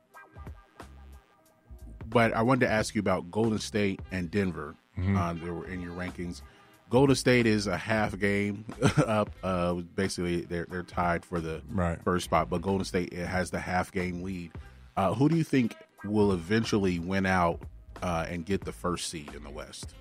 but 2.07 2.33
I 2.35 2.43
wanted 2.43 2.67
to 2.67 2.73
ask 2.73 2.95
you 2.95 3.01
about 3.01 3.31
Golden 3.31 3.59
State 3.59 4.01
and 4.11 4.31
Denver. 4.31 4.75
Mhm. 4.99 5.17
Uh, 5.17 5.33
they 5.45 5.51
were 5.51 5.67
in 5.67 5.81
your 5.81 5.95
rankings. 5.95 6.43
Golden 6.93 7.17
State 7.17 7.47
is 7.47 7.67
a 7.67 7.77
half 7.79 8.19
game 8.19 8.67
up. 9.07 9.31
Uh, 9.43 9.73
basically, 9.97 10.43
they're 10.43 10.67
they're 10.71 10.83
tied 10.83 11.25
for 11.25 11.41
the 11.41 11.63
Right. 11.71 11.99
first 12.05 12.27
spot, 12.27 12.51
but 12.51 12.61
Golden 12.61 12.85
State 12.85 13.15
has 13.15 13.51
the 13.51 13.59
half 13.59 13.91
game 13.91 14.23
lead. 14.23 14.53
Uh, 14.95 15.15
who 15.15 15.31
do 15.31 15.37
you 15.37 15.43
think 15.43 15.75
will 16.05 16.33
eventually 16.33 16.99
win 16.99 17.25
out 17.25 17.61
uh, 18.03 18.27
and 18.29 18.45
get 18.45 18.65
the 18.67 18.73
first 18.73 19.09
seed 19.09 19.33
in 19.35 19.43
the 19.43 19.49
West? 19.51 19.95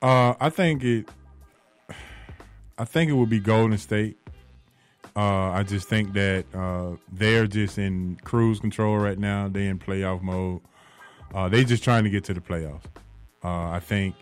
Uh, 0.00 0.32
I 0.40 0.48
think 0.48 0.82
it. 0.82 1.10
I 2.78 2.86
think 2.86 3.10
it 3.10 3.14
would 3.14 3.28
be 3.28 3.38
Golden 3.40 3.76
State. 3.76 4.16
Uh, 5.14 5.50
I 5.50 5.62
just 5.62 5.88
think 5.88 6.14
that 6.14 6.46
uh, 6.54 6.96
they're 7.12 7.46
just 7.46 7.76
in 7.76 8.16
cruise 8.24 8.60
control 8.60 8.96
right 8.96 9.18
now. 9.18 9.48
They're 9.48 9.68
in 9.68 9.78
playoff 9.78 10.22
mode. 10.22 10.62
Uh, 11.34 11.50
they 11.50 11.64
just 11.64 11.84
trying 11.84 12.04
to 12.04 12.10
get 12.10 12.24
to 12.24 12.34
the 12.34 12.40
playoffs. 12.40 12.84
Uh, 13.44 13.68
I 13.70 13.80
think 13.80 14.14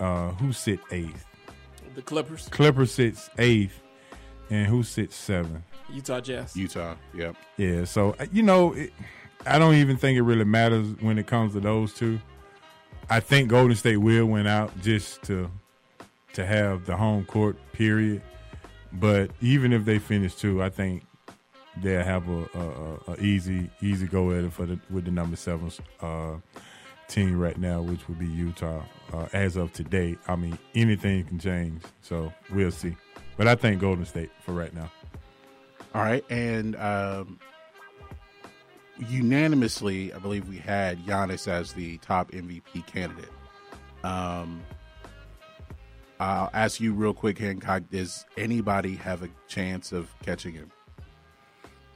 uh, 0.00 0.30
who 0.32 0.52
sit 0.52 0.80
eighth? 0.90 1.24
The 1.94 2.02
Clippers, 2.02 2.48
Clippers 2.48 2.92
sits 2.92 3.30
eighth, 3.38 3.80
and 4.50 4.66
who 4.66 4.82
sits 4.82 5.14
seventh? 5.14 5.62
Utah 5.92 6.20
Jazz. 6.20 6.56
Utah. 6.56 6.94
Yep. 7.14 7.36
Yeah, 7.56 7.84
so 7.84 8.16
uh, 8.18 8.26
you 8.32 8.42
know, 8.42 8.72
it, 8.72 8.92
I 9.46 9.58
don't 9.58 9.74
even 9.74 9.96
think 9.96 10.16
it 10.18 10.22
really 10.22 10.44
matters 10.44 10.88
when 11.00 11.18
it 11.18 11.26
comes 11.26 11.52
to 11.52 11.60
those 11.60 11.92
two. 11.92 12.20
I 13.10 13.20
think 13.20 13.50
Golden 13.50 13.76
State 13.76 13.98
will 13.98 14.26
win 14.26 14.46
out 14.46 14.72
just 14.80 15.22
to 15.24 15.50
to 16.32 16.44
have 16.44 16.86
the 16.86 16.96
home 16.96 17.24
court 17.24 17.56
period. 17.72 18.22
But 18.92 19.30
even 19.40 19.72
if 19.72 19.84
they 19.84 19.98
finish 19.98 20.34
two, 20.34 20.62
I 20.62 20.68
think 20.68 21.04
they'll 21.82 22.04
have 22.04 22.28
a, 22.28 22.48
a, 22.54 22.60
a, 22.60 23.12
a 23.12 23.20
easy 23.20 23.70
easy 23.82 24.06
go 24.06 24.30
at 24.30 24.44
it 24.44 24.52
for 24.52 24.66
the 24.66 24.78
with 24.90 25.04
the 25.04 25.10
number 25.10 25.36
seven 25.36 25.70
uh, 26.00 26.36
team 27.08 27.38
right 27.38 27.58
now, 27.58 27.82
which 27.82 28.08
would 28.08 28.18
be 28.18 28.26
Utah. 28.26 28.82
Uh, 29.12 29.26
as 29.32 29.56
of 29.56 29.72
today, 29.72 30.16
I 30.26 30.34
mean 30.36 30.58
anything 30.74 31.24
can 31.24 31.38
change, 31.38 31.82
so 32.02 32.32
we'll 32.50 32.70
see. 32.72 32.96
But 33.36 33.46
I 33.46 33.54
think 33.54 33.80
Golden 33.80 34.04
State 34.04 34.30
for 34.40 34.52
right 34.52 34.74
now. 34.74 34.90
All 35.94 36.02
right, 36.02 36.24
and 36.30 36.74
um, 36.76 37.38
unanimously, 39.08 40.12
I 40.12 40.18
believe 40.18 40.48
we 40.48 40.56
had 40.58 41.04
Giannis 41.06 41.46
as 41.46 41.72
the 41.72 41.98
top 41.98 42.32
MVP 42.32 42.86
candidate. 42.86 43.30
Um, 44.02 44.62
I'll 46.20 46.50
ask 46.52 46.80
you 46.80 46.92
real 46.92 47.14
quick, 47.14 47.38
Hancock. 47.38 47.84
Does 47.90 48.24
anybody 48.36 48.96
have 48.96 49.22
a 49.22 49.28
chance 49.48 49.92
of 49.92 50.12
catching 50.22 50.54
him? 50.54 50.70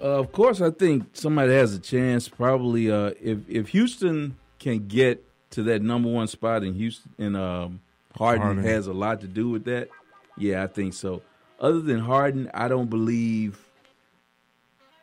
Uh, 0.01 0.05
of 0.05 0.33
course, 0.33 0.61
I 0.61 0.71
think 0.71 1.09
somebody 1.15 1.53
has 1.53 1.75
a 1.75 1.79
chance. 1.79 2.29
Probably, 2.29 2.91
uh, 2.91 3.13
if 3.21 3.39
if 3.49 3.69
Houston 3.71 4.37
can 4.59 4.87
get 4.87 5.25
to 5.51 5.63
that 5.65 5.83
number 5.83 6.09
one 6.09 6.29
spot 6.29 6.63
in 6.63 6.75
Houston, 6.75 7.13
and 7.19 7.37
um, 7.37 7.81
Harden, 8.17 8.43
Harden. 8.43 8.65
has 8.65 8.87
a 8.87 8.93
lot 8.93 9.21
to 9.23 9.27
do 9.27 9.49
with 9.49 9.65
that. 9.65 9.89
Yeah, 10.37 10.63
I 10.63 10.67
think 10.67 10.95
so. 10.95 11.23
Other 11.61 11.81
than 11.81 12.01
Harden, 12.01 12.51
I 12.55 12.69
don't 12.69 12.91
believe. 12.91 13.59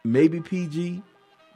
Maybe 0.03 0.39
PG, 0.39 1.01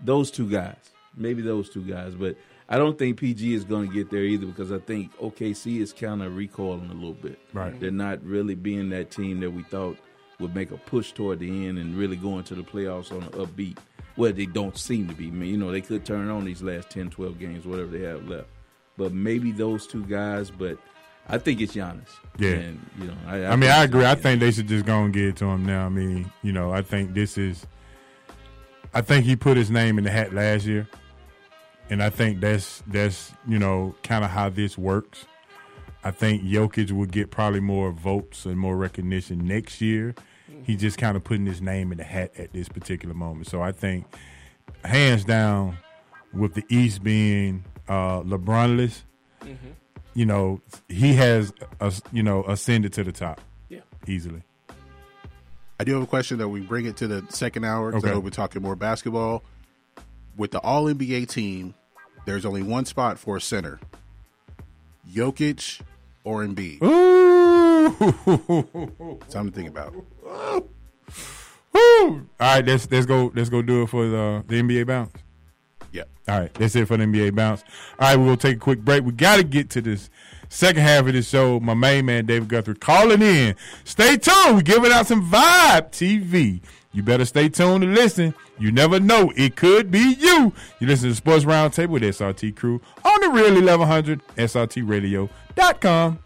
those 0.03 0.31
two 0.31 0.49
guys. 0.49 0.75
Maybe 1.15 1.41
those 1.41 1.69
two 1.69 1.83
guys, 1.83 2.15
but 2.15 2.35
I 2.67 2.77
don't 2.77 2.97
think 2.97 3.17
PG 3.17 3.53
is 3.53 3.63
going 3.63 3.87
to 3.87 3.93
get 3.93 4.11
there 4.11 4.23
either 4.23 4.45
because 4.45 4.71
I 4.71 4.77
think 4.77 5.15
OKC 5.17 5.81
is 5.81 5.91
kind 5.91 6.21
of 6.21 6.35
recoiling 6.35 6.89
a 6.91 6.93
little 6.93 7.13
bit. 7.13 7.39
Right. 7.51 7.77
They're 7.79 7.89
not 7.89 8.23
really 8.23 8.55
being 8.55 8.89
that 8.89 9.09
team 9.09 9.39
that 9.39 9.49
we 9.49 9.63
thought 9.63 9.97
would 10.39 10.53
make 10.53 10.71
a 10.71 10.77
push 10.77 11.11
toward 11.11 11.39
the 11.39 11.67
end 11.67 11.79
and 11.79 11.95
really 11.95 12.15
go 12.15 12.37
into 12.37 12.55
the 12.55 12.61
playoffs 12.61 13.11
on 13.11 13.23
an 13.23 13.29
upbeat. 13.29 13.77
Well, 14.19 14.33
they 14.33 14.47
don't 14.47 14.77
seem 14.77 15.07
to 15.07 15.13
be. 15.13 15.27
I 15.27 15.31
mean, 15.31 15.49
you 15.49 15.57
know, 15.57 15.71
they 15.71 15.79
could 15.79 16.03
turn 16.03 16.29
on 16.29 16.43
these 16.43 16.61
last 16.61 16.89
10, 16.89 17.09
12 17.09 17.39
games, 17.39 17.65
whatever 17.65 17.87
they 17.87 18.03
have 18.03 18.27
left. 18.27 18.49
But 18.97 19.13
maybe 19.13 19.53
those 19.53 19.87
two 19.87 20.03
guys, 20.03 20.51
but 20.51 20.77
I 21.29 21.37
think 21.37 21.61
it's 21.61 21.73
Giannis. 21.73 22.09
Yeah. 22.37 22.49
And, 22.49 22.85
you 22.99 23.07
know, 23.07 23.13
I, 23.25 23.45
I, 23.45 23.55
mean, 23.55 23.69
I 23.69 23.85
agree. 23.85 24.03
I 24.03 24.15
think 24.15 24.41
they 24.41 24.51
should 24.51 24.67
just 24.67 24.85
go 24.85 25.05
and 25.05 25.13
get 25.13 25.23
it 25.23 25.37
to 25.37 25.45
him 25.45 25.65
now. 25.65 25.85
I 25.85 25.89
mean, 25.89 26.29
you 26.43 26.51
know, 26.51 26.73
I 26.73 26.81
think 26.81 27.13
this 27.13 27.37
is. 27.37 27.65
I 28.93 28.99
think 28.99 29.23
he 29.23 29.37
put 29.37 29.55
his 29.55 29.71
name 29.71 29.97
in 29.97 30.03
the 30.03 30.11
hat 30.11 30.33
last 30.33 30.65
year, 30.65 30.85
and 31.89 32.03
I 32.03 32.09
think 32.09 32.41
that's 32.41 32.83
that's 32.87 33.31
you 33.47 33.57
know 33.57 33.95
kind 34.03 34.25
of 34.25 34.31
how 34.31 34.49
this 34.49 34.77
works. 34.77 35.27
I 36.03 36.11
think 36.11 36.43
Jokic 36.43 36.91
will 36.91 37.05
get 37.05 37.31
probably 37.31 37.61
more 37.61 37.91
votes 37.93 38.45
and 38.45 38.57
more 38.57 38.75
recognition 38.75 39.47
next 39.47 39.79
year. 39.79 40.13
He's 40.69 40.79
just 40.79 40.99
kind 40.99 41.17
of 41.17 41.23
putting 41.23 41.47
his 41.47 41.63
name 41.63 41.91
in 41.91 41.97
the 41.97 42.03
hat 42.03 42.31
at 42.37 42.53
this 42.53 42.69
particular 42.69 43.15
moment. 43.15 43.47
So 43.47 43.59
I 43.59 43.71
think, 43.71 44.05
hands 44.85 45.23
down, 45.25 45.79
with 46.31 46.53
the 46.53 46.63
East 46.69 47.03
being 47.03 47.63
uh, 47.87 48.21
LeBronless, 48.21 49.01
you 50.13 50.27
know, 50.27 50.61
he 50.87 51.15
has, 51.15 51.51
uh, 51.81 51.89
you 52.11 52.21
know, 52.21 52.43
ascended 52.43 52.93
to 52.93 53.03
the 53.03 53.11
top. 53.11 53.41
Yeah. 53.67 53.79
easily. 54.05 54.43
I 55.79 55.85
do 55.85 55.93
have 55.95 56.03
a 56.03 56.07
question 56.07 56.37
that 56.37 56.49
we 56.49 56.59
bring 56.61 56.85
it 56.85 56.97
to 56.97 57.07
the 57.07 57.25
second 57.29 57.63
hour 57.63 57.89
because 57.89 58.03
Okay. 58.03 58.11
I 58.11 58.13
know 58.13 58.19
we're 58.19 58.29
talking 58.29 58.61
more 58.61 58.75
basketball. 58.75 59.41
With 60.37 60.51
the 60.51 60.59
All 60.59 60.85
NBA 60.85 61.29
team, 61.29 61.73
there's 62.25 62.45
only 62.45 62.61
one 62.61 62.85
spot 62.85 63.17
for 63.17 63.37
a 63.37 63.41
center: 63.41 63.79
Jokic 65.11 65.81
or 66.23 66.43
Embiid. 66.43 66.83
Ooh. 66.83 67.59
Something 69.29 69.51
to 69.51 69.55
think 69.55 69.69
about. 69.69 69.95
All 71.75 72.21
right, 72.39 72.65
let's 72.65 72.89
let's 72.91 73.05
go 73.05 73.31
let's 73.35 73.49
go 73.49 73.61
do 73.61 73.83
it 73.83 73.87
for 73.87 74.07
the 74.07 74.43
the 74.47 74.61
NBA 74.61 74.87
bounce. 74.87 75.11
Yep. 75.91 76.09
All 76.27 76.39
right, 76.39 76.53
that's 76.53 76.75
it 76.75 76.87
for 76.87 76.97
the 76.97 77.03
NBA 77.05 77.35
bounce. 77.35 77.63
All 77.99 78.09
right, 78.09 78.15
we'll 78.15 78.37
take 78.37 78.57
a 78.57 78.59
quick 78.59 78.79
break. 78.79 79.03
We 79.03 79.11
got 79.11 79.37
to 79.37 79.43
get 79.43 79.69
to 79.71 79.81
this 79.81 80.09
second 80.49 80.81
half 80.81 81.07
of 81.07 81.13
this 81.13 81.29
show. 81.29 81.59
My 81.59 81.73
main 81.73 82.05
man 82.05 82.25
David 82.25 82.49
Guthrie 82.49 82.75
calling 82.75 83.21
in. 83.21 83.55
Stay 83.83 84.17
tuned. 84.17 84.55
We're 84.55 84.61
giving 84.61 84.91
out 84.91 85.07
some 85.07 85.29
Vibe 85.29 85.91
TV. 85.91 86.61
You 86.91 87.03
better 87.03 87.25
stay 87.25 87.49
tuned 87.49 87.83
and 87.83 87.93
listen. 87.93 88.33
You 88.57 88.71
never 88.71 88.99
know. 88.99 89.31
It 89.35 89.55
could 89.55 89.91
be 89.91 90.15
you. 90.19 90.53
You 90.79 90.87
listen 90.87 91.09
to 91.09 91.15
Sports 91.15 91.45
Roundtable 91.45 91.89
with 91.89 92.03
SRT 92.03 92.55
Crew 92.55 92.81
on 93.05 93.21
the 93.21 93.29
Real 93.29 93.53
1100 93.53 94.21
SRTRadio.com. 94.35 96.19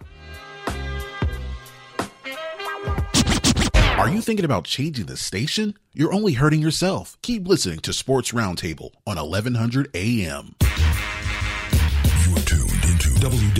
Are 3.97 4.09
you 4.09 4.21
thinking 4.21 4.43
about 4.43 4.65
changing 4.65 5.05
the 5.05 5.15
station? 5.15 5.75
You're 5.93 6.13
only 6.13 6.33
hurting 6.33 6.61
yourself. 6.61 7.15
Keep 7.21 7.47
listening 7.47 7.79
to 7.81 7.93
Sports 7.93 8.31
Roundtable 8.31 8.89
on 9.05 9.17
1100 9.17 9.91
AM. 9.93 10.55
You 10.61 12.33
are 12.33 12.43
tuned 12.43 12.71
into 12.71 13.09
WWE 13.21 13.53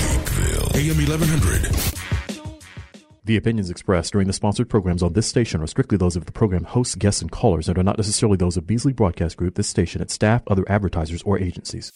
Pinkville, 0.00 0.74
AM 0.74 0.96
1100. 0.96 2.50
The 3.24 3.36
opinions 3.36 3.68
expressed 3.68 4.12
during 4.12 4.28
the 4.28 4.32
sponsored 4.32 4.70
programs 4.70 5.02
on 5.02 5.12
this 5.12 5.26
station 5.26 5.60
are 5.60 5.66
strictly 5.66 5.98
those 5.98 6.16
of 6.16 6.24
the 6.24 6.32
program 6.32 6.64
hosts, 6.64 6.94
guests, 6.94 7.20
and 7.20 7.30
callers 7.30 7.68
and 7.68 7.76
are 7.76 7.84
not 7.84 7.98
necessarily 7.98 8.38
those 8.38 8.56
of 8.56 8.66
Beasley 8.66 8.94
Broadcast 8.94 9.36
Group, 9.36 9.56
this 9.56 9.68
station, 9.68 10.00
its 10.00 10.14
staff, 10.14 10.42
other 10.46 10.64
advertisers, 10.68 11.22
or 11.24 11.38
agencies. 11.38 11.92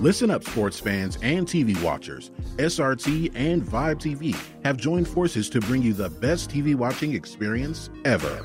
Listen 0.00 0.30
up, 0.30 0.44
sports 0.44 0.78
fans 0.78 1.18
and 1.22 1.46
TV 1.46 1.80
watchers. 1.82 2.30
SRT 2.56 3.32
and 3.34 3.62
Vibe 3.62 3.96
TV 3.96 4.36
have 4.64 4.76
joined 4.76 5.08
forces 5.08 5.48
to 5.50 5.60
bring 5.60 5.82
you 5.82 5.92
the 5.92 6.10
best 6.10 6.50
TV 6.50 6.74
watching 6.74 7.14
experience 7.14 7.90
ever. 8.04 8.36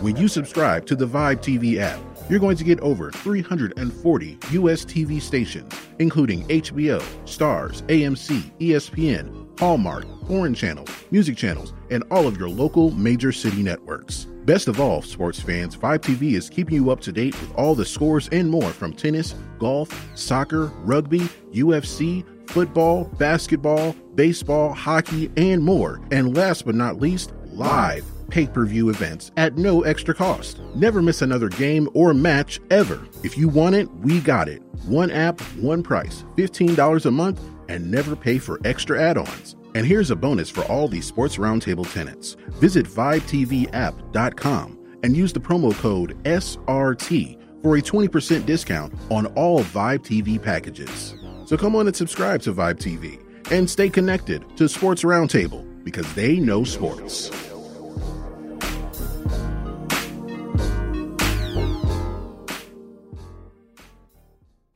When 0.00 0.16
you 0.16 0.28
subscribe 0.28 0.86
to 0.86 0.96
the 0.96 1.06
Vibe 1.06 1.38
TV 1.38 1.78
app, 1.78 2.00
you're 2.28 2.38
going 2.38 2.56
to 2.56 2.64
get 2.64 2.78
over 2.80 3.10
340 3.10 4.38
U.S. 4.52 4.84
TV 4.84 5.20
stations, 5.20 5.72
including 5.98 6.46
HBO, 6.46 7.00
Starz, 7.24 7.82
AMC, 7.88 8.50
ESPN, 8.60 9.58
Hallmark, 9.58 10.06
foreign 10.26 10.54
channels, 10.54 10.88
music 11.10 11.36
channels, 11.36 11.74
and 11.90 12.04
all 12.10 12.26
of 12.26 12.38
your 12.38 12.48
local 12.48 12.92
major 12.92 13.32
city 13.32 13.62
networks. 13.62 14.26
Best 14.50 14.66
of 14.66 14.80
all, 14.80 15.00
sports 15.00 15.38
fans, 15.38 15.76
Vibe 15.76 16.00
TV 16.00 16.32
is 16.32 16.50
keeping 16.50 16.74
you 16.74 16.90
up 16.90 16.98
to 17.02 17.12
date 17.12 17.40
with 17.40 17.54
all 17.54 17.76
the 17.76 17.84
scores 17.84 18.28
and 18.32 18.50
more 18.50 18.70
from 18.70 18.92
tennis, 18.92 19.36
golf, 19.60 19.88
soccer, 20.16 20.72
rugby, 20.78 21.20
UFC, 21.52 22.24
football, 22.50 23.04
basketball, 23.16 23.94
baseball, 24.16 24.72
hockey, 24.72 25.30
and 25.36 25.62
more. 25.62 26.00
And 26.10 26.36
last 26.36 26.66
but 26.66 26.74
not 26.74 26.98
least, 26.98 27.32
live 27.52 28.04
pay 28.28 28.48
per 28.48 28.66
view 28.66 28.88
events 28.88 29.30
at 29.36 29.56
no 29.56 29.82
extra 29.82 30.14
cost. 30.14 30.60
Never 30.74 31.00
miss 31.00 31.22
another 31.22 31.48
game 31.48 31.88
or 31.94 32.12
match 32.12 32.58
ever. 32.72 33.00
If 33.22 33.38
you 33.38 33.48
want 33.48 33.76
it, 33.76 33.88
we 33.98 34.18
got 34.18 34.48
it. 34.48 34.62
One 34.86 35.12
app, 35.12 35.40
one 35.60 35.84
price, 35.84 36.24
$15 36.34 37.06
a 37.06 37.10
month, 37.12 37.40
and 37.68 37.88
never 37.88 38.16
pay 38.16 38.38
for 38.38 38.58
extra 38.64 39.00
add 39.00 39.16
ons. 39.16 39.54
And 39.74 39.86
here's 39.86 40.10
a 40.10 40.16
bonus 40.16 40.50
for 40.50 40.62
all 40.64 40.88
these 40.88 41.06
Sports 41.06 41.36
Roundtable 41.36 41.90
tenants. 41.92 42.36
Visit 42.58 42.86
VibeTVApp.com 42.86 44.78
and 45.02 45.16
use 45.16 45.32
the 45.32 45.40
promo 45.40 45.74
code 45.74 46.22
SRT 46.24 47.62
for 47.62 47.76
a 47.76 47.82
20% 47.82 48.46
discount 48.46 48.92
on 49.10 49.26
all 49.26 49.62
Vibe 49.64 50.00
TV 50.00 50.42
packages. 50.42 51.14
So 51.46 51.56
come 51.56 51.76
on 51.76 51.86
and 51.86 51.96
subscribe 51.96 52.42
to 52.42 52.52
Vibe 52.52 52.78
TV 52.78 53.20
and 53.50 53.68
stay 53.68 53.88
connected 53.88 54.44
to 54.56 54.68
Sports 54.68 55.02
Roundtable 55.02 55.66
because 55.84 56.12
they 56.14 56.36
know 56.36 56.64
sports. 56.64 57.30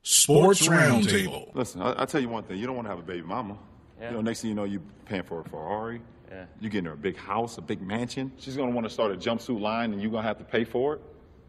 Sports 0.02 0.66
Roundtable. 0.66 1.54
Listen, 1.54 1.82
I, 1.82 2.02
I 2.02 2.04
tell 2.06 2.20
you 2.20 2.28
one 2.28 2.44
thing: 2.44 2.58
you 2.58 2.66
don't 2.66 2.76
want 2.76 2.86
to 2.86 2.90
have 2.90 2.98
a 2.98 3.02
baby 3.02 3.22
mama. 3.22 3.58
Yeah. 4.04 4.10
You 4.10 4.16
know, 4.16 4.22
next 4.22 4.40
thing 4.42 4.50
you 4.50 4.54
know, 4.54 4.64
you're 4.64 4.82
paying 5.06 5.22
for 5.22 5.40
a 5.40 5.44
Ferrari. 5.44 6.00
Yeah. 6.30 6.44
You 6.60 6.68
getting 6.68 6.86
her 6.86 6.92
a 6.92 6.96
big 6.96 7.16
house, 7.16 7.58
a 7.58 7.62
big 7.62 7.80
mansion. 7.80 8.32
She's 8.38 8.56
gonna 8.56 8.70
want 8.72 8.86
to 8.86 8.90
start 8.90 9.12
a 9.12 9.16
jumpsuit 9.16 9.60
line, 9.60 9.92
and 9.92 10.02
you're 10.02 10.10
gonna 10.10 10.26
have 10.26 10.38
to 10.38 10.44
pay 10.44 10.64
for 10.64 10.94
it. 10.94 11.00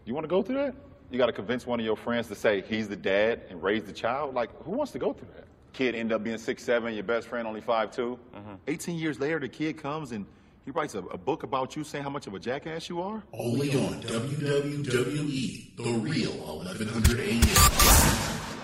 You 0.06 0.14
want 0.14 0.24
to 0.24 0.30
go 0.30 0.41
through 0.41 0.58
that? 0.58 0.76
You 1.12 1.18
got 1.18 1.26
to 1.28 1.34
convince 1.34 1.66
one 1.68 1.80
of 1.80 1.86
your 1.86 1.95
friends 1.97 2.28
to 2.30 2.36
say 2.36 2.62
he's 2.62 2.88
the 2.88 2.95
dad 2.95 3.41
and 3.49 3.62
raise 3.62 3.84
the 3.84 3.91
child. 3.93 4.34
Like, 4.34 4.49
who 4.64 4.72
wants 4.72 4.91
to 4.93 4.99
go 4.99 5.14
through 5.14 5.28
that? 5.36 5.45
Kid 5.74 5.93
end 5.95 6.12
up 6.14 6.24
being 6.24 6.38
six 6.38 6.64
seven. 6.64 6.93
Your 6.93 7.03
best 7.03 7.28
friend 7.28 7.47
only 7.47 7.62
five 7.62 7.91
Mm-hmm. 7.91 8.53
18 8.68 8.97
years 8.97 9.20
later, 9.20 9.39
the 9.39 9.49
kid 9.49 9.78
comes 9.78 10.12
and 10.14 10.26
he 10.64 10.72
writes 10.72 10.95
a, 10.95 10.99
a 10.99 11.18
book 11.18 11.43
about 11.43 11.76
you, 11.76 11.84
saying 11.84 12.03
how 12.03 12.10
much 12.10 12.28
of 12.28 12.34
a 12.34 12.39
jackass 12.39 12.89
you 12.89 13.01
are. 13.01 13.22
Only 13.34 13.70
on 13.72 14.01
WWE, 14.01 15.76
the 15.76 15.84
real 15.99 16.32
1100 16.32 17.20
AM. 17.20 18.55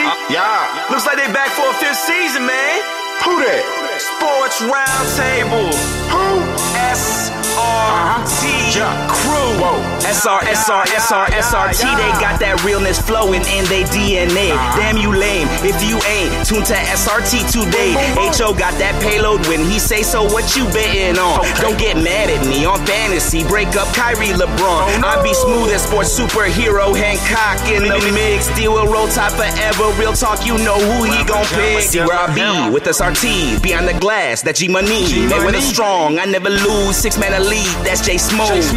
Uh-oh, 0.00 0.08
uh, 0.08 0.12
uh, 0.12 0.32
Yeah. 0.32 0.88
Looks 0.90 1.06
like 1.06 1.16
they 1.16 1.28
back 1.32 1.50
for 1.52 1.68
a 1.68 1.74
fifth 1.82 2.00
season, 2.08 2.46
man. 2.46 2.76
Who 3.24 3.38
that? 3.44 3.62
Sports 4.00 4.58
Roundtable. 4.64 5.70
Who? 6.10 7.31
SRT 7.72 9.08
Crew. 9.08 9.92
SR, 10.02 10.44
SR, 10.44 10.84
SR, 10.92 11.26
SRT. 11.40 11.82
They 11.96 12.12
got 12.20 12.38
that 12.40 12.60
realness 12.66 13.00
flowing 13.00 13.40
in 13.48 13.64
they 13.70 13.84
DNA. 13.88 14.52
Damn 14.76 14.98
you 14.98 15.14
lame 15.14 15.48
if 15.64 15.78
you 15.80 15.96
ain't 16.04 16.30
tuned 16.44 16.66
to 16.68 16.76
SRT 16.76 17.48
today. 17.48 17.94
HO 18.36 18.52
got 18.52 18.74
that 18.76 18.92
payload 19.00 19.46
when 19.46 19.60
he 19.64 19.78
say 19.78 20.02
so. 20.02 20.24
What 20.24 20.56
you 20.56 20.66
betting 20.74 21.16
on? 21.16 21.40
Don't 21.62 21.78
get 21.78 21.96
mad 21.96 22.28
at 22.28 22.44
me 22.46 22.64
on 22.66 22.84
fantasy. 22.84 23.42
Break 23.46 23.72
up 23.78 23.88
Kyrie 23.94 24.34
LeBron. 24.36 25.00
I 25.00 25.22
be 25.22 25.32
smooth 25.32 25.72
as 25.72 25.86
sports 25.86 26.12
superhero 26.12 26.92
Hancock 26.92 27.62
in 27.70 27.88
the 27.88 27.98
mix. 28.12 28.52
Deal 28.58 28.74
with 28.74 28.92
roll 28.92 29.08
tide 29.08 29.32
forever. 29.32 29.90
Real 29.96 30.12
talk, 30.12 30.44
you 30.44 30.58
know 30.58 30.76
who 30.76 31.04
he 31.08 31.24
gon' 31.24 31.46
pick. 31.56 31.88
See 31.88 32.00
where 32.00 32.18
I 32.18 32.28
be 32.34 32.74
with 32.74 32.84
SRT 32.84 33.62
behind 33.62 33.88
the 33.88 33.96
glass. 33.98 34.42
That 34.42 34.56
G 34.56 34.68
Money. 34.68 35.08
They 35.30 35.40
with 35.40 35.54
a 35.56 35.62
strong. 35.62 36.18
I 36.18 36.26
never 36.26 36.50
lose. 36.50 36.96
Six 36.96 37.16
man 37.18 37.32
a 37.32 37.40
lead. 37.62 37.86
That's 37.86 38.04
J 38.04 38.18
Smooth. 38.18 38.76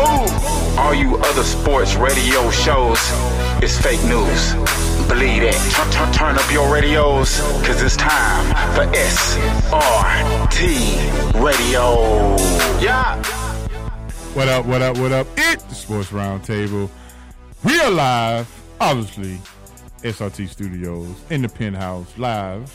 All 0.78 0.94
you 0.94 1.18
other 1.18 1.44
sports 1.44 1.96
radio 1.96 2.50
shows 2.52 3.00
it's 3.62 3.82
fake 3.82 4.04
news. 4.04 4.54
Believe 5.08 5.44
it. 5.44 5.56
Turn, 5.72 5.90
turn, 5.92 6.12
turn 6.12 6.38
up 6.38 6.52
your 6.52 6.72
radios, 6.72 7.40
cause 7.66 7.82
it's 7.82 7.96
time 7.96 8.46
for 8.76 8.86
SRT 8.92 9.74
Radio. 11.42 12.36
Yeah. 12.82 13.24
What 14.34 14.50
up, 14.50 14.66
what 14.66 14.82
up, 14.82 14.98
what 14.98 15.14
up? 15.14 15.28
It's 15.38 15.64
the 15.64 15.76
Sports 15.76 16.10
Roundtable. 16.10 16.90
We 17.64 17.80
are 17.80 17.92
live, 17.92 18.48
obviously, 18.82 19.40
SRT 20.04 20.50
Studios 20.50 21.16
in 21.30 21.42
the 21.42 21.50
penthouse, 21.50 22.18
live, 22.18 22.70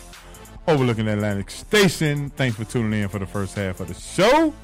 overlooking 0.66 1.08
Atlantic 1.08 1.50
Station. 1.50 2.30
Thanks 2.30 2.56
for 2.56 2.64
tuning 2.64 3.02
in 3.02 3.08
for 3.08 3.18
the 3.18 3.26
first 3.26 3.54
half 3.54 3.80
of 3.80 3.88
the 3.88 3.94
show. 3.94 4.54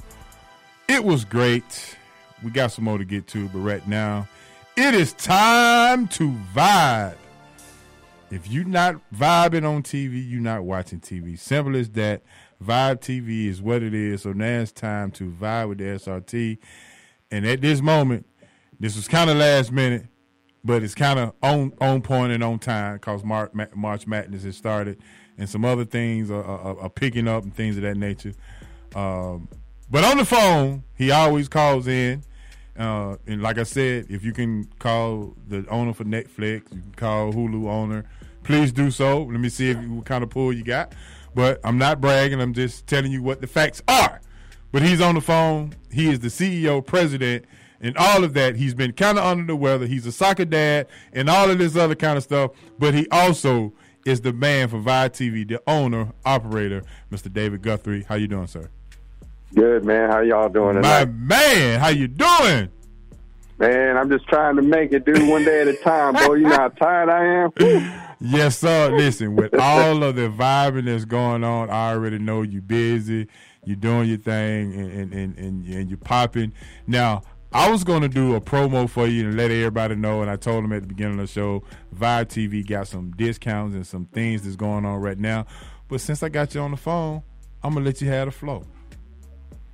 It 0.87 1.03
was 1.03 1.25
great. 1.25 1.97
We 2.43 2.51
got 2.51 2.71
some 2.71 2.85
more 2.85 2.97
to 2.97 3.05
get 3.05 3.27
to, 3.27 3.49
but 3.49 3.59
right 3.59 3.85
now, 3.87 4.27
it 4.77 4.93
is 4.93 5.11
time 5.13 6.07
to 6.09 6.31
vibe. 6.55 7.17
If 8.31 8.49
you're 8.49 8.63
not 8.63 8.95
vibing 9.13 9.67
on 9.67 9.83
TV, 9.83 10.29
you're 10.29 10.39
not 10.39 10.63
watching 10.63 10.99
TV. 10.99 11.37
Simple 11.37 11.75
as 11.75 11.89
that. 11.91 12.21
Vibe 12.63 13.01
TV 13.01 13.47
is 13.47 13.61
what 13.61 13.83
it 13.83 13.93
is. 13.93 14.23
So 14.23 14.33
now 14.33 14.61
it's 14.61 14.71
time 14.71 15.11
to 15.11 15.29
vibe 15.29 15.69
with 15.69 15.77
the 15.79 15.85
SRT. 15.85 16.57
And 17.31 17.45
at 17.45 17.61
this 17.61 17.81
moment, 17.81 18.25
this 18.79 18.95
was 18.95 19.07
kind 19.07 19.29
of 19.29 19.37
last 19.37 19.71
minute, 19.71 20.05
but 20.63 20.83
it's 20.83 20.95
kind 20.95 21.19
of 21.19 21.33
on 21.43 21.73
on 21.81 22.01
point 22.01 22.31
and 22.31 22.43
on 22.43 22.59
time 22.59 22.95
because 22.95 23.23
March, 23.23 23.51
March 23.75 24.07
Madness 24.07 24.43
has 24.43 24.55
started, 24.55 24.99
and 25.37 25.49
some 25.49 25.65
other 25.65 25.85
things 25.85 26.31
are, 26.31 26.43
are, 26.43 26.79
are 26.79 26.89
picking 26.89 27.27
up 27.27 27.43
and 27.43 27.53
things 27.55 27.75
of 27.77 27.83
that 27.83 27.97
nature. 27.97 28.33
Um, 28.95 29.49
but 29.89 30.03
on 30.03 30.17
the 30.17 30.25
phone, 30.25 30.83
he 30.95 31.11
always 31.11 31.47
calls 31.47 31.87
in. 31.87 32.23
Uh, 32.77 33.17
and 33.25 33.41
like 33.41 33.57
I 33.57 33.63
said, 33.63 34.05
if 34.09 34.23
you 34.23 34.33
can 34.33 34.65
call 34.79 35.35
the 35.47 35.65
owner 35.69 35.93
for 35.93 36.03
Netflix, 36.03 36.63
you 36.71 36.81
can 36.81 36.93
call 36.95 37.33
Hulu 37.33 37.67
owner. 37.67 38.05
Please 38.43 38.71
do 38.71 38.91
so. 38.91 39.23
Let 39.23 39.39
me 39.39 39.49
see 39.49 39.71
if 39.71 39.77
what 39.87 40.05
kind 40.05 40.23
of 40.23 40.29
pull 40.29 40.53
you 40.53 40.63
got. 40.63 40.93
But 41.33 41.59
I'm 41.63 41.77
not 41.77 41.99
bragging. 42.01 42.39
I'm 42.39 42.53
just 42.53 42.87
telling 42.87 43.11
you 43.11 43.21
what 43.23 43.41
the 43.41 43.47
facts 43.47 43.81
are. 43.87 44.21
But 44.71 44.83
he's 44.83 45.01
on 45.01 45.15
the 45.15 45.21
phone. 45.21 45.73
He 45.91 46.09
is 46.09 46.19
the 46.19 46.27
CEO, 46.27 46.85
president, 46.85 47.45
and 47.81 47.97
all 47.97 48.23
of 48.23 48.33
that. 48.33 48.55
He's 48.55 48.73
been 48.73 48.93
kind 48.93 49.17
of 49.17 49.23
under 49.23 49.45
the 49.45 49.55
weather. 49.55 49.85
He's 49.85 50.05
a 50.05 50.11
soccer 50.11 50.45
dad 50.45 50.87
and 51.13 51.29
all 51.29 51.49
of 51.49 51.57
this 51.57 51.75
other 51.75 51.95
kind 51.95 52.17
of 52.17 52.23
stuff. 52.23 52.51
But 52.77 52.93
he 52.93 53.07
also 53.11 53.73
is 54.05 54.21
the 54.21 54.33
man 54.33 54.67
for 54.69 54.77
Vibe 54.77 55.11
TV, 55.11 55.47
the 55.47 55.61
owner, 55.67 56.13
operator, 56.25 56.83
Mr. 57.11 57.31
David 57.31 57.61
Guthrie. 57.61 58.03
How 58.03 58.15
you 58.15 58.27
doing, 58.27 58.47
sir? 58.47 58.69
Good 59.53 59.85
man. 59.85 60.09
How 60.09 60.19
y'all 60.19 60.49
doing 60.49 60.75
tonight? 60.75 61.05
My 61.05 61.11
man, 61.11 61.79
how 61.79 61.89
you 61.89 62.07
doing? 62.07 62.69
Man, 63.59 63.97
I'm 63.97 64.09
just 64.09 64.27
trying 64.27 64.55
to 64.57 64.61
make 64.61 64.91
it, 64.91 65.05
dude, 65.05 65.27
one 65.27 65.43
day 65.43 65.61
at 65.61 65.67
a 65.67 65.73
time, 65.77 66.13
bro. 66.13 66.35
You 66.35 66.47
know 66.47 66.55
how 66.55 66.67
tired 66.69 67.09
I 67.09 67.25
am. 67.25 68.11
Yes, 68.19 68.59
sir. 68.59 68.91
Listen, 68.91 69.35
with 69.35 69.55
all 69.55 70.03
of 70.03 70.15
the 70.15 70.29
vibing 70.29 70.85
that's 70.85 71.05
going 71.05 71.43
on, 71.43 71.69
I 71.69 71.91
already 71.91 72.19
know 72.19 72.43
you 72.43 72.61
busy. 72.61 73.27
You're 73.65 73.75
doing 73.77 74.09
your 74.09 74.19
thing 74.19 74.73
and 74.73 74.91
and, 74.91 75.13
and, 75.13 75.37
and, 75.37 75.65
and 75.65 75.89
you're 75.89 75.97
popping. 75.97 76.53
Now, 76.85 77.23
I 77.51 77.71
was 77.71 77.83
going 77.83 78.01
to 78.01 78.09
do 78.09 78.35
a 78.35 78.41
promo 78.41 78.87
for 78.87 79.07
you 79.07 79.27
and 79.27 79.37
let 79.37 79.49
everybody 79.49 79.95
know, 79.95 80.21
and 80.21 80.29
I 80.29 80.35
told 80.35 80.63
them 80.63 80.73
at 80.73 80.83
the 80.83 80.87
beginning 80.87 81.19
of 81.19 81.27
the 81.27 81.33
show, 81.33 81.63
Vibe 81.95 82.25
TV 82.25 82.67
got 82.67 82.87
some 82.87 83.11
discounts 83.11 83.75
and 83.75 83.87
some 83.87 84.05
things 84.05 84.43
that's 84.43 84.55
going 84.55 84.85
on 84.85 84.99
right 84.99 85.17
now. 85.17 85.47
But 85.87 86.01
since 86.01 86.21
I 86.21 86.29
got 86.29 86.53
you 86.53 86.61
on 86.61 86.71
the 86.71 86.77
phone, 86.77 87.23
I'm 87.63 87.73
going 87.73 87.83
to 87.83 87.89
let 87.89 88.01
you 88.01 88.09
have 88.09 88.27
the 88.27 88.31
flow. 88.31 88.65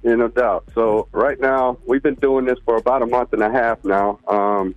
Yeah, 0.03 0.15
no 0.15 0.27
doubt. 0.27 0.69
So 0.75 1.07
right 1.11 1.39
now, 1.39 1.77
we've 1.87 2.03
been 2.03 2.15
doing 2.15 2.45
this 2.45 2.59
for 2.65 2.75
about 2.75 3.01
a 3.01 3.05
month 3.05 3.33
and 3.33 3.41
a 3.41 3.51
half 3.51 3.83
now. 3.85 4.19
Um, 4.27 4.75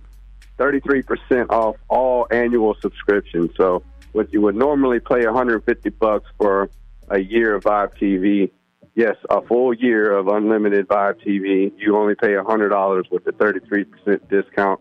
33% 0.57 1.49
off 1.49 1.75
all 1.89 2.27
annual 2.31 2.75
subscriptions. 2.81 3.51
So 3.57 3.83
what 4.13 4.31
you 4.33 4.41
would 4.41 4.55
normally 4.55 4.99
pay 4.99 5.25
150 5.25 5.89
bucks 5.89 6.29
for 6.37 6.69
a 7.09 7.19
year 7.19 7.55
of 7.55 7.63
Vibe 7.63 7.97
TV, 8.01 8.51
yes, 8.95 9.15
a 9.29 9.41
full 9.41 9.73
year 9.73 10.11
of 10.11 10.27
unlimited 10.27 10.87
Vibe 10.87 11.23
TV, 11.25 11.71
you 11.77 11.95
only 11.95 12.15
pay 12.15 12.29
$100 12.29 13.11
with 13.11 13.23
the 13.25 13.31
33% 13.31 14.29
discount. 14.29 14.79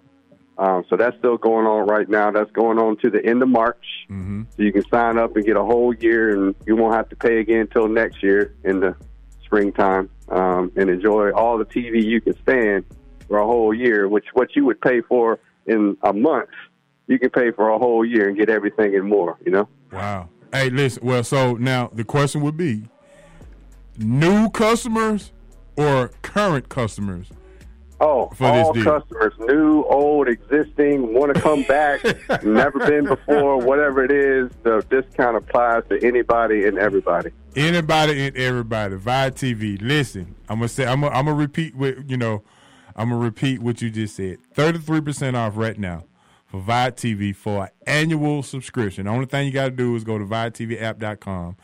Um, 0.59 0.85
so 0.89 0.97
that's 0.97 1.17
still 1.19 1.37
going 1.37 1.67
on 1.67 1.87
right 1.87 2.09
now. 2.09 2.31
That's 2.31 2.51
going 2.53 2.79
on 2.79 2.97
to 2.99 3.11
the 3.11 3.25
end 3.25 3.43
of 3.43 3.49
March. 3.49 3.85
Mm-hmm. 4.09 4.45
So 4.57 4.63
you 4.63 4.73
can 4.73 4.89
sign 4.89 5.19
up 5.19 5.37
and 5.37 5.45
get 5.45 5.57
a 5.57 5.63
whole 5.63 5.95
year, 5.95 6.31
and 6.35 6.55
you 6.67 6.77
won't 6.77 6.95
have 6.95 7.11
to 7.11 7.17
pay 7.17 7.41
again 7.41 7.61
until 7.61 7.89
next 7.89 8.23
year 8.23 8.55
in 8.65 8.81
the 8.81 8.97
springtime, 9.47 10.11
um, 10.29 10.71
and 10.77 10.91
enjoy 10.91 11.31
all 11.31 11.57
the 11.59 11.65
TV 11.65 12.05
you 12.05 12.21
can 12.21 12.35
stand 12.43 12.85
for 13.29 13.39
a 13.39 13.47
whole 13.47 13.73
year, 13.73 14.09
which 14.09 14.27
what 14.35 14.55
you 14.55 14.65
would 14.67 14.81
pay 14.81 15.01
for 15.01 15.39
in 15.67 15.97
a 16.03 16.13
month, 16.13 16.51
you 17.07 17.19
can 17.19 17.31
pay 17.31 17.51
for 17.51 17.71
a 17.71 17.79
whole 17.79 18.05
year 18.05 18.29
and 18.29 18.37
get 18.37 18.51
everything 18.51 18.95
and 18.95 19.05
more. 19.05 19.39
You 19.45 19.53
know. 19.53 19.69
Wow. 19.93 20.29
Hey, 20.53 20.71
listen. 20.71 21.05
Well, 21.05 21.25
so 21.25 21.55
now 21.55 21.91
the 21.93 22.05
question 22.05 22.41
would 22.43 22.57
be 22.57 22.89
new 23.99 24.51
customers 24.51 25.33
or 25.77 26.11
current 26.23 26.69
customers? 26.69 27.31
Oh, 27.99 28.29
For 28.35 28.45
all 28.45 28.75
customers, 28.75 29.33
new, 29.39 29.83
old, 29.85 30.29
existing, 30.29 31.15
want 31.15 31.35
to 31.35 31.41
come 31.41 31.63
back, 31.63 32.05
never 32.45 32.79
been 32.81 33.07
before, 33.07 33.59
whatever 33.59 34.05
it 34.05 34.11
is, 34.11 34.51
the 34.65 34.85
discount 34.91 35.39
applies 35.39 35.83
to 35.89 36.07
anybody 36.07 36.67
and 36.67 36.79
everybody. 36.79 37.31
Anybody 37.57 38.27
and 38.27 38.37
everybody. 38.37 38.97
Vibe 38.97 39.33
TV. 39.33 39.81
Listen, 39.81 40.35
I'm 40.49 40.59
gonna 40.59 40.69
say 40.69 40.85
I'm 40.87 41.01
gonna, 41.01 41.15
I'm 41.15 41.25
gonna 41.25 41.37
repeat 41.37 41.75
what 41.75 42.09
you 42.09 42.19
know. 42.19 42.43
I'm 42.95 43.09
gonna 43.09 43.21
repeat 43.21 43.61
what 43.63 43.81
you 43.81 43.89
just 43.91 44.15
said. 44.15 44.39
Thirty 44.53 44.79
three 44.79 45.01
percent 45.01 45.37
off 45.37 45.57
right 45.57 45.79
now 45.79 46.05
for 46.47 46.61
Vibe 46.61 46.97
TV 46.97 47.35
for 47.35 47.65
an 47.65 47.71
annual 47.87 48.43
subscription. 48.43 49.07
The 49.07 49.11
only 49.11 49.27
thing 49.27 49.47
you 49.47 49.53
got 49.53 49.65
to 49.65 49.71
do 49.71 49.95
is 49.97 50.05
go 50.05 50.19
to 50.19 50.25
VibeTVApp.com. 50.25 51.57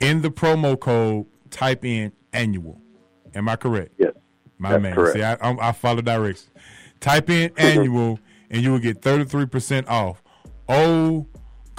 In 0.00 0.22
the 0.22 0.30
promo 0.30 0.78
code, 0.78 1.26
type 1.50 1.84
in 1.84 2.12
annual. 2.32 2.80
Am 3.34 3.48
I 3.48 3.56
correct? 3.56 3.92
Yes. 3.98 4.12
My 4.58 4.78
man. 4.78 4.94
correct. 4.94 5.16
See, 5.16 5.22
I, 5.22 5.34
I'm- 5.34 5.58
I 5.60 5.72
follow 5.72 6.00
directions. 6.00 6.50
Type 7.00 7.30
in 7.30 7.50
mm-hmm. 7.50 7.78
annual, 7.78 8.18
and 8.50 8.62
you 8.62 8.72
will 8.72 8.78
get 8.78 9.00
33% 9.00 9.88
off. 9.88 10.22
Old 10.68 11.26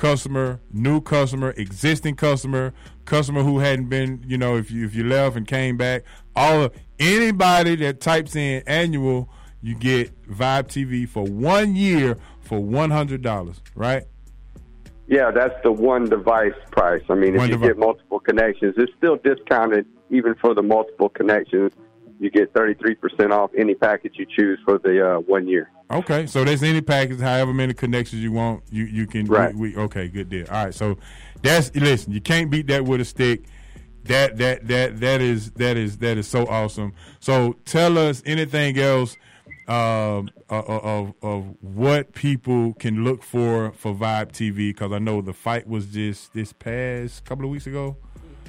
customer, 0.02 0.60
new 0.74 1.00
customer, 1.00 1.52
existing 1.58 2.16
customer, 2.16 2.74
customer 3.06 3.44
who 3.44 3.60
hadn't 3.60 3.88
been, 3.88 4.24
you 4.28 4.36
know, 4.36 4.58
if 4.58 4.72
you 4.72 4.84
if 4.84 4.96
you 4.96 5.04
left 5.04 5.38
and 5.38 5.46
came 5.48 5.78
back, 5.78 6.02
all 6.36 6.64
of 6.64 6.74
anybody 7.00 7.76
that 7.76 8.02
types 8.02 8.36
in 8.36 8.64
annual, 8.66 9.30
you 9.62 9.76
get 9.76 10.10
Vibe 10.28 10.68
TV 10.70 11.08
for 11.08 11.24
one 11.24 11.76
year 11.76 12.18
for 12.40 12.60
one 12.60 12.90
hundred 12.90 13.22
dollars, 13.22 13.62
right? 13.76 14.04
Yeah, 15.06 15.30
that's 15.30 15.54
the 15.64 15.72
one 15.72 16.06
device 16.10 16.54
price. 16.72 17.04
I 17.08 17.14
mean, 17.14 17.36
if 17.36 17.38
One 17.38 17.50
you 17.50 17.56
device. 17.56 17.70
get 17.70 17.78
multiple 17.78 18.20
connections, 18.20 18.74
it's 18.78 18.92
still 18.98 19.18
discounted 19.18 19.86
even 20.10 20.34
for 20.42 20.56
the 20.56 20.64
multiple 20.64 21.10
connections. 21.10 21.74
you 22.20 22.30
get 22.32 22.54
33% 22.54 23.32
off 23.32 23.52
any 23.58 23.76
package 23.76 24.14
you 24.16 24.26
choose 24.26 24.58
for 24.66 24.78
the 24.80 25.16
uh, 25.16 25.20
one 25.20 25.48
year. 25.48 25.70
Okay, 25.92 26.26
so 26.28 26.44
there's 26.44 26.64
any 26.64 26.82
package, 26.82 27.20
however 27.20 27.54
many 27.54 27.74
connections 27.74 28.22
you 28.24 28.32
want, 28.32 28.64
you 28.72 28.86
you 28.86 29.08
can. 29.08 29.26
Right. 29.26 29.54
We, 29.56 29.72
we- 29.72 29.78
okay, 29.84 30.08
good 30.08 30.30
deal. 30.30 30.46
All 30.50 30.66
right, 30.66 30.74
so 30.74 30.98
that's 31.42 31.74
listen. 31.76 32.14
You 32.14 32.22
can't 32.22 32.50
beat 32.50 32.68
that 32.68 32.86
with 32.86 33.02
a 33.02 33.06
stick. 33.06 33.44
That 34.06 34.38
that 34.38 34.68
that 34.68 35.00
that 35.00 35.22
is 35.22 35.52
that 35.52 35.78
is 35.78 35.98
that 36.00 36.18
is 36.18 36.28
so 36.28 36.48
awesome. 36.48 36.94
So 37.20 37.56
tell 37.66 37.98
us 37.98 38.24
anything 38.26 38.78
else 38.80 39.16
um, 39.68 40.30
of, 40.50 40.66
of 40.70 41.14
of 41.22 41.56
what 41.62 42.14
people 42.14 42.74
can 42.74 43.04
look 43.04 43.22
for 43.22 43.72
for 43.74 43.94
Vibe 43.94 44.32
TV 44.32 44.70
because 44.70 44.92
I 44.92 45.00
know 45.00 45.22
the 45.22 45.34
fight 45.34 45.68
was 45.68 45.86
just 45.88 46.34
this 46.34 46.52
past 46.54 47.26
couple 47.26 47.46
of 47.46 47.52
weeks 47.52 47.68
ago. 47.68 47.96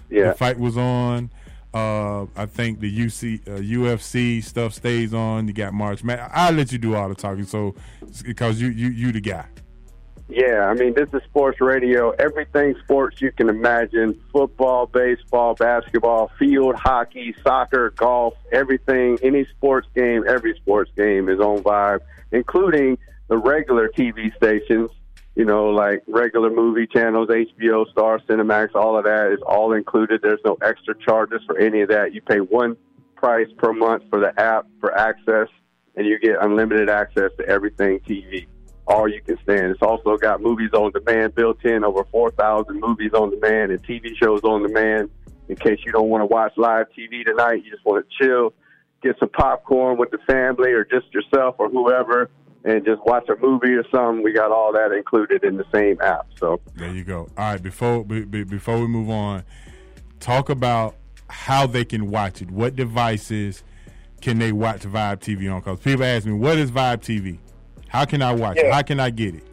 Yeah. 0.08 0.28
the 0.28 0.34
fight 0.34 0.58
was 0.58 0.76
on. 0.76 1.30
Uh, 1.74 2.26
I 2.36 2.46
think 2.46 2.80
the 2.80 2.98
UC 2.98 3.48
uh, 3.48 3.60
UFC 3.60 4.44
stuff 4.44 4.74
stays 4.74 5.14
on. 5.14 5.48
You 5.48 5.54
got 5.54 5.72
March 5.72 6.04
Man. 6.04 6.28
I'll 6.32 6.52
let 6.52 6.70
you 6.70 6.78
do 6.78 6.94
all 6.94 7.08
the 7.08 7.14
talking, 7.14 7.44
so 7.44 7.74
because 8.24 8.60
you 8.60 8.68
you 8.68 8.88
you 8.88 9.12
the 9.12 9.20
guy. 9.20 9.46
Yeah, 10.28 10.66
I 10.66 10.74
mean, 10.74 10.94
this 10.94 11.08
is 11.12 11.22
sports 11.24 11.60
radio. 11.60 12.10
Everything 12.12 12.74
sports 12.84 13.20
you 13.20 13.32
can 13.32 13.50
imagine 13.50 14.18
football, 14.32 14.86
baseball, 14.86 15.54
basketball, 15.54 16.30
field 16.38 16.74
hockey, 16.74 17.34
soccer, 17.42 17.90
golf, 17.90 18.34
everything, 18.50 19.18
any 19.22 19.44
sports 19.56 19.88
game, 19.94 20.24
every 20.26 20.56
sports 20.56 20.90
game 20.96 21.28
is 21.28 21.38
on 21.38 21.62
Vibe, 21.62 22.00
including 22.30 22.96
the 23.28 23.36
regular 23.36 23.90
TV 23.90 24.34
stations, 24.36 24.90
you 25.34 25.44
know, 25.44 25.70
like 25.70 26.02
regular 26.06 26.50
movie 26.50 26.86
channels, 26.86 27.28
HBO, 27.28 27.90
Star, 27.90 28.18
Cinemax, 28.20 28.74
all 28.74 28.98
of 28.98 29.04
that 29.04 29.32
is 29.32 29.40
all 29.46 29.72
included. 29.72 30.20
There's 30.22 30.40
no 30.44 30.58
extra 30.62 30.94
charges 30.98 31.40
for 31.46 31.58
any 31.58 31.80
of 31.80 31.88
that. 31.88 32.12
You 32.12 32.20
pay 32.20 32.40
one 32.40 32.76
price 33.16 33.48
per 33.56 33.72
month 33.72 34.04
for 34.10 34.20
the 34.20 34.38
app 34.38 34.66
for 34.80 34.96
access, 34.96 35.48
and 35.96 36.06
you 36.06 36.18
get 36.18 36.36
unlimited 36.40 36.90
access 36.90 37.30
to 37.38 37.48
everything 37.48 38.00
TV 38.00 38.46
all 38.86 39.08
you 39.08 39.22
can 39.22 39.38
stand. 39.42 39.70
It's 39.70 39.82
also 39.82 40.16
got 40.16 40.40
movies 40.40 40.70
on 40.72 40.92
demand 40.92 41.34
built 41.34 41.64
in, 41.64 41.84
over 41.84 42.04
4,000 42.10 42.78
movies 42.80 43.12
on 43.14 43.30
demand 43.30 43.70
and 43.70 43.82
TV 43.82 44.16
shows 44.20 44.42
on 44.42 44.62
demand. 44.62 45.10
In 45.48 45.56
case 45.56 45.80
you 45.84 45.92
don't 45.92 46.08
want 46.08 46.22
to 46.22 46.26
watch 46.26 46.52
live 46.56 46.86
TV 46.96 47.24
tonight, 47.24 47.64
you 47.64 47.70
just 47.70 47.84
want 47.84 48.06
to 48.06 48.24
chill, 48.24 48.54
get 49.02 49.18
some 49.18 49.28
popcorn 49.28 49.98
with 49.98 50.10
the 50.10 50.18
family 50.26 50.72
or 50.72 50.84
just 50.84 51.12
yourself 51.12 51.56
or 51.58 51.68
whoever, 51.68 52.30
and 52.64 52.84
just 52.84 53.04
watch 53.04 53.28
a 53.28 53.36
movie 53.40 53.74
or 53.74 53.84
something. 53.90 54.22
We 54.22 54.32
got 54.32 54.50
all 54.50 54.72
that 54.72 54.92
included 54.92 55.44
in 55.44 55.56
the 55.56 55.64
same 55.72 56.00
app. 56.00 56.26
So 56.38 56.60
There 56.76 56.92
you 56.92 57.04
go. 57.04 57.28
All 57.36 57.52
right, 57.52 57.62
before 57.62 58.04
be, 58.04 58.24
be- 58.24 58.44
before 58.44 58.80
we 58.80 58.86
move 58.86 59.10
on, 59.10 59.44
talk 60.20 60.48
about 60.48 60.96
how 61.28 61.66
they 61.66 61.84
can 61.84 62.10
watch 62.10 62.42
it. 62.42 62.50
What 62.50 62.76
devices 62.76 63.64
can 64.20 64.38
they 64.38 64.52
watch 64.52 64.82
Vibe 64.82 65.20
TV 65.20 65.52
on? 65.52 65.60
Because 65.60 65.80
people 65.80 66.04
ask 66.04 66.26
me, 66.26 66.32
what 66.32 66.58
is 66.58 66.70
Vibe 66.70 67.00
TV? 67.00 67.38
How 67.88 68.04
can 68.04 68.22
I 68.22 68.32
watch 68.32 68.58
it? 68.58 68.72
How 68.72 68.82
can 68.82 69.00
I 69.00 69.10
get 69.10 69.34
it? 69.34 69.44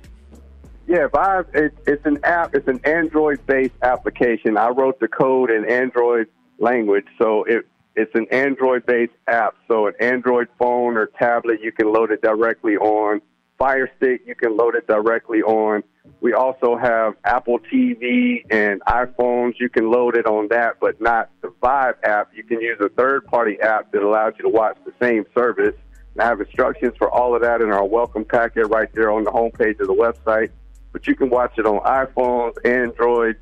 Yeah, 0.88 1.08
Vibe. 1.08 1.54
It, 1.56 1.78
it's 1.86 2.06
an 2.06 2.20
app. 2.24 2.56
It's 2.56 2.68
an 2.68 2.80
Android-based 2.84 3.76
application. 3.82 4.58
I 4.58 4.70
wrote 4.70 5.00
the 5.00 5.08
code 5.08 5.52
in 5.52 5.70
Android 5.70 6.28
language, 6.58 7.06
so 7.22 7.44
it 7.44 7.68
it's 7.96 8.14
an 8.16 8.28
Android-based 8.32 9.14
app. 9.28 9.56
So 9.68 9.88
an 9.88 9.94
Android 10.00 10.48
phone 10.58 10.98
or 10.98 11.08
tablet, 11.08 11.60
you 11.62 11.72
can 11.72 11.92
load 11.92 12.12
it 12.12 12.22
directly 12.22 12.78
on. 12.78 13.22
Fire 13.58 13.92
Stick, 13.98 14.22
you 14.26 14.36
can 14.36 14.56
load 14.56 14.76
it 14.76 14.88
directly 14.88 15.42
on. 15.42 15.84
We 16.22 16.34
also 16.34 16.78
have 16.78 17.16
Apple 17.26 17.60
TV 17.60 18.46
and 18.50 18.82
iPhones. 18.82 19.56
You 19.60 19.70
can 19.70 19.92
load 19.92 20.16
it 20.16 20.26
on 20.26 20.48
that, 20.50 20.78
but 20.80 21.00
not 21.02 21.30
the 21.42 21.50
Vibe 21.62 21.96
app. 22.04 22.32
You 22.34 22.44
can 22.44 22.62
use 22.62 22.78
a 22.80 22.90
third-party 22.90 23.60
app 23.62 23.92
that 23.92 24.02
allows 24.02 24.34
you 24.38 24.44
to 24.44 24.50
watch 24.50 24.78
the 24.86 24.94
same 25.02 25.26
service. 25.36 25.76
And 26.14 26.22
I 26.22 26.28
have 26.28 26.40
instructions 26.40 26.94
for 26.98 27.12
all 27.12 27.36
of 27.36 27.42
that 27.42 27.62
in 27.62 27.70
our 27.72 27.86
welcome 27.86 28.24
packet 28.24 28.68
right 28.68 28.90
there 28.94 29.12
on 29.12 29.26
the 29.26 29.32
homepage 29.32 29.80
of 29.82 29.88
the 29.88 29.94
website. 29.94 30.52
But 30.92 31.06
you 31.06 31.16
can 31.16 31.30
watch 31.30 31.58
it 31.58 31.66
on 31.66 31.80
iPhones, 31.82 32.54
Android, 32.66 33.38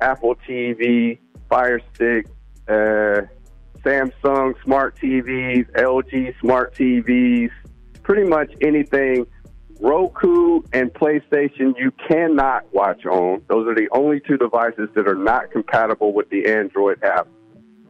Apple 0.00 0.34
TV, 0.48 1.18
Fire 1.48 1.80
Stick, 1.94 2.26
uh, 2.68 3.22
Samsung 3.82 4.54
smart 4.62 4.96
TVs, 4.96 5.70
LG 5.72 6.38
smart 6.40 6.74
TVs, 6.74 7.50
pretty 8.02 8.28
much 8.28 8.52
anything. 8.60 9.26
Roku 9.80 10.60
and 10.74 10.92
PlayStation 10.92 11.72
you 11.78 11.90
cannot 12.06 12.72
watch 12.74 13.06
on. 13.06 13.42
Those 13.48 13.66
are 13.66 13.74
the 13.74 13.88
only 13.92 14.20
two 14.20 14.36
devices 14.36 14.90
that 14.94 15.08
are 15.08 15.14
not 15.14 15.50
compatible 15.50 16.12
with 16.12 16.28
the 16.28 16.46
Android 16.46 17.02
app. 17.02 17.28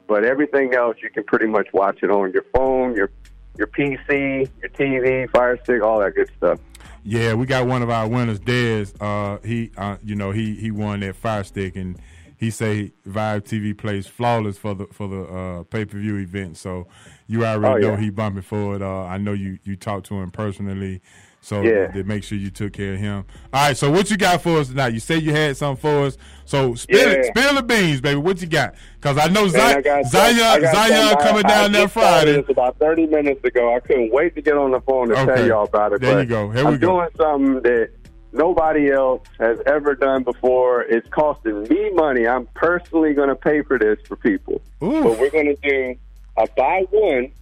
But 0.06 0.24
everything 0.24 0.74
else 0.74 0.96
you 1.02 1.10
can 1.10 1.24
pretty 1.24 1.46
much 1.46 1.66
watch 1.72 1.98
it 2.02 2.10
on 2.10 2.32
your 2.32 2.44
phone, 2.54 2.94
your 2.94 3.10
your 3.56 3.66
PC, 3.66 4.48
your 4.60 4.70
TV, 4.70 5.28
Fire 5.30 5.58
Stick, 5.64 5.82
all 5.82 6.00
that 6.00 6.14
good 6.14 6.30
stuff. 6.36 6.60
Yeah, 7.02 7.34
we 7.34 7.46
got 7.46 7.66
one 7.66 7.82
of 7.82 7.90
our 7.90 8.06
winners, 8.06 8.38
Dez. 8.38 8.94
Uh, 9.00 9.38
he, 9.44 9.70
uh, 9.76 9.96
you 10.04 10.14
know, 10.14 10.30
he 10.30 10.54
he 10.54 10.70
won 10.70 11.00
that 11.00 11.16
Fire 11.16 11.44
Stick, 11.44 11.76
and 11.76 11.98
he 12.40 12.50
say 12.50 12.92
Vibe 13.06 13.42
TV 13.44 13.76
plays 13.76 14.06
flawless 14.06 14.56
for 14.58 14.74
the 14.74 14.86
for 14.86 15.06
the 15.06 15.22
uh, 15.22 15.62
pay 15.64 15.84
per 15.84 15.98
view 15.98 16.16
event. 16.16 16.56
So 16.56 16.86
you 17.26 17.44
already 17.44 17.84
Oh, 17.84 17.88
know 17.90 17.94
yeah. 17.96 18.00
he 18.00 18.10
bumping 18.10 18.42
for 18.42 18.74
it. 18.76 18.82
Uh, 18.82 19.04
I 19.04 19.18
know 19.18 19.34
you 19.34 19.58
you 19.64 19.76
talked 19.76 20.06
to 20.06 20.14
him 20.14 20.30
personally, 20.30 21.02
so 21.42 21.60
Yeah. 21.60 21.88
to 21.88 22.02
make 22.04 22.24
sure 22.24 22.38
you 22.38 22.48
took 22.50 22.72
care 22.72 22.94
of 22.94 22.98
him. 22.98 23.24
All 23.52 23.66
right, 23.68 23.76
so 23.76 23.90
what 23.90 24.10
you 24.10 24.16
got 24.16 24.40
for 24.42 24.58
us 24.58 24.68
tonight? 24.68 24.94
You 24.94 25.00
say 25.00 25.18
you 25.18 25.32
had 25.32 25.54
something 25.58 25.80
for 25.82 26.06
us. 26.06 26.16
So 26.46 26.74
spill 26.74 27.10
it, 27.10 27.18
Yeah. 27.26 27.30
spill 27.42 27.54
the 27.56 27.62
beans, 27.62 28.00
baby. 28.00 28.16
What 28.18 28.40
you 28.40 28.48
got? 28.48 28.74
Because 28.98 29.18
I 29.18 29.28
know 29.28 29.46
Zion, 29.46 29.82
Zion, 29.84 30.04
I 30.08 30.60
Zion 30.72 31.08
some- 31.10 31.18
coming 31.20 31.44
I 31.44 31.48
down 31.48 31.72
there 31.72 31.88
Friday. 31.88 32.32
This 32.40 32.48
about 32.48 32.78
30 32.78 33.06
minutes 33.06 33.44
ago. 33.44 33.76
I 33.76 33.80
couldn't 33.80 34.12
wait 34.12 34.34
to 34.34 34.40
get 34.42 34.56
on 34.56 34.70
the 34.70 34.80
phone 34.80 35.10
to 35.10 35.14
Okay. 35.20 35.34
tell 35.36 35.46
y'all 35.46 35.64
about 35.66 35.92
it. 35.92 36.00
There 36.00 36.20
you 36.20 36.26
go. 36.26 36.50
Here 36.50 36.66
I'm 36.66 36.72
we 36.72 36.78
go. 36.78 36.88
doing 36.88 37.08
something 37.18 37.62
that 37.62 37.90
nobody 38.32 38.90
else 38.90 39.22
has 39.38 39.58
ever 39.66 39.94
done 39.94 40.22
before. 40.22 40.82
It's 40.82 41.08
costing 41.10 41.62
me 41.62 41.90
money. 41.90 42.26
I'm 42.26 42.46
personally 42.54 43.14
going 43.14 43.28
to 43.28 43.36
pay 43.36 43.62
for 43.62 43.78
this 43.78 43.98
for 44.06 44.16
people. 44.16 44.60
But 45.02 45.18
we're 45.18 45.30
going 45.30 45.54
to 45.54 45.56
do 45.56 45.96
a 46.36 46.46
buy 46.56 46.84
one, 46.90 47.32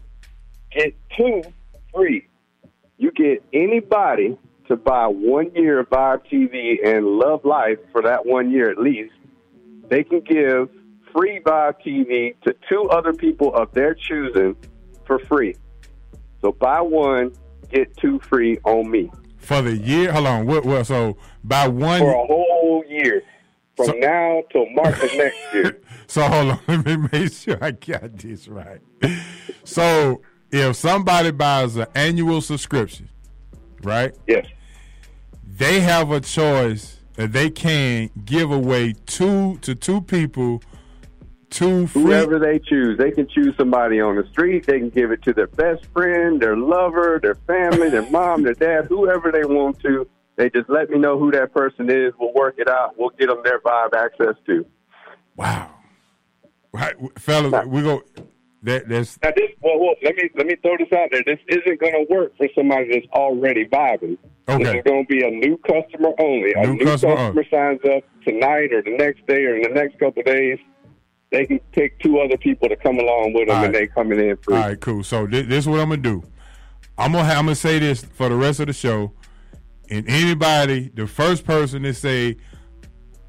get 0.73 0.95
two 1.17 1.43
free. 1.95 2.27
You 2.97 3.11
get 3.13 3.45
anybody 3.53 4.37
to 4.67 4.77
buy 4.77 5.07
one 5.07 5.55
year 5.55 5.81
of 5.81 5.91
Vibe 5.91 6.27
TV 6.31 6.85
and 6.85 7.07
love 7.07 7.45
life 7.45 7.79
for 7.93 8.03
that 8.03 8.27
one 8.27 8.51
year 8.51 8.71
at 8.71 8.79
least. 8.79 9.15
They 9.89 10.05
can 10.05 10.21
give 10.21 10.69
free 11.13 11.41
Vibe 11.41 11.77
TV 11.85 12.35
to 12.43 12.55
two 12.69 12.89
other 12.91 13.13
people 13.13 13.55
of 13.55 13.73
their 13.73 13.95
choosing 13.95 14.57
for 15.07 15.19
free. 15.21 15.57
So 16.43 16.53
buy 16.53 16.81
one, 16.81 17.33
get 17.71 17.97
two 17.97 18.21
free 18.21 18.59
on 18.65 18.91
me 18.91 19.11
For 19.49 19.63
the 19.63 19.79
year, 19.79 20.13
hold 20.13 20.27
on. 20.27 20.45
What, 20.45 20.67
what, 20.67 20.87
so 20.87 21.17
by 21.43 21.69
one 21.69 22.01
for 22.01 22.11
a 22.11 22.27
whole 22.27 22.85
year 22.87 23.23
from 23.77 23.99
now 23.99 24.43
till 24.53 24.69
March 24.73 25.03
of 25.03 25.15
next 25.15 25.39
year. 25.55 25.81
So 26.07 26.23
hold 26.23 26.51
on, 26.53 26.61
let 26.69 26.87
me 26.87 27.09
make 27.13 27.33
sure 27.33 27.59
I 27.63 27.71
got 27.71 28.17
this 28.17 28.49
right. 28.49 28.81
So 29.65 30.23
if 30.51 30.77
somebody 30.77 31.31
buys 31.31 31.77
an 31.77 31.87
annual 31.95 32.41
subscription, 32.41 33.09
right? 33.83 34.15
Yes. 34.27 34.47
They 35.45 35.81
have 35.81 36.11
a 36.11 36.21
choice 36.21 36.99
that 37.17 37.33
they 37.33 37.51
can 37.51 38.11
give 38.25 38.51
away 38.51 38.95
two 39.05 39.59
to 39.59 39.75
two 39.75 40.01
people, 40.03 40.63
two 41.51 41.87
free. 41.87 42.03
Whoever 42.03 42.39
they 42.39 42.59
choose, 42.59 42.99
they 42.99 43.11
can 43.11 43.29
choose 43.29 43.55
somebody 43.57 44.01
on 44.01 44.17
the 44.17 44.27
street. 44.31 44.67
They 44.67 44.79
can 44.79 44.91
give 44.91 45.11
it 45.11 45.23
to 45.23 45.33
their 45.33 45.47
best 45.47 45.85
friend, 45.87 46.41
their 46.41 46.57
lover, 46.57 47.19
their 47.23 47.35
family, 47.47 47.89
their 47.91 48.09
mom, 48.11 48.43
their 48.43 48.55
dad, 48.55 48.87
whoever 48.89 49.31
they 49.33 49.45
want 49.45 49.79
to. 49.81 50.09
They 50.37 50.51
just 50.51 50.69
let 50.71 50.89
me 50.91 50.99
know 50.99 51.19
who 51.19 51.31
that 51.33 51.53
person 51.53 51.91
is. 51.91 52.13
We'll 52.19 52.33
work 52.33 52.57
it 52.59 52.69
out. 52.69 52.95
We'll 52.97 53.11
get 53.11 53.29
them 53.29 53.41
their 53.45 53.61
vibe 53.61 53.95
access 53.95 54.37
to. 54.47 54.65
Wow, 55.37 55.71
right, 56.73 56.95
fellas, 57.19 57.67
we 57.67 57.83
go. 57.83 58.03
That 58.65 58.89
that's 58.89 59.17
Now 59.23 59.31
this, 59.37 59.51
well, 59.61 59.79
well, 59.79 59.95
let 60.03 60.17
me 60.17 60.31
let 60.37 60.47
me 60.47 60.57
throw 60.61 60.77
this 60.77 60.93
out 60.93 61.11
there. 61.13 61.23
This 61.25 61.39
isn't 61.49 61.81
going 61.81 61.93
to 61.93 62.07
work 62.13 62.37
for 62.37 62.49
somebody 62.57 62.89
that's 62.93 63.07
already 63.13 63.67
vibing. 63.67 64.19
This 64.47 64.57
Okay. 64.57 64.79
is 64.79 64.85
going 64.85 65.07
to 65.07 65.09
be 65.09 65.25
a 65.25 65.31
new 65.31 65.57
customer 65.59 66.11
only. 66.19 66.53
A 66.57 66.67
New 66.67 66.75
new, 66.75 66.85
customer 66.85 67.15
customer, 67.15 67.45
signs 67.53 67.81
up 67.85 68.03
tonight 68.27 68.73
or 68.73 68.83
the 68.83 68.97
next 68.99 69.25
day 69.29 69.45
or 69.45 69.55
in 69.57 69.63
the 69.63 69.69
next 69.81 69.99
couple 70.01 70.21
of 70.21 70.27
days. 70.27 70.59
They 71.31 71.45
can 71.47 71.61
take 71.73 71.99
two 71.99 72.19
other 72.21 72.39
people 72.39 72.69
to 72.69 72.77
come 72.77 72.99
along 72.99 73.35
with 73.35 73.49
them, 73.49 73.57
All 73.59 73.65
and 73.65 73.75
right. 73.75 73.81
they 73.83 73.87
coming 73.89 74.19
in 74.19 74.37
free. 74.39 74.57
All 74.57 74.63
right, 74.63 74.81
cool. 74.81 75.03
So 75.05 75.27
thi- 75.27 75.43
this 75.43 75.65
is 75.65 75.69
what 75.69 75.81
I'm 75.81 75.91
gonna 75.91 76.01
do. 76.03 76.23
I'm 76.97 77.13
gonna 77.13 77.25
ha- 77.25 77.33
I'm 77.39 77.45
gonna 77.47 77.55
say 77.55 77.79
this 77.79 78.03
for 78.03 78.29
the 78.29 78.35
rest 78.37 78.61
of 78.61 78.67
the 78.67 78.73
show, 78.73 79.13
and 79.91 80.09
anybody, 80.09 80.91
the 80.95 81.07
first 81.07 81.45
person 81.45 81.83
to 81.83 81.93
say, 81.93 82.37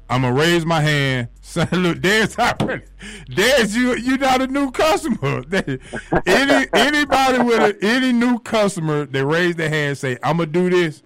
I'm 0.08 0.22
gonna 0.22 0.34
raise 0.34 0.64
my 0.66 0.80
hand. 0.80 1.28
Say, 1.50 1.66
look, 1.72 2.00
there's 2.00 2.38
already, 2.38 2.84
there's 3.28 3.74
you. 3.76 3.96
You're 3.96 4.18
not 4.18 4.40
a 4.40 4.46
new 4.46 4.70
customer. 4.70 5.42
any 6.26 6.66
anybody 6.72 7.38
with 7.42 7.60
a, 7.60 7.76
any 7.84 8.12
new 8.12 8.38
customer 8.38 9.04
that 9.06 9.26
raise 9.26 9.56
their 9.56 9.68
hand, 9.68 9.98
say, 9.98 10.16
I'm 10.22 10.36
gonna 10.36 10.46
do 10.46 10.70
this. 10.70 11.02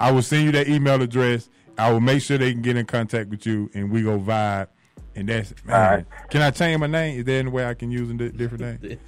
I 0.00 0.10
will 0.10 0.22
send 0.22 0.44
you 0.46 0.52
that 0.52 0.68
email 0.68 1.00
address. 1.02 1.50
I 1.76 1.92
will 1.92 2.00
make 2.00 2.22
sure 2.22 2.38
they 2.38 2.52
can 2.52 2.62
get 2.62 2.76
in 2.78 2.86
contact 2.86 3.28
with 3.28 3.44
you, 3.46 3.70
and 3.74 3.90
we 3.90 4.02
go 4.02 4.18
vibe 4.18 4.68
And 5.14 5.28
that's 5.28 5.52
man. 5.64 6.06
Can 6.30 6.42
I 6.42 6.50
change 6.50 6.80
my 6.80 6.86
name? 6.86 7.18
Is 7.18 7.24
there 7.24 7.38
any 7.38 7.50
way 7.50 7.66
I 7.66 7.74
can 7.74 7.90
use 7.90 8.10
a 8.10 8.14
di- 8.14 8.30
different 8.30 8.82
name? 8.82 8.98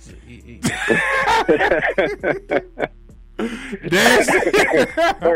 For 3.37 3.51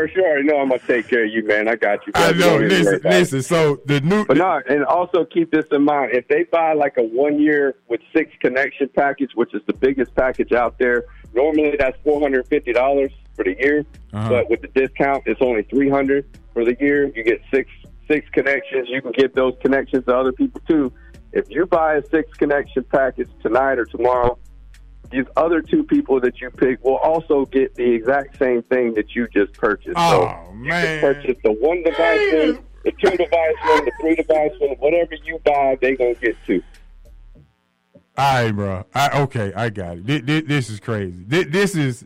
sure. 0.07 0.41
No, 0.43 0.59
I'm 0.59 0.69
gonna 0.69 0.79
take 0.87 1.09
care 1.09 1.25
of 1.25 1.31
you, 1.31 1.45
man. 1.45 1.67
I 1.67 1.75
got 1.75 2.05
you. 2.07 2.13
I 2.15 2.31
know. 2.31 2.59
Don't 2.59 2.71
even 2.71 2.85
worry 2.85 2.99
Listen, 2.99 3.01
listen. 3.03 3.41
So 3.41 3.81
the 3.85 3.99
new, 3.99 4.25
But 4.25 4.37
no, 4.37 4.61
and 4.69 4.85
also 4.85 5.25
keep 5.25 5.51
this 5.51 5.65
in 5.71 5.83
mind. 5.83 6.11
If 6.13 6.27
they 6.29 6.43
buy 6.43 6.73
like 6.73 6.93
a 6.97 7.03
one 7.03 7.41
year 7.41 7.75
with 7.89 7.99
six 8.15 8.31
connection 8.39 8.89
package, 8.95 9.31
which 9.35 9.53
is 9.53 9.61
the 9.65 9.73
biggest 9.73 10.15
package 10.15 10.53
out 10.53 10.77
there, 10.79 11.05
normally 11.33 11.75
that's 11.77 11.97
four 12.03 12.21
hundred 12.21 12.47
fifty 12.47 12.71
dollars 12.71 13.11
for 13.35 13.43
the 13.43 13.57
year. 13.59 13.85
Uh-huh. 14.13 14.29
But 14.29 14.49
with 14.49 14.61
the 14.61 14.67
discount, 14.67 15.23
it's 15.25 15.41
only 15.41 15.63
three 15.63 15.89
hundred 15.89 16.25
for 16.53 16.63
the 16.63 16.77
year. 16.79 17.11
You 17.13 17.23
get 17.23 17.41
six 17.51 17.69
six 18.09 18.27
connections. 18.31 18.87
You 18.89 19.01
can 19.01 19.11
give 19.11 19.33
those 19.33 19.53
connections 19.61 20.05
to 20.05 20.15
other 20.17 20.31
people 20.31 20.61
too. 20.67 20.91
If 21.31 21.49
you 21.49 21.65
buy 21.65 21.95
a 21.95 22.03
six 22.09 22.33
connection 22.37 22.83
package 22.85 23.29
tonight 23.41 23.77
or 23.77 23.85
tomorrow, 23.85 24.37
these 25.11 25.25
other 25.37 25.61
two 25.61 25.83
people 25.83 26.19
that 26.21 26.39
you 26.41 26.49
pick 26.49 26.83
will 26.83 26.97
also 26.97 27.45
get 27.45 27.75
the 27.75 27.93
exact 27.93 28.37
same 28.37 28.63
thing 28.63 28.93
that 28.95 29.15
you 29.15 29.27
just 29.29 29.53
purchased. 29.53 29.95
Oh, 29.95 30.09
so 30.11 30.53
you 30.61 30.69
can 30.71 30.99
purchase 31.01 31.37
the 31.43 31.51
one 31.51 31.83
device 31.83 32.19
one, 32.33 32.63
the 32.83 32.91
two 32.91 33.09
device 33.17 33.55
one, 33.67 33.85
the 33.85 33.91
three 34.01 34.15
device 34.15 34.51
one, 34.59 34.75
whatever 34.79 35.15
you 35.23 35.39
buy, 35.45 35.77
they're 35.81 35.95
gonna 35.95 36.13
get 36.15 36.35
two. 36.45 36.61
All 38.17 38.33
right, 38.43 38.51
bro. 38.51 38.85
I, 38.93 39.21
okay, 39.21 39.53
I 39.55 39.69
got 39.69 39.97
it. 39.97 40.05
Thi- 40.05 40.19
thi- 40.19 40.41
This, 40.41 40.69
is 40.69 40.79
crazy. 40.79 41.23
Thi- 41.29 41.43
This 41.45 41.73
has 41.75 42.05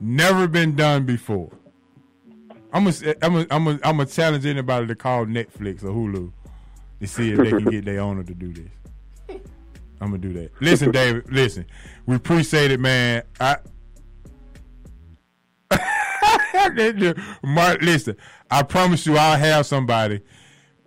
never 0.00 0.48
been 0.48 0.74
done 0.74 1.04
before. 1.04 1.50
I'm 2.72 2.84
gonna, 2.84 2.96
eh, 3.04 3.14
I'm 3.22 3.32
gonna, 3.32 3.46
I'm 3.50 3.64
gonna, 3.64 3.80
I'm 3.82 4.06
challenge 4.06 4.46
anybody 4.46 4.86
to 4.86 4.94
call 4.94 5.26
Netflix 5.26 5.82
or 5.82 5.88
Hulu 5.88 6.32
to 7.00 7.06
see 7.06 7.32
if 7.32 7.38
they 7.38 7.50
can 7.50 7.64
get 7.64 7.84
their 7.84 8.00
owner 8.00 8.22
to 8.22 8.34
do 8.34 8.52
this. 8.52 8.70
I'm 10.00 10.10
gonna 10.10 10.18
do 10.18 10.32
that. 10.34 10.50
Listen, 10.60 10.90
David. 10.92 11.30
Listen, 11.32 11.66
we 12.06 12.16
appreciate 12.16 12.70
it, 12.70 12.80
man. 12.80 13.22
I. 13.40 13.56
Mark, 17.42 17.82
listen. 17.82 18.16
I 18.50 18.62
promise 18.62 19.06
you, 19.06 19.16
I'll 19.16 19.38
have 19.38 19.66
somebody 19.66 20.20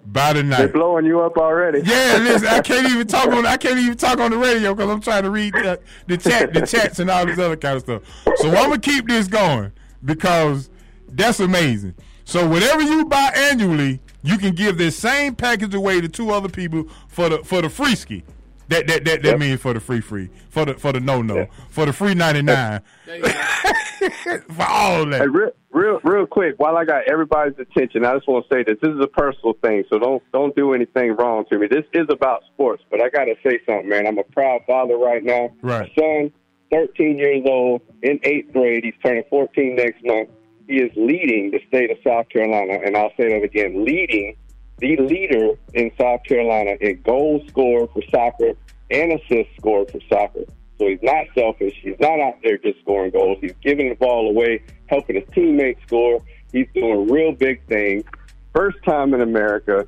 by 0.05 0.33
the 0.33 0.43
night. 0.43 0.57
They're 0.57 0.67
blowing 0.69 1.05
you 1.05 1.21
up 1.21 1.37
already. 1.37 1.79
Yeah, 1.79 2.17
listen, 2.21 2.47
I 2.47 2.61
can't 2.61 2.89
even 2.89 3.07
talk 3.07 3.27
on 3.31 3.45
I 3.45 3.57
can't 3.57 3.79
even 3.79 3.97
talk 3.97 4.19
on 4.19 4.31
the 4.31 4.37
radio 4.37 4.73
because 4.73 4.89
I'm 4.89 5.01
trying 5.01 5.23
to 5.23 5.29
read 5.29 5.53
the, 5.53 5.79
the 6.07 6.17
chat, 6.17 6.53
the 6.53 6.65
chats, 6.65 6.99
and 6.99 7.09
all 7.09 7.25
this 7.25 7.39
other 7.39 7.57
kind 7.57 7.77
of 7.77 7.83
stuff. 7.83 8.03
So 8.37 8.49
I'm 8.49 8.69
gonna 8.69 8.79
keep 8.79 9.07
this 9.07 9.27
going 9.27 9.71
because 10.03 10.69
that's 11.17 11.39
amazing. 11.39 11.95
So 12.25 12.47
whatever 12.47 12.81
you 12.81 13.05
buy 13.05 13.31
annually, 13.35 13.99
you 14.23 14.37
can 14.37 14.53
give 14.55 14.77
this 14.77 14.97
same 14.97 15.35
package 15.35 15.73
away 15.75 15.99
to 16.01 16.07
two 16.07 16.31
other 16.31 16.49
people 16.49 16.87
for 17.07 17.29
the 17.29 17.39
for 17.43 17.61
the 17.61 17.69
free 17.69 17.95
ski. 17.95 18.23
That 18.69 18.87
that 18.87 19.03
that, 19.05 19.21
that 19.23 19.29
Yep. 19.31 19.39
means 19.39 19.59
for 19.61 19.73
the 19.73 19.79
free 19.81 19.99
free 20.01 20.29
for 20.49 20.65
the 20.65 20.75
for 20.75 20.93
the 20.93 20.99
no 21.01 21.21
no 21.21 21.47
for 21.69 21.85
the 21.85 21.91
free 21.93 22.13
ninety 22.13 22.41
nine 22.41 22.81
for 23.05 24.65
all 24.67 25.05
that. 25.07 25.21
Hey, 25.21 25.27
real, 25.27 25.51
real, 25.71 25.99
real 26.03 26.25
quick, 26.25 26.55
while 26.57 26.77
I 26.77 26.85
got 26.85 27.03
everybody's 27.09 27.57
attention, 27.59 28.05
I 28.05 28.13
just 28.15 28.27
want 28.27 28.45
to 28.49 28.55
say 28.55 28.63
this. 28.63 28.77
This 28.81 28.91
is 28.91 29.01
a 29.01 29.07
personal 29.07 29.53
thing, 29.61 29.83
so 29.89 29.99
don't 29.99 30.23
don't 30.31 30.55
do 30.55 30.73
anything 30.73 31.15
wrong 31.15 31.45
to 31.51 31.59
me. 31.59 31.67
This 31.67 31.85
is 31.93 32.07
about 32.09 32.43
sports, 32.53 32.83
but 32.89 33.01
I 33.01 33.09
got 33.09 33.25
to 33.25 33.35
say 33.43 33.59
something, 33.67 33.89
man. 33.89 34.07
I'm 34.07 34.17
a 34.17 34.23
proud 34.23 34.61
father 34.67 34.97
right 34.97 35.23
now. 35.23 35.49
Right. 35.61 35.91
Son, 35.97 36.31
13 36.71 37.17
years 37.17 37.43
old, 37.45 37.81
in 38.01 38.19
eighth 38.23 38.53
grade. 38.53 38.83
He's 38.85 38.93
turning 39.03 39.23
14 39.29 39.75
next 39.75 40.03
month. 40.05 40.29
He 40.67 40.77
is 40.77 40.91
leading 40.95 41.51
the 41.51 41.61
state 41.67 41.91
of 41.91 41.97
South 42.03 42.29
Carolina, 42.29 42.79
and 42.85 42.95
I'll 42.95 43.11
say 43.17 43.29
that 43.33 43.43
again: 43.43 43.83
leading 43.83 44.35
the 44.79 44.97
leader 44.97 45.51
in 45.73 45.91
South 45.99 46.23
Carolina 46.27 46.77
in 46.81 47.01
goal 47.01 47.43
score 47.47 47.87
for 47.87 48.01
soccer 48.09 48.53
and 48.91 49.13
assist 49.13 49.49
score 49.57 49.85
for 49.87 49.99
soccer. 50.09 50.45
So 50.79 50.87
he's 50.87 51.01
not 51.01 51.27
selfish. 51.35 51.73
He's 51.81 51.99
not 51.99 52.19
out 52.19 52.35
there 52.43 52.57
just 52.57 52.79
scoring 52.81 53.11
goals. 53.11 53.37
He's 53.41 53.53
giving 53.61 53.89
the 53.89 53.95
ball 53.95 54.29
away, 54.29 54.63
helping 54.87 55.15
his 55.15 55.25
teammates 55.33 55.81
score. 55.85 56.19
He's 56.51 56.67
doing 56.73 57.09
real 57.09 57.31
big 57.31 57.65
things. 57.67 58.03
First 58.53 58.77
time 58.83 59.13
in 59.13 59.21
America. 59.21 59.87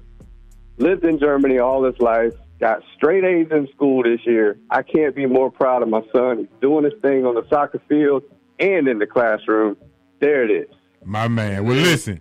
Lived 0.78 1.06
in 1.06 1.20
Germany 1.20 1.60
all 1.60 1.84
his 1.84 2.00
life. 2.00 2.34
Got 2.60 2.84
straight 2.96 3.24
A's 3.24 3.48
in 3.52 3.68
school 3.76 4.04
this 4.04 4.20
year. 4.26 4.58
I 4.70 4.82
can't 4.82 5.16
be 5.16 5.26
more 5.26 5.52
proud 5.52 5.82
of 5.82 5.90
my 5.90 6.02
son. 6.14 6.40
He's 6.40 6.48
doing 6.62 6.86
his 6.86 6.94
thing 7.02 7.26
on 7.26 7.36
the 7.36 7.46
soccer 7.50 7.82
field 7.90 8.24
and 8.60 8.88
in 8.88 9.00
the 9.00 9.08
classroom. 9.08 9.78
There 10.20 10.44
it 10.44 10.52
is. 10.52 10.68
My 11.04 11.28
man. 11.28 11.66
Well, 11.66 11.76
listen, 11.76 12.20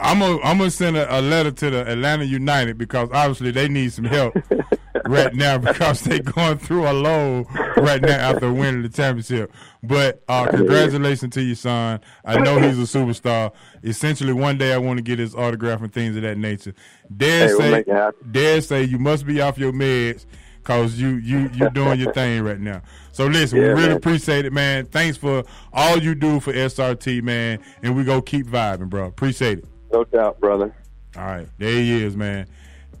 I'm 0.00 0.18
gonna 0.20 0.40
I'm 0.42 0.58
gonna 0.58 0.70
send 0.70 0.96
a, 0.96 1.18
a 1.18 1.20
letter 1.20 1.50
to 1.52 1.70
the 1.70 1.90
Atlanta 1.90 2.24
United 2.24 2.78
because 2.78 3.08
obviously 3.12 3.50
they 3.50 3.68
need 3.68 3.92
some 3.92 4.04
help 4.04 4.34
right 5.06 5.32
now 5.34 5.58
because 5.58 6.00
they're 6.00 6.18
going 6.20 6.58
through 6.58 6.88
a 6.88 6.92
low 6.92 7.44
right 7.76 8.00
now 8.02 8.16
after 8.16 8.52
winning 8.52 8.82
the 8.82 8.88
championship. 8.88 9.52
But 9.82 10.22
uh, 10.28 10.46
congratulations 10.50 11.32
to 11.34 11.42
your 11.42 11.54
son. 11.56 12.00
I 12.24 12.38
know 12.40 12.58
he's 12.60 12.78
a 12.78 12.98
superstar. 12.98 13.52
Essentially, 13.84 14.32
one 14.32 14.58
day 14.58 14.72
I 14.72 14.78
want 14.78 14.98
to 14.98 15.02
get 15.02 15.18
his 15.20 15.34
autograph 15.34 15.82
and 15.82 15.92
things 15.92 16.16
of 16.16 16.22
that 16.22 16.38
nature. 16.38 16.74
Dare 17.16 17.48
Hey, 17.48 17.54
we'll 17.54 17.84
say, 17.84 17.84
happen. 17.92 18.32
dare 18.32 18.60
say 18.60 18.82
you 18.84 18.98
must 18.98 19.26
be 19.26 19.40
off 19.40 19.58
your 19.58 19.72
meds 19.72 20.26
because 20.58 21.00
you 21.00 21.16
you 21.16 21.50
you're 21.54 21.70
doing 21.70 22.00
your 22.00 22.12
thing 22.12 22.42
right 22.42 22.60
now. 22.60 22.82
So 23.18 23.26
listen, 23.26 23.58
we 23.58 23.64
really 23.64 23.88
man. 23.88 23.96
appreciate 23.96 24.44
it, 24.44 24.52
man. 24.52 24.86
Thanks 24.86 25.16
for 25.16 25.42
all 25.72 25.98
you 25.98 26.14
do 26.14 26.38
for 26.38 26.52
SRT, 26.52 27.20
man. 27.24 27.58
And 27.82 27.96
we 27.96 28.04
go 28.04 28.22
keep 28.22 28.46
vibing, 28.46 28.88
bro. 28.88 29.06
Appreciate 29.06 29.58
it. 29.58 29.64
No 29.92 30.04
doubt, 30.04 30.38
brother. 30.38 30.72
All 31.16 31.24
right, 31.24 31.48
there 31.58 31.72
he 31.72 32.00
is, 32.04 32.16
man. 32.16 32.46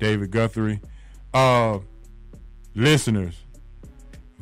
David 0.00 0.32
Guthrie. 0.32 0.80
Uh, 1.32 1.78
listeners, 2.74 3.44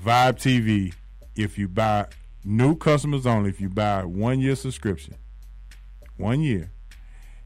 Vibe 0.03 0.39
TV. 0.39 0.95
If 1.35 1.59
you 1.59 1.69
buy 1.69 2.07
new 2.43 2.75
customers 2.75 3.27
only, 3.27 3.51
if 3.51 3.61
you 3.61 3.69
buy 3.69 4.03
one 4.03 4.41
year 4.41 4.57
subscription, 4.57 5.17
one 6.17 6.41
year, 6.41 6.71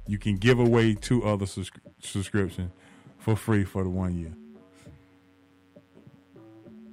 you 0.07 0.19
can 0.19 0.37
give 0.37 0.61
away 0.61 0.95
two 0.95 1.25
other 1.25 1.47
subscri- 1.47 1.81
subscriptions 1.99 2.71
for 3.19 3.35
free 3.35 3.65
for 3.65 3.83
the 3.83 3.91
one 3.91 4.17
year. 4.17 4.37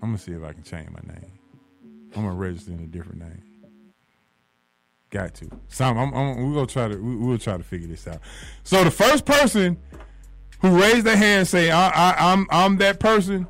I'm 0.01 0.09
gonna 0.09 0.17
see 0.17 0.33
if 0.33 0.43
I 0.43 0.53
can 0.53 0.63
change 0.63 0.89
my 0.89 1.13
name. 1.13 1.31
I'm 2.15 2.23
gonna 2.23 2.35
register 2.35 2.71
in 2.71 2.79
a 2.79 2.87
different 2.87 3.19
name. 3.19 3.43
Got 5.09 5.35
to. 5.35 5.49
Some. 5.69 5.97
I'm, 5.97 6.13
I'm, 6.13 6.47
we're 6.47 6.53
gonna 6.55 6.67
try 6.67 6.87
to. 6.87 6.97
We, 6.97 7.15
we'll 7.15 7.37
try 7.37 7.57
to 7.57 7.63
figure 7.63 7.87
this 7.87 8.07
out. 8.07 8.19
So 8.63 8.83
the 8.83 8.91
first 8.91 9.25
person 9.25 9.77
who 10.59 10.79
raised 10.79 11.05
their 11.05 11.15
hand 11.15 11.39
and 11.39 11.47
say 11.47 11.71
I, 11.71 11.89
I, 11.89 12.31
I'm 12.31 12.47
I'm 12.49 12.77
that 12.77 12.99
person, 12.99 13.47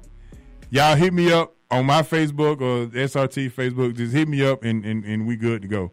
y'all 0.69 0.95
hit 0.95 1.13
me 1.13 1.31
up 1.31 1.55
on 1.71 1.85
my 1.85 2.01
Facebook 2.01 2.61
or 2.61 2.87
SRT 2.87 3.51
Facebook. 3.51 3.95
Just 3.95 4.13
hit 4.13 4.27
me 4.27 4.45
up 4.45 4.63
and 4.63 4.85
and, 4.85 5.03
and 5.03 5.27
we 5.27 5.35
good 5.35 5.61
to 5.63 5.67
go. 5.67 5.91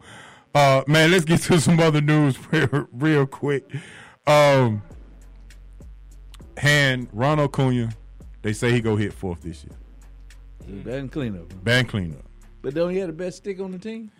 Uh, 0.53 0.83
man, 0.87 1.11
let's 1.11 1.25
get 1.25 1.41
to 1.41 1.59
some 1.59 1.79
other 1.79 2.01
news 2.01 2.37
real, 2.51 2.87
real 2.91 3.25
quick. 3.25 3.69
Um, 4.27 4.81
hand 6.57 7.09
Ronald 7.11 7.51
Acuña, 7.51 7.93
they 8.41 8.53
say 8.53 8.71
he 8.71 8.81
go 8.81 8.95
hit 8.95 9.13
fourth 9.13 9.41
this 9.41 9.63
year. 9.63 9.75
Bad 10.67 11.11
cleanup. 11.11 11.63
Bad 11.63 11.87
cleanup. 11.87 12.23
But 12.61 12.73
don't 12.73 12.91
he 12.91 12.97
have 12.97 13.07
the 13.07 13.13
best 13.13 13.37
stick 13.37 13.59
on 13.59 13.71
the 13.71 13.77
team? 13.77 14.11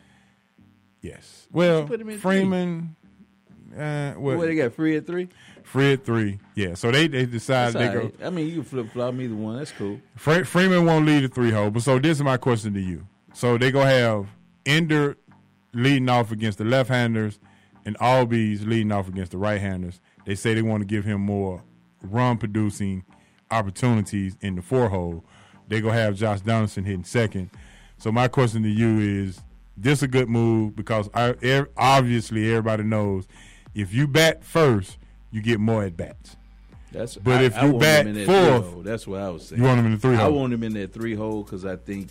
Yes. 1.01 1.47
Well, 1.51 1.85
put 1.85 2.01
him 2.01 2.09
in 2.09 2.19
Freeman. 2.19 2.95
Uh, 3.73 4.13
well, 4.17 4.38
What, 4.38 4.47
they 4.47 4.55
got 4.55 4.73
free 4.73 4.95
at 4.95 5.05
three? 5.05 5.27
Free 5.63 5.93
at 5.93 6.05
three. 6.05 6.39
Yeah. 6.55 6.76
So 6.76 6.91
they 6.91 7.07
they 7.07 7.26
decided 7.26 7.76
they 7.80 7.91
go. 7.93 7.99
right. 8.05 8.15
I 8.23 8.30
mean, 8.30 8.47
you 8.47 8.53
can 8.55 8.63
flip 8.63 8.91
flop 8.93 9.15
either 9.15 9.35
one. 9.35 9.57
That's 9.57 9.72
cool. 9.72 9.99
Fre- 10.15 10.43
Freeman 10.43 10.85
won't 10.85 11.05
lead 11.05 11.23
the 11.23 11.27
three 11.27 11.51
hole. 11.51 11.72
But 11.72 11.81
so 11.84 11.99
this 11.99 12.17
is 12.17 12.23
my 12.23 12.38
question 12.38 12.73
to 12.73 12.80
you. 12.80 13.05
So 13.34 13.57
they 13.57 13.72
gonna 13.72 13.89
have 13.89 14.27
Ender 14.65 15.17
leading 15.73 16.07
off 16.07 16.31
against 16.31 16.57
the 16.59 16.63
left 16.65 16.89
handers 16.89 17.39
and 17.85 17.97
Albies 17.99 18.65
leading 18.65 18.91
off 18.91 19.07
against 19.09 19.31
the 19.31 19.38
right 19.38 19.59
handers. 19.59 19.99
They 20.26 20.35
say 20.35 20.53
they 20.53 20.61
want 20.61 20.81
to 20.81 20.85
give 20.85 21.03
him 21.03 21.22
more 21.22 21.63
run 22.01 22.38
producing 22.38 23.03
opportunities 23.51 24.38
in 24.41 24.55
the 24.55 24.61
four 24.61 24.89
hole. 24.89 25.26
They 25.67 25.81
gonna 25.81 25.93
have 25.93 26.15
Josh 26.15 26.41
Donaldson 26.41 26.83
hitting 26.83 27.03
second. 27.03 27.49
So 27.97 28.11
my 28.11 28.27
question 28.27 28.63
to 28.63 28.69
you 28.69 28.99
is: 29.23 29.41
This 29.77 30.01
a 30.03 30.07
good 30.07 30.29
move 30.29 30.75
because 30.75 31.09
I, 31.13 31.35
er, 31.43 31.69
obviously 31.77 32.49
everybody 32.51 32.83
knows 32.83 33.27
if 33.73 33.93
you 33.93 34.07
bat 34.07 34.43
first, 34.43 34.97
you 35.31 35.41
get 35.41 35.59
more 35.59 35.83
at 35.83 35.97
bats. 35.97 36.35
That's 36.91 37.17
But 37.17 37.41
I- 37.41 37.43
if 37.43 37.57
I 37.57 37.65
you 37.67 37.77
bat 37.79 38.05
him 38.05 38.15
in 38.15 38.15
that 38.15 38.25
three 38.25 38.49
fourth, 38.59 38.73
hole. 38.73 38.81
that's 38.83 39.05
what 39.07 39.19
I 39.21 39.29
was 39.29 39.47
saying. 39.47 39.61
you 39.61 39.67
want 39.67 39.79
him 39.79 39.85
in 39.87 39.91
the 39.93 39.97
three 39.97 40.13
I 40.15 40.21
hole. 40.23 40.33
want 40.39 40.53
him 40.53 40.63
in 40.63 40.73
that 40.75 40.93
three 40.93 41.13
hole 41.15 41.43
because 41.43 41.65
I 41.65 41.75
think 41.75 42.09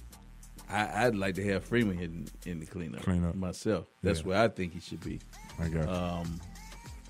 I, 0.69 1.07
I'd 1.07 1.15
like 1.15 1.37
to 1.37 1.45
have 1.53 1.65
Freeman 1.65 1.97
hitting 1.97 2.29
in 2.47 2.59
the 2.61 2.67
cleanup, 2.67 3.03
Cleanup. 3.03 3.35
myself. 3.35 3.87
That's 4.03 4.21
Yeah. 4.21 4.27
where 4.27 4.43
I 4.43 4.49
think 4.49 4.73
he 4.75 4.81
should 4.81 5.03
be. 5.03 5.21
I 5.59 5.69
got. 5.69 5.89
Um, 5.89 6.41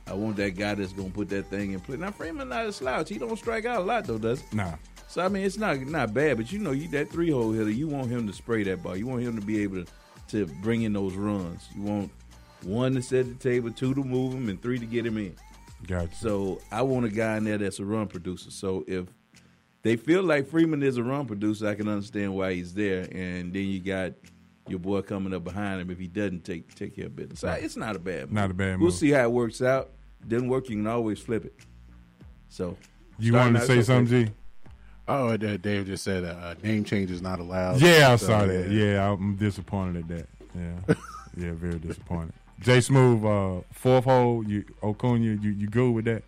I 0.06 0.12
want 0.12 0.36
that 0.36 0.50
guy 0.50 0.74
that's 0.74 0.92
gonna 0.92 1.08
put 1.08 1.30
that 1.30 1.48
thing 1.50 1.72
in 1.72 1.80
play. 1.80 1.96
Now 1.96 2.10
Freeman 2.10 2.48
not 2.50 2.66
a 2.66 2.72
slouch. 2.72 3.08
He 3.08 3.18
don't 3.18 3.36
strike 3.38 3.64
out 3.64 3.80
a 3.80 3.84
lot 3.84 4.04
though, 4.04 4.18
does 4.18 4.40
he? 4.42 4.56
Nah. 4.56 4.74
So 5.14 5.24
I 5.24 5.28
mean, 5.28 5.44
it's 5.44 5.56
not 5.56 5.78
not 5.82 6.12
bad, 6.12 6.38
but 6.38 6.50
you 6.50 6.58
know, 6.58 6.72
you 6.72 6.88
that 6.88 7.08
three 7.08 7.30
hole 7.30 7.52
hitter, 7.52 7.70
you 7.70 7.86
want 7.86 8.10
him 8.10 8.26
to 8.26 8.32
spray 8.32 8.64
that 8.64 8.82
ball. 8.82 8.96
You 8.96 9.06
want 9.06 9.22
him 9.22 9.38
to 9.38 9.46
be 9.46 9.62
able 9.62 9.84
to, 9.84 9.92
to 10.30 10.46
bring 10.60 10.82
in 10.82 10.92
those 10.92 11.14
runs. 11.14 11.68
You 11.76 11.82
want 11.82 12.10
one 12.62 12.94
to 12.96 13.00
set 13.02 13.28
the 13.28 13.34
table, 13.34 13.70
two 13.70 13.94
to 13.94 14.02
move 14.02 14.34
him, 14.34 14.48
and 14.48 14.60
three 14.60 14.76
to 14.76 14.86
get 14.86 15.06
him 15.06 15.16
in. 15.18 15.36
Gotcha. 15.86 16.12
So 16.16 16.60
I 16.72 16.82
want 16.82 17.06
a 17.06 17.10
guy 17.10 17.36
in 17.36 17.44
there 17.44 17.58
that's 17.58 17.78
a 17.78 17.84
run 17.84 18.08
producer. 18.08 18.50
So 18.50 18.82
if 18.88 19.06
they 19.82 19.94
feel 19.94 20.24
like 20.24 20.48
Freeman 20.48 20.82
is 20.82 20.96
a 20.96 21.04
run 21.04 21.26
producer. 21.26 21.68
I 21.68 21.76
can 21.76 21.86
understand 21.86 22.34
why 22.34 22.54
he's 22.54 22.74
there, 22.74 23.02
and 23.12 23.52
then 23.52 23.66
you 23.66 23.78
got 23.78 24.14
your 24.66 24.80
boy 24.80 25.02
coming 25.02 25.32
up 25.32 25.44
behind 25.44 25.80
him 25.80 25.90
if 25.92 25.98
he 26.00 26.08
doesn't 26.08 26.44
take 26.44 26.74
take 26.74 26.96
care 26.96 27.06
of 27.06 27.14
business. 27.14 27.38
So 27.38 27.50
it's 27.52 27.76
not 27.76 27.94
a 27.94 28.00
bad 28.00 28.22
move. 28.22 28.32
Not 28.32 28.50
a 28.50 28.54
bad 28.54 28.80
We'll 28.80 28.90
see 28.90 29.10
how 29.10 29.22
it 29.22 29.30
works 29.30 29.62
out. 29.62 29.90
Doesn't 30.26 30.48
work, 30.48 30.68
you 30.68 30.74
can 30.74 30.88
always 30.88 31.20
flip 31.20 31.44
it. 31.44 31.54
So 32.48 32.76
You 33.20 33.34
wanted 33.34 33.60
to 33.60 33.66
say 33.66 33.82
something, 33.82 34.26
G? 34.26 34.32
Oh, 35.06 35.28
uh, 35.28 35.36
Dave 35.36 35.86
just 35.86 36.02
said 36.04 36.24
uh, 36.24 36.54
name 36.62 36.84
change 36.84 37.10
is 37.10 37.20
not 37.20 37.38
allowed. 37.38 37.80
Yeah, 37.80 38.10
I 38.12 38.16
So, 38.16 38.26
saw 38.28 38.46
that. 38.46 38.70
Yeah, 38.70 39.10
I'm 39.10 39.36
disappointed 39.36 40.10
at 40.10 40.16
that. 40.16 40.28
Yeah, 40.54 40.94
yeah, 41.36 41.52
very 41.52 41.78
disappointed. 41.78 42.32
Jay 42.60 42.80
Smooth, 42.80 43.24
uh, 43.24 43.60
fourth 43.72 44.04
hole, 44.04 44.42
you 44.48 44.64
Acuña, 44.82 45.42
you 45.42 45.50
you 45.50 45.66
good 45.66 45.90
with 45.92 46.06
that? 46.06 46.22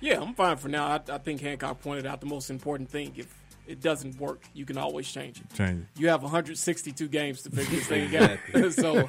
Yeah, 0.00 0.20
I'm 0.20 0.34
fine 0.34 0.56
for 0.58 0.68
now. 0.68 0.86
I, 0.86 1.00
I 1.14 1.18
think 1.18 1.40
Hancock 1.40 1.80
pointed 1.80 2.06
out 2.06 2.20
the 2.20 2.26
most 2.26 2.50
important 2.50 2.90
thing. 2.90 3.12
If 3.16 3.34
it 3.66 3.80
doesn't 3.80 4.18
work, 4.20 4.42
you 4.54 4.64
can 4.64 4.76
always 4.78 5.10
change 5.10 5.40
it. 5.40 5.52
Change 5.54 5.80
it. 5.82 6.00
You 6.00 6.08
have 6.08 6.22
162 6.22 7.08
games 7.08 7.42
to 7.42 7.50
figure 7.50 7.76
this 7.78 7.86
thing 7.86 8.14
out. 8.64 8.72
so, 8.72 9.08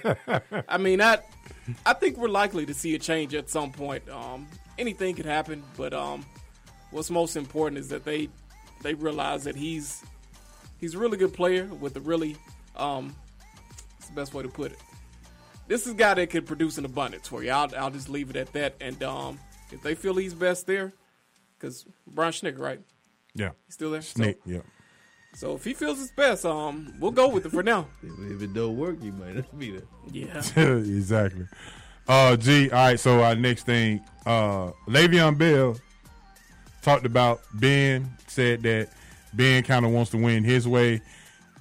I 0.67 0.77
mean, 0.77 1.01
I, 1.01 1.19
I 1.85 1.93
think 1.93 2.17
we're 2.17 2.27
likely 2.29 2.65
to 2.65 2.73
see 2.73 2.95
a 2.95 2.99
change 2.99 3.33
at 3.35 3.49
some 3.49 3.71
point. 3.71 4.07
Um, 4.09 4.47
anything 4.77 5.15
could 5.15 5.25
happen, 5.25 5.63
but 5.77 5.93
um, 5.93 6.25
what's 6.91 7.09
most 7.09 7.35
important 7.35 7.77
is 7.79 7.89
that 7.89 8.03
they 8.05 8.29
they 8.81 8.93
realize 8.93 9.43
that 9.43 9.55
he's 9.55 10.03
he's 10.79 10.95
a 10.95 10.97
really 10.97 11.17
good 11.17 11.33
player 11.33 11.65
with 11.65 11.95
a 11.95 11.99
really 11.99 12.35
um, 12.75 13.15
what's 13.95 14.07
the 14.07 14.15
best 14.15 14.33
way 14.33 14.43
to 14.43 14.49
put 14.49 14.71
it. 14.71 14.79
This 15.67 15.85
is 15.85 15.93
a 15.93 15.95
guy 15.95 16.15
that 16.15 16.29
could 16.31 16.47
produce 16.47 16.77
an 16.79 16.85
abundance 16.85 17.27
for 17.27 17.43
you. 17.43 17.51
I'll, 17.51 17.69
I'll 17.77 17.91
just 17.91 18.09
leave 18.09 18.31
it 18.31 18.35
at 18.35 18.51
that. 18.53 18.75
And 18.81 19.01
um, 19.03 19.39
if 19.71 19.83
they 19.83 19.93
feel 19.93 20.15
he's 20.15 20.33
best 20.33 20.65
there, 20.65 20.93
because 21.57 21.85
Brian 22.07 22.33
Schnick, 22.33 22.57
right? 22.57 22.79
Yeah, 23.35 23.51
He's 23.67 23.75
still 23.75 23.91
there. 23.91 24.01
Snake. 24.01 24.39
Yeah. 24.45 24.61
So 25.35 25.53
if 25.53 25.63
he 25.63 25.75
feels 25.75 26.01
it's 26.01 26.11
best, 26.11 26.43
um, 26.43 26.91
we'll 26.99 27.11
go 27.11 27.27
with 27.27 27.45
it 27.45 27.51
for 27.51 27.61
now. 27.61 27.87
If 28.03 28.41
it 28.41 28.53
don't 28.53 28.77
work, 28.77 28.97
you 29.03 29.11
might 29.11 29.35
not 29.35 29.59
be 29.59 29.71
there. 29.71 29.83
Yeah. 30.11 30.37
exactly. 30.77 31.45
Uh, 32.07 32.35
G. 32.35 32.71
All 32.71 32.77
right. 32.77 32.99
So 32.99 33.21
our 33.21 33.35
next 33.35 33.67
thing, 33.67 34.01
uh, 34.25 34.71
Le'Veon 34.87 35.37
Bell 35.37 35.77
talked 36.89 37.05
about 37.05 37.41
Ben. 37.53 38.09
Said 38.27 38.63
that 38.63 38.89
Ben 39.33 39.63
kind 39.63 39.85
of 39.85 39.91
wants 39.91 40.11
to 40.11 40.17
win 40.17 40.43
his 40.43 40.67
way. 40.67 41.01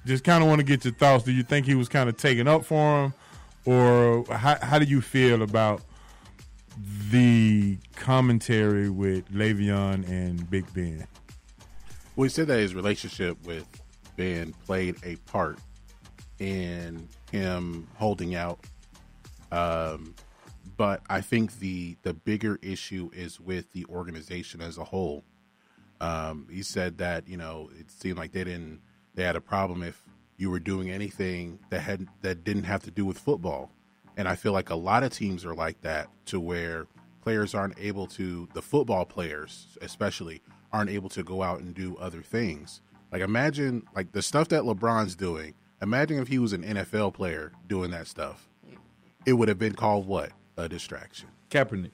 Just 0.05 0.23
kind 0.23 0.43
of 0.43 0.49
want 0.49 0.59
to 0.59 0.65
get 0.65 0.83
your 0.85 0.93
thoughts. 0.93 1.23
Do 1.23 1.31
you 1.31 1.43
think 1.43 1.65
he 1.65 1.75
was 1.75 1.89
kind 1.89 2.09
of 2.09 2.17
taken 2.17 2.47
up 2.47 2.65
for 2.65 3.05
him, 3.05 3.13
or 3.65 4.25
how 4.31 4.57
how 4.61 4.79
do 4.79 4.85
you 4.85 5.01
feel 5.01 5.43
about 5.43 5.81
the 7.11 7.77
commentary 7.95 8.89
with 8.89 9.29
Le'Veon 9.31 10.07
and 10.07 10.49
Big 10.49 10.71
Ben? 10.73 11.05
Well, 12.15 12.23
he 12.23 12.29
said 12.29 12.47
that 12.47 12.59
his 12.59 12.73
relationship 12.73 13.37
with 13.45 13.65
Ben 14.15 14.53
played 14.65 14.95
a 15.03 15.15
part 15.31 15.59
in 16.39 17.07
him 17.31 17.87
holding 17.97 18.35
out. 18.35 18.59
Um, 19.51 20.15
but 20.79 21.01
I 21.09 21.19
think 21.19 21.59
the 21.59 21.97
the 22.03 22.13
bigger 22.13 22.57
issue 22.61 23.11
is 23.13 23.37
with 23.37 23.73
the 23.73 23.85
organization 23.89 24.61
as 24.61 24.77
a 24.77 24.85
whole. 24.85 25.25
Um, 25.99 26.47
he 26.49 26.63
said 26.63 26.99
that 26.99 27.27
you 27.27 27.35
know 27.35 27.69
it 27.77 27.91
seemed 27.91 28.17
like 28.17 28.31
they 28.31 28.45
didn't 28.45 28.79
they 29.13 29.23
had 29.25 29.35
a 29.35 29.41
problem 29.41 29.83
if 29.83 30.01
you 30.37 30.49
were 30.49 30.59
doing 30.61 30.89
anything 30.89 31.59
that 31.69 31.81
had 31.81 32.07
that 32.21 32.45
didn't 32.45 32.63
have 32.63 32.81
to 32.83 32.91
do 32.91 33.05
with 33.05 33.19
football, 33.19 33.73
and 34.15 34.25
I 34.25 34.35
feel 34.35 34.53
like 34.53 34.69
a 34.69 34.75
lot 34.75 35.03
of 35.03 35.11
teams 35.11 35.43
are 35.43 35.53
like 35.53 35.81
that 35.81 36.07
to 36.27 36.39
where 36.39 36.87
players 37.21 37.53
aren't 37.53 37.77
able 37.77 38.07
to 38.07 38.47
the 38.53 38.61
football 38.61 39.03
players 39.03 39.77
especially 39.81 40.41
aren't 40.71 40.91
able 40.91 41.09
to 41.09 41.23
go 41.23 41.43
out 41.43 41.59
and 41.59 41.75
do 41.75 41.97
other 41.97 42.21
things. 42.21 42.79
Like 43.11 43.21
imagine 43.21 43.83
like 43.93 44.13
the 44.13 44.21
stuff 44.21 44.47
that 44.47 44.63
LeBron's 44.63 45.17
doing. 45.17 45.55
Imagine 45.81 46.21
if 46.21 46.29
he 46.29 46.39
was 46.39 46.53
an 46.53 46.63
NFL 46.63 47.15
player 47.15 47.51
doing 47.67 47.91
that 47.91 48.07
stuff. 48.07 48.47
It 49.25 49.33
would 49.33 49.49
have 49.49 49.59
been 49.59 49.75
called 49.75 50.07
what? 50.07 50.31
A 50.59 50.67
distraction. 50.67 51.29
Kaepernick. 51.49 51.91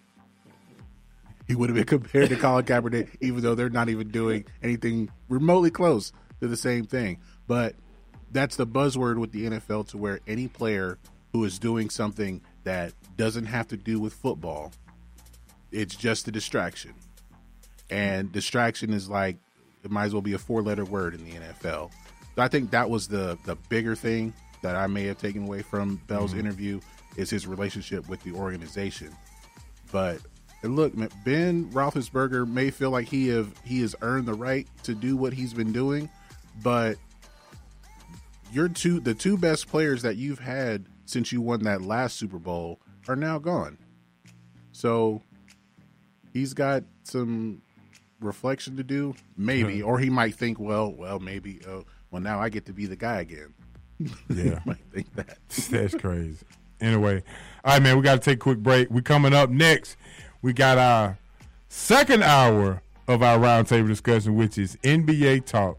He 1.48 1.54
would 1.54 1.70
have 1.70 1.76
been 1.76 1.86
compared 1.86 2.30
to 2.30 2.36
Colin 2.36 2.66
Kaepernick, 2.66 3.10
even 3.22 3.42
though 3.44 3.54
they're 3.54 3.70
not 3.70 3.90
even 3.90 4.10
doing 4.10 4.46
anything 4.64 5.10
remotely 5.30 5.70
close 5.70 6.12
to 6.42 6.48
the 6.48 6.58
same 6.58 6.86
thing. 6.86 7.20
But 7.48 7.76
that's 8.32 8.56
the 8.56 8.66
buzzword 8.66 9.18
with 9.20 9.32
the 9.32 9.46
NFL 9.46 9.88
to 9.90 9.98
where 9.98 10.20
any 10.28 10.48
player 10.48 10.98
who 11.34 11.44
is 11.44 11.60
doing 11.60 11.92
something 11.92 12.42
that 12.64 12.94
doesn't 13.16 13.46
have 13.46 13.68
to 13.68 13.78
do 13.78 14.00
with 14.00 14.14
football, 14.14 14.72
it's 15.72 15.96
just 15.96 16.28
a 16.28 16.32
distraction. 16.32 16.94
And 17.92 18.32
distraction 18.32 18.92
is 18.92 19.08
like 19.08 19.38
it 19.84 19.92
might 19.92 20.06
as 20.06 20.14
well 20.14 20.24
be 20.24 20.34
a 20.34 20.40
four 20.40 20.64
letter 20.64 20.84
word 20.86 21.14
in 21.14 21.24
the 21.24 21.32
NFL. 21.34 21.92
So 22.36 22.42
I 22.42 22.48
think 22.48 22.72
that 22.72 22.90
was 22.90 23.08
the 23.08 23.38
the 23.46 23.56
bigger 23.70 23.96
thing 23.96 24.34
that 24.64 24.76
I 24.76 24.88
may 24.88 25.04
have 25.06 25.20
taken 25.20 25.44
away 25.44 25.62
from 25.62 25.98
Bell's 26.08 26.34
Mhm. 26.34 26.40
interview 26.40 26.80
is 27.16 27.30
his 27.30 27.48
relationship 27.48 28.08
with 28.10 28.22
the 28.24 28.32
organization. 28.34 29.16
But 29.92 30.20
look, 30.64 30.94
Ben 31.24 31.66
Roethlisberger 31.72 32.48
may 32.48 32.72
feel 32.72 32.90
like 32.92 33.08
he 33.08 33.28
have 33.30 33.54
he 33.64 33.82
has 33.82 33.96
earned 34.02 34.26
the 34.26 34.34
right 34.34 34.68
to 34.84 34.94
do 34.96 35.16
what 35.16 35.34
he's 35.34 35.54
been 35.54 35.72
doing, 35.72 36.10
but 36.64 36.98
your 38.52 38.68
two 38.70 39.00
the 39.00 39.14
two 39.14 39.38
best 39.38 39.68
players 39.68 40.02
that 40.02 40.16
you've 40.16 40.40
had 40.40 40.86
since 41.06 41.32
you 41.32 41.42
won 41.42 41.64
that 41.64 41.82
last 41.82 42.18
Super 42.18 42.40
Bowl 42.40 42.80
are 43.08 43.16
now 43.16 43.38
gone. 43.38 43.78
So 44.72 45.22
he's 46.34 46.54
got 46.54 46.84
some 47.04 47.62
reflection 48.20 48.76
to 48.78 48.84
do, 48.84 49.14
maybe, 49.38 49.82
or 49.82 50.00
he 50.00 50.10
might 50.10 50.36
think, 50.36 50.60
well, 50.60 50.92
well, 50.92 51.20
maybe, 51.20 51.62
uh, 51.68 51.82
well, 52.12 52.22
now 52.22 52.40
I 52.42 52.50
get 52.50 52.66
to 52.66 52.74
be 52.74 52.86
the 52.86 52.96
guy 52.96 53.22
again. 53.22 53.54
Yeah. 54.30 54.60
might 54.66 54.84
think 54.92 55.14
that. 55.16 55.38
That's 55.70 55.96
crazy. 55.96 56.46
Anyway, 56.82 57.24
all 57.64 57.74
right, 57.74 57.82
man, 57.82 57.98
we 57.98 58.04
got 58.04 58.16
to 58.16 58.20
take 58.20 58.38
a 58.38 58.40
quick 58.40 58.60
break. 58.60 58.90
We 58.90 59.02
coming 59.02 59.34
up 59.34 59.50
next. 59.50 59.98
We 60.42 60.54
got 60.54 60.78
our 60.78 61.18
second 61.70 62.24
hour 62.24 62.82
of 63.08 63.22
our 63.24 63.38
roundtable 63.38 63.88
discussion, 63.88 64.36
which 64.36 64.58
is 64.58 64.78
NBA 64.84 65.46
talk. 65.46 65.78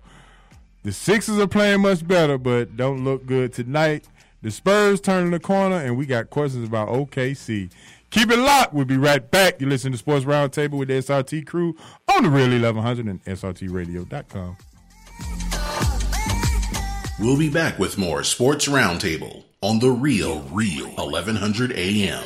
The 0.82 0.93
Sixers 0.93 1.39
are 1.39 1.48
playing 1.48 1.81
much 1.81 2.06
better, 2.06 2.39
but 2.39 2.77
don't 2.77 3.02
look 3.05 3.27
good 3.27 3.52
tonight. 3.52 4.05
The 4.43 4.51
Spurs 4.51 5.01
turning 5.01 5.32
the 5.32 5.40
corner, 5.40 5.77
and 5.77 5.97
we 5.97 6.06
got 6.06 6.31
questions 6.31 6.68
about 6.68 6.89
OKC. 6.89 7.70
Keep 8.10 8.31
it 8.31 8.39
locked. 8.39 8.73
We'll 8.73 8.85
be 8.85 8.97
right 8.97 9.28
back. 9.31 9.60
You 9.60 9.68
listen 9.68 9.90
to 9.93 9.98
Sports 9.98 10.24
Roundtable 10.24 10.78
with 10.78 10.89
the 10.89 10.94
SRT 10.94 11.47
crew 11.47 11.77
on 12.14 12.23
the 12.23 12.31
Real 12.31 12.48
1100 12.48 13.06
and 13.06 13.24
SRTRadio.com. 13.24 14.56
We'll 17.18 17.39
be 17.39 17.48
back 17.48 17.78
with 17.78 17.98
more 17.98 18.23
Sports 18.23 18.68
Roundtable 18.68 19.45
on 19.62 19.78
the 19.78 19.91
Real 19.91 20.43
Real 20.53 20.89
1100 20.97 21.73
AM. 21.73 22.23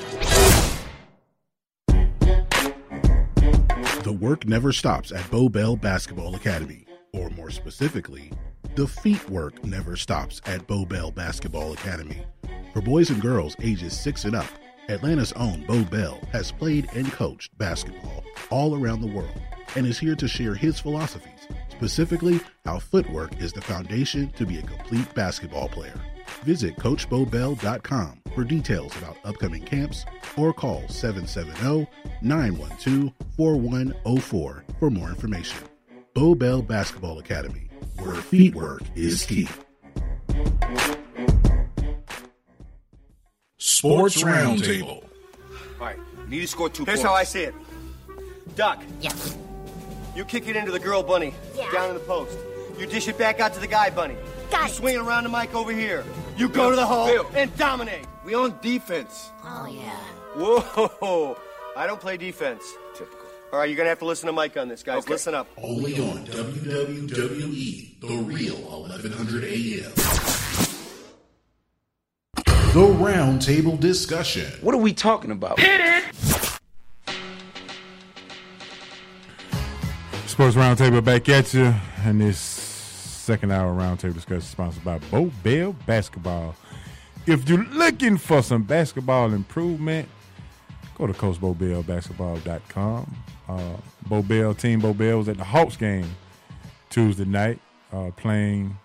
The 4.02 4.12
work 4.20 4.46
never 4.46 4.72
stops 4.72 5.12
at 5.12 5.30
Bo 5.30 5.48
Bell 5.48 5.76
Basketball 5.76 6.34
Academy, 6.34 6.86
or 7.12 7.30
more 7.30 7.50
specifically, 7.50 8.32
the 8.74 8.88
feet 8.88 9.28
work 9.30 9.64
never 9.64 9.94
stops 9.94 10.40
at 10.46 10.66
Bo 10.66 10.84
Bell 10.84 11.12
Basketball 11.12 11.72
Academy. 11.72 12.24
For 12.72 12.80
boys 12.80 13.10
and 13.10 13.22
girls 13.22 13.54
ages 13.62 13.98
6 14.00 14.24
and 14.24 14.34
up, 14.34 14.48
Atlanta's 14.88 15.32
own 15.34 15.64
Bo 15.66 15.84
Bell 15.84 16.20
has 16.32 16.50
played 16.50 16.88
and 16.94 17.12
coached 17.12 17.56
basketball 17.58 18.24
all 18.50 18.74
around 18.74 19.02
the 19.02 19.14
world 19.14 19.40
and 19.76 19.86
is 19.86 20.00
here 20.00 20.16
to 20.16 20.26
share 20.26 20.54
his 20.54 20.80
philosophies, 20.80 21.46
specifically 21.68 22.40
how 22.64 22.80
footwork 22.80 23.40
is 23.40 23.52
the 23.52 23.60
foundation 23.60 24.32
to 24.32 24.44
be 24.44 24.58
a 24.58 24.62
complete 24.62 25.14
basketball 25.14 25.68
player. 25.68 25.94
Visit 26.44 26.76
CoachBoBell.com 26.76 28.22
for 28.34 28.44
details 28.44 28.96
about 28.98 29.16
upcoming 29.24 29.62
camps 29.62 30.04
or 30.36 30.52
call 30.52 30.86
770 30.88 31.88
912 32.22 33.12
4104 33.36 34.64
for 34.78 34.90
more 34.90 35.08
information. 35.08 35.58
Bo 36.14 36.34
Bell 36.34 36.62
Basketball 36.62 37.18
Academy, 37.18 37.68
where 37.98 38.14
feet 38.16 38.54
work 38.54 38.82
is 38.94 39.24
key. 39.24 39.48
Sports 43.58 44.22
Roundtable. 44.22 45.04
All 45.78 45.86
right, 45.86 45.96
you 46.24 46.28
need 46.28 46.40
to 46.40 46.46
score 46.46 46.68
two 46.68 46.84
Here's 46.84 47.02
how 47.02 47.12
I 47.12 47.24
see 47.24 47.42
it. 47.42 47.54
Duck. 48.56 48.82
Yeah. 49.00 49.12
You 50.16 50.24
kick 50.24 50.48
it 50.48 50.56
into 50.56 50.72
the 50.72 50.78
girl 50.78 51.02
bunny. 51.02 51.32
Yeah. 51.56 51.70
Down 51.72 51.88
in 51.90 51.94
the 51.94 52.00
post. 52.00 52.36
You 52.80 52.86
dish 52.86 53.08
it 53.08 53.18
back 53.18 53.40
out 53.40 53.52
to 53.52 53.60
the 53.60 53.66
guy 53.66 53.90
bunny. 53.90 54.16
Got 54.50 54.60
you 54.62 54.66
it. 54.68 54.74
swing 54.74 54.94
it 54.94 55.00
around 55.00 55.24
the 55.24 55.28
mic 55.28 55.54
over 55.54 55.70
here. 55.70 56.02
You 56.38 56.48
go 56.48 56.70
to 56.70 56.76
the 56.76 56.86
hole 56.86 57.06
Bill. 57.08 57.30
and 57.34 57.54
dominate. 57.58 58.06
We 58.24 58.32
on 58.34 58.58
defense. 58.62 59.28
Oh, 59.44 59.66
yeah. 59.66 59.90
Whoa. 60.34 61.36
I 61.76 61.86
don't 61.86 62.00
play 62.00 62.16
defense. 62.16 62.64
Typical. 62.94 63.18
All 63.52 63.58
right, 63.58 63.68
you're 63.68 63.76
going 63.76 63.84
to 63.84 63.90
have 63.90 63.98
to 63.98 64.06
listen 64.06 64.28
to 64.28 64.32
Mike 64.32 64.56
on 64.56 64.68
this, 64.68 64.82
guys. 64.82 65.06
Listen 65.10 65.34
up. 65.34 65.46
Only 65.62 66.00
on 66.00 66.24
WWE, 66.24 68.00
The 68.00 68.16
Real 68.22 68.56
1100 68.56 69.44
AM. 69.44 69.92
The 72.72 72.86
Roundtable 72.86 73.78
Discussion. 73.78 74.50
What 74.62 74.74
are 74.74 74.78
we 74.78 74.94
talking 74.94 75.32
about? 75.32 75.60
Hit 75.60 75.80
it. 75.82 76.14
Sports 80.26 80.54
Sports 80.54 80.56
Roundtable 80.56 81.04
back 81.04 81.28
at 81.28 81.52
you, 81.52 81.74
and 82.04 82.20
this 82.20 82.59
second 83.30 83.52
hour 83.52 83.72
roundtable 83.72 84.14
discussion 84.14 84.40
sponsored 84.40 84.82
by 84.82 84.98
Bo 84.98 85.30
Bell 85.44 85.72
Basketball. 85.86 86.56
If 87.28 87.48
you're 87.48 87.62
looking 87.62 88.16
for 88.16 88.42
some 88.42 88.64
basketball 88.64 89.32
improvement, 89.32 90.08
go 90.96 91.06
to 91.06 91.12
CoachBoBellBasketball.com. 91.12 93.16
Uh, 93.48 93.76
Bo 94.08 94.22
Bell, 94.22 94.52
Team 94.52 94.80
Bo 94.80 94.92
Bell 94.92 95.18
was 95.18 95.28
at 95.28 95.36
the 95.36 95.44
Hawks 95.44 95.76
game 95.76 96.08
Tuesday 96.88 97.24
night, 97.24 97.60
uh, 97.92 98.10
playing 98.16 98.76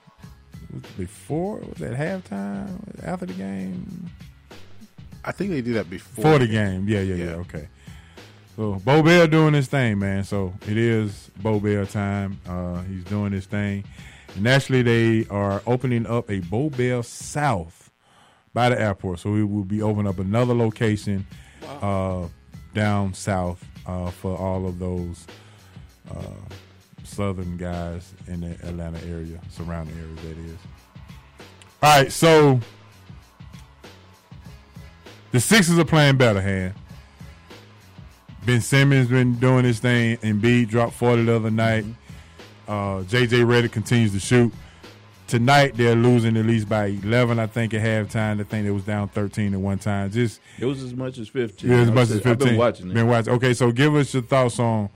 before, 0.96 1.58
was 1.58 1.82
it 1.82 1.94
halftime, 1.94 2.78
after 3.04 3.26
the 3.26 3.34
game? 3.34 4.12
I 5.24 5.32
think 5.32 5.50
they 5.50 5.62
do 5.62 5.74
that 5.74 5.90
before 5.90 6.24
For 6.24 6.38
the 6.38 6.46
game. 6.46 6.88
Yeah, 6.88 7.02
yeah, 7.02 7.16
yeah, 7.16 7.32
okay. 7.38 7.68
So 8.56 8.76
Bo 8.76 9.02
Bell 9.02 9.26
doing 9.26 9.56
his 9.56 9.68
thing, 9.68 9.98
man. 9.98 10.24
So 10.24 10.54
it 10.68 10.78
is 10.78 11.32
Bo 11.42 11.60
Bell 11.60 11.88
time. 11.88 12.40
Uh, 12.48 12.84
he's 12.84 13.06
doing 13.06 13.32
his 13.32 13.48
thing. 13.48 13.86
And 14.36 14.48
actually, 14.48 14.82
they 14.82 15.26
are 15.30 15.62
opening 15.66 16.06
up 16.06 16.30
a 16.30 16.40
Bo 16.40 16.70
Bell 16.70 17.04
South 17.04 17.92
by 18.54 18.70
the 18.70 18.80
airport. 18.80 19.20
So 19.20 19.32
we 19.32 19.44
will 19.44 19.64
be 19.64 19.82
opening 19.82 20.08
up 20.08 20.20
another 20.20 20.54
location 20.54 21.26
uh, 21.82 22.28
down 22.74 23.14
south 23.14 23.64
uh, 23.86 24.12
for 24.12 24.38
all 24.38 24.68
of 24.68 24.80
those 24.80 25.26
uh, 26.12 26.22
southern 27.04 27.58
guys 27.58 28.14
in 28.28 28.42
the 28.42 28.52
Atlanta 28.68 29.00
area, 29.06 29.40
surrounding 29.50 29.96
area, 29.98 30.16
that 30.16 30.38
is. 30.38 30.58
All 31.84 32.00
right, 32.00 32.12
so 32.12 32.60
the 35.32 35.40
Sixers 35.40 35.78
are 35.78 35.86
playing 35.86 36.18
better, 36.18 36.42
hand. 36.42 36.74
Ben 38.46 38.62
Simmons 38.62 39.10
been 39.10 39.36
doing 39.40 39.66
his 39.66 39.80
thing. 39.80 40.18
and 40.22 40.42
Embiid 40.42 40.70
dropped 40.70 40.94
40 40.94 41.26
the 41.26 41.36
other 41.36 41.52
night. 41.52 41.86
Uh, 42.68 43.04
JJ 43.04 43.46
Redick 43.46 43.72
continues 43.72 44.12
to 44.14 44.20
shoot. 44.20 44.54
Tonight 45.28 45.76
they're 45.76 45.96
losing 45.96 46.38
at 46.38 46.46
least 46.46 46.70
by 46.70 46.86
11, 46.86 47.40
I 47.40 47.48
think, 47.48 47.74
at 47.74 47.82
halftime. 47.82 48.40
I 48.40 48.44
think 48.44 48.68
it 48.68 48.72
was 48.72 48.84
down 48.84 49.08
13 49.08 49.54
at 49.56 49.60
one 49.60 49.80
time. 49.80 50.12
Just 50.12 50.40
It 50.60 50.66
was 50.66 50.84
as 50.84 50.94
much 50.94 51.18
as 51.18 51.30
15. 51.30 51.70
yeah, 51.70 51.78
as 51.78 51.92
much 51.92 52.10
as 52.12 52.22
15. 52.22 52.32
I've 52.32 52.40
been 52.40 52.58
watching 52.58 52.92
it. 52.92 52.94
Been 52.94 53.08
watching. 53.08 53.34
Okay, 53.34 53.54
so 53.54 53.72
give 53.72 53.96
us 53.96 54.14
your 54.14 54.22
thoughts 54.24 54.60
on 54.60 54.90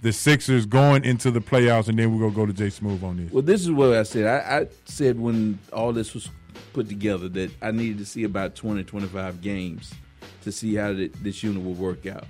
the 0.00 0.12
Sixers 0.12 0.66
going 0.66 1.04
into 1.04 1.30
the 1.30 1.40
playoffs, 1.40 1.88
and 1.88 1.98
then 1.98 2.12
we're 2.12 2.20
gonna 2.28 2.34
go 2.34 2.46
to 2.46 2.52
Jay 2.52 2.70
Smooth 2.70 3.02
on 3.04 3.16
this. 3.16 3.32
Well, 3.32 3.42
this 3.42 3.60
is 3.62 3.70
what 3.70 3.92
I 3.94 4.02
said. 4.02 4.26
I, 4.26 4.58
I 4.58 4.66
said 4.84 5.18
when 5.18 5.58
all 5.72 5.92
this 5.92 6.14
was 6.14 6.28
put 6.72 6.88
together 6.88 7.28
that 7.30 7.50
I 7.62 7.70
needed 7.70 7.98
to 7.98 8.04
see 8.04 8.24
about 8.24 8.54
20, 8.56 8.84
25 8.84 9.40
games 9.40 9.94
to 10.42 10.52
see 10.52 10.74
how 10.74 10.92
this 10.94 11.42
unit 11.42 11.64
will 11.64 11.74
work 11.74 12.06
out. 12.06 12.24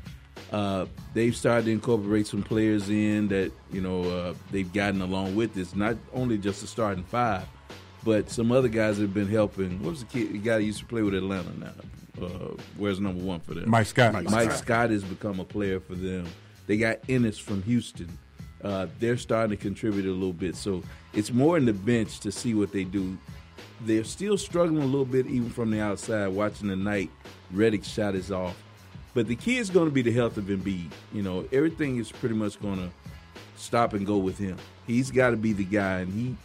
Uh, 0.53 0.87
they've 1.13 1.35
started 1.35 1.67
to 1.67 1.73
incorporate 1.73 2.27
some 2.27 2.43
players 2.43 2.89
in 2.89 3.29
that 3.29 3.53
you 3.73 3.81
know 3.81 4.05
uh, 4.05 4.35
they've 4.51 4.73
gotten 4.73 5.03
along 5.03 5.35
with 5.35 5.55
this. 5.55 5.75
Not 5.75 5.97
only 6.15 6.39
just 6.39 6.61
the 6.61 6.67
starting 6.67 7.05
five, 7.05 7.47
but 8.05 8.31
some 8.31 8.53
other 8.53 8.69
guys 8.69 8.99
have 8.99 9.13
been 9.13 9.29
helping. 9.29 9.83
What 9.83 9.91
was 9.91 10.01
the 10.01 10.07
kid? 10.07 10.33
The 10.33 10.39
guy 10.39 10.59
that 10.59 10.65
used 10.65 10.79
to 10.79 10.87
play 10.87 11.03
with 11.03 11.15
Atlanta 11.15 11.53
now. 11.59 12.25
Uh, 12.25 12.55
where's 12.77 13.01
number 13.01 13.23
one 13.23 13.41
for 13.41 13.55
them? 13.55 13.69
Mike 13.69 13.87
Scott. 13.87 14.13
Mike, 14.13 14.31
Mike 14.31 14.51
Scott. 14.51 14.59
Scott. 14.59 14.91
has 14.91 15.05
become 15.05 15.41
a 15.41 15.45
player 15.45 15.81
for 15.81 15.95
them. 15.95 16.27
They 16.67 16.77
got 16.77 16.99
Ennis 17.09 17.39
from 17.39 17.63
Houston. 17.65 18.17
Uh, 18.63 18.87
they're 18.99 19.19
starting 19.19 19.57
to 19.57 19.63
contribute 19.63 20.07
a 20.07 20.13
little 20.13 20.33
bit. 20.33 20.57
So 20.57 20.83
it's 21.13 21.33
more 21.33 21.57
in 21.57 21.67
the 21.67 21.73
bench 21.73 22.21
to 22.21 22.33
see 22.33 22.55
what 22.55 22.73
they 22.73 22.85
do. 22.85 23.19
They're 23.83 24.05
still 24.05 24.39
struggling 24.39 24.83
a 24.83 24.87
little 24.87 25.05
bit, 25.05 25.27
even 25.27 25.51
from 25.51 25.71
the 25.71 25.81
outside. 25.81 26.29
Watching 26.29 26.69
the 26.69 26.77
night, 26.77 27.11
Redick 27.53 27.85
shot 27.85 28.15
is 28.15 28.33
off. 28.33 28.57
But 29.17 29.29
the 29.29 29.35
key 29.35 29.57
is 29.57 29.71
going 29.71 29.87
to 29.89 29.91
be 29.95 30.03
the 30.03 30.13
health 30.13 30.37
of 30.37 30.45
Embiid. 30.45 30.91
You 31.11 31.23
know, 31.23 31.49
everything 31.51 31.97
is 31.97 32.13
pretty 32.13 32.35
much 32.35 32.61
going 32.61 32.77
to 32.77 32.91
stop 33.57 33.95
and 33.95 34.05
go 34.07 34.19
with 34.19 34.37
him. 34.37 34.59
He's 34.87 35.11
got 35.11 35.31
to 35.31 35.39
be 35.39 35.55
the 35.55 35.65
guy, 35.65 36.01
and 36.01 36.13
he, 36.13 36.37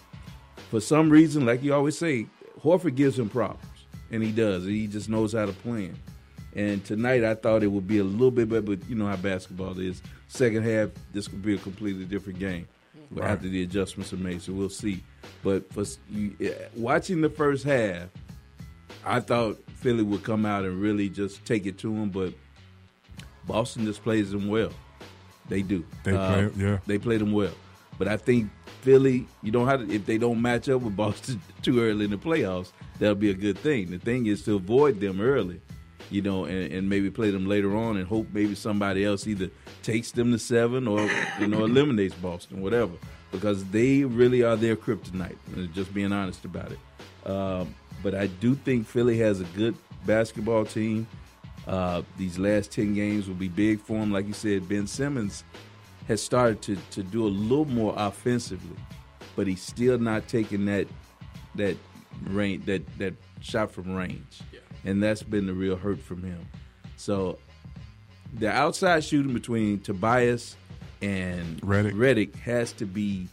for 0.70 0.80
some 0.80 1.10
reason, 1.10 1.46
like 1.46 1.62
you 1.64 1.74
always 1.74 1.98
say, 1.98 2.28
Horford 2.64 2.96
gives 2.96 3.20
him 3.20 3.28
problems, 3.28 3.66
and 4.10 4.24
he 4.24 4.32
does. 4.32 4.64
He 4.64 4.88
just 4.88 5.10
knows 5.10 5.34
how 5.34 5.48
to 5.48 5.52
play 5.52 5.88
him. 5.88 6.00
And 6.56 6.82
tonight, 6.86 7.26
I 7.26 7.36
thought 7.36 7.62
it 7.62 7.68
would 7.68 7.88
be 7.90 7.98
a 7.98 8.06
little 8.06 8.32
bit 8.32 8.48
better, 8.48 8.62
but 8.62 8.90
you 8.90 8.96
know 8.96 9.08
how 9.08 9.18
basketball 9.18 9.78
is. 9.78 10.02
Second 10.30 10.64
half, 10.64 10.92
this 11.12 11.28
could 11.28 11.42
be 11.42 11.56
a 11.56 11.58
completely 11.58 12.06
different 12.06 12.40
game 12.40 12.70
Right. 13.10 13.32
after 13.32 13.50
the 13.50 13.64
adjustments 13.64 14.14
are 14.14 14.18
made. 14.18 14.42
So 14.42 14.54
we'll 14.54 14.70
see. 14.70 15.04
But 15.44 15.70
for 15.74 15.84
you, 16.10 16.38
watching 16.78 17.20
the 17.20 17.30
first 17.30 17.66
half, 17.66 18.04
I 19.06 19.20
thought 19.20 19.62
Philly 19.76 20.04
would 20.04 20.24
come 20.24 20.46
out 20.46 20.64
and 20.64 20.80
really 20.82 21.10
just 21.10 21.44
take 21.44 21.66
it 21.66 21.78
to 21.80 21.94
him, 21.94 22.10
but 22.12 22.34
Boston 23.52 23.86
just 23.86 24.04
plays 24.04 24.32
them 24.32 24.48
well. 24.48 24.72
They 25.50 25.62
do. 25.62 25.84
They 26.04 26.12
play- 26.14 26.52
yeah. 26.56 26.78
They 26.88 26.98
play 26.98 27.18
them 27.18 27.32
well. 27.34 27.54
But 27.98 28.08
I 28.08 28.18
think 28.18 28.50
Philly, 28.82 29.28
you 29.44 29.52
don't 29.52 29.68
have 29.68 29.86
to, 29.88 29.94
if 29.94 30.06
they 30.06 30.18
don't 30.18 30.42
match 30.42 30.70
up 30.70 30.82
with 30.82 30.96
Boston 31.06 31.42
too 31.62 31.82
early 31.82 32.06
in 32.06 32.12
the 32.12 32.18
playoffs, 32.18 32.72
that'll 33.00 33.16
be 33.16 33.30
a 33.30 33.34
good 33.36 33.58
thing. 33.58 33.92
The 33.92 34.00
thing 34.00 34.26
is 34.28 34.44
to 34.46 34.56
avoid 34.56 35.00
them 35.00 35.20
early, 35.22 35.62
you 36.10 36.22
know, 36.22 36.46
and, 36.46 36.72
and 36.74 36.90
maybe 36.90 37.12
play 37.12 37.30
them 37.32 37.48
later 37.48 37.76
on 37.76 37.98
and 37.98 38.08
hope 38.08 38.28
maybe 38.34 38.56
somebody 38.56 39.04
else 39.06 39.28
either 39.28 39.50
takes 39.84 40.12
them 40.12 40.32
to 40.32 40.40
seven 40.40 40.88
or, 40.88 41.02
you 41.40 41.48
know, 41.48 41.64
eliminates 41.66 42.16
Boston, 42.16 42.62
whatever. 42.62 42.94
Because 43.32 43.64
they 43.66 44.04
really 44.04 44.44
are 44.44 44.56
their 44.56 44.76
kryptonite, 44.76 45.38
uh, 45.58 45.68
just 45.74 45.94
being 45.94 46.12
honest 46.12 46.44
about 46.46 46.72
it. 46.72 47.30
Um, 47.30 47.76
but 48.02 48.16
I 48.16 48.28
do 48.28 48.56
think 48.56 48.88
Philly 48.88 49.18
has 49.20 49.42
a 49.42 49.46
good 49.56 49.76
basketball 50.06 50.66
team. 50.66 51.08
Uh, 51.68 52.02
these 52.18 52.40
last 52.40 52.72
10 52.72 52.94
games 52.94 53.28
will 53.28 53.36
be 53.36 53.48
big 53.48 53.80
for 53.80 53.98
him. 53.98 54.12
Like 54.12 54.28
you 54.28 54.34
said, 54.34 54.68
Ben 54.68 54.88
Simmons 54.88 55.44
has 56.08 56.22
started 56.22 56.62
to, 56.64 56.76
to 56.92 57.04
do 57.04 57.26
a 57.26 57.30
little 57.30 57.66
more 57.66 57.94
offensively, 57.96 58.78
but 59.36 59.48
he's 59.48 59.62
still 59.62 59.98
not 59.98 60.28
taking 60.28 60.66
that 60.66 60.88
that 61.56 61.78
range 62.28 62.66
that, 62.66 62.82
that 62.98 63.14
shot 63.42 63.72
from 63.72 63.94
range. 63.94 64.42
And 64.86 65.02
that's 65.02 65.22
been 65.22 65.46
the 65.46 65.54
real 65.54 65.76
hurt 65.76 66.00
from 66.00 66.24
him. 66.24 66.48
So 66.98 67.38
the 68.34 68.52
outside 68.52 69.04
shooting 69.04 69.34
between 69.34 69.80
Tobias 69.82 70.56
and 71.02 71.62
Redick. 71.62 71.98
Reddick 71.98 72.36
has 72.38 72.72
to 72.74 72.86
be 72.86 73.28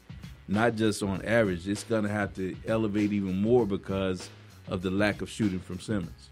not 0.48 0.74
just 0.74 1.02
on 1.02 1.22
average, 1.22 1.68
it's 1.68 1.84
gonna 1.84 2.08
have 2.08 2.34
to 2.34 2.56
elevate 2.66 3.12
even 3.12 3.40
more 3.40 3.66
because 3.66 4.30
of 4.66 4.82
the 4.82 4.90
lack 4.90 5.22
of 5.22 5.28
shooting 5.28 5.58
from 5.58 5.78
Simmons. 5.80 6.30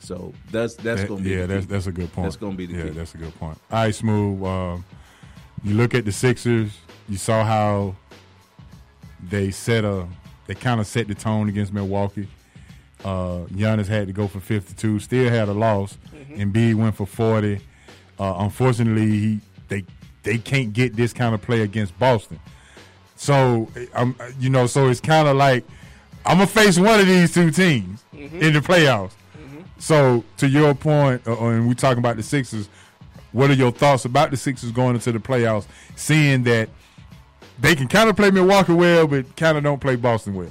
So 0.00 0.32
that's 0.50 0.74
that's 0.76 1.02
That- 1.02 1.08
gonna 1.08 1.20
be 1.22 1.30
yeah, 1.30 1.46
that's 1.46 1.66
key. 1.66 1.72
that's 1.72 1.86
a 1.86 1.92
good 1.92 2.12
point. 2.12 2.24
That's 2.26 2.36
gonna 2.36 2.56
be 2.56 2.66
the 2.66 2.74
yeah, 2.76 2.82
key. 2.84 2.90
that's 2.90 3.14
a 3.14 3.18
good 3.18 3.34
point. 3.38 3.58
All 3.70 3.82
right, 3.84 3.94
smooth. 3.94 4.42
Um, 4.44 4.84
you 5.62 5.74
look 5.74 5.94
at 5.94 6.04
the 6.04 6.12
Sixers. 6.12 6.72
You 7.08 7.16
saw 7.18 7.44
how 7.44 7.94
they 9.28 9.50
set 9.50 9.84
a 9.84 10.06
they 10.46 10.54
kind 10.54 10.80
of 10.80 10.86
set 10.86 11.06
the 11.08 11.14
tone 11.14 11.48
against 11.48 11.72
Milwaukee. 11.72 12.28
Uh, 13.04 13.46
Giannis 13.52 13.86
had 13.86 14.08
to 14.08 14.12
go 14.12 14.26
for 14.28 14.40
52, 14.40 14.98
still 14.98 15.30
had 15.30 15.48
a 15.48 15.54
loss. 15.54 15.96
Mm-hmm. 16.14 16.34
Embiid 16.52 16.74
went 16.74 16.94
for 16.96 17.06
40. 17.06 17.58
Uh, 18.18 18.34
unfortunately, 18.38 19.10
he, 19.10 19.40
they 19.68 19.84
they 20.22 20.38
can't 20.38 20.72
get 20.72 20.96
this 20.96 21.12
kind 21.12 21.34
of 21.34 21.40
play 21.42 21.60
against 21.62 21.98
Boston. 21.98 22.38
So, 23.16 23.68
um, 23.94 24.16
you 24.38 24.50
know, 24.50 24.66
so 24.66 24.88
it's 24.88 25.00
kind 25.00 25.28
of 25.28 25.36
like 25.36 25.64
I'm 26.26 26.36
gonna 26.38 26.46
face 26.46 26.78
one 26.78 27.00
of 27.00 27.06
these 27.06 27.32
two 27.34 27.50
teams 27.50 28.02
Mhm. 28.14 28.40
in 28.40 28.52
the 28.54 28.60
playoffs. 28.60 29.12
So, 29.80 30.24
to 30.36 30.46
your 30.46 30.74
point, 30.74 31.26
uh, 31.26 31.36
and 31.46 31.66
we 31.66 31.74
talking 31.74 31.98
about 31.98 32.16
the 32.16 32.22
Sixers, 32.22 32.68
what 33.32 33.50
are 33.50 33.54
your 33.54 33.72
thoughts 33.72 34.04
about 34.04 34.30
the 34.30 34.36
Sixers 34.36 34.70
going 34.72 34.94
into 34.94 35.10
the 35.10 35.18
playoffs, 35.18 35.66
seeing 35.96 36.42
that 36.44 36.68
they 37.58 37.74
can 37.74 37.88
kind 37.88 38.10
of 38.10 38.14
play 38.14 38.30
Milwaukee 38.30 38.74
well, 38.74 39.06
but 39.06 39.34
kind 39.36 39.56
of 39.56 39.64
don't 39.64 39.80
play 39.80 39.96
Boston 39.96 40.34
well? 40.34 40.50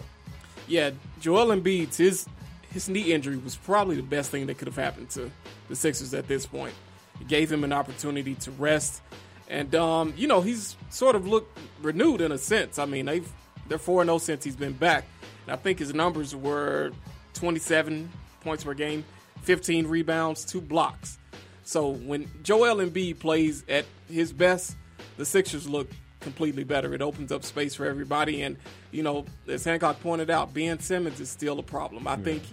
Yeah, 0.67 0.91
Joel 1.19 1.55
Embiid's 1.55 1.97
his 1.97 2.27
his 2.71 2.89
knee 2.89 3.13
injury 3.13 3.37
was 3.37 3.55
probably 3.55 3.95
the 3.95 4.03
best 4.03 4.31
thing 4.31 4.47
that 4.47 4.57
could 4.57 4.67
have 4.67 4.75
happened 4.75 5.11
to 5.11 5.31
the 5.67 5.75
Sixers 5.75 6.13
at 6.15 6.27
this 6.27 6.47
point. 6.47 6.73
It 7.21 7.27
gave 7.27 7.51
him 7.51 7.63
an 7.63 7.71
opportunity 7.71 8.33
to 8.35 8.51
rest, 8.51 9.01
and 9.47 9.73
um, 9.75 10.13
you 10.17 10.27
know 10.27 10.41
he's 10.41 10.75
sort 10.89 11.15
of 11.15 11.27
looked 11.27 11.55
renewed 11.83 12.21
in 12.21 12.31
a 12.31 12.37
sense. 12.39 12.79
I 12.79 12.85
mean 12.85 13.05
they've 13.05 13.31
they're 13.67 13.77
four 13.77 14.03
zero 14.03 14.17
since 14.17 14.43
he's 14.43 14.55
been 14.55 14.73
back, 14.73 15.05
and 15.45 15.53
I 15.53 15.55
think 15.55 15.77
his 15.77 15.93
numbers 15.93 16.35
were 16.35 16.91
twenty 17.35 17.59
seven 17.59 18.09
points 18.41 18.63
per 18.63 18.73
game, 18.73 19.03
fifteen 19.49 19.87
rebounds, 19.87 20.45
two 20.45 20.61
blocks. 20.61 21.17
So 21.63 21.89
when 21.89 22.29
Joel 22.43 22.75
Embiid 22.85 23.17
plays 23.17 23.63
at 23.67 23.85
his 24.07 24.31
best, 24.31 24.77
the 25.17 25.25
Sixers 25.25 25.67
look 25.67 25.89
completely 26.19 26.63
better. 26.63 26.93
It 26.93 27.01
opens 27.01 27.31
up 27.31 27.43
space 27.43 27.73
for 27.73 27.87
everybody, 27.87 28.43
and 28.43 28.57
you 28.91 29.01
know, 29.01 29.25
as 29.47 29.63
Hancock 29.63 29.99
pointed 30.01 30.29
out, 30.29 30.53
Ben 30.53 30.79
Simmons 30.79 31.19
is 31.19 31.31
still 31.31 31.57
a 31.57 31.63
problem. 31.63 32.07
I 32.07 32.15
think 32.17 32.43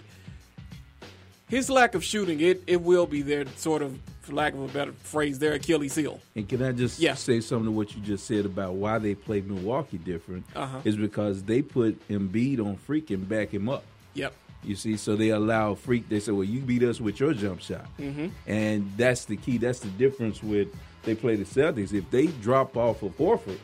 his 1.47 1.69
lack 1.69 1.93
of 1.93 2.03
shooting 2.03 2.39
it 2.41 2.63
it 2.65 2.81
will 2.81 3.05
be 3.05 3.21
their 3.21 3.45
sort 3.57 3.83
of, 3.83 3.99
for 4.21 4.33
lack 4.33 4.53
of 4.55 4.61
a 4.61 4.67
better 4.69 4.91
phrase, 4.93 5.37
their 5.37 5.53
Achilles 5.53 5.93
heel. 5.93 6.19
And 6.35 6.49
can 6.49 6.63
I 6.63 6.71
just 6.71 6.99
Yeah. 6.99 7.13
say 7.13 7.41
something 7.41 7.65
to 7.65 7.71
what 7.71 7.95
you 7.95 8.01
just 8.01 8.25
said 8.25 8.43
about 8.47 8.73
why 8.73 8.97
they 8.97 9.13
play 9.13 9.41
Milwaukee 9.41 9.99
different? 9.99 10.45
Uh-huh. 10.55 10.79
Is 10.83 10.95
because 10.95 11.43
they 11.43 11.61
put 11.61 12.07
Embiid 12.09 12.59
on 12.59 12.75
Freak 12.75 13.11
and 13.11 13.29
back 13.29 13.53
him 13.53 13.69
up. 13.69 13.83
Yep. 14.15 14.33
You 14.67 14.75
see, 14.75 14.97
so 14.97 15.15
they 15.15 15.29
allow 15.29 15.73
Freak. 15.75 16.09
They 16.09 16.19
say, 16.19 16.31
"Well, 16.31 16.43
you 16.43 16.59
beat 16.59 16.83
us 16.83 16.99
with 17.01 17.19
your 17.19 17.33
jump 17.33 17.61
shot," 17.61 17.87
Mhm. 17.97 18.31
and 18.45 18.91
that's 18.97 19.25
the 19.25 19.37
key. 19.37 19.57
That's 19.57 19.79
the 19.79 19.89
difference 19.89 20.43
with 20.43 20.67
they 21.03 21.15
play 21.15 21.35
the 21.37 21.45
Celtics. 21.45 21.93
If 21.93 22.09
they 22.11 22.27
drop 22.27 22.75
off 22.75 23.01
of 23.03 23.17
Horford, 23.17 23.59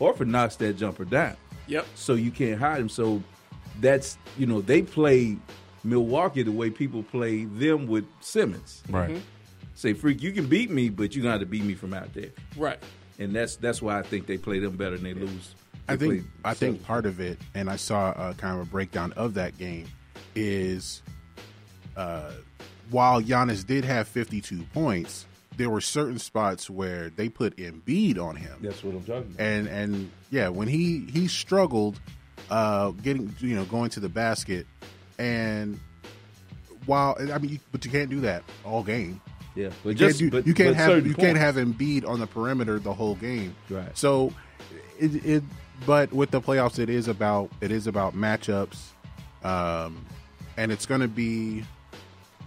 Horford 0.00 0.28
knocks 0.28 0.56
that 0.56 0.76
jumper 0.78 1.04
down. 1.04 1.36
Yep. 1.68 1.86
So 1.94 2.14
you 2.14 2.30
can't 2.30 2.58
hide 2.58 2.80
him. 2.80 2.88
So 2.88 3.22
that's 3.80 4.16
you 4.38 4.46
know 4.46 4.60
they 4.60 4.82
play 4.82 5.36
Milwaukee 5.84 6.42
the 6.42 6.52
way 6.52 6.70
people 6.70 7.02
play 7.02 7.44
them 7.44 7.86
with 7.86 8.04
Simmons. 8.20 8.82
Right. 8.88 9.10
Mm-hmm. 9.10 9.18
Mhm. 9.18 9.22
Say, 9.74 9.92
freak, 9.92 10.22
you 10.22 10.32
can 10.32 10.46
beat 10.46 10.70
me, 10.70 10.88
but 10.88 11.14
you 11.14 11.22
got 11.22 11.40
to 11.40 11.46
beat 11.46 11.62
me 11.62 11.74
from 11.74 11.92
out 11.92 12.14
there. 12.14 12.30
Right. 12.56 12.78
And 13.18 13.34
that's 13.34 13.56
that's 13.56 13.82
why 13.82 13.98
I 13.98 14.02
think 14.02 14.26
they 14.26 14.38
play 14.38 14.58
them 14.58 14.76
better 14.76 14.94
and 14.96 15.04
they 15.04 15.12
lose. 15.14 15.54
I 15.88 15.96
think 15.96 16.24
I 16.44 16.54
think 16.54 16.82
part 16.82 17.04
of 17.06 17.20
it, 17.20 17.38
and 17.54 17.68
I 17.70 17.76
saw 17.76 18.08
uh, 18.10 18.32
kind 18.34 18.58
of 18.58 18.66
a 18.66 18.70
breakdown 18.70 19.12
of 19.12 19.34
that 19.34 19.56
game, 19.58 19.86
is 20.36 21.02
uh, 21.96 22.30
while 22.90 23.20
Giannis 23.20 23.66
did 23.66 23.84
have 23.84 24.06
52 24.06 24.62
points, 24.72 25.26
there 25.56 25.70
were 25.70 25.80
certain 25.80 26.18
spots 26.18 26.68
where 26.70 27.10
they 27.10 27.28
put 27.28 27.56
Embiid 27.56 28.18
on 28.18 28.36
him. 28.36 28.58
That's 28.60 28.84
what 28.84 28.94
I'm 28.94 29.00
talking 29.04 29.32
about. 29.34 29.40
And 29.40 29.66
and 29.66 30.10
yeah, 30.30 30.48
when 30.48 30.68
he 30.68 31.06
he 31.12 31.28
struggled 31.28 31.98
uh, 32.50 32.90
getting 32.90 33.34
you 33.40 33.56
know 33.56 33.64
going 33.64 33.90
to 33.90 34.00
the 34.00 34.08
basket, 34.08 34.66
and 35.18 35.80
while 36.84 37.16
I 37.32 37.38
mean, 37.38 37.52
you, 37.52 37.58
but 37.72 37.84
you 37.84 37.90
can't 37.90 38.10
do 38.10 38.20
that 38.20 38.44
all 38.64 38.82
game. 38.82 39.20
Yeah, 39.54 39.64
You 39.64 39.72
but 39.82 39.88
can't, 39.88 39.98
just 39.98 40.18
do, 40.18 40.30
but, 40.30 40.46
you 40.46 40.52
can't 40.52 40.76
have 40.76 41.06
you 41.06 41.14
can't 41.14 41.38
have 41.38 41.56
Embiid 41.56 42.06
on 42.06 42.20
the 42.20 42.26
perimeter 42.26 42.78
the 42.78 42.92
whole 42.92 43.14
game. 43.14 43.56
Right. 43.70 43.96
So 43.96 44.32
it, 44.98 45.24
it 45.24 45.42
but 45.86 46.12
with 46.12 46.30
the 46.30 46.40
playoffs 46.42 46.78
it 46.78 46.90
is 46.90 47.08
about 47.08 47.50
it 47.62 47.70
is 47.70 47.86
about 47.86 48.14
matchups. 48.14 48.88
Um 49.42 50.04
and 50.56 50.72
it's 50.72 50.86
going 50.86 51.00
to 51.00 51.08
be 51.08 51.64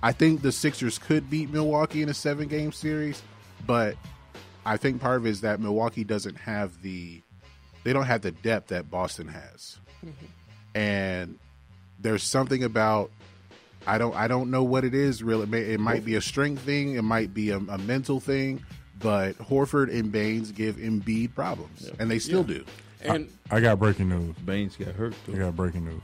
I 0.02 0.12
think 0.12 0.42
the 0.42 0.52
Sixers 0.52 0.98
could 0.98 1.30
beat 1.30 1.50
Milwaukee 1.50 2.02
in 2.02 2.10
a 2.10 2.14
7 2.14 2.48
game 2.48 2.72
series, 2.72 3.22
but 3.66 3.96
I 4.66 4.78
think 4.78 5.02
part 5.02 5.18
of 5.18 5.26
it 5.26 5.30
is 5.30 5.42
that 5.42 5.60
Milwaukee 5.60 6.04
doesn't 6.04 6.36
have 6.36 6.82
the 6.82 7.22
they 7.84 7.94
don't 7.94 8.06
have 8.06 8.22
the 8.22 8.32
depth 8.32 8.68
that 8.68 8.90
Boston 8.90 9.28
has. 9.28 9.78
Mm-hmm. 10.06 10.78
And 10.78 11.40
there's 12.00 12.24
something 12.24 12.64
about 12.64 13.12
I 13.88 13.98
don't 13.98 14.16
I 14.16 14.28
don't 14.28 14.52
know 14.52 14.64
what 14.64 14.86
it 14.86 14.94
is 14.94 15.24
really. 15.24 15.44
It, 15.44 15.50
may, 15.50 15.62
it 15.62 15.80
might 15.80 16.06
be 16.06 16.16
a 16.16 16.22
strength 16.22 16.62
thing, 16.62 16.96
it 16.96 17.02
might 17.02 17.34
be 17.34 17.50
a, 17.50 17.58
a 17.58 17.78
mental 17.78 18.20
thing, 18.20 18.64
but 19.00 19.38
Horford 19.38 19.94
and 19.94 20.12
Baynes 20.12 20.52
give 20.52 20.76
Embiid 20.76 21.34
problems, 21.34 21.90
and 22.00 22.12
they 22.12 22.20
still 22.20 22.44
do. 22.44 22.64
And 23.02 23.30
I 23.50 23.62
got 23.62 23.80
breaking 23.80 24.10
news. 24.10 24.36
Baynes 24.46 24.76
got 24.76 24.90
hurt. 24.90 25.14
I 25.28 25.38
got 25.38 25.56
breaking 25.56 25.86
news. 25.86 26.02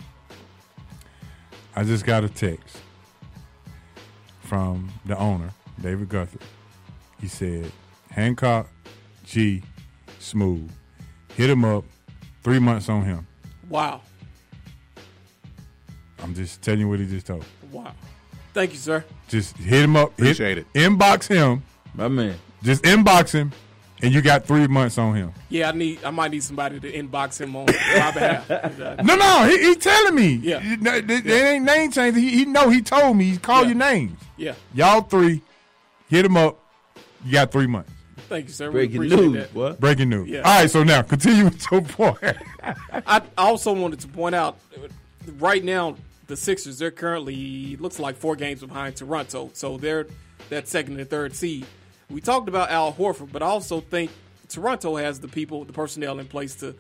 I 1.76 1.84
just 1.84 2.06
got 2.06 2.24
a 2.24 2.30
text 2.30 2.78
from 4.42 4.90
the 5.06 5.18
owner, 5.18 5.50
David 5.82 6.10
Guthrie. 6.10 6.40
He 7.20 7.28
said, 7.28 7.72
Hancock, 8.10 8.70
G, 9.26 9.62
smooth. 10.20 10.72
Hit 11.36 11.50
him 11.50 11.66
up. 11.66 11.84
Three 12.44 12.60
months 12.60 12.90
on 12.90 13.04
him. 13.04 13.26
wow, 13.70 14.02
I'm 16.22 16.36
just 16.36 16.62
telling 16.62 16.82
you 16.82 16.88
what 16.88 17.00
he 17.00 17.08
just 17.08 17.26
told. 17.26 17.44
wow. 17.72 17.92
Thank 18.54 18.72
you, 18.72 18.78
sir. 18.78 19.04
Just 19.28 19.58
hit 19.58 19.84
him 19.84 19.96
up. 19.98 20.14
Appreciate 20.14 20.60
it. 20.60 20.72
Inbox 20.74 21.28
him. 21.28 21.64
My 21.94 22.08
man. 22.08 22.36
Just 22.64 22.84
inbox 22.84 23.34
him, 23.34 23.52
and 24.02 24.14
you 24.14 24.22
got 24.22 24.46
three 24.46 24.68
months 24.68 24.98
on 24.98 25.16
him. 25.16 25.32
Yeah, 25.50 25.70
I 25.70 25.72
need. 25.72 26.04
I 26.04 26.10
might 26.10 26.32
need 26.32 26.44
somebody 26.44 26.80
to 26.80 26.92
inbox 26.92 27.40
him 27.40 27.56
on 27.56 27.66
my 27.66 27.72
behalf. 28.12 29.04
No, 29.04 29.16
no, 29.16 29.46
he, 29.50 29.70
he 29.70 29.76
telling 29.76 30.16
me. 30.16 30.34
Yeah. 30.36 30.76
They, 30.82 31.02
they- 31.02 31.22
they 31.22 31.56
ain't 31.56 31.66
name 31.66 31.92
change. 31.92 32.16
He, 32.16 32.30
he 32.30 32.46
know. 32.46 32.70
He 32.70 32.82
told 32.82 33.18
me. 33.18 33.26
He 33.32 33.38
called 33.38 33.68
your 33.68 33.78
names. 33.78 34.20
Yeah. 34.38 34.56
Y'all 34.74 35.02
three, 35.02 35.42
hit 36.10 36.26
him 36.26 36.36
up. 36.38 36.60
You 37.26 37.32
got 37.34 37.52
three 37.52 37.68
months. 37.68 37.92
Thank 38.28 38.48
you, 38.48 38.54
sir. 38.54 38.72
Breaking 38.72 39.00
we 39.02 39.08
appreciate 39.08 39.28
news, 39.32 39.44
that. 39.44 39.54
what? 39.56 39.80
Breaking 39.80 40.10
news. 40.10 40.28
Yeah. 40.30 40.40
All 40.40 40.60
right, 40.62 40.70
so 40.70 40.84
now 40.84 41.02
continue 41.04 41.46
with 41.46 41.72
your 41.72 41.82
point. 41.82 42.18
I 43.08 43.22
also 43.38 43.72
wanted 43.74 44.00
to 44.02 44.08
point 44.08 44.34
out 44.36 44.58
right 45.38 45.64
now 45.64 45.96
the 46.28 46.36
Sixers 46.36 46.80
they're 46.80 46.90
currently 46.92 47.76
looks 47.78 48.00
like 48.00 48.16
four 48.16 48.36
games 48.36 48.62
behind 48.62 48.96
Toronto, 48.96 49.52
so 49.54 49.78
they're 49.78 50.08
that 50.50 50.68
second 50.68 51.00
and 51.00 51.10
third 51.10 51.36
seed. 51.36 51.66
We 52.10 52.22
talked 52.22 52.48
about 52.48 52.70
Al 52.70 52.94
Horford, 52.94 53.32
but 53.32 53.42
I 53.42 53.48
also 53.48 53.82
think 53.82 54.12
Toronto 54.50 54.96
has 54.96 55.20
the 55.20 55.28
people, 55.28 55.64
the 55.66 55.74
personnel 55.74 56.20
in 56.20 56.28
place 56.28 56.56
to 56.56 56.76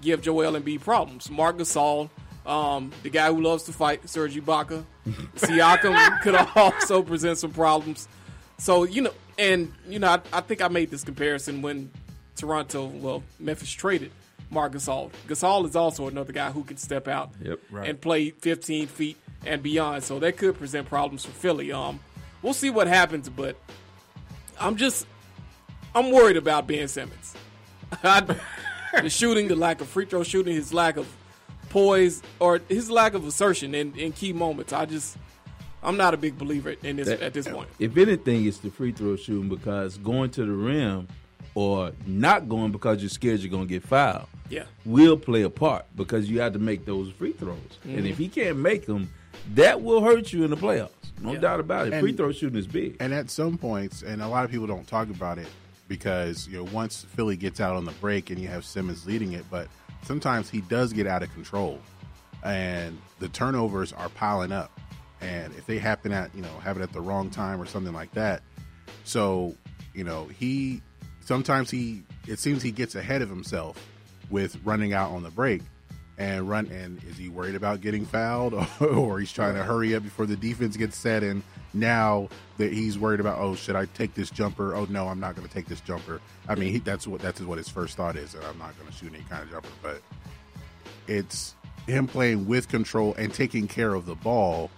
give 0.00 0.22
Joel 0.22 0.52
Embiid 0.58 0.80
problems. 0.80 1.30
Marc 1.30 1.58
Gasol, 1.58 2.08
um, 2.46 2.90
the 3.02 3.10
guy 3.10 3.30
who 3.32 3.42
loves 3.42 3.64
to 3.64 3.72
fight, 3.72 4.08
Serge 4.08 4.36
Ibaka, 4.36 4.84
Siakam 5.36 6.20
could 6.22 6.34
also 6.56 7.02
present 7.02 7.38
some 7.38 7.50
problems. 7.52 8.08
So 8.58 8.84
you 8.84 9.02
know, 9.02 9.12
and 9.38 9.72
you 9.88 9.98
know, 9.98 10.08
I, 10.08 10.20
I 10.32 10.40
think 10.40 10.62
I 10.62 10.68
made 10.68 10.90
this 10.90 11.04
comparison 11.04 11.62
when 11.62 11.90
Toronto, 12.36 12.86
well, 12.86 13.22
Memphis 13.38 13.70
traded 13.70 14.10
Marc 14.50 14.72
Gasol. 14.72 15.10
Gasol 15.28 15.66
is 15.68 15.76
also 15.76 16.08
another 16.08 16.32
guy 16.32 16.50
who 16.50 16.64
can 16.64 16.76
step 16.78 17.06
out 17.08 17.30
Yep. 17.42 17.58
Right. 17.70 17.88
and 17.88 18.00
play 18.00 18.30
15 18.30 18.86
feet 18.86 19.16
and 19.46 19.62
beyond. 19.62 20.04
So 20.04 20.18
that 20.20 20.36
could 20.38 20.56
present 20.58 20.88
problems 20.88 21.24
for 21.24 21.32
Philly. 21.32 21.70
Um, 21.72 22.00
we'll 22.42 22.54
see 22.54 22.70
what 22.70 22.86
happens, 22.86 23.28
but 23.28 23.56
I'm 24.60 24.76
just 24.76 25.06
I'm 25.94 26.10
worried 26.12 26.36
about 26.36 26.66
Ben 26.66 26.86
Simmons. 26.88 27.34
The 29.02 29.08
shooting, 29.08 29.46
the 29.46 29.54
lack 29.54 29.80
of 29.80 29.86
free 29.86 30.04
throw 30.04 30.24
shooting, 30.24 30.52
his 30.52 30.74
lack 30.74 30.96
of 30.96 31.06
poise, 31.68 32.22
or 32.40 32.60
his 32.68 32.90
lack 32.90 33.14
of 33.14 33.24
assertion 33.24 33.72
in, 33.72 33.94
in 33.94 34.10
key 34.10 34.32
moments. 34.32 34.72
I 34.72 34.84
just 34.84 35.16
I'm 35.80 35.96
not 35.96 36.12
a 36.12 36.16
big 36.16 36.36
believer 36.36 36.74
in 36.82 36.96
this 36.96 37.06
That- 37.06 37.20
at 37.22 37.32
this 37.32 37.46
point. 37.46 37.68
If 37.78 37.96
anything, 37.96 38.44
it's 38.46 38.58
the 38.58 38.68
free 38.70 38.90
throw 38.90 39.14
shooting 39.14 39.48
because 39.48 39.96
going 39.96 40.30
to 40.32 40.44
the 40.44 40.50
rim 40.52 41.06
or 41.54 41.92
not 42.04 42.48
going 42.48 42.72
because 42.72 43.00
you're 43.00 43.08
scared 43.10 43.38
you're 43.40 43.50
going 43.50 43.68
to 43.68 43.72
get 43.72 43.84
fouled 43.84 44.26
Yeah. 44.48 44.64
will 44.84 45.16
play 45.16 45.42
a 45.42 45.50
part 45.50 45.86
because 45.94 46.28
you 46.28 46.40
have 46.40 46.52
to 46.54 46.58
make 46.58 46.84
those 46.84 47.12
free 47.12 47.32
throws. 47.32 47.58
And 47.84 48.04
Mhm. 48.04 48.10
if 48.10 48.18
he 48.18 48.26
can't 48.28 48.58
make 48.58 48.86
them, 48.86 49.08
that 49.54 49.82
will 49.82 50.02
hurt 50.02 50.32
you 50.32 50.44
in 50.44 50.50
the 50.50 50.56
playoffs. 50.56 50.90
No 51.20 51.32
Yeah. 51.32 51.40
doubt 51.40 51.60
about 51.60 51.86
it. 51.88 51.92
And- 51.92 52.00
free 52.02 52.12
throw 52.12 52.32
shooting 52.32 52.58
is 52.58 52.66
big. 52.66 52.96
And 53.00 53.12
at 53.12 53.30
some 53.30 53.58
points, 53.58 54.02
and 54.02 54.22
a 54.22 54.28
lot 54.28 54.44
of 54.44 54.50
people 54.50 54.66
don't 54.66 54.86
talk 54.86 55.10
about 55.10 55.38
it 55.38 55.48
because 55.88 56.48
you 56.48 56.56
know 56.56 56.64
once 56.72 57.04
Philly 57.14 57.36
gets 57.36 57.60
out 57.60 57.76
on 57.76 57.84
the 57.84 57.92
break 57.92 58.30
and 58.30 58.38
you 58.38 58.48
have 58.48 58.64
Simmons 58.64 59.06
leading 59.06 59.32
it, 59.32 59.44
but 59.50 59.68
sometimes 60.02 60.48
he 60.48 60.60
does 60.62 60.92
get 60.92 61.06
out 61.06 61.22
of 61.22 61.32
control, 61.34 61.78
and 62.42 62.98
the 63.18 63.28
turnovers 63.28 63.92
are 63.92 64.08
piling 64.10 64.52
up. 64.52 64.70
And 65.20 65.52
if 65.54 65.66
they 65.66 65.78
happen 65.78 66.12
at 66.12 66.34
you 66.34 66.40
know 66.42 66.58
have 66.64 66.78
it 66.78 66.82
at 66.82 66.92
the 66.92 67.00
wrong 67.00 67.28
time 67.28 67.60
or 67.60 67.66
something 67.66 67.92
like 67.92 68.12
that, 68.12 68.42
so 69.04 69.54
you 69.94 70.04
know 70.04 70.26
he 70.38 70.80
sometimes 71.20 71.70
he 71.70 72.02
it 72.26 72.38
seems 72.38 72.62
he 72.62 72.70
gets 72.72 72.94
ahead 72.94 73.20
of 73.20 73.28
himself 73.28 73.76
with 74.30 74.56
running 74.64 74.92
out 74.94 75.10
on 75.10 75.22
the 75.22 75.30
break 75.30 75.62
and 76.20 76.46
run 76.46 76.66
and 76.66 77.02
is 77.04 77.16
he 77.16 77.30
worried 77.30 77.54
about 77.54 77.80
getting 77.80 78.04
fouled 78.04 78.52
or, 78.80 79.18
he's 79.18 79.32
trying 79.32 79.54
to 79.54 79.64
hurry 79.64 79.94
up 79.94 80.02
before 80.02 80.26
the 80.26 80.36
defense 80.36 80.76
gets 80.76 80.96
set 80.96 81.22
and 81.22 81.42
now 81.72 82.28
that 82.58 82.70
he's 82.72 82.98
worried 82.98 83.20
about 83.20 83.38
oh 83.38 83.54
should 83.54 83.74
I 83.74 83.86
take 83.86 84.14
this 84.14 84.30
jumper? 84.30 84.76
Oh 84.76 84.86
no 84.90 85.08
I'm 85.08 85.18
not 85.18 85.34
going 85.34 85.48
to 85.48 85.52
take 85.52 85.66
this 85.66 85.80
jumper. 85.80 86.20
I 86.46 86.56
mean 86.56 86.72
he, 86.72 86.78
that's 86.78 87.06
what 87.06 87.22
that's 87.22 87.40
what 87.40 87.56
his 87.56 87.70
first 87.70 87.96
thought 87.96 88.16
is 88.16 88.32
that 88.34 88.44
I'm 88.44 88.58
not 88.58 88.78
going 88.78 88.90
to 88.90 88.96
shoot 88.96 89.14
any 89.14 89.24
kind 89.24 89.42
of 89.42 89.50
jumper 89.50 89.70
but 89.82 90.02
it's 91.08 91.54
him 91.86 92.06
playing 92.06 92.46
with 92.46 92.68
control 92.68 93.14
and 93.16 93.32
taking 93.32 93.66
care 93.66 93.94
of 93.94 94.04
the 94.04 94.14
ball 94.14 94.70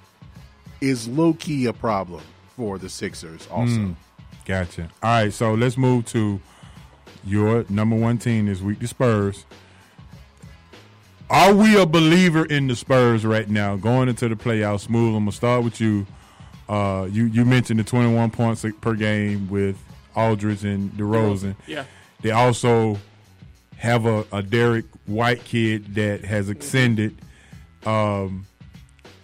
is 0.81 1.09
low 1.09 1.35
key 1.35 1.67
a 1.67 1.73
problem 1.73 2.23
for 2.57 2.79
the 2.79 2.89
Sixers 2.89 3.49
also. 3.51 3.75
Mm, 3.75 3.97
gotcha. 4.45 4.89
All 5.03 5.11
right, 5.11 5.33
so 5.33 5.55
let's 5.55 5.77
move 5.77 6.07
to 6.07 6.41
your 7.25 7.65
number 7.69 7.97
one 7.97 8.19
team 8.19 8.47
this 8.47 8.61
week, 8.61 8.79
the 8.79 8.87
Spurs. 8.87 9.45
Are 11.33 11.55
we 11.55 11.81
a 11.81 11.87
believer 11.87 12.45
in 12.45 12.67
the 12.67 12.77
Spurs 12.77 13.25
right 13.25 13.49
now 13.49 13.77
going 13.77 14.11
into 14.11 14.29
the 14.29 14.37
playoffs? 14.37 14.81
Smooth. 14.81 15.17
I'm 15.17 15.23
gonna 15.23 15.33
start 15.33 15.65
with 15.65 15.81
you. 15.81 16.07
Uh, 16.69 17.09
you 17.11 17.25
you 17.25 17.47
mentioned 17.47 17.81
the 17.81 17.85
21 17.85 18.31
points 18.31 18.67
per 18.83 18.93
game 18.93 19.49
with 19.49 19.79
Aldridge 20.15 20.63
and 20.63 20.93
DeRozan. 20.93 21.57
Yeah. 21.67 21.85
They 22.21 22.33
also 22.33 22.99
have 23.79 24.05
a, 24.05 24.27
a 24.31 24.43
Derrick 24.43 24.85
White 25.07 25.43
kid 25.43 25.95
that 25.95 26.23
has 26.27 26.51
ascended, 26.51 27.17
um, 27.87 28.47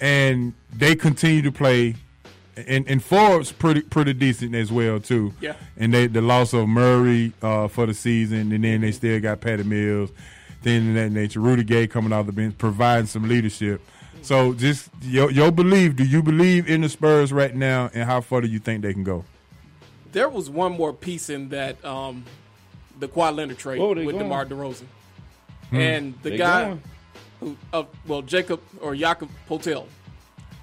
and 0.01 0.55
they 0.75 0.97
continue 0.97 1.43
to 1.43 1.53
play. 1.53 1.95
And, 2.57 2.89
and 2.89 3.05
Forbes 3.05 3.53
pretty 3.53 3.83
pretty 3.83 4.15
decent 4.15 4.55
as 4.55 4.73
well 4.73 4.99
too. 4.99 5.35
Yeah. 5.43 5.57
And 5.77 5.93
they 5.93 6.07
the 6.07 6.23
loss 6.23 6.55
of 6.55 6.69
Murray 6.69 7.35
uh, 7.43 7.69
for 7.69 7.85
the 7.85 7.93
season, 7.93 8.51
and 8.51 8.65
then 8.65 8.81
they 8.81 8.93
still 8.93 9.21
got 9.21 9.43
Patty 9.43 9.63
Mills, 9.63 10.11
things 10.63 10.89
of 10.89 10.95
that 10.95 11.11
nature. 11.11 11.41
Rudy 11.41 11.65
Gay 11.65 11.87
coming 11.87 12.13
off 12.13 12.27
the 12.27 12.33
bench, 12.33 12.57
providing 12.59 13.07
some 13.07 13.29
leadership. 13.29 13.81
So 14.23 14.53
just 14.53 14.89
your 15.03 15.31
your 15.31 15.51
belief. 15.53 15.97
Do 15.97 16.05
you 16.05 16.23
believe 16.23 16.69
in 16.69 16.81
the 16.81 16.89
Spurs 16.89 17.33
right 17.33 17.55
now, 17.55 17.91
and 17.95 18.05
how 18.05 18.21
far 18.21 18.41
do 18.41 18.49
you 18.49 18.59
think 18.59 18.83
they 18.83 18.93
can 18.93 19.05
go? 19.05 19.25
There 20.13 20.29
was 20.29 20.49
one 20.51 20.73
more 20.73 20.93
piece 20.93 21.29
in 21.31 21.51
that 21.51 21.83
um, 21.85 22.25
the 22.99 23.09
Kawhi 23.09 23.35
Leonard 23.37 23.59
trade 23.59 23.81
Oh, 23.81 23.89
with 23.91 24.05
going. 24.05 24.19
DeMar 24.19 24.47
DeRozan, 24.47 24.87
Hmm. 25.71 25.77
and 25.77 26.15
the 26.23 26.31
They 26.31 26.37
guy 26.39 26.65
going. 26.65 26.83
who, 27.41 27.57
uh, 27.73 27.85
well, 28.07 28.23
Jacob 28.23 28.61
or 28.81 28.97
Jakob 28.97 29.29
Poeltl, 29.49 29.87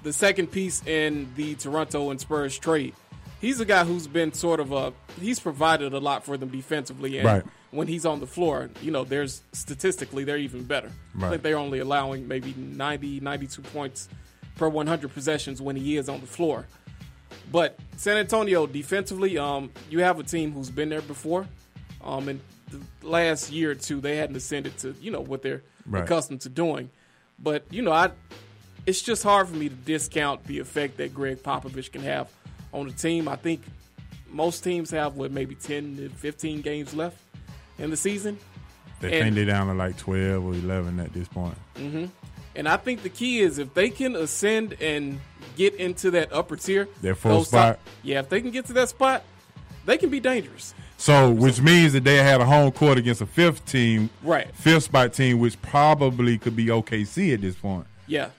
the 0.02 0.12
second 0.12 0.48
piece 0.48 0.84
in 0.86 1.32
the 1.36 1.54
Toronto 1.54 2.10
and 2.10 2.20
Spurs 2.20 2.58
trade, 2.58 2.92
he 2.92 3.05
he's 3.46 3.60
a 3.60 3.64
guy 3.64 3.84
who's 3.84 4.06
been 4.06 4.32
sort 4.32 4.58
of 4.60 4.72
a 4.72 4.92
he's 5.20 5.38
provided 5.40 5.92
a 5.92 5.98
lot 6.00 6.24
for 6.24 6.36
them 6.36 6.48
defensively, 6.48 7.18
and 7.18 7.26
Right. 7.26 7.42
when 7.70 7.86
he's 7.88 8.04
on 8.04 8.18
the 8.20 8.26
floor, 8.26 8.70
you 8.82 8.90
know, 8.90 9.04
there's 9.04 9.42
statistically 9.52 10.24
they're 10.24 10.36
even 10.48 10.64
better. 10.64 10.90
I 11.20 11.30
think 11.30 11.42
they're 11.42 11.58
only 11.58 11.78
allowing 11.78 12.26
maybe 12.26 12.54
90, 12.56 13.20
92 13.20 13.62
points 13.62 14.08
per 14.56 14.68
100 14.68 15.12
possessions 15.14 15.60
when 15.62 15.76
he 15.76 15.96
is 15.96 16.08
on 16.08 16.20
the 16.20 16.26
floor. 16.26 16.66
But 17.52 17.78
San 17.96 18.16
Antonio 18.16 18.66
defensively, 18.66 19.38
um, 19.38 19.70
you 19.90 20.00
have 20.00 20.18
a 20.18 20.22
team 20.24 20.52
who's 20.52 20.70
been 20.70 20.88
there 20.88 21.02
before. 21.02 21.46
Um, 22.02 22.28
and 22.28 22.40
the 22.70 22.80
last 23.06 23.50
year 23.52 23.70
or 23.72 23.74
two, 23.76 24.00
they 24.00 24.16
hadn't 24.16 24.36
ascended 24.36 24.76
to 24.78 24.94
you 25.00 25.10
know 25.10 25.20
what 25.20 25.42
they're 25.42 25.62
Right. 25.86 26.02
accustomed 26.02 26.40
to 26.42 26.48
doing. 26.48 26.90
But 27.38 27.64
you 27.70 27.82
know, 27.82 27.92
I 27.92 28.10
it's 28.86 29.02
just 29.02 29.22
hard 29.22 29.48
for 29.48 29.54
me 29.56 29.68
to 29.68 29.74
discount 29.74 30.44
the 30.44 30.58
effect 30.60 30.96
that 30.98 31.12
Gregg 31.14 31.42
Popovich 31.42 31.90
can 31.92 32.02
have 32.02 32.28
on 32.76 32.86
the 32.86 32.92
team. 32.92 33.26
I 33.28 33.36
think 33.36 33.62
most 34.30 34.62
teams 34.62 34.90
have 34.90 35.16
what 35.16 35.30
maybe 35.32 35.54
ten 35.54 35.96
to 35.96 36.08
fifteen 36.10 36.60
games 36.60 36.94
left 36.94 37.16
in 37.78 37.90
the 37.90 37.96
season. 37.96 38.38
They 39.00 39.12
And- 39.12 39.24
think 39.24 39.34
they're 39.36 39.44
down 39.46 39.66
to 39.68 39.74
like 39.74 39.96
twelve 39.96 40.44
or 40.44 40.54
eleven 40.54 41.00
at 41.00 41.12
this 41.12 41.28
point. 41.28 41.56
hmm 41.76 42.06
And 42.54 42.68
I 42.68 42.76
think 42.78 43.02
the 43.02 43.08
key 43.10 43.40
is 43.40 43.58
if 43.58 43.74
they 43.74 43.90
can 43.90 44.16
ascend 44.16 44.76
and 44.80 45.20
get 45.56 45.74
into 45.74 46.10
that 46.12 46.32
upper 46.32 46.56
tier, 46.56 46.88
Their 47.02 47.14
full 47.14 47.38
those 47.38 47.50
top- 47.50 47.74
spot. 47.76 47.78
yeah, 48.02 48.20
if 48.20 48.28
they 48.28 48.40
can 48.40 48.50
get 48.50 48.66
to 48.66 48.72
that 48.74 48.88
spot, 48.88 49.22
they 49.84 49.98
can 49.98 50.08
be 50.10 50.20
dangerous. 50.20 50.74
So, 50.98 51.30
which 51.30 51.60
means 51.60 51.92
that 51.92 52.04
they 52.04 52.16
had 52.16 52.40
a 52.40 52.46
home 52.46 52.72
court 52.72 52.96
against 52.96 53.20
a 53.20 53.26
fifth 53.26 53.66
team, 53.66 54.08
Right. 54.22 54.48
Fifth 54.54 54.84
spot 54.84 55.12
team, 55.12 55.38
which 55.38 55.60
probably 55.60 56.38
could 56.38 56.56
be 56.56 56.66
OKC 56.70 57.34
at 57.34 57.42
this 57.42 57.54
point. 57.54 57.86
Yeah. 58.06 58.30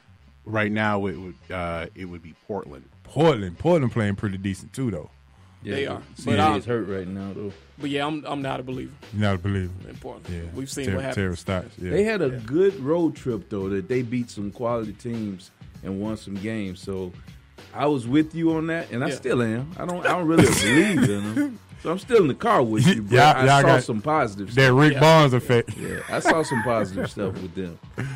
Right 0.44 0.72
now, 0.72 1.06
it 1.06 1.16
would 1.18 1.36
uh, 1.52 1.86
it 1.94 2.06
would 2.06 2.24
be 2.24 2.34
Portland. 2.48 2.86
Portland, 3.08 3.58
Portland 3.58 3.92
playing 3.92 4.16
pretty 4.16 4.38
decent 4.38 4.74
too, 4.74 4.92
though. 4.92 5.10
they 5.64 5.86
are. 5.88 6.02
But 6.26 6.40
I'm- 6.40 6.54
he's 6.56 6.66
hurt 6.66 6.88
right 6.88 7.08
now, 7.08 7.34
though. 7.34 7.52
But 7.80 7.90
yeah, 7.92 8.06
I'm 8.08 8.24
I'm 8.26 8.42
not 8.42 8.60
a 8.60 8.64
believer. 8.64 8.92
You're 9.14 9.22
not 9.22 9.36
a 9.36 9.38
believer. 9.40 9.72
In 9.88 9.96
Portland. 9.98 10.26
Yeah, 10.34 10.50
We've 10.56 10.70
seen 10.70 10.86
Ter- 10.88 10.96
what 10.96 11.02
happens. 11.04 11.16
Terry 11.16 11.38
Stotts. 11.38 11.78
Yeah. 11.78 11.92
They 11.92 12.04
had 12.04 12.22
a 12.22 12.30
good 12.30 12.80
road 12.80 13.16
trip 13.16 13.50
though 13.50 13.70
that 13.70 13.88
they 13.88 14.02
beat 14.02 14.30
some 14.32 14.50
quality 14.52 14.94
teams 14.94 15.52
and 15.84 16.00
won 16.02 16.18
some 16.18 16.36
games. 16.36 16.80
So 16.82 17.12
I 17.76 17.86
was 17.86 18.08
with 18.08 18.34
you 18.34 18.54
on 18.54 18.68
that, 18.68 18.90
and 18.92 19.04
I 19.04 19.10
Yeah. 19.10 19.16
still 19.16 19.42
am. 19.44 19.72
I 19.78 19.86
don't. 19.86 20.04
I 20.06 20.10
don't 20.10 20.28
really 20.28 20.46
believe 20.62 21.10
in 21.10 21.36
them. 21.36 21.60
So 21.84 21.92
I'm 21.92 22.00
still 22.00 22.22
in 22.24 22.28
the 22.28 22.34
car 22.34 22.64
with 22.64 22.88
you, 22.88 23.04
but 23.04 23.12
Y'all- 23.16 23.36
I 23.36 23.46
y'all 23.46 23.62
saw 23.62 23.68
got 23.68 23.84
some 23.84 24.02
positive. 24.02 24.48
that 24.48 24.54
stuff. 24.64 24.80
Rick 24.80 24.94
yeah. 24.94 25.00
Barnes 25.00 25.34
effect. 25.34 25.78
Yeah, 25.78 26.00
I 26.10 26.20
saw 26.20 26.42
some 26.42 26.64
positive 26.64 27.12
stuff 27.12 27.34
with 27.40 27.54
them. 27.54 27.78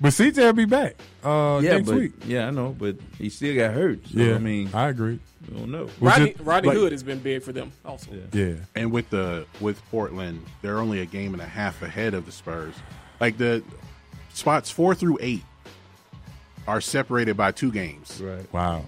But 0.00 0.08
CJ 0.08 0.36
will 0.36 0.52
be 0.52 0.64
back 0.66 0.96
uh, 1.24 1.60
yeah, 1.62 1.76
next 1.76 1.86
but 1.86 1.96
week. 1.96 2.12
yeah, 2.26 2.48
I 2.48 2.50
know, 2.50 2.76
but 2.78 2.96
he 3.18 3.30
still 3.30 3.54
got 3.54 3.72
hurt. 3.72 4.06
So, 4.06 4.18
Yeah, 4.18 4.34
I 4.34 4.38
mean, 4.38 4.68
I 4.74 4.88
agree. 4.88 5.18
I 5.48 5.58
don't 5.58 5.70
know. 5.70 5.88
Rodney, 6.00 6.34
Rodney 6.40 6.68
like- 6.68 6.76
Hood 6.76 6.92
has 6.92 7.02
been 7.02 7.18
big 7.20 7.42
for 7.42 7.52
them 7.52 7.72
also. 7.84 8.10
Yeah. 8.32 8.54
And 8.74 8.92
with 8.92 9.08
the 9.10 9.46
with 9.60 9.82
Portland, 9.90 10.44
they're 10.60 10.78
only 10.78 11.00
a 11.00 11.06
game 11.06 11.32
and 11.32 11.42
a 11.42 11.46
half 11.46 11.82
ahead 11.82 12.14
of 12.14 12.26
the 12.26 12.32
Spurs. 12.32 12.74
Like 13.20 13.38
the 13.38 13.62
spots 14.32 14.70
four 14.70 14.94
through 14.94 15.18
eight 15.20 15.44
are 16.66 16.80
separated 16.80 17.36
by 17.36 17.52
two 17.52 17.72
games. 17.72 18.20
Right. 18.20 18.52
Wow. 18.52 18.84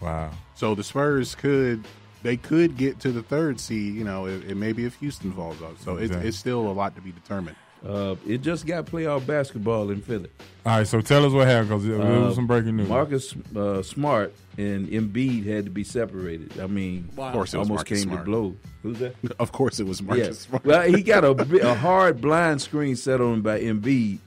Wow. 0.00 0.32
So 0.54 0.74
the 0.74 0.84
Spurs 0.84 1.34
could 1.34 1.84
they 2.22 2.36
could 2.36 2.76
get 2.76 3.00
to 3.00 3.12
the 3.12 3.22
third 3.22 3.60
seed. 3.60 3.94
You 3.94 4.04
know, 4.04 4.26
it, 4.26 4.50
it 4.50 4.56
maybe 4.56 4.84
if 4.84 4.96
Houston 4.96 5.32
falls 5.32 5.62
off. 5.62 5.80
So 5.80 5.96
it's, 5.96 6.14
it's 6.14 6.36
still 6.38 6.66
a 6.68 6.72
lot 6.72 6.94
to 6.96 7.00
be 7.00 7.12
determined. 7.12 7.56
Uh, 7.86 8.16
it 8.26 8.38
just 8.40 8.64
got 8.66 8.86
playoff 8.86 9.26
basketball 9.26 9.90
in 9.90 10.00
Philly. 10.00 10.30
All 10.64 10.78
right, 10.78 10.86
so 10.86 11.00
tell 11.02 11.26
us 11.26 11.32
what 11.32 11.46
happened 11.46 11.68
because 11.68 11.84
there 11.86 12.00
Uh, 12.00 12.20
was 12.26 12.34
some 12.34 12.46
breaking 12.46 12.76
news. 12.78 12.88
Marcus 12.88 13.34
uh, 13.54 13.82
Smart 13.82 14.32
and 14.56 14.88
Embiid 14.88 15.44
had 15.44 15.66
to 15.66 15.70
be 15.70 15.84
separated. 15.84 16.58
I 16.58 16.66
mean, 16.66 17.10
Wow. 17.14 17.26
Of 17.26 17.32
course 17.34 17.52
it 17.52 17.58
was 17.58 17.68
almost 17.68 17.80
Marcus 17.90 17.98
came 18.00 18.08
Smart. 18.08 18.24
to 18.24 18.30
blow. 18.30 18.56
Who's 18.82 18.98
that? 19.00 19.14
Of 19.38 19.52
course, 19.52 19.80
it 19.80 19.86
was 19.86 20.00
Marcus 20.02 20.26
Yeah. 20.26 20.32
Smart. 20.32 20.64
Well, 20.64 20.82
he 20.82 21.02
got 21.02 21.24
a, 21.24 21.32
a 21.68 21.74
hard 21.74 22.20
blind 22.22 22.62
screen 22.62 22.96
set 22.96 23.20
on 23.20 23.34
him 23.34 23.42
by 23.42 23.60
Embiid 23.60 24.18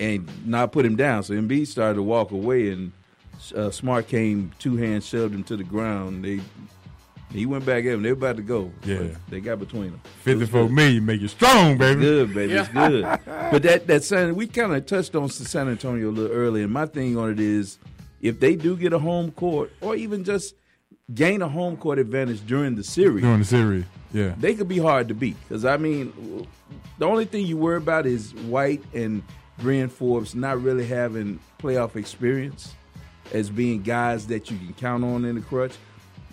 and 0.00 0.28
not 0.46 0.72
put 0.72 0.84
him 0.84 0.96
down. 0.96 1.22
So 1.22 1.34
Embiid 1.34 1.68
started 1.68 1.94
to 1.94 2.02
walk 2.02 2.32
away, 2.32 2.70
and 2.70 2.90
uh, 3.54 3.70
Smart 3.70 4.08
came 4.08 4.50
two 4.58 4.76
hands, 4.76 5.06
shoved 5.06 5.32
him 5.32 5.44
to 5.44 5.56
the 5.56 5.64
ground. 5.64 6.24
They 6.24 6.40
he 7.32 7.44
went 7.46 7.66
back 7.66 7.84
at 7.84 7.92
him. 7.92 8.02
They 8.02 8.12
were 8.12 8.18
about 8.18 8.36
to 8.36 8.42
go. 8.42 8.70
Yeah. 8.84 9.08
they 9.28 9.40
got 9.40 9.58
between 9.58 9.90
them. 9.92 10.00
Fifty-four 10.22 10.68
million 10.68 11.04
make 11.04 11.20
you 11.20 11.28
strong, 11.28 11.76
baby. 11.76 12.00
Good, 12.00 12.34
baby. 12.34 12.52
It's 12.54 12.68
good. 12.68 13.02
But 13.24 13.62
that 13.62 13.86
that 13.88 14.04
San, 14.04 14.34
we 14.36 14.46
kind 14.46 14.74
of 14.74 14.86
touched 14.86 15.14
on 15.14 15.28
San 15.28 15.68
Antonio 15.68 16.08
a 16.08 16.12
little 16.12 16.34
earlier. 16.36 16.64
And 16.64 16.72
my 16.72 16.86
thing 16.86 17.16
on 17.18 17.30
it 17.30 17.40
is, 17.40 17.78
if 18.20 18.40
they 18.40 18.56
do 18.56 18.76
get 18.76 18.92
a 18.92 18.98
home 18.98 19.30
court, 19.32 19.72
or 19.80 19.96
even 19.96 20.24
just 20.24 20.54
gain 21.14 21.42
a 21.42 21.48
home 21.48 21.76
court 21.76 21.98
advantage 21.98 22.44
during 22.46 22.74
the 22.74 22.82
series, 22.84 23.22
During 23.22 23.38
the 23.40 23.44
series, 23.44 23.84
yeah. 24.12 24.34
they 24.38 24.54
could 24.54 24.68
be 24.68 24.78
hard 24.78 25.08
to 25.08 25.14
beat. 25.14 25.36
Because 25.48 25.64
I 25.64 25.76
mean, 25.76 26.46
the 26.98 27.06
only 27.06 27.24
thing 27.24 27.46
you 27.46 27.56
worry 27.56 27.76
about 27.76 28.06
is 28.06 28.34
White 28.34 28.82
and 28.94 29.22
Bryn 29.58 29.88
Forbes 29.88 30.34
not 30.34 30.60
really 30.62 30.86
having 30.86 31.38
playoff 31.58 31.96
experience 31.96 32.74
as 33.32 33.50
being 33.50 33.82
guys 33.82 34.26
that 34.28 34.50
you 34.50 34.56
can 34.58 34.74
count 34.74 35.04
on 35.04 35.24
in 35.24 35.34
the 35.34 35.40
crutch. 35.40 35.72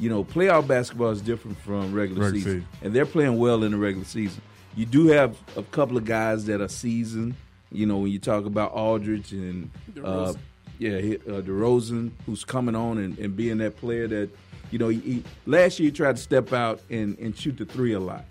You 0.04 0.10
know, 0.10 0.26
playoff 0.26 0.68
basketball 0.68 1.12
is 1.12 1.22
different 1.22 1.58
from 1.60 1.94
regular, 1.94 2.24
Regular 2.26 2.32
season, 2.32 2.52
season. 2.52 2.68
and 2.82 2.94
they're 2.94 3.06
playing 3.06 3.38
well 3.38 3.64
in 3.64 3.72
the 3.72 3.78
regular 3.78 4.04
season. 4.06 4.42
You 4.76 4.86
do 4.86 5.08
have 5.08 5.38
a 5.56 5.64
couple 5.64 5.96
of 5.96 6.04
guys 6.04 6.44
that 6.48 6.60
are 6.60 6.68
seasoned. 6.68 7.36
You 7.72 7.86
know, 7.86 8.00
when 8.00 8.12
you 8.12 8.20
talk 8.20 8.44
about 8.46 8.74
Aldridge 8.74 9.32
and 9.32 9.72
uh, 10.04 10.34
yeah, 10.78 10.98
he- 10.98 11.16
uh, 11.16 11.40
DeRozan, 11.42 12.12
who's 12.26 12.44
coming 12.44 12.76
on 12.76 12.98
and, 12.98 13.18
and 13.18 13.34
being 13.38 13.60
that 13.60 13.78
player 13.78 14.10
that, 14.10 14.30
you 14.72 14.78
know, 14.78 14.90
he, 14.90 15.00
he, 15.00 15.24
last 15.46 15.80
year 15.80 15.88
he 15.88 15.92
tried 15.96 16.18
to 16.18 16.22
step 16.22 16.52
out 16.52 16.82
and, 16.90 17.18
and 17.18 17.38
shoot 17.38 17.56
the 17.58 17.64
three 17.64 17.94
a 17.94 18.00
lot. 18.02 18.26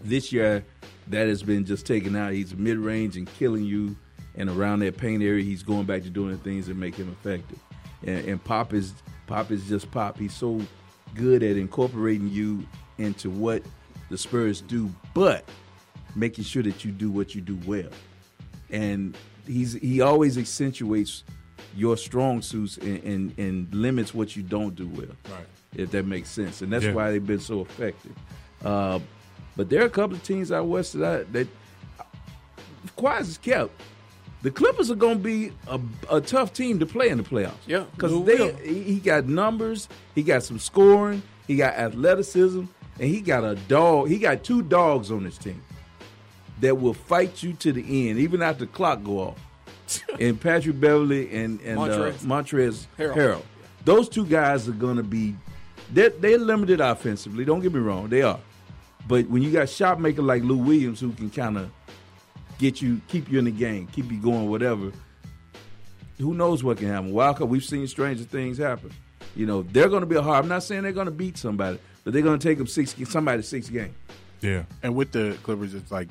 This 0.00 0.32
year, 0.32 0.64
that 1.08 1.28
has 1.28 1.42
been 1.42 1.66
just 1.66 1.84
taken 1.84 2.16
out. 2.16 2.32
He's 2.32 2.54
mid 2.54 2.78
range 2.78 3.18
and 3.18 3.30
killing 3.34 3.64
you, 3.64 3.94
and 4.36 4.48
around 4.48 4.78
that 4.78 4.96
paint 4.96 5.22
area, 5.22 5.44
he's 5.44 5.62
going 5.62 5.84
back 5.84 6.02
to 6.04 6.08
doing 6.10 6.38
things 6.38 6.66
that 6.68 6.78
make 6.78 6.94
him 6.94 7.10
effective. 7.20 7.58
And, 8.06 8.26
and 8.26 8.42
Pop 8.42 8.72
is 8.72 8.94
Pop 9.32 9.50
is 9.50 9.66
just 9.66 9.90
Pop. 9.90 10.18
He's 10.18 10.34
so 10.34 10.60
good 11.14 11.42
at 11.42 11.56
incorporating 11.56 12.28
you 12.28 12.66
into 12.98 13.30
what 13.30 13.62
the 14.10 14.18
Spurs 14.18 14.60
do, 14.60 14.90
but 15.14 15.48
making 16.14 16.44
sure 16.44 16.62
that 16.62 16.84
you 16.84 16.90
do 16.92 17.10
what 17.10 17.34
you 17.34 17.40
do 17.40 17.58
well. 17.64 17.88
And 18.68 19.16
he's 19.46 19.72
he 19.72 20.02
always 20.02 20.36
accentuates 20.36 21.24
your 21.74 21.96
strong 21.96 22.42
suits 22.42 22.76
and, 22.76 23.02
and, 23.04 23.38
and 23.38 23.74
limits 23.74 24.12
what 24.12 24.36
you 24.36 24.42
don't 24.42 24.76
do 24.76 24.86
well. 24.88 25.16
Right. 25.34 25.46
If 25.76 25.90
that 25.92 26.04
makes 26.04 26.28
sense. 26.28 26.60
And 26.60 26.70
that's 26.70 26.84
Yeah. 26.84 26.92
why 26.92 27.10
they've 27.10 27.26
been 27.26 27.40
so 27.40 27.62
effective. 27.62 28.12
Uh, 28.62 28.98
but 29.56 29.70
there 29.70 29.80
are 29.80 29.86
a 29.86 29.90
couple 29.90 30.14
of 30.14 30.22
teams 30.22 30.52
out 30.52 30.66
west 30.66 30.92
that, 30.92 31.20
I, 31.20 31.22
that 31.32 31.48
as 33.06 33.38
kept. 33.38 33.70
The 34.42 34.50
Clippers 34.50 34.90
are 34.90 34.96
going 34.96 35.18
to 35.18 35.22
be 35.22 35.52
a, 35.68 35.80
a 36.10 36.20
tough 36.20 36.52
team 36.52 36.80
to 36.80 36.86
play 36.86 37.08
in 37.08 37.18
the 37.18 37.24
playoffs. 37.24 37.54
Yeah, 37.66 37.84
because 37.92 38.12
they 38.24 38.36
will. 38.36 38.54
he 38.56 38.82
he 38.82 38.98
got 38.98 39.26
numbers, 39.26 39.88
he 40.14 40.22
got 40.22 40.42
some 40.42 40.58
scoring, 40.58 41.22
he 41.46 41.56
got 41.56 41.74
athleticism, 41.74 42.64
and 42.98 43.08
he 43.08 43.20
got 43.20 43.44
a 43.44 43.54
dog. 43.54 44.08
He 44.08 44.18
got 44.18 44.42
two 44.42 44.62
dogs 44.62 45.10
on 45.12 45.24
his 45.24 45.38
team 45.38 45.62
that 46.60 46.80
will 46.80 46.94
fight 46.94 47.42
you 47.42 47.52
to 47.54 47.72
the 47.72 48.08
end, 48.08 48.18
even 48.18 48.42
after 48.42 48.66
the 48.66 48.72
clock 48.72 49.04
go 49.04 49.20
off. 49.20 49.38
and 50.20 50.40
Patrick 50.40 50.80
Beverley 50.80 51.32
and 51.34 51.60
and 51.60 51.78
Montrezl. 51.78 52.08
Uh, 52.08 52.42
Montrezl 52.42 52.86
Harrell. 52.98 53.14
Harrell. 53.14 53.42
Those 53.84 54.08
two 54.08 54.24
guys 54.24 54.68
are 54.68 54.72
going 54.72 54.96
to 54.96 55.02
be 55.02 55.34
they're, 55.92 56.10
they're 56.10 56.38
limited 56.38 56.80
offensively. 56.80 57.44
Don't 57.44 57.60
get 57.60 57.72
me 57.72 57.80
wrong, 57.80 58.08
they 58.08 58.22
are. 58.22 58.40
But 59.06 59.28
when 59.28 59.42
you 59.42 59.50
got 59.50 59.68
shot 59.68 60.00
maker 60.00 60.22
like 60.22 60.42
Lou 60.42 60.56
Williams 60.56 61.00
who 61.00 61.12
can 61.12 61.28
kind 61.30 61.58
of 61.58 61.70
get 62.58 62.80
you, 62.82 63.00
keep 63.08 63.30
you 63.30 63.38
in 63.38 63.44
the 63.44 63.50
game, 63.50 63.86
keep 63.88 64.10
you 64.10 64.18
going, 64.20 64.48
whatever. 64.48 64.92
Who 66.18 66.34
knows 66.34 66.62
what 66.62 66.78
can 66.78 66.88
happen? 66.88 67.12
Wild 67.12 67.36
Card, 67.38 67.50
we've 67.50 67.64
seen 67.64 67.86
stranger 67.88 68.24
things 68.24 68.58
happen. 68.58 68.92
You 69.34 69.46
know, 69.46 69.62
they're 69.62 69.88
going 69.88 70.02
to 70.02 70.06
be 70.06 70.16
a 70.16 70.22
hard. 70.22 70.44
I'm 70.44 70.48
not 70.48 70.62
saying 70.62 70.82
they're 70.82 70.92
going 70.92 71.06
to 71.06 71.10
beat 71.10 71.36
somebody, 71.38 71.78
but 72.04 72.12
they're 72.12 72.22
going 72.22 72.38
to 72.38 72.48
take 72.48 72.58
them 72.58 72.66
six, 72.66 72.94
somebody 73.08 73.42
six 73.42 73.68
games. 73.68 73.94
Yeah. 74.40 74.64
And 74.82 74.94
with 74.94 75.12
the 75.12 75.36
Clippers, 75.42 75.74
it's 75.74 75.90
like 75.90 76.08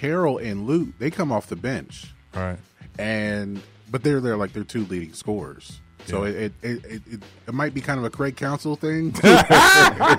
Harrell 0.00 0.40
and 0.44 0.66
Luke, 0.66 0.88
they 0.98 1.10
come 1.10 1.32
off 1.32 1.46
the 1.46 1.56
bench. 1.56 2.12
All 2.34 2.42
right. 2.42 2.58
And 2.98 3.60
but 3.90 4.02
they're 4.02 4.20
there 4.20 4.36
like 4.36 4.52
they're 4.52 4.62
like 4.62 4.70
their 4.70 4.82
two 4.82 4.84
leading 4.90 5.14
scorers. 5.14 5.80
So 6.06 6.24
Yeah. 6.24 6.30
it, 6.32 6.52
it, 6.62 6.84
it, 6.84 7.02
it 7.06 7.22
it 7.48 7.54
might 7.54 7.72
be 7.74 7.80
kind 7.80 7.98
of 7.98 8.04
a 8.04 8.10
Craig 8.10 8.36
Council 8.36 8.76
thing. 8.76 9.08
it's, 9.14 9.22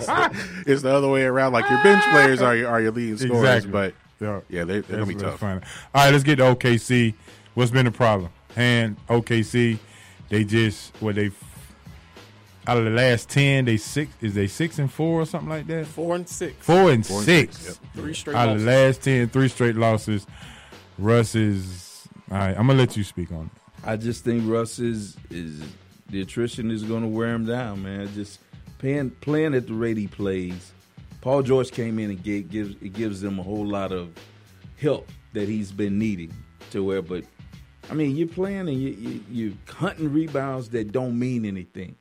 the, 0.05 0.63
it's 0.65 0.81
the 0.81 0.91
other 0.93 1.07
way 1.09 1.23
around. 1.23 1.53
Like 1.53 1.69
your 1.69 1.81
bench 1.83 2.03
players 2.05 2.41
are 2.41 2.55
your, 2.55 2.69
are 2.69 2.81
your 2.81 2.91
leading 2.91 3.17
scorers, 3.17 3.65
Exactly. 3.65 3.71
but 3.71 3.93
Yeah, 4.19 4.41
yeah, 4.49 4.63
they, 4.65 4.81
they're 4.81 4.99
gonna 4.99 5.05
be 5.05 5.15
tough. 5.15 5.41
I. 5.43 5.53
All 5.53 5.59
right, 5.95 6.11
let's 6.11 6.23
get 6.23 6.37
to 6.37 6.43
OKC. 6.43 7.13
What's 7.53 7.71
been 7.71 7.85
the 7.85 7.91
problem? 7.91 8.31
And 8.55 8.97
OKC, 9.07 9.77
they 10.29 10.43
just 10.43 10.93
what 11.01 11.15
they 11.15 11.31
out 12.67 12.77
of 12.77 12.83
the 12.83 12.89
last 12.91 13.29
ten, 13.29 13.65
they 13.65 13.77
six 13.77 14.11
is 14.21 14.33
they 14.35 14.47
six 14.47 14.77
and 14.79 14.91
four 14.91 15.21
or 15.21 15.25
something 15.25 15.49
like 15.49 15.65
that. 15.67 15.87
Four 15.87 16.15
and 16.15 16.27
six. 16.27 16.55
Four 16.59 16.91
and 16.91 17.05
Four 17.05 17.17
and 17.17 17.25
six. 17.25 17.57
six, 17.57 17.79
yep. 17.81 17.93
Three 17.95 18.13
straight 18.13 18.35
Out 18.35 18.49
of 18.49 18.53
losses. 18.55 18.65
the 18.65 18.71
last 18.71 19.01
ten, 19.03 19.29
three 19.29 19.47
straight 19.47 19.75
losses. 19.75 20.27
Russ 20.97 21.35
is. 21.35 22.07
All 22.31 22.37
right, 22.37 22.49
I'm 22.57 22.67
gonna 22.67 22.75
let 22.79 22.95
you 22.97 23.03
speak 23.03 23.31
on 23.31 23.45
it. 23.45 23.51
I 23.87 23.95
just 23.95 24.23
think 24.25 24.43
Russ 24.45 24.77
is 24.79 25.15
is 25.31 25.61
the 26.09 26.21
attrition 26.21 26.69
is 26.71 26.83
going 26.83 27.03
to 27.03 27.07
wear 27.07 27.33
him 27.33 27.45
down, 27.45 27.83
man. 27.83 28.11
Just 28.13 28.39
playing 28.79 29.11
playing 29.21 29.53
at 29.55 29.67
the 29.67 29.73
rate 29.73 29.97
he 29.97 30.07
plays. 30.07 30.71
Paul 31.21 31.43
George 31.43 31.71
came 31.71 31.99
in 31.99 32.11
and 32.11 32.23
gave, 32.23 32.49
gives 32.49 32.75
it 32.81 32.93
gives 32.93 33.21
them 33.21 33.39
a 33.39 33.43
whole 33.43 33.65
lot 33.65 33.91
of 33.91 34.09
help 34.77 35.09
that 35.33 35.47
he's 35.47 35.71
been 35.71 35.99
needing 35.99 36.33
to 36.71 36.83
where. 36.83 37.01
But 37.01 37.25
I 37.89 37.93
mean, 37.93 38.15
you're 38.15 38.27
playing 38.27 38.69
and 38.69 38.81
you, 38.81 38.89
you 38.89 39.23
you're 39.29 39.53
hunting 39.67 40.11
rebounds 40.13 40.69
that 40.69 40.91
don't 40.91 41.17
mean 41.17 41.45
anything, 41.45 41.95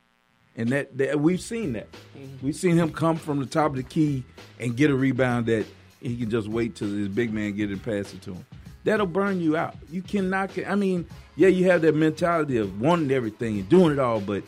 and 0.57 0.69
that, 0.71 0.97
that 0.99 1.21
we've 1.21 1.41
seen 1.41 1.73
that. 1.73 1.91
Mm-hmm. 2.17 2.47
We've 2.47 2.57
seen 2.57 2.77
him 2.77 2.93
come 2.93 3.17
from 3.17 3.41
the 3.41 3.47
top 3.47 3.71
of 3.71 3.77
the 3.77 3.83
key 3.83 4.25
and 4.61 4.77
get 4.77 4.91
a 4.91 4.95
rebound 4.95 5.47
that 5.47 5.67
he 6.01 6.17
can 6.17 6.31
just 6.31 6.47
wait 6.47 6.77
till 6.77 6.89
his 6.89 7.09
big 7.09 7.33
man 7.33 7.57
get 7.57 7.71
it 7.71 7.75
and 7.75 7.83
pass 7.83 8.15
it 8.15 8.23
to 8.23 8.35
him. 8.35 8.47
That'll 8.85 9.07
burn 9.07 9.41
you 9.41 9.57
out. 9.57 9.75
You 9.91 10.03
cannot. 10.03 10.53
I 10.67 10.77
mean, 10.77 11.07
yeah, 11.37 11.49
you 11.49 11.65
have 11.71 11.83
that 11.83 11.95
mentality 11.95 12.57
of 12.59 12.81
wanting 12.81 13.11
everything 13.11 13.59
and 13.59 13.69
doing 13.69 13.93
it 13.93 13.99
all, 13.99 14.21
but 14.21 14.45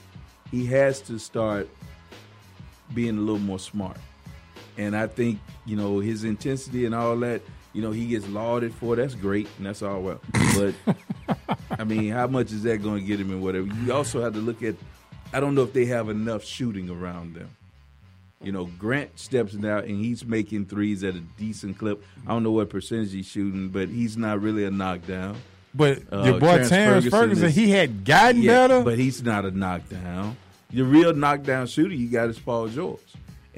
he 0.50 0.66
has 0.66 1.00
to 1.02 1.18
start 1.18 1.68
being 2.94 3.18
a 3.18 3.20
little 3.20 3.38
more 3.38 3.58
smart. 3.58 3.98
And 4.76 4.96
I 4.96 5.06
think, 5.06 5.38
you 5.66 5.76
know, 5.76 5.98
his 5.98 6.24
intensity 6.24 6.86
and 6.86 6.94
all 6.94 7.16
that, 7.18 7.42
you 7.72 7.82
know, 7.82 7.90
he 7.90 8.06
gets 8.06 8.26
lauded 8.28 8.74
for. 8.74 8.96
That's 8.96 9.14
great, 9.14 9.48
and 9.58 9.66
that's 9.66 9.82
all 9.82 10.00
well. 10.00 10.20
But 10.56 10.74
I 11.78 11.84
mean, 11.84 12.10
how 12.10 12.26
much 12.26 12.52
is 12.52 12.62
that 12.64 12.82
going 12.82 13.00
to 13.00 13.06
get 13.06 13.20
him 13.20 13.30
and 13.30 13.42
whatever? 13.42 13.66
You 13.66 13.92
also 13.92 14.20
have 14.22 14.34
to 14.34 14.40
look 14.40 14.62
at. 14.62 14.74
I 15.32 15.38
don't 15.38 15.54
know 15.54 15.62
if 15.62 15.72
they 15.72 15.84
have 15.86 16.08
enough 16.08 16.44
shooting 16.44 16.90
around 16.90 17.34
them. 17.34 17.50
You 18.42 18.52
know, 18.52 18.64
Grant 18.78 19.18
steps 19.18 19.54
out 19.64 19.84
and 19.84 20.02
he's 20.02 20.24
making 20.24 20.66
threes 20.66 21.04
at 21.04 21.14
a 21.14 21.20
decent 21.20 21.78
clip. 21.78 22.02
I 22.26 22.30
don't 22.30 22.42
know 22.42 22.52
what 22.52 22.70
percentage 22.70 23.12
he's 23.12 23.26
shooting, 23.26 23.68
but 23.68 23.88
he's 23.88 24.16
not 24.16 24.40
really 24.40 24.64
a 24.64 24.70
knockdown. 24.70 25.36
But 25.74 26.02
uh, 26.12 26.22
your 26.24 26.40
boy 26.40 26.66
Terrence 26.66 27.06
Ferguson, 27.06 27.48
is- 27.48 27.54
he 27.54 27.70
had 27.70 28.04
gotten 28.04 28.42
yeah, 28.42 28.66
better. 28.66 28.82
but 28.82 28.98
he's 28.98 29.22
not 29.22 29.44
a 29.44 29.50
knockdown. 29.50 30.36
The 30.70 30.82
real 30.82 31.12
knockdown 31.12 31.66
shooter 31.66 31.94
you 31.94 32.08
got 32.08 32.28
is 32.28 32.38
Paul 32.38 32.68
George. 32.68 33.00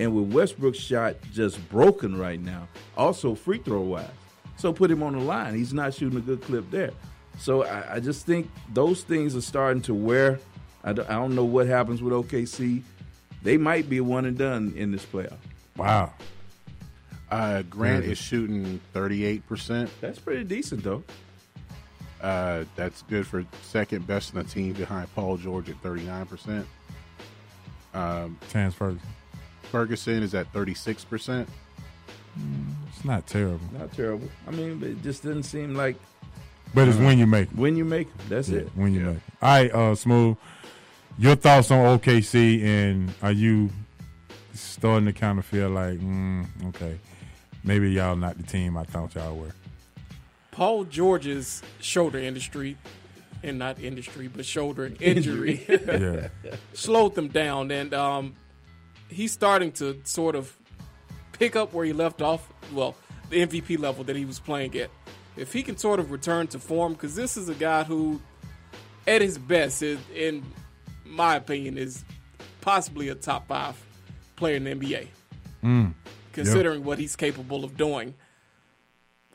And 0.03 0.16
with 0.16 0.35
Westbrook's 0.35 0.81
shot 0.81 1.15
just 1.33 1.69
broken 1.69 2.19
right 2.19 2.41
now, 2.41 2.66
also 2.97 3.37
free 3.37 3.59
throw 3.59 3.83
wise. 3.83 4.09
So 4.57 4.73
put 4.73 4.91
him 4.91 5.01
on 5.01 5.12
the 5.12 5.20
line. 5.20 5.55
He's 5.55 5.73
not 5.73 5.95
shooting 5.95 6.19
a 6.19 6.20
good 6.20 6.41
clip 6.43 6.69
there. 6.73 6.91
So 7.39 7.62
I, 7.62 7.95
I 7.95 8.01
just 8.01 8.27
think 8.27 8.51
those 8.74 9.05
things 9.05 9.37
are 9.37 9.41
starting 9.41 9.81
to 9.83 9.95
wear. 9.95 10.41
I 10.83 10.93
don't, 10.93 11.09
I 11.09 11.12
don't 11.12 11.37
know 11.37 11.45
what 11.45 11.69
happens 11.69 12.03
with 12.03 12.12
OKC. 12.12 12.83
They 13.45 13.57
might 13.57 13.89
be 13.89 14.01
one 14.01 14.24
and 14.24 14.37
done 14.37 14.73
in 14.77 14.91
this 14.91 15.05
playoff. 15.05 15.39
Wow. 15.77 16.12
Uh, 17.31 17.62
Grant 17.62 18.05
is 18.05 18.19
shooting 18.19 18.81
38%. 18.95 19.89
That's 20.01 20.19
pretty 20.19 20.43
decent, 20.43 20.83
though. 20.83 21.05
Uh, 22.20 22.65
that's 22.74 23.03
good 23.03 23.24
for 23.24 23.45
second 23.62 24.09
best 24.09 24.35
in 24.35 24.41
the 24.41 24.45
team 24.45 24.73
behind 24.73 25.15
Paul 25.15 25.37
George 25.37 25.70
at 25.70 25.81
39%. 25.81 26.65
Um, 27.95 28.37
Terrence 28.49 28.74
Ferguson. 28.74 29.09
Ferguson 29.77 30.23
is 30.23 30.35
at 30.35 30.53
36%. 30.53 31.47
It's 32.89 33.05
not 33.07 33.27
terrible. 33.27 33.59
Not 33.78 33.90
terrible. 33.93 34.28
I 34.47 34.51
mean, 34.51 34.82
it 34.82 35.03
just 35.03 35.23
doesn't 35.24 35.44
seem 35.44 35.74
like. 35.74 35.97
But 36.74 36.89
it's 36.89 36.99
Uh, 36.99 37.03
when 37.05 37.19
you 37.19 37.27
make 37.27 37.51
it. 37.51 37.57
When 37.57 37.74
you 37.77 37.85
make 37.86 38.09
it. 38.09 38.28
That's 38.28 38.51
Yeah, 38.51 38.61
it. 38.61 38.70
When 38.74 38.93
you 38.93 39.01
make 39.01 39.16
it. 39.16 39.23
All 39.40 39.49
right, 39.49 39.70
uh, 39.73 39.94
Smooth. 39.94 40.36
Your 41.19 41.36
thoughts 41.36 41.70
on 41.70 41.99
OKC, 41.99 42.62
and 42.62 43.12
are 43.23 43.32
you 43.32 43.70
starting 44.53 45.07
to 45.07 45.12
kind 45.15 45.39
of 45.39 45.44
feel 45.47 45.70
like, 45.70 45.99
mm, 46.01 46.47
okay, 46.69 46.99
maybe 47.65 47.90
y'all 47.93 48.16
not 48.16 48.36
the 48.36 48.43
team 48.43 48.77
I 48.77 48.85
thought 48.85 49.15
y'all 49.15 49.36
were? 49.36 49.55
Paul 50.51 50.85
George's 50.85 51.62
shoulder 51.81 52.19
industry, 52.19 52.77
and 53.43 53.59
not 53.59 53.78
industry, 53.81 54.28
but 54.28 54.44
shoulder 54.47 54.93
injury, 55.01 55.65
Yeah. 55.69 56.28
slowed 56.74 57.15
them 57.15 57.28
down, 57.28 57.70
and 57.70 57.93
um, 57.94 58.35
he's 59.12 59.32
starting 59.32 59.72
to 59.72 60.01
sort 60.05 60.34
of 60.34 60.56
pick 61.32 61.56
up 61.56 61.72
where 61.72 61.84
he 61.84 61.93
left 61.93 62.22
off. 62.22 62.52
Well, 62.72 62.94
the 63.30 63.47
MVP 63.47 63.78
level 63.78 64.05
that 64.05 64.16
he 64.16 64.24
was 64.24 64.39
playing 64.40 64.76
at. 64.76 64.90
If 65.36 65.52
he 65.52 65.62
can 65.62 65.76
sort 65.78 65.98
of 66.01 66.10
return 66.10 66.47
to 66.48 66.59
form, 66.59 66.93
because 66.93 67.14
this 67.14 67.36
is 67.36 67.48
a 67.48 67.55
guy 67.55 67.84
who, 67.84 68.20
at 69.06 69.22
his 69.22 69.39
best, 69.39 69.82
is, 69.82 69.98
in 70.14 70.44
my 71.06 71.36
opinion, 71.36 71.78
is 71.78 72.05
possibly 72.60 73.09
a 73.09 73.14
top 73.14 73.48
five 73.48 73.76
player 74.36 74.56
in 74.56 74.64
the 74.64 74.70
NBA 74.74 75.09
Mm. 75.62 75.94
considering 76.32 76.82
what 76.84 76.98
he's 76.98 77.14
capable 77.14 77.64
of 77.64 77.76
doing. 77.76 78.14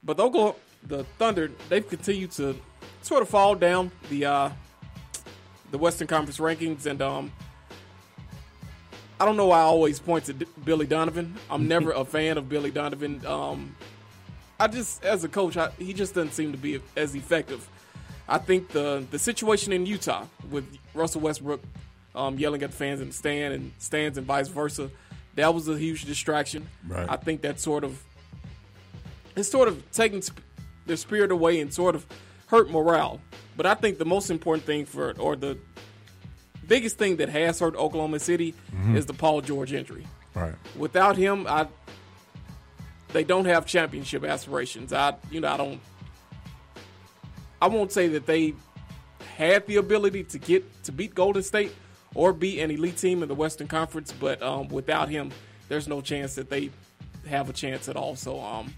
But 0.04 0.18
the 0.18 0.24
Oklahoma, 0.24 0.56
the 0.84 1.04
Thunder, 1.18 1.50
they've 1.70 1.88
continued 1.88 2.32
to 2.32 2.56
sort 3.02 3.22
of 3.22 3.30
fall 3.30 3.56
down 3.56 3.92
the 4.10 4.26
uh, 4.26 4.50
the 5.72 5.78
Western 5.78 6.08
Conference 6.08 6.38
rankings, 6.38 6.86
and 6.86 7.02
um, 7.02 7.32
I 9.20 9.26
don't 9.26 9.38
know 9.38 9.48
why 9.48 9.60
I 9.60 9.64
always 9.64 10.00
point 10.00 10.26
to 10.26 10.34
D- 10.34 10.46
Billy 10.64 10.86
Donovan. 10.86 11.36
I'm 11.50 11.68
never 11.68 11.92
a 11.92 12.06
fan 12.06 12.38
of 12.38 12.48
Billy 12.50 12.72
Donovan. 12.72 13.26
Um, 13.26 13.76
I 14.60 14.68
just, 14.68 15.04
as 15.04 15.24
a 15.24 15.30
coach, 15.30 15.58
I, 15.58 15.70
he 15.78 15.94
just 15.94 16.14
doesn't 16.14 16.34
seem 16.34 16.52
to 16.52 16.58
be 16.58 16.80
as 16.96 17.16
effective. 17.16 17.68
I 18.30 18.38
think 18.38 18.70
the 18.70 19.06
the 19.10 19.20
situation 19.20 19.72
in 19.72 19.86
Utah 19.86 20.26
with 20.52 20.66
Russell 20.94 21.22
Westbrook 21.22 21.62
um, 22.14 22.38
yelling 22.38 22.62
at 22.64 22.72
the 22.72 22.76
fans 22.76 23.00
in 23.00 23.08
the 23.08 23.14
stand 23.14 23.54
and 23.54 23.72
stands 23.78 24.18
and 24.18 24.28
vice 24.28 24.50
versa, 24.50 24.90
that 25.36 25.54
was 25.54 25.68
a 25.68 25.78
huge 25.78 26.06
distraction. 26.06 26.68
Right. 26.88 27.08
I 27.10 27.16
think 27.16 27.42
that 27.42 27.60
sort 27.60 27.84
of 27.84 28.04
it's 29.36 29.50
sort 29.50 29.68
of 29.68 29.90
taking 29.92 30.22
sp- 30.22 30.42
their 30.86 30.98
spirit 30.98 31.32
away 31.32 31.62
and 31.62 31.74
sort 31.74 31.96
of 31.96 32.06
hurt 32.48 32.70
morale. 32.70 33.22
But 33.56 33.66
I 33.66 33.76
think 33.76 33.98
the 33.98 34.06
most 34.06 34.30
important 34.30 34.66
thing 34.66 34.86
for 34.86 35.14
or 35.20 35.36
the 35.36 35.58
biggest 36.68 36.98
thing 36.98 37.18
that 37.18 37.30
has 37.30 37.60
hurt 37.60 37.76
Oklahoma 37.76 38.20
City 38.20 38.54
Mhm. 38.76 38.96
is 38.96 39.06
the 39.06 39.14
Paul 39.14 39.42
George 39.42 39.74
injury. 39.74 40.06
Right. 40.34 40.54
Without 40.76 41.18
him, 41.18 41.46
I 41.48 41.68
they 43.14 43.24
don't 43.24 43.46
have 43.46 43.66
championship 43.66 44.24
aspirations. 44.24 44.92
I 44.94 45.16
you 45.32 45.40
know 45.42 45.48
I 45.52 45.58
don't 45.58 45.80
I 47.62 47.68
won't 47.68 47.92
say 47.92 48.08
that 48.10 48.26
they 48.26 48.54
had 49.36 49.66
the 49.68 49.78
ability 49.78 50.24
to 50.26 50.38
get 50.40 50.84
to 50.84 50.92
beat 50.92 51.16
Golden 51.16 51.42
State 51.44 51.74
or 52.14 52.34
beat 52.34 52.60
an 52.60 52.72
elite 52.72 52.98
team 52.98 53.22
in 53.24 53.30
the 53.30 53.36
Western 53.36 53.68
Conference, 53.68 54.12
but 54.12 54.42
um, 54.42 54.68
without 54.70 55.10
him, 55.10 55.32
there's 55.70 55.88
no 55.88 56.02
chance 56.02 56.36
that 56.36 56.50
they 56.50 56.70
have 57.28 57.50
a 57.50 57.54
chance 57.54 57.90
at 57.90 57.96
all. 57.96 58.16
So 58.16 58.40
um, 58.40 58.74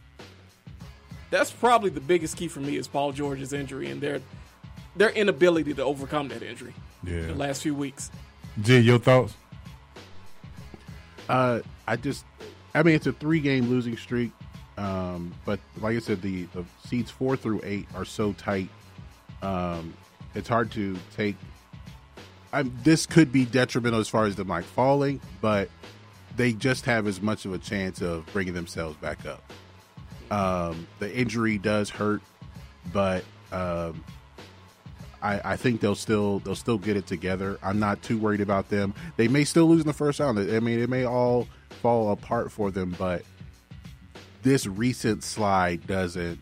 that's 1.30 1.52
probably 1.52 1.90
the 1.90 2.02
biggest 2.02 2.38
key 2.38 2.48
for 2.48 2.60
me 2.62 2.78
is 2.78 2.88
Paul 2.88 3.12
George's 3.12 3.54
injury 3.54 3.90
and 3.90 4.00
their 4.02 4.22
their 4.96 5.10
inability 5.10 5.74
to 5.76 5.84
overcome 5.84 6.28
that 6.30 6.42
injury. 6.44 6.74
Yeah. 7.04 7.28
the 7.28 7.36
last 7.36 7.62
few 7.64 7.76
weeks. 7.76 8.12
G, 8.62 8.80
your 8.80 9.00
thoughts? 9.00 9.34
Uh, 11.28 11.62
I 11.88 11.96
just, 11.96 12.26
I 12.74 12.84
mean, 12.84 12.96
it's 12.96 13.08
a 13.08 13.14
three 13.14 13.40
game 13.40 13.70
losing 13.70 13.96
streak. 13.98 14.32
Um, 14.78 15.34
but 15.46 15.60
like 15.82 15.96
I 15.96 16.00
said, 16.00 16.22
the, 16.22 16.44
the 16.54 16.64
seeds 16.88 17.12
four 17.12 17.36
through 17.36 17.62
eight 17.64 17.88
are 17.96 18.06
so 18.06 18.34
tight. 18.34 18.70
Um, 19.42 19.94
it's 20.36 20.48
hard 20.48 20.72
to 20.72 20.98
take. 21.16 21.36
I'm, 22.52 22.76
this 22.84 23.06
could 23.06 23.32
be 23.32 23.46
detrimental 23.46 24.00
as 24.00 24.08
far 24.08 24.26
as 24.26 24.36
them 24.36 24.48
like 24.48 24.64
falling, 24.64 25.22
but 25.42 25.70
they 26.36 26.54
just 26.54 26.86
have 26.86 27.08
as 27.08 27.22
much 27.22 27.46
of 27.46 27.54
a 27.54 27.58
chance 27.58 28.02
of 28.02 28.26
bringing 28.34 28.54
themselves 28.54 28.96
back 28.98 29.20
up. 29.26 29.44
Um, 30.32 30.88
the 31.00 31.14
injury 31.16 31.58
does 31.58 31.90
hurt, 31.90 32.22
but 32.94 33.24
um, 33.52 34.04
I, 35.22 35.54
I 35.54 35.56
think 35.58 35.82
they'll 35.82 35.96
still 35.96 36.40
they'll 36.40 36.56
still 36.56 36.78
get 36.78 36.96
it 36.98 37.08
together. 37.08 37.58
I'm 37.64 37.80
not 37.80 38.02
too 38.02 38.18
worried 38.18 38.42
about 38.42 38.70
them. 38.70 38.94
They 39.18 39.28
may 39.28 39.44
still 39.44 39.68
lose 39.68 39.82
in 39.82 39.88
the 39.88 39.94
first 39.94 40.20
round. 40.20 40.40
I 40.40 40.60
mean, 40.60 40.80
it 40.80 40.90
may 40.90 41.06
all 41.06 41.48
fall 41.82 42.12
apart 42.12 42.52
for 42.52 42.72
them, 42.72 42.96
but 42.98 43.24
this 44.44 44.66
recent 44.66 45.24
slide 45.24 45.86
doesn't 45.88 46.40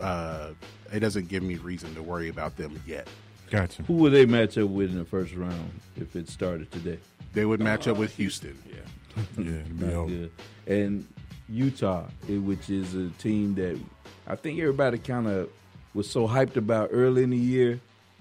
uh, 0.00 0.50
it 0.92 1.00
doesn't 1.00 1.28
give 1.28 1.42
me 1.42 1.56
reason 1.56 1.94
to 1.94 2.02
worry 2.02 2.28
about 2.28 2.56
them 2.56 2.80
yet. 2.86 3.06
Gotcha. 3.50 3.82
Who 3.82 3.94
would 3.94 4.12
they 4.12 4.26
match 4.26 4.56
up 4.58 4.68
with 4.70 4.90
in 4.92 4.98
the 4.98 5.04
first 5.04 5.34
round 5.34 5.70
if 5.96 6.14
it 6.16 6.28
started 6.28 6.70
today? 6.70 6.98
They 7.32 7.44
would 7.44 7.60
match 7.60 7.86
up 7.88 7.96
with 7.96 8.14
Houston. 8.16 8.56
Yeah. 8.68 8.76
Yeah, 9.36 9.44
it'd 9.50 9.78
be 9.80 9.84
Not 9.86 9.94
over. 9.94 10.08
good. 10.10 10.30
And 10.68 11.06
Utah, 11.48 12.04
which 12.28 12.70
is 12.70 12.94
a 12.94 13.08
team 13.18 13.56
that 13.56 13.78
I 14.26 14.36
think 14.36 14.60
everybody 14.60 14.98
kind 14.98 15.26
of 15.26 15.50
was 15.94 16.08
so 16.08 16.28
hyped 16.28 16.56
about 16.56 16.90
early 16.92 17.24
in 17.24 17.30
the 17.30 17.36
year, 17.36 17.80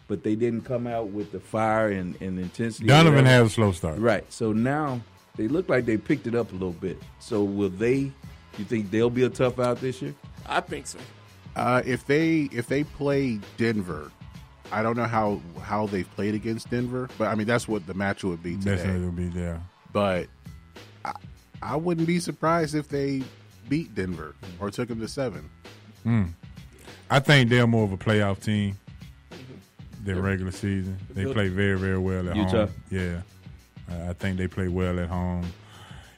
but 0.10 0.24
they 0.24 0.36
didn't 0.36 0.62
come 0.62 0.88
out 0.88 1.10
with 1.10 1.32
the 1.32 1.40
fire 1.40 1.90
and, 1.90 2.20
and 2.20 2.38
intensity. 2.40 2.88
Donovan 2.88 3.24
whatever. 3.24 3.30
had 3.30 3.46
a 3.46 3.50
slow 3.50 3.72
start. 3.72 4.00
Right. 4.00 4.26
So 4.34 4.52
now 4.52 5.00
they 5.38 5.48
look 5.48 5.70
like 5.70 5.86
they 5.86 5.96
picked 5.96 6.28
it 6.28 6.36
up 6.36 6.50
a 6.50 6.54
little 6.54 6.74
bit. 6.74 7.02
So 7.20 7.44
will 7.44 7.70
they? 7.70 8.12
You 8.58 8.66
think 8.66 8.92
they'll 8.92 9.12
be 9.12 9.24
a 9.24 9.30
tough 9.30 9.60
out 9.60 9.80
this 9.80 10.02
year? 10.02 10.14
I 10.48 10.60
think 10.60 10.88
so. 10.88 11.00
Uh, 11.56 11.82
if 11.86 12.06
they 12.08 12.50
if 12.52 12.68
they 12.68 12.84
play 12.84 13.40
Denver, 13.58 14.12
I 14.72 14.84
don't 14.84 14.98
know 14.98 15.06
how 15.06 15.40
how 15.62 15.86
they've 15.86 16.10
played 16.16 16.34
against 16.34 16.70
Denver, 16.70 17.08
but 17.18 17.28
I 17.28 17.36
mean 17.36 17.48
that's 17.48 17.68
what 17.68 17.86
the 17.86 17.94
match 17.94 18.24
would 18.24 18.44
be 18.44 18.58
today. 18.58 18.76
Definitely 18.76 19.06
will 19.06 19.12
be 19.12 19.30
there. 19.30 19.62
But 19.94 20.28
I, 21.06 21.14
I 21.62 21.76
wouldn't 21.76 22.08
be 22.08 22.20
surprised 22.20 22.76
if 22.76 22.90
they 22.90 23.22
beat 23.70 23.94
Denver 23.94 24.36
or 24.60 24.72
took 24.72 24.90
them 24.90 25.00
to 25.00 25.08
seven. 25.08 25.50
Hmm. 26.04 26.24
I 27.12 27.20
think 27.20 27.50
they're 27.50 27.68
more 27.68 27.84
of 27.84 27.92
a 27.92 27.98
playoff 27.98 28.44
team 28.44 28.78
than 30.04 30.22
regular 30.22 30.52
season. 30.52 30.98
They 31.12 31.32
play 31.32 31.50
very, 31.50 31.78
very 31.78 31.98
well 31.98 32.30
at 32.30 32.36
Utah? 32.36 32.66
home. 32.68 32.70
Yeah. 32.90 33.22
I, 33.90 34.10
I 34.10 34.14
think 34.14 34.38
they 34.38 34.48
play 34.48 34.68
well 34.68 35.00
at 35.00 35.10
home. 35.10 35.46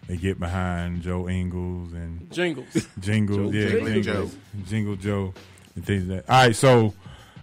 They 0.07 0.17
get 0.17 0.39
behind 0.39 1.01
Joe 1.03 1.29
Ingles 1.29 1.93
and 1.93 2.29
Jingles. 2.31 2.87
Jingles, 2.99 3.53
Joe 3.53 3.57
yeah, 3.57 3.69
Jingle 3.69 3.93
Jingles, 3.93 4.35
Jingle 4.65 4.95
Joe, 4.95 5.33
and 5.75 5.85
things 5.85 6.07
like 6.07 6.25
that. 6.25 6.33
All 6.33 6.45
right, 6.47 6.55
so 6.55 6.93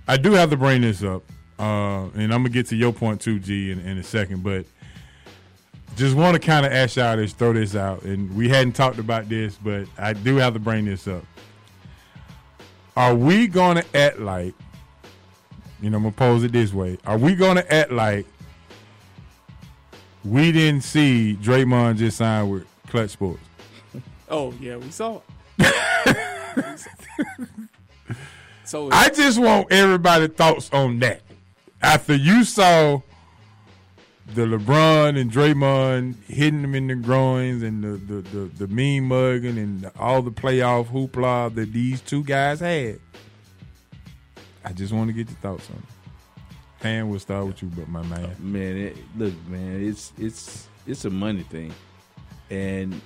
I 0.07 0.17
do 0.17 0.33
have 0.33 0.51
to 0.51 0.57
bring 0.57 0.83
this 0.83 1.03
up, 1.03 1.23
uh, 1.59 2.09
and 2.15 2.25
I'm 2.25 2.43
gonna 2.43 2.51
get 2.51 2.67
to 2.67 2.77
your 2.77 2.93
point 2.93 3.21
too, 3.21 3.39
G, 3.39 3.71
in, 3.71 3.81
in 3.81 3.99
a 3.99 4.03
second, 4.03 4.43
but 4.43 4.67
just 5.97 6.15
want 6.15 6.35
to 6.35 6.41
kind 6.41 6.67
of 6.67 6.73
ask 6.73 6.97
y'all 6.97 7.17
this, 7.17 7.33
throw 7.33 7.53
this 7.53 7.75
out, 7.75 8.03
and 8.03 8.37
we 8.37 8.49
hadn't 8.49 8.73
talked 8.73 8.99
about 8.99 9.29
this, 9.29 9.57
but 9.57 9.87
I 9.97 10.13
do 10.13 10.37
have 10.37 10.53
to 10.55 10.61
bring 10.61 10.85
this 10.85 11.09
up. 11.09 11.25
Are 12.97 13.15
we 13.15 13.47
gonna 13.47 13.85
act 13.95 14.19
like, 14.19 14.55
you 15.81 15.91
know, 15.91 15.97
I'm 15.99 16.03
gonna 16.05 16.13
pose 16.13 16.45
it 16.45 16.53
this 16.53 16.73
way: 16.73 16.99
Are 17.07 17.19
we 17.19 17.35
gonna 17.35 17.65
act 17.69 17.91
like 17.93 18.27
we 20.25 20.53
didn't 20.53 20.83
see 20.83 21.39
Draymond 21.41 21.97
just 21.97 22.19
sign 22.19 22.49
with 22.51 22.67
Clutch 22.89 23.11
Sports? 23.11 23.41
Oh 24.31 24.53
yeah, 24.61 24.77
we 24.77 24.91
saw 24.91 25.23
it. 25.59 26.17
so 28.67 28.91
I 28.93 29.09
just 29.09 29.39
want 29.41 29.73
everybody's 29.73 30.37
thoughts 30.37 30.69
on 30.71 30.99
that. 30.99 31.23
After 31.81 32.15
you 32.15 32.45
saw 32.45 33.01
the 34.35 34.43
LeBron 34.43 35.19
and 35.19 35.33
Draymond 35.33 36.23
hitting 36.25 36.61
them 36.61 36.75
in 36.75 36.89
the 36.89 36.95
groins 36.95 37.63
and 37.63 37.83
the 37.83 37.89
the, 37.89 38.21
the, 38.21 38.39
the 38.59 38.67
mean 38.67 39.05
mugging 39.05 39.57
and 39.57 39.91
all 39.99 40.21
the 40.21 40.31
playoff 40.31 40.89
hoopla 40.89 41.55
that 41.55 41.73
these 41.73 42.03
two 42.03 42.23
guys 42.23 42.61
had, 42.61 43.01
I 44.69 44.73
just 44.73 44.93
want 44.93 45.09
to 45.09 45.15
get 45.15 45.29
your 45.29 45.39
thoughts 45.39 45.67
on 45.71 45.77
it. 45.77 45.83
Pan, 46.81 47.09
we'll 47.09 47.19
start 47.19 47.47
with 47.47 47.63
you, 47.63 47.71
but 47.75 47.89
my 47.89 48.03
man. 48.03 48.25
Uh, 48.25 48.35
man, 48.39 48.77
it, 48.77 48.97
look, 49.17 49.33
man, 49.49 49.83
it's 49.83 50.13
it's 50.19 50.69
it's 50.87 51.05
a 51.07 51.11
money 51.11 51.43
thing, 51.43 51.73
and 52.51 53.01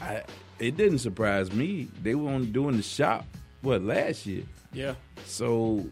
I 0.00 0.24
it 0.58 0.76
didn't 0.76 0.98
surprise 0.98 1.52
me. 1.52 1.88
They 2.02 2.14
were 2.16 2.30
on 2.32 2.50
doing 2.52 2.76
the 2.76 2.82
shop 2.82 3.24
what 3.62 3.82
last 3.82 4.26
year. 4.26 4.42
Yeah. 4.72 4.94
So 5.24 5.86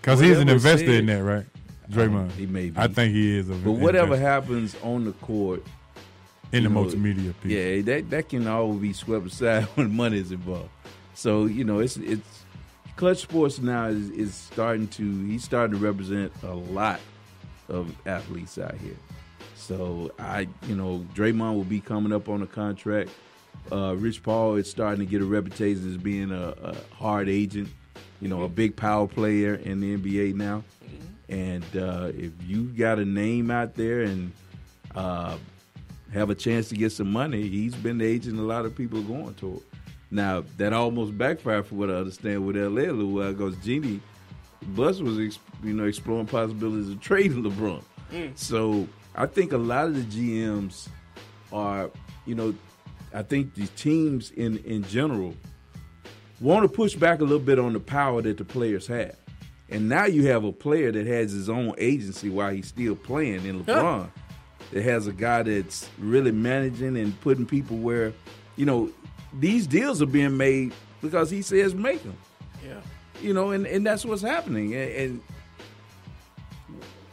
Because 0.00 0.20
he's 0.20 0.38
an 0.38 0.48
investor 0.50 0.86
said- 0.86 0.94
in 1.00 1.06
that, 1.06 1.22
right? 1.24 1.46
Draymond. 1.90 2.32
he 2.32 2.44
may 2.44 2.68
be. 2.68 2.78
I 2.78 2.86
think 2.86 3.14
he 3.14 3.38
is. 3.38 3.48
A 3.48 3.54
But 3.54 3.72
whatever 3.72 4.12
investor. 4.14 4.26
happens 4.28 4.76
on 4.82 5.04
the 5.06 5.12
court, 5.12 5.64
In 6.52 6.64
the 6.64 6.68
you 6.68 6.74
know, 6.74 6.84
multimedia 6.84 7.34
piece. 7.42 7.50
yeah, 7.52 7.80
that 7.80 8.10
that 8.10 8.28
can 8.28 8.46
all 8.46 8.74
be 8.74 8.92
swept 8.92 9.26
aside 9.26 9.64
when 9.74 9.96
money 9.96 10.18
is 10.18 10.30
involved. 10.30 10.68
So 11.14 11.46
you 11.46 11.64
know, 11.64 11.78
it's 11.78 11.96
it's 11.96 12.37
Clutch 12.98 13.18
Sports 13.18 13.60
now 13.60 13.86
is, 13.86 14.10
is 14.10 14.34
starting 14.34 14.88
to 14.88 15.24
he's 15.26 15.44
starting 15.44 15.78
to 15.78 15.84
represent 15.84 16.32
a 16.42 16.52
lot 16.52 16.98
of 17.68 17.94
athletes 18.06 18.58
out 18.58 18.74
here. 18.74 18.96
So 19.54 20.10
I, 20.18 20.48
you 20.66 20.74
know, 20.74 21.06
Draymond 21.14 21.54
will 21.54 21.62
be 21.62 21.78
coming 21.78 22.12
up 22.12 22.28
on 22.28 22.42
a 22.42 22.46
contract. 22.46 23.10
Uh, 23.70 23.94
Rich 23.96 24.24
Paul 24.24 24.56
is 24.56 24.68
starting 24.68 24.98
to 24.98 25.06
get 25.06 25.22
a 25.22 25.24
reputation 25.24 25.88
as 25.88 25.96
being 25.96 26.32
a, 26.32 26.48
a 26.60 26.76
hard 26.92 27.28
agent, 27.28 27.68
you 28.20 28.26
know, 28.26 28.42
a 28.42 28.48
big 28.48 28.74
power 28.74 29.06
player 29.06 29.54
in 29.54 29.78
the 29.78 29.96
NBA 29.96 30.34
now. 30.34 30.64
And 31.28 31.64
uh, 31.76 32.10
if 32.16 32.32
you 32.48 32.64
got 32.64 32.98
a 32.98 33.04
name 33.04 33.52
out 33.52 33.76
there 33.76 34.00
and 34.00 34.32
uh, 34.96 35.36
have 36.12 36.30
a 36.30 36.34
chance 36.34 36.68
to 36.70 36.74
get 36.74 36.90
some 36.90 37.12
money, 37.12 37.46
he's 37.46 37.76
been 37.76 37.98
the 37.98 38.06
agent 38.06 38.40
a 38.40 38.42
lot 38.42 38.64
of 38.64 38.74
people 38.74 38.98
are 38.98 39.02
going 39.02 39.34
toward. 39.34 39.62
Now 40.10 40.44
that 40.56 40.72
almost 40.72 41.16
backfired 41.16 41.66
for 41.66 41.74
what 41.74 41.90
I 41.90 41.94
understand 41.94 42.46
with 42.46 42.56
LA 42.56 42.82
a 42.82 42.92
little 42.92 43.12
while. 43.12 43.50
Jeanie 43.62 44.00
Buss 44.68 45.00
was 45.00 45.18
ex- 45.18 45.38
you 45.62 45.74
know 45.74 45.84
exploring 45.84 46.26
possibilities 46.26 46.88
of 46.88 47.00
trading 47.00 47.42
LeBron. 47.42 47.82
Mm. 48.12 48.38
So 48.38 48.88
I 49.14 49.26
think 49.26 49.52
a 49.52 49.58
lot 49.58 49.86
of 49.86 49.94
the 49.94 50.02
GMs 50.02 50.88
are 51.52 51.90
you 52.26 52.34
know 52.34 52.54
I 53.12 53.22
think 53.22 53.54
the 53.54 53.66
teams 53.68 54.30
in 54.30 54.58
in 54.58 54.82
general 54.84 55.34
want 56.40 56.62
to 56.62 56.68
push 56.68 56.94
back 56.94 57.20
a 57.20 57.24
little 57.24 57.38
bit 57.38 57.58
on 57.58 57.72
the 57.72 57.80
power 57.80 58.22
that 58.22 58.36
the 58.38 58.44
players 58.44 58.86
have. 58.86 59.16
And 59.70 59.88
now 59.88 60.06
you 60.06 60.26
have 60.28 60.44
a 60.44 60.52
player 60.52 60.90
that 60.92 61.06
has 61.06 61.32
his 61.32 61.50
own 61.50 61.74
agency 61.78 62.30
while 62.30 62.52
he's 62.52 62.68
still 62.68 62.96
playing 62.96 63.44
in 63.44 63.64
LeBron. 63.64 64.08
That 64.72 64.82
has 64.82 65.06
a 65.06 65.12
guy 65.12 65.42
that's 65.42 65.88
really 65.98 66.32
managing 66.32 66.96
and 66.96 67.18
putting 67.20 67.44
people 67.44 67.76
where, 67.78 68.12
you 68.56 68.66
know, 68.66 68.90
these 69.32 69.66
deals 69.66 70.00
are 70.02 70.06
being 70.06 70.36
made 70.36 70.72
because 71.02 71.30
he 71.30 71.42
says 71.42 71.74
make 71.74 72.02
them. 72.02 72.16
Yeah. 72.66 72.80
You 73.20 73.34
know, 73.34 73.50
and, 73.50 73.66
and 73.66 73.86
that's 73.86 74.04
what's 74.04 74.22
happening. 74.22 74.74
And, 74.74 74.92
and 74.92 75.22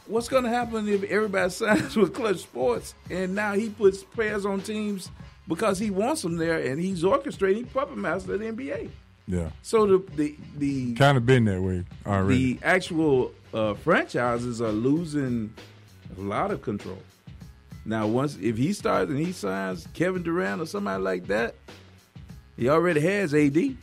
what's 0.06 0.28
going 0.28 0.44
to 0.44 0.50
happen 0.50 0.88
if 0.88 1.02
everybody 1.04 1.50
signs 1.52 1.96
with 1.96 2.14
Clutch 2.14 2.38
Sports 2.38 2.94
and 3.10 3.34
now 3.34 3.52
he 3.54 3.68
puts 3.70 4.02
players 4.02 4.46
on 4.46 4.60
teams 4.60 5.10
because 5.48 5.78
he 5.78 5.90
wants 5.90 6.22
them 6.22 6.36
there 6.36 6.58
and 6.58 6.80
he's 6.80 7.02
orchestrating, 7.02 7.70
puppet 7.72 7.96
master 7.96 8.34
of 8.34 8.40
the 8.40 8.46
NBA. 8.46 8.90
Yeah. 9.28 9.50
So 9.62 9.86
the 9.86 10.04
the 10.14 10.36
the 10.56 10.94
Kind 10.94 11.16
of 11.18 11.26
been 11.26 11.44
that 11.46 11.60
way 11.60 11.84
already. 12.06 12.54
the 12.54 12.64
actual 12.64 13.32
uh, 13.52 13.74
franchises 13.74 14.60
are 14.62 14.70
losing 14.70 15.52
a 16.16 16.20
lot 16.20 16.52
of 16.52 16.62
control. 16.62 16.98
Now, 17.84 18.06
once 18.06 18.36
if 18.40 18.56
he 18.56 18.72
starts 18.72 19.10
and 19.10 19.18
he 19.18 19.32
signs 19.32 19.86
Kevin 19.94 20.22
Durant 20.22 20.60
or 20.62 20.66
somebody 20.66 21.02
like 21.02 21.26
that, 21.26 21.56
he 22.56 22.68
already 22.68 23.00
has 23.00 23.34
AD. 23.34 23.76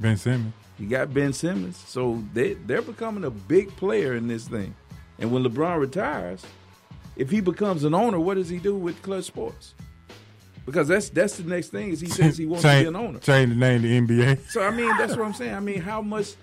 ben 0.00 0.16
Simmons. 0.16 0.52
He 0.78 0.86
got 0.86 1.14
Ben 1.14 1.32
Simmons, 1.32 1.76
so 1.76 2.22
they 2.32 2.54
they're 2.54 2.82
becoming 2.82 3.24
a 3.24 3.30
big 3.30 3.74
player 3.76 4.14
in 4.14 4.26
this 4.26 4.48
thing. 4.48 4.74
And 5.20 5.30
when 5.30 5.44
LeBron 5.44 5.78
retires, 5.78 6.44
if 7.16 7.30
he 7.30 7.40
becomes 7.40 7.84
an 7.84 7.94
owner, 7.94 8.18
what 8.18 8.34
does 8.34 8.48
he 8.48 8.58
do 8.58 8.74
with 8.74 9.00
Clutch 9.00 9.24
Sports? 9.24 9.74
Because 10.66 10.88
that's 10.88 11.10
that's 11.10 11.36
the 11.36 11.44
next 11.44 11.68
thing 11.68 11.90
is 11.90 12.00
he 12.00 12.08
says 12.08 12.36
he 12.36 12.46
wants 12.46 12.62
to 12.62 12.68
change, 12.68 12.84
be 12.84 12.88
an 12.88 12.96
owner. 12.96 13.18
Change 13.20 13.50
the 13.50 13.54
name 13.56 13.82
to 13.82 13.88
NBA. 13.88 14.50
So 14.50 14.62
I 14.62 14.70
mean, 14.70 14.88
that's 14.98 15.14
what 15.16 15.24
I'm 15.26 15.34
saying. 15.34 15.54
I 15.54 15.60
mean, 15.60 15.80
how 15.80 16.02
much 16.02 16.34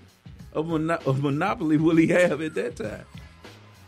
of 0.54 0.70
a, 0.70 0.78
mono- 0.78 1.12
monopoly 1.14 1.76
will 1.76 1.96
he 1.96 2.06
have 2.08 2.40
at 2.40 2.54
that 2.54 2.76
time? 2.76 3.04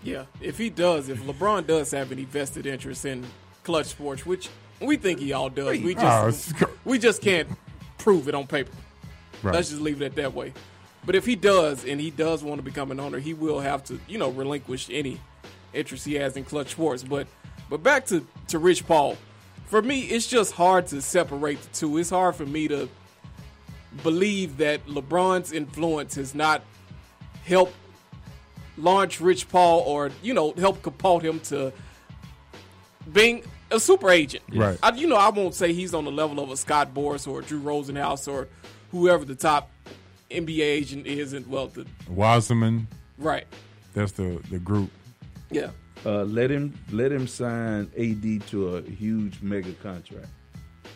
Yeah, 0.02 0.24
if 0.42 0.58
he 0.58 0.68
does, 0.68 1.08
if 1.08 1.22
LeBron 1.22 1.66
does 1.66 1.90
have 1.92 2.12
any 2.12 2.24
vested 2.24 2.66
interest 2.66 3.06
in 3.06 3.24
Clutch 3.62 3.86
Sports, 3.86 4.26
which 4.26 4.50
we 4.80 4.96
think 4.96 5.18
he 5.20 5.32
all 5.32 5.50
does, 5.50 5.78
we 5.80 5.94
Oh, 5.96 6.00
just 6.30 6.50
it's- 6.50 6.70
we 6.84 6.98
just 6.98 7.22
can't 7.22 7.48
prove 7.98 8.28
it 8.28 8.34
on 8.34 8.46
paper. 8.46 8.72
Right. 9.42 9.54
Let's 9.54 9.70
just 9.70 9.80
leave 9.80 10.00
it 10.02 10.06
at 10.06 10.14
that 10.16 10.34
way. 10.34 10.52
But 11.06 11.14
if 11.14 11.26
he 11.26 11.36
does, 11.36 11.84
and 11.84 12.00
he 12.00 12.10
does 12.10 12.42
want 12.42 12.58
to 12.58 12.62
become 12.62 12.90
an 12.90 12.98
owner, 12.98 13.18
he 13.18 13.34
will 13.34 13.60
have 13.60 13.84
to, 13.84 14.00
you 14.08 14.16
know, 14.18 14.30
relinquish 14.30 14.88
any 14.90 15.20
interest 15.74 16.06
he 16.06 16.14
has 16.14 16.36
in 16.36 16.44
Clutch 16.44 16.70
Sports. 16.70 17.02
But 17.02 17.26
but 17.68 17.82
back 17.82 18.06
to 18.06 18.26
to 18.48 18.58
Rich 18.58 18.86
Paul, 18.86 19.16
for 19.66 19.82
me, 19.82 20.00
it's 20.02 20.26
just 20.26 20.52
hard 20.52 20.86
to 20.88 21.02
separate 21.02 21.60
the 21.60 21.68
two. 21.68 21.98
It's 21.98 22.10
hard 22.10 22.36
for 22.36 22.46
me 22.46 22.68
to 22.68 22.88
believe 24.02 24.56
that 24.58 24.86
LeBron's 24.86 25.52
influence 25.52 26.14
has 26.16 26.34
not 26.34 26.62
helped 27.44 27.74
launch 28.76 29.20
Rich 29.20 29.48
Paul 29.50 29.80
or 29.80 30.10
you 30.22 30.32
know 30.34 30.52
help 30.54 30.82
catapult 30.82 31.22
him 31.22 31.38
to 31.40 31.72
being 33.12 33.42
a 33.74 33.80
super 33.80 34.10
agent. 34.10 34.44
Right. 34.52 34.78
I, 34.82 34.92
you 34.92 35.06
know, 35.06 35.16
I 35.16 35.28
won't 35.30 35.54
say 35.54 35.72
he's 35.72 35.94
on 35.94 36.04
the 36.04 36.12
level 36.12 36.42
of 36.42 36.50
a 36.50 36.56
Scott 36.56 36.94
Boras 36.94 37.26
or 37.28 37.42
Drew 37.42 37.60
Rosenhaus 37.60 38.26
or 38.30 38.48
whoever 38.92 39.24
the 39.24 39.34
top 39.34 39.70
NBA 40.30 40.60
agent 40.60 41.06
is. 41.06 41.32
And 41.32 41.46
well, 41.46 41.66
the 41.68 41.86
Wasserman. 42.08 42.86
right, 43.18 43.46
That's 43.92 44.12
the 44.12 44.40
the 44.50 44.58
group. 44.58 44.90
yeah, 45.50 45.70
Uh, 46.06 46.24
let 46.24 46.50
him 46.50 46.72
let 46.90 47.12
him 47.12 47.26
sign 47.26 47.90
AD 47.98 48.46
to 48.48 48.76
a 48.76 48.82
huge 48.82 49.40
mega 49.42 49.72
contract, 49.82 50.28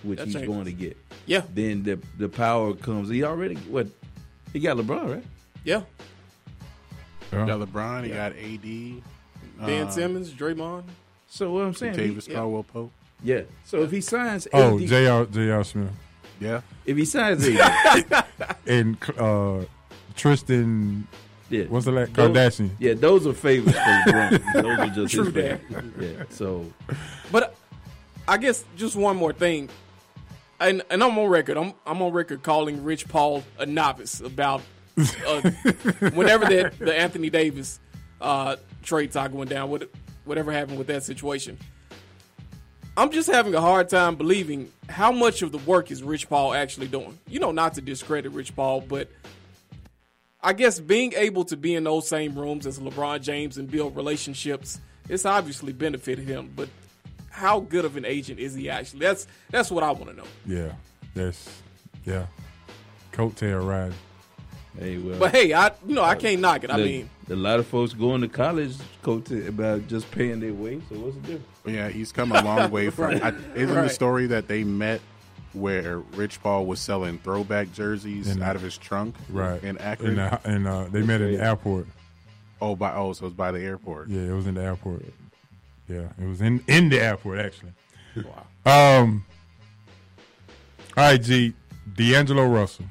which 0.03 0.19
That 0.19 0.27
he's 0.27 0.35
changes. 0.35 0.49
going 0.55 0.65
to 0.65 0.73
get. 0.73 0.97
Yeah. 1.27 1.43
Then 1.55 1.83
the 1.83 1.99
the 2.19 2.29
power 2.29 2.75
comes. 2.75 3.09
He 3.09 3.23
already 3.25 3.55
what? 3.71 3.87
He 4.53 4.61
got 4.61 4.77
LeBron, 4.79 5.15
right? 5.15 5.25
yeah. 5.65 5.83
He 7.31 7.37
got 7.37 7.61
LeBron. 7.61 8.05
He 8.05 8.11
got 8.11 8.33
AD. 8.33 9.67
Ben 9.67 9.83
um, 9.87 9.91
Simmons, 9.91 10.31
Draymond. 10.31 10.85
So 11.29 11.53
what 11.53 11.65
I'm 11.65 11.75
saying, 11.75 11.95
he- 11.95 12.07
Davis 12.09 12.27
Caldwell 12.27 12.63
Pope. 12.65 12.93
Yeah. 13.23 13.43
So 13.65 13.83
if 13.83 13.91
he 13.91 14.01
signs 14.01 14.47
Oh, 14.53 14.79
AD, 14.79 14.87
J.R. 14.87 15.27
J.R. 15.27 15.65
Smith. 15.65 15.91
Yeah. 16.41 16.61
if 16.87 16.97
he 16.97 17.05
signs 17.05 17.47
AD, 17.49 18.25
And 18.67 18.97
uh, 19.19 19.65
Tristan. 20.15 21.07
yeah, 21.51 21.65
What's 21.65 21.87
the 21.87 21.93
last? 21.93 22.15
Those- 22.15 22.31
Kardashian. 22.31 22.71
Yeah, 22.79 22.95
those 22.95 23.27
are 23.27 23.33
favorites 23.33 23.77
for 23.79 24.11
LeBron. 24.13 24.53
those 24.63 24.79
are 24.79 24.87
just 24.95 25.15
True 25.15 25.25
his 25.25 25.33
that. 25.35 25.61
favorites. 25.63 25.97
Yeah. 26.01 26.25
So 26.31 26.73
But 27.33 27.55
I 28.29 28.37
guess 28.39 28.65
just 28.77 28.95
one 28.95 29.17
more 29.17 29.33
thing, 29.33 29.69
and 30.61 30.83
and 30.91 31.03
I'm 31.03 31.19
on 31.19 31.29
record. 31.29 31.57
I'm 31.57 31.73
I'm 31.87 32.01
on 32.03 32.13
record 32.13 32.43
calling 32.43 32.85
Rich 32.85 33.09
Paul 33.09 33.43
a 33.59 33.67
novice 33.67 34.21
about 34.21 34.61
uh, 35.27 35.41
whenever 36.13 36.45
that 36.45 36.79
the 36.79 36.95
Anthony 36.95 37.31
Davis 37.31 37.81
uh, 38.21 38.57
trade 38.83 39.11
talk 39.13 39.33
went 39.33 39.51
down. 39.51 39.71
What 39.71 39.89
whatever 40.29 40.53
happened 40.53 40.79
with 40.79 40.87
that 40.89 41.03
situation. 41.03 41.59
I'm 42.97 43.11
just 43.11 43.31
having 43.31 43.55
a 43.55 43.61
hard 43.61 43.89
time 43.89 44.17
believing 44.17 44.71
how 44.89 45.13
much 45.13 45.43
of 45.43 45.53
the 45.53 45.59
work 45.59 45.91
is 45.91 46.03
Rich 46.03 46.29
Paul 46.29 46.53
actually 46.55 46.89
doing. 46.89 47.19
You 47.29 47.41
know, 47.41 47.53
not 47.53 47.75
to 47.75 47.81
discredit 47.81 48.33
Rich 48.33 48.55
Paul, 48.57 48.81
but 48.81 49.09
I 50.43 50.53
guess 50.53 50.81
being 50.81 51.13
able 51.15 51.45
to 51.47 51.57
be 51.57 51.75
in 51.75 51.85
those 51.85 52.09
same 52.09 52.37
rooms 52.37 52.67
as 52.67 52.79
LeBron 52.79 53.23
James 53.23 53.57
and 53.57 53.71
build 53.71 53.97
relationships 53.97 54.81
it's 55.09 55.25
obviously 55.25 55.73
benefited 55.73 56.27
him, 56.27 56.53
but 56.55 56.69
how 57.31 57.61
good 57.61 57.85
of 57.85 57.97
an 57.97 58.05
agent 58.05 58.39
is 58.39 58.55
he 58.55 58.69
actually? 58.69 59.01
That's 59.01 59.27
that's 59.51 59.71
what 59.71 59.83
I 59.83 59.91
want 59.91 60.09
to 60.09 60.17
know. 60.17 60.25
Yeah, 60.47 60.73
that's 61.15 61.51
yeah. 62.05 62.27
Coattail 63.13 63.67
ride. 63.67 63.93
Hey, 64.78 64.99
well, 64.99 65.19
But 65.19 65.32
hey, 65.32 65.53
I 65.53 65.70
you 65.86 65.95
know 65.95 66.03
I 66.03 66.15
can't 66.15 66.40
knock 66.40 66.65
it. 66.65 66.70
I 66.70 66.77
Look, 66.77 66.86
mean, 66.86 67.11
a 67.31 67.35
lot 67.36 67.59
of 67.59 67.66
folks 67.66 67.93
going 67.93 68.20
to 68.23 68.28
college 68.28 68.74
coach 69.03 69.31
about 69.31 69.86
just 69.89 70.11
paying 70.11 70.40
their 70.40 70.53
way. 70.53 70.81
So 70.89 70.97
what's 70.97 71.15
the 71.16 71.20
difference? 71.23 71.47
Yeah, 71.66 71.89
he's 71.89 72.12
come 72.12 72.32
a 72.32 72.43
long 72.43 72.70
way 72.70 72.90
from. 72.90 73.12
Right. 73.12 73.23
I, 73.24 73.28
isn't 73.55 73.74
Right. 73.74 73.82
the 73.85 73.89
story 73.90 74.27
that 74.28 74.47
they 74.49 74.65
met 74.65 75.01
where 75.55 75.99
Rich 75.99 76.43
Paul 76.43 76.66
was 76.66 76.78
selling 76.81 77.19
throwback 77.19 77.73
jerseys 77.73 78.28
In- 78.28 78.43
out 78.43 78.55
of 78.57 78.62
his 78.62 78.77
trunk, 78.78 79.16
Right. 79.31 79.62
in 79.65 79.78
Akron, 79.78 80.19
And, 80.19 80.20
uh, 80.20 80.39
and 80.45 80.69
uh, 80.69 80.85
they 80.85 81.03
met 81.03 81.20
at 81.20 81.31
the 81.31 81.43
airport. 81.43 81.86
Oh, 82.61 82.77
by 82.77 82.93
oh, 82.95 83.12
so 83.15 83.27
it's 83.27 83.35
by 83.35 83.51
the 83.53 83.61
airport. 83.61 84.09
Yeah, 84.09 84.23
it 84.23 84.32
was 84.32 84.47
in 84.47 84.55
the 84.55 84.62
airport. 84.62 85.05
Yeah, 85.89 86.09
it 86.20 86.27
was 86.28 86.40
in 86.40 86.62
in 86.69 86.89
the 86.90 87.01
airport 87.01 87.39
actually. 87.40 87.73
Wow. 88.16 89.01
Um. 89.01 89.24
All 90.97 91.05
right, 91.05 91.23
G. 91.23 91.55
D'Angelo 91.95 92.47
Russell. 92.47 92.85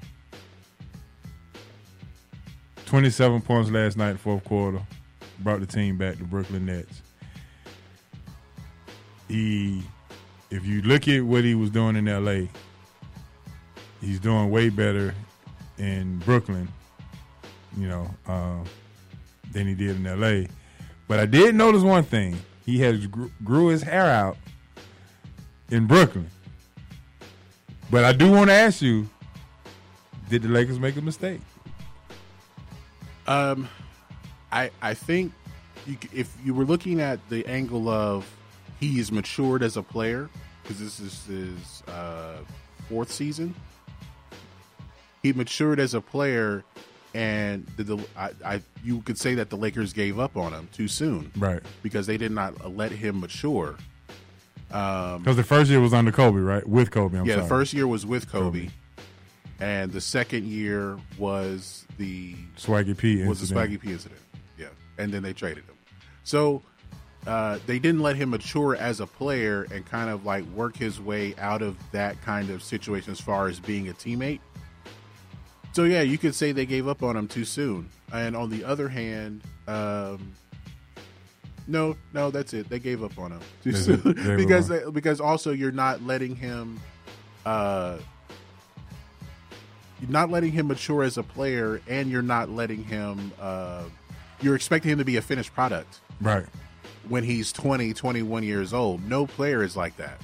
Twenty-seven 2.87 3.41
points 3.41 3.69
last 3.69 3.97
night, 3.97 4.17
fourth 4.17 4.45
quarter, 4.45 4.81
brought 5.39 5.59
the 5.59 5.65
team 5.65 5.97
back. 5.97 6.17
to 6.19 6.23
Brooklyn 6.23 6.65
Nets. 6.65 7.01
He, 9.27 9.83
if 10.49 10.65
you 10.65 10.81
look 10.83 11.05
at 11.09 11.21
what 11.21 11.43
he 11.43 11.53
was 11.53 11.69
doing 11.69 11.97
in 11.97 12.07
L.A., 12.07 12.49
he's 13.99 14.21
doing 14.21 14.49
way 14.49 14.69
better 14.69 15.13
in 15.77 16.19
Brooklyn. 16.19 16.69
You 17.75 17.89
know, 17.89 18.09
um, 18.25 18.63
than 19.51 19.67
he 19.67 19.75
did 19.75 19.97
in 19.97 20.07
L.A. 20.07 20.47
But 21.09 21.19
I 21.19 21.25
did 21.25 21.55
notice 21.55 21.83
one 21.83 22.03
thing: 22.03 22.37
he 22.65 22.79
has 22.79 23.05
gr- 23.07 23.25
grew 23.43 23.67
his 23.67 23.81
hair 23.81 24.05
out 24.05 24.37
in 25.69 25.87
Brooklyn. 25.87 26.29
But 27.91 28.05
I 28.05 28.13
do 28.13 28.31
want 28.31 28.49
to 28.49 28.53
ask 28.53 28.81
you: 28.81 29.09
Did 30.29 30.43
the 30.43 30.47
Lakers 30.47 30.79
make 30.79 30.95
a 30.95 31.01
mistake? 31.01 31.41
Um, 33.27 33.67
I 34.51 34.71
I 34.81 34.93
think 34.93 35.33
you, 35.85 35.97
if 36.13 36.35
you 36.43 36.53
were 36.53 36.65
looking 36.65 37.01
at 37.01 37.19
the 37.29 37.45
angle 37.47 37.89
of 37.89 38.25
he's 38.79 39.11
matured 39.11 39.63
as 39.63 39.77
a 39.77 39.83
player 39.83 40.29
because 40.63 40.79
this 40.79 40.99
is 40.99 41.25
his 41.25 41.83
uh, 41.87 42.37
fourth 42.89 43.11
season, 43.11 43.55
he 45.23 45.33
matured 45.33 45.79
as 45.79 45.93
a 45.93 46.01
player, 46.01 46.63
and 47.13 47.65
the, 47.77 47.83
the 47.83 47.97
I, 48.17 48.29
I 48.45 48.61
you 48.83 49.01
could 49.01 49.17
say 49.17 49.35
that 49.35 49.49
the 49.49 49.57
Lakers 49.57 49.93
gave 49.93 50.19
up 50.19 50.37
on 50.37 50.53
him 50.53 50.69
too 50.71 50.87
soon, 50.87 51.31
Right. 51.37 51.61
Because 51.83 52.07
they 52.07 52.17
did 52.17 52.31
not 52.31 52.75
let 52.75 52.91
him 52.91 53.19
mature. 53.19 53.75
Um, 54.71 55.19
Because 55.23 55.37
the 55.37 55.43
first 55.43 55.69
year 55.69 55.79
was 55.79 55.93
under 55.93 56.11
Kobe, 56.11 56.39
right? 56.39 56.67
With 56.67 56.91
Kobe. 56.91 57.17
I'm 57.17 57.25
yeah, 57.25 57.35
sorry. 57.35 57.43
the 57.43 57.49
first 57.49 57.73
year 57.73 57.87
was 57.87 58.05
with 58.05 58.29
Kobe, 58.29 58.69
and 59.59 59.91
the 59.91 60.01
second 60.01 60.45
year 60.45 60.97
was 61.17 61.86
the 61.97 62.35
Swaggy 62.57 62.97
P 62.97 63.23
was 63.25 63.39
the 63.39 63.55
incident. 63.55 63.71
Swaggy 63.71 63.81
P 63.81 63.91
incident. 63.91 64.21
Yeah, 64.57 64.67
and 64.97 65.11
then 65.11 65.23
they 65.23 65.33
traded 65.33 65.63
him. 65.65 65.75
So 66.23 66.61
uh, 67.25 67.59
they 67.65 67.79
didn't 67.79 68.01
let 68.01 68.15
him 68.15 68.29
mature 68.29 68.75
as 68.75 68.99
a 68.99 69.07
player 69.07 69.67
and 69.71 69.85
kind 69.85 70.09
of 70.09 70.25
like 70.25 70.45
work 70.47 70.77
his 70.77 70.99
way 70.99 71.35
out 71.37 71.61
of 71.61 71.75
that 71.91 72.21
kind 72.21 72.49
of 72.49 72.63
situation 72.63 73.11
as 73.11 73.19
far 73.19 73.47
as 73.47 73.59
being 73.59 73.89
a 73.89 73.93
teammate. 73.93 74.39
So 75.73 75.83
yeah, 75.83 76.01
you 76.01 76.17
could 76.17 76.33
say 76.33 76.53
they 76.53 76.65
gave 76.65 76.87
up 76.87 77.03
on 77.03 77.15
him 77.15 77.27
too 77.27 77.45
soon. 77.45 77.89
And 78.13 78.35
on 78.35 78.49
the 78.49 78.63
other 78.63 78.87
hand, 78.87 79.43
um, 79.67 80.33
no, 81.67 81.95
no, 82.13 82.31
that's 82.31 82.53
it. 82.53 82.69
They 82.69 82.79
gave 82.79 83.03
up 83.03 83.19
on 83.19 83.33
him 83.33 83.41
too 83.61 83.73
They 83.73 83.77
soon. 83.77 84.13
They 84.15 84.35
because 84.43 84.67
they, 84.69 84.89
because 84.89 85.19
also 85.19 85.51
you're 85.51 85.71
not 85.71 86.01
letting 86.01 86.35
him. 86.35 86.79
Uh, 87.45 87.97
not 90.07 90.29
letting 90.29 90.51
him 90.51 90.67
mature 90.67 91.03
as 91.03 91.17
a 91.17 91.23
player, 91.23 91.81
and 91.87 92.09
you're 92.09 92.21
not 92.21 92.49
letting 92.49 92.83
him. 92.83 93.31
Uh, 93.39 93.83
you're 94.41 94.55
expecting 94.55 94.91
him 94.91 94.99
to 94.99 95.05
be 95.05 95.17
a 95.17 95.21
finished 95.21 95.53
product, 95.53 95.99
Right. 96.21 96.45
When 97.09 97.23
he's 97.23 97.51
20, 97.53 97.93
21 97.93 98.43
years 98.43 98.73
old, 98.73 99.03
no 99.07 99.25
player 99.25 99.63
is 99.63 99.77
like 99.77 99.95
that. 99.97 100.19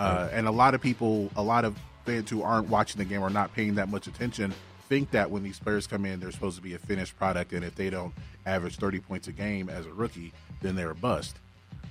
Uh, 0.00 0.28
and 0.32 0.46
a 0.46 0.50
lot 0.50 0.74
of 0.74 0.80
people, 0.80 1.30
a 1.36 1.42
lot 1.42 1.64
of 1.64 1.76
fans 2.04 2.28
who 2.28 2.42
aren't 2.42 2.68
watching 2.68 2.98
the 2.98 3.04
game 3.04 3.22
or 3.22 3.30
not 3.30 3.54
paying 3.54 3.74
that 3.76 3.88
much 3.88 4.06
attention, 4.06 4.52
think 4.88 5.10
that 5.12 5.30
when 5.30 5.42
these 5.42 5.58
players 5.58 5.86
come 5.86 6.04
in, 6.04 6.18
they're 6.18 6.32
supposed 6.32 6.56
to 6.56 6.62
be 6.62 6.74
a 6.74 6.78
finished 6.78 7.16
product, 7.16 7.52
and 7.52 7.64
if 7.64 7.74
they 7.74 7.90
don't 7.90 8.12
average 8.46 8.76
30 8.76 9.00
points 9.00 9.28
a 9.28 9.32
game 9.32 9.68
as 9.68 9.86
a 9.86 9.92
rookie, 9.92 10.32
then 10.60 10.74
they're 10.74 10.90
a 10.90 10.94
bust. 10.94 11.36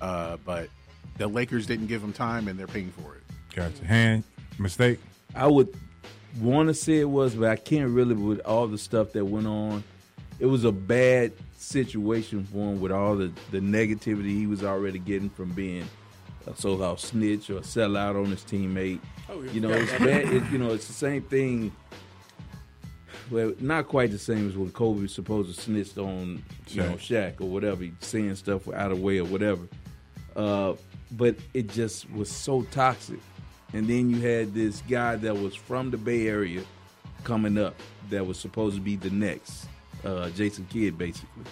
Uh, 0.00 0.36
but 0.44 0.68
the 1.16 1.26
Lakers 1.26 1.66
didn't 1.66 1.86
give 1.86 2.02
him 2.02 2.12
time, 2.12 2.48
and 2.48 2.58
they're 2.58 2.66
paying 2.66 2.90
for 2.90 3.14
it. 3.14 3.22
Gotcha. 3.54 3.84
Hand 3.84 4.24
mistake. 4.58 4.98
I 5.34 5.46
would 5.46 5.74
want 6.40 6.68
to 6.68 6.74
say 6.74 7.00
it 7.00 7.08
was, 7.08 7.34
but 7.34 7.50
I 7.50 7.56
can't 7.56 7.90
really 7.90 8.14
with 8.14 8.40
all 8.40 8.66
the 8.66 8.78
stuff 8.78 9.12
that 9.12 9.24
went 9.24 9.46
on. 9.46 9.82
It 10.38 10.46
was 10.46 10.64
a 10.64 10.72
bad 10.72 11.32
situation 11.56 12.44
for 12.44 12.72
him 12.72 12.80
with 12.80 12.92
all 12.92 13.16
the, 13.16 13.32
the 13.50 13.58
negativity 13.58 14.28
he 14.28 14.46
was 14.46 14.62
already 14.62 14.98
getting 14.98 15.30
from 15.30 15.52
being 15.52 15.88
a 16.46 16.56
so-called 16.56 17.00
snitch 17.00 17.50
or 17.50 17.60
sellout 17.60 18.22
on 18.22 18.26
his 18.30 18.42
teammate. 18.42 19.00
Oh, 19.28 19.42
yeah. 19.42 19.52
You 19.52 19.60
know, 19.60 19.70
it's 19.70 19.92
bad. 19.98 20.32
It, 20.32 20.42
you 20.50 20.58
know, 20.58 20.72
it's 20.72 20.86
the 20.86 20.92
same 20.92 21.22
thing. 21.22 21.72
Well, 23.30 23.52
not 23.60 23.88
quite 23.88 24.10
the 24.10 24.18
same 24.18 24.48
as 24.48 24.56
when 24.56 24.70
Kobe 24.70 25.02
was 25.02 25.12
supposed 25.12 25.54
to 25.54 25.60
snitch 25.60 25.98
on, 25.98 26.42
you 26.68 26.82
know, 26.82 26.92
Shaq 26.94 27.40
or 27.40 27.48
whatever, 27.48 27.84
saying 28.00 28.36
stuff 28.36 28.72
out 28.72 28.90
of 28.90 29.00
way 29.00 29.18
or 29.18 29.24
whatever. 29.24 29.68
Uh, 30.34 30.74
but 31.10 31.36
it 31.52 31.68
just 31.68 32.10
was 32.12 32.30
so 32.30 32.62
toxic. 32.70 33.20
And 33.72 33.86
then 33.86 34.08
you 34.10 34.20
had 34.20 34.54
this 34.54 34.82
guy 34.88 35.16
that 35.16 35.36
was 35.36 35.54
from 35.54 35.90
the 35.90 35.98
Bay 35.98 36.26
Area 36.26 36.62
coming 37.24 37.58
up 37.58 37.74
that 38.10 38.26
was 38.26 38.38
supposed 38.38 38.76
to 38.76 38.80
be 38.80 38.96
the 38.96 39.10
next 39.10 39.66
uh, 40.04 40.30
Jason 40.30 40.66
Kidd, 40.70 40.96
basically. 40.96 41.44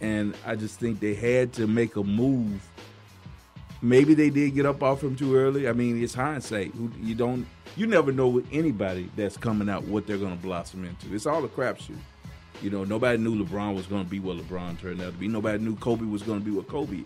And 0.00 0.36
I 0.46 0.54
just 0.54 0.78
think 0.78 1.00
they 1.00 1.14
had 1.14 1.52
to 1.54 1.66
make 1.66 1.96
a 1.96 2.04
move. 2.04 2.68
Maybe 3.82 4.14
they 4.14 4.30
did 4.30 4.54
get 4.54 4.66
up 4.66 4.82
off 4.82 5.02
him 5.02 5.16
too 5.16 5.34
early. 5.34 5.68
I 5.68 5.72
mean, 5.72 6.02
it's 6.02 6.14
hindsight. 6.14 6.72
You 7.00 7.14
don't, 7.14 7.46
you 7.76 7.86
never 7.86 8.12
know 8.12 8.28
with 8.28 8.46
anybody 8.52 9.10
that's 9.16 9.36
coming 9.36 9.68
out 9.68 9.84
what 9.84 10.06
they're 10.06 10.18
going 10.18 10.36
to 10.36 10.42
blossom 10.42 10.84
into. 10.84 11.14
It's 11.14 11.26
all 11.26 11.44
a 11.44 11.48
crapshoot. 11.48 11.98
You 12.62 12.70
know, 12.70 12.84
nobody 12.84 13.18
knew 13.18 13.44
LeBron 13.44 13.74
was 13.74 13.86
going 13.86 14.04
to 14.04 14.10
be 14.10 14.20
what 14.20 14.38
LeBron 14.38 14.80
turned 14.80 15.02
out 15.02 15.12
to 15.12 15.18
be. 15.18 15.28
Nobody 15.28 15.62
knew 15.62 15.76
Kobe 15.76 16.04
was 16.04 16.22
going 16.22 16.38
to 16.38 16.44
be 16.44 16.50
what 16.50 16.68
Kobe 16.68 16.98
is. 16.98 17.04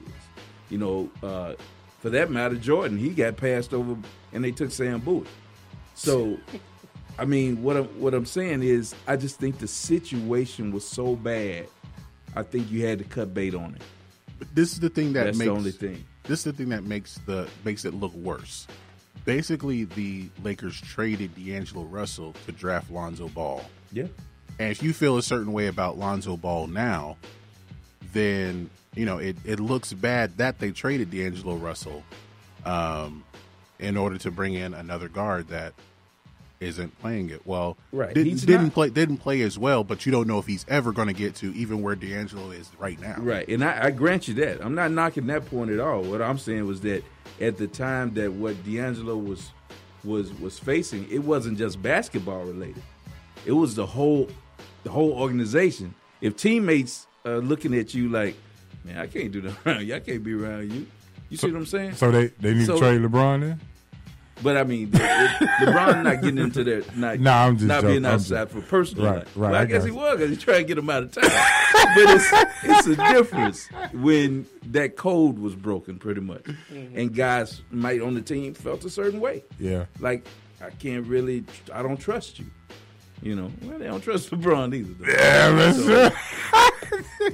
You 0.68 0.78
know, 0.78 1.10
uh, 1.22 1.54
for 1.98 2.10
that 2.10 2.30
matter, 2.30 2.56
Jordan, 2.56 2.96
he 2.98 3.10
got 3.10 3.36
passed 3.36 3.74
over 3.74 3.96
and 4.32 4.44
they 4.44 4.52
took 4.52 4.70
Sam 4.70 5.00
Bowie. 5.00 5.26
So, 5.94 6.38
I 7.18 7.24
mean, 7.24 7.62
what 7.62 7.76
I'm 7.76 7.86
what 8.00 8.14
I'm 8.14 8.26
saying 8.26 8.62
is, 8.62 8.94
I 9.06 9.16
just 9.16 9.38
think 9.38 9.58
the 9.58 9.68
situation 9.68 10.72
was 10.72 10.86
so 10.86 11.16
bad. 11.16 11.66
I 12.36 12.42
think 12.42 12.70
you 12.70 12.86
had 12.86 12.98
to 12.98 13.04
cut 13.04 13.34
bait 13.34 13.54
on 13.54 13.74
it. 13.74 13.82
But 14.38 14.54
this 14.54 14.72
is 14.72 14.80
the 14.80 14.88
thing 14.88 15.12
that 15.14 15.24
That's 15.24 15.38
the 15.38 15.44
makes 15.44 15.56
only 15.56 15.72
thing. 15.72 16.04
This 16.24 16.40
is 16.40 16.44
the 16.44 16.52
thing 16.52 16.68
that 16.68 16.84
makes 16.84 17.18
the 17.26 17.48
makes 17.64 17.84
it 17.84 17.94
look 17.94 18.14
worse. 18.14 18.66
Basically, 19.24 19.84
the 19.84 20.28
Lakers 20.44 20.80
traded 20.80 21.34
D'Angelo 21.34 21.84
Russell 21.84 22.34
to 22.46 22.52
draft 22.52 22.90
Lonzo 22.90 23.28
Ball. 23.28 23.64
Yeah. 23.92 24.06
And 24.58 24.70
if 24.70 24.82
you 24.82 24.92
feel 24.92 25.18
a 25.18 25.22
certain 25.22 25.52
way 25.52 25.66
about 25.66 25.98
Lonzo 25.98 26.36
Ball 26.36 26.66
now, 26.66 27.16
then 28.12 28.70
you 28.98 29.06
know 29.06 29.18
it, 29.18 29.36
it 29.44 29.60
looks 29.60 29.92
bad 29.92 30.36
that 30.38 30.58
they 30.58 30.72
traded 30.72 31.10
D'Angelo 31.10 31.54
Russell 31.54 32.02
um, 32.64 33.24
in 33.78 33.96
order 33.96 34.18
to 34.18 34.30
bring 34.32 34.54
in 34.54 34.74
another 34.74 35.08
guard 35.08 35.48
that 35.48 35.72
isn't 36.60 36.98
playing 36.98 37.30
it 37.30 37.46
well. 37.46 37.76
Right. 37.92 38.12
Didn't, 38.12 38.40
didn't 38.40 38.64
not- 38.64 38.74
play 38.74 38.90
didn't 38.90 39.18
play 39.18 39.42
as 39.42 39.56
well, 39.56 39.84
but 39.84 40.04
you 40.04 40.10
don't 40.10 40.26
know 40.26 40.40
if 40.40 40.46
he's 40.46 40.66
ever 40.68 40.90
going 40.90 41.06
to 41.06 41.14
get 41.14 41.36
to 41.36 41.54
even 41.54 41.80
where 41.80 41.94
D'Angelo 41.94 42.50
is 42.50 42.68
right 42.80 43.00
now. 43.00 43.14
Right, 43.18 43.46
and 43.48 43.64
I, 43.64 43.86
I 43.86 43.90
grant 43.92 44.26
you 44.26 44.34
that. 44.34 44.60
I'm 44.60 44.74
not 44.74 44.90
knocking 44.90 45.28
that 45.28 45.46
point 45.46 45.70
at 45.70 45.78
all. 45.78 46.02
What 46.02 46.20
I'm 46.20 46.38
saying 46.38 46.66
was 46.66 46.80
that 46.80 47.04
at 47.40 47.56
the 47.56 47.68
time 47.68 48.14
that 48.14 48.32
what 48.32 48.56
D'Angelo 48.64 49.16
was 49.16 49.52
was 50.02 50.32
was 50.40 50.58
facing, 50.58 51.08
it 51.08 51.22
wasn't 51.22 51.56
just 51.56 51.80
basketball 51.80 52.42
related. 52.42 52.82
It 53.46 53.52
was 53.52 53.76
the 53.76 53.86
whole 53.86 54.28
the 54.82 54.90
whole 54.90 55.12
organization. 55.12 55.94
If 56.20 56.36
teammates 56.36 57.06
are 57.24 57.38
looking 57.38 57.74
at 57.74 57.94
you 57.94 58.08
like, 58.08 58.34
man, 58.84 58.98
I 58.98 59.06
can't 59.06 59.30
do 59.32 59.40
that 59.42 59.54
around 59.66 59.86
you. 59.86 59.94
I 59.94 60.00
can't 60.00 60.22
be 60.22 60.32
around 60.34 60.72
you. 60.72 60.86
You 61.30 61.36
see 61.36 61.50
what 61.50 61.56
I'm 61.58 61.66
saying? 61.66 61.94
So 61.94 62.10
they 62.10 62.28
they 62.40 62.54
need 62.54 62.66
So- 62.66 62.74
to 62.74 62.78
trade 62.80 63.00
LeBron 63.00 63.40
then. 63.40 63.60
But 64.40 64.56
I 64.56 64.62
mean, 64.62 64.90
it- 64.94 65.00
it- 65.00 65.48
LeBron 65.66 66.04
not 66.04 66.22
getting 66.22 66.38
into 66.38 66.62
that. 66.62 66.96
Not, 66.96 67.18
Nah, 67.20 67.46
I'm 67.46 67.56
just 67.56 67.66
not 67.66 67.80
joking. 67.82 67.88
being 67.90 68.04
I'm 68.06 68.14
outside 68.14 68.44
just- 68.48 68.52
for 68.52 68.60
personal 68.60 69.06
Right, 69.06 69.16
life. 69.16 69.28
right, 69.34 69.50
Well, 69.50 69.54
I, 69.60 69.62
I 69.62 69.64
guess 69.64 69.84
he 69.84 69.90
was 69.90 70.12
because 70.16 70.30
he's 70.30 70.38
trying 70.44 70.58
to 70.58 70.64
get 70.64 70.78
him 70.78 70.88
out 70.88 71.02
of 71.02 71.10
town. 71.10 71.24
but 71.94 71.96
it's 71.96 72.32
it's 72.62 72.86
a 72.86 72.96
difference 73.12 73.68
when 73.94 74.46
that 74.70 74.94
code 74.96 75.40
was 75.40 75.56
broken, 75.56 75.98
pretty 75.98 76.20
much, 76.20 76.44
mm-hmm. 76.44 76.96
and 76.96 77.12
guys 77.12 77.62
might 77.72 78.00
on 78.00 78.14
the 78.14 78.22
team 78.22 78.54
felt 78.54 78.84
a 78.84 78.90
certain 78.90 79.18
way. 79.18 79.42
Yeah. 79.58 79.86
Like 79.98 80.24
I 80.62 80.70
can't 80.70 81.04
really, 81.08 81.42
I 81.74 81.82
don't 81.82 81.96
trust 81.98 82.38
you. 82.38 82.46
You 83.20 83.34
know, 83.34 83.50
well, 83.62 83.76
they 83.80 83.86
don't 83.86 84.00
trust 84.00 84.30
LeBron 84.30 84.72
either. 84.72 84.94
though. 84.94 85.12
Yeah, 85.12 85.50
that's 85.50 85.84
So- 85.84 87.30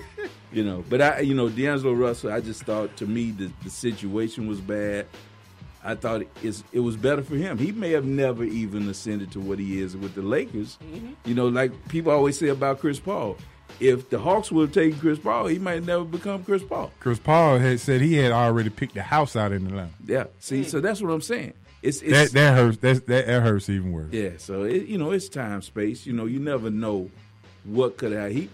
You 0.54 0.64
know, 0.64 0.84
but 0.88 1.02
I, 1.02 1.20
you 1.20 1.34
know, 1.34 1.48
D'Angelo 1.48 1.92
Russell. 1.92 2.32
I 2.32 2.40
just 2.40 2.62
thought 2.62 2.96
to 2.98 3.06
me 3.06 3.32
the, 3.32 3.50
the 3.64 3.70
situation 3.70 4.46
was 4.46 4.60
bad. 4.60 5.06
I 5.82 5.96
thought 5.96 6.22
it's, 6.42 6.62
it 6.72 6.80
was 6.80 6.96
better 6.96 7.22
for 7.22 7.34
him. 7.34 7.58
He 7.58 7.72
may 7.72 7.90
have 7.90 8.04
never 8.04 8.44
even 8.44 8.88
ascended 8.88 9.32
to 9.32 9.40
what 9.40 9.58
he 9.58 9.80
is 9.80 9.96
with 9.96 10.14
the 10.14 10.22
Lakers. 10.22 10.78
Mm-hmm. 10.82 11.12
You 11.26 11.34
know, 11.34 11.48
like 11.48 11.88
people 11.88 12.12
always 12.12 12.38
say 12.38 12.48
about 12.48 12.78
Chris 12.78 13.00
Paul. 13.00 13.36
If 13.80 14.08
the 14.08 14.18
Hawks 14.20 14.52
would 14.52 14.68
have 14.68 14.72
taken 14.72 14.98
Chris 15.00 15.18
Paul, 15.18 15.48
he 15.48 15.58
might 15.58 15.84
never 15.84 16.04
become 16.04 16.44
Chris 16.44 16.62
Paul. 16.62 16.92
Chris 17.00 17.18
Paul 17.18 17.58
had 17.58 17.80
said 17.80 18.00
he 18.00 18.14
had 18.14 18.30
already 18.30 18.70
picked 18.70 18.94
the 18.94 19.02
house 19.02 19.34
out 19.34 19.50
in 19.50 19.66
Atlanta. 19.66 19.90
Yeah. 20.06 20.24
See, 20.38 20.60
mm. 20.60 20.66
so 20.66 20.80
that's 20.80 21.02
what 21.02 21.10
I'm 21.10 21.20
saying. 21.20 21.52
It's, 21.82 22.00
it's 22.00 22.12
That 22.12 22.30
that 22.32 22.54
hurts. 22.54 22.78
That 22.78 23.06
that, 23.06 23.26
that 23.26 23.42
hurts 23.42 23.68
even 23.68 23.92
worse. 23.92 24.12
Yeah, 24.12 24.30
so 24.38 24.62
it, 24.62 24.86
you 24.86 24.96
know 24.96 25.10
it's 25.10 25.28
time 25.28 25.60
space. 25.60 26.06
You 26.06 26.14
know 26.14 26.24
you 26.24 26.38
never 26.38 26.70
know 26.70 27.10
what 27.64 27.98
could 27.98 28.12
have 28.12 28.30
he. 28.32 28.48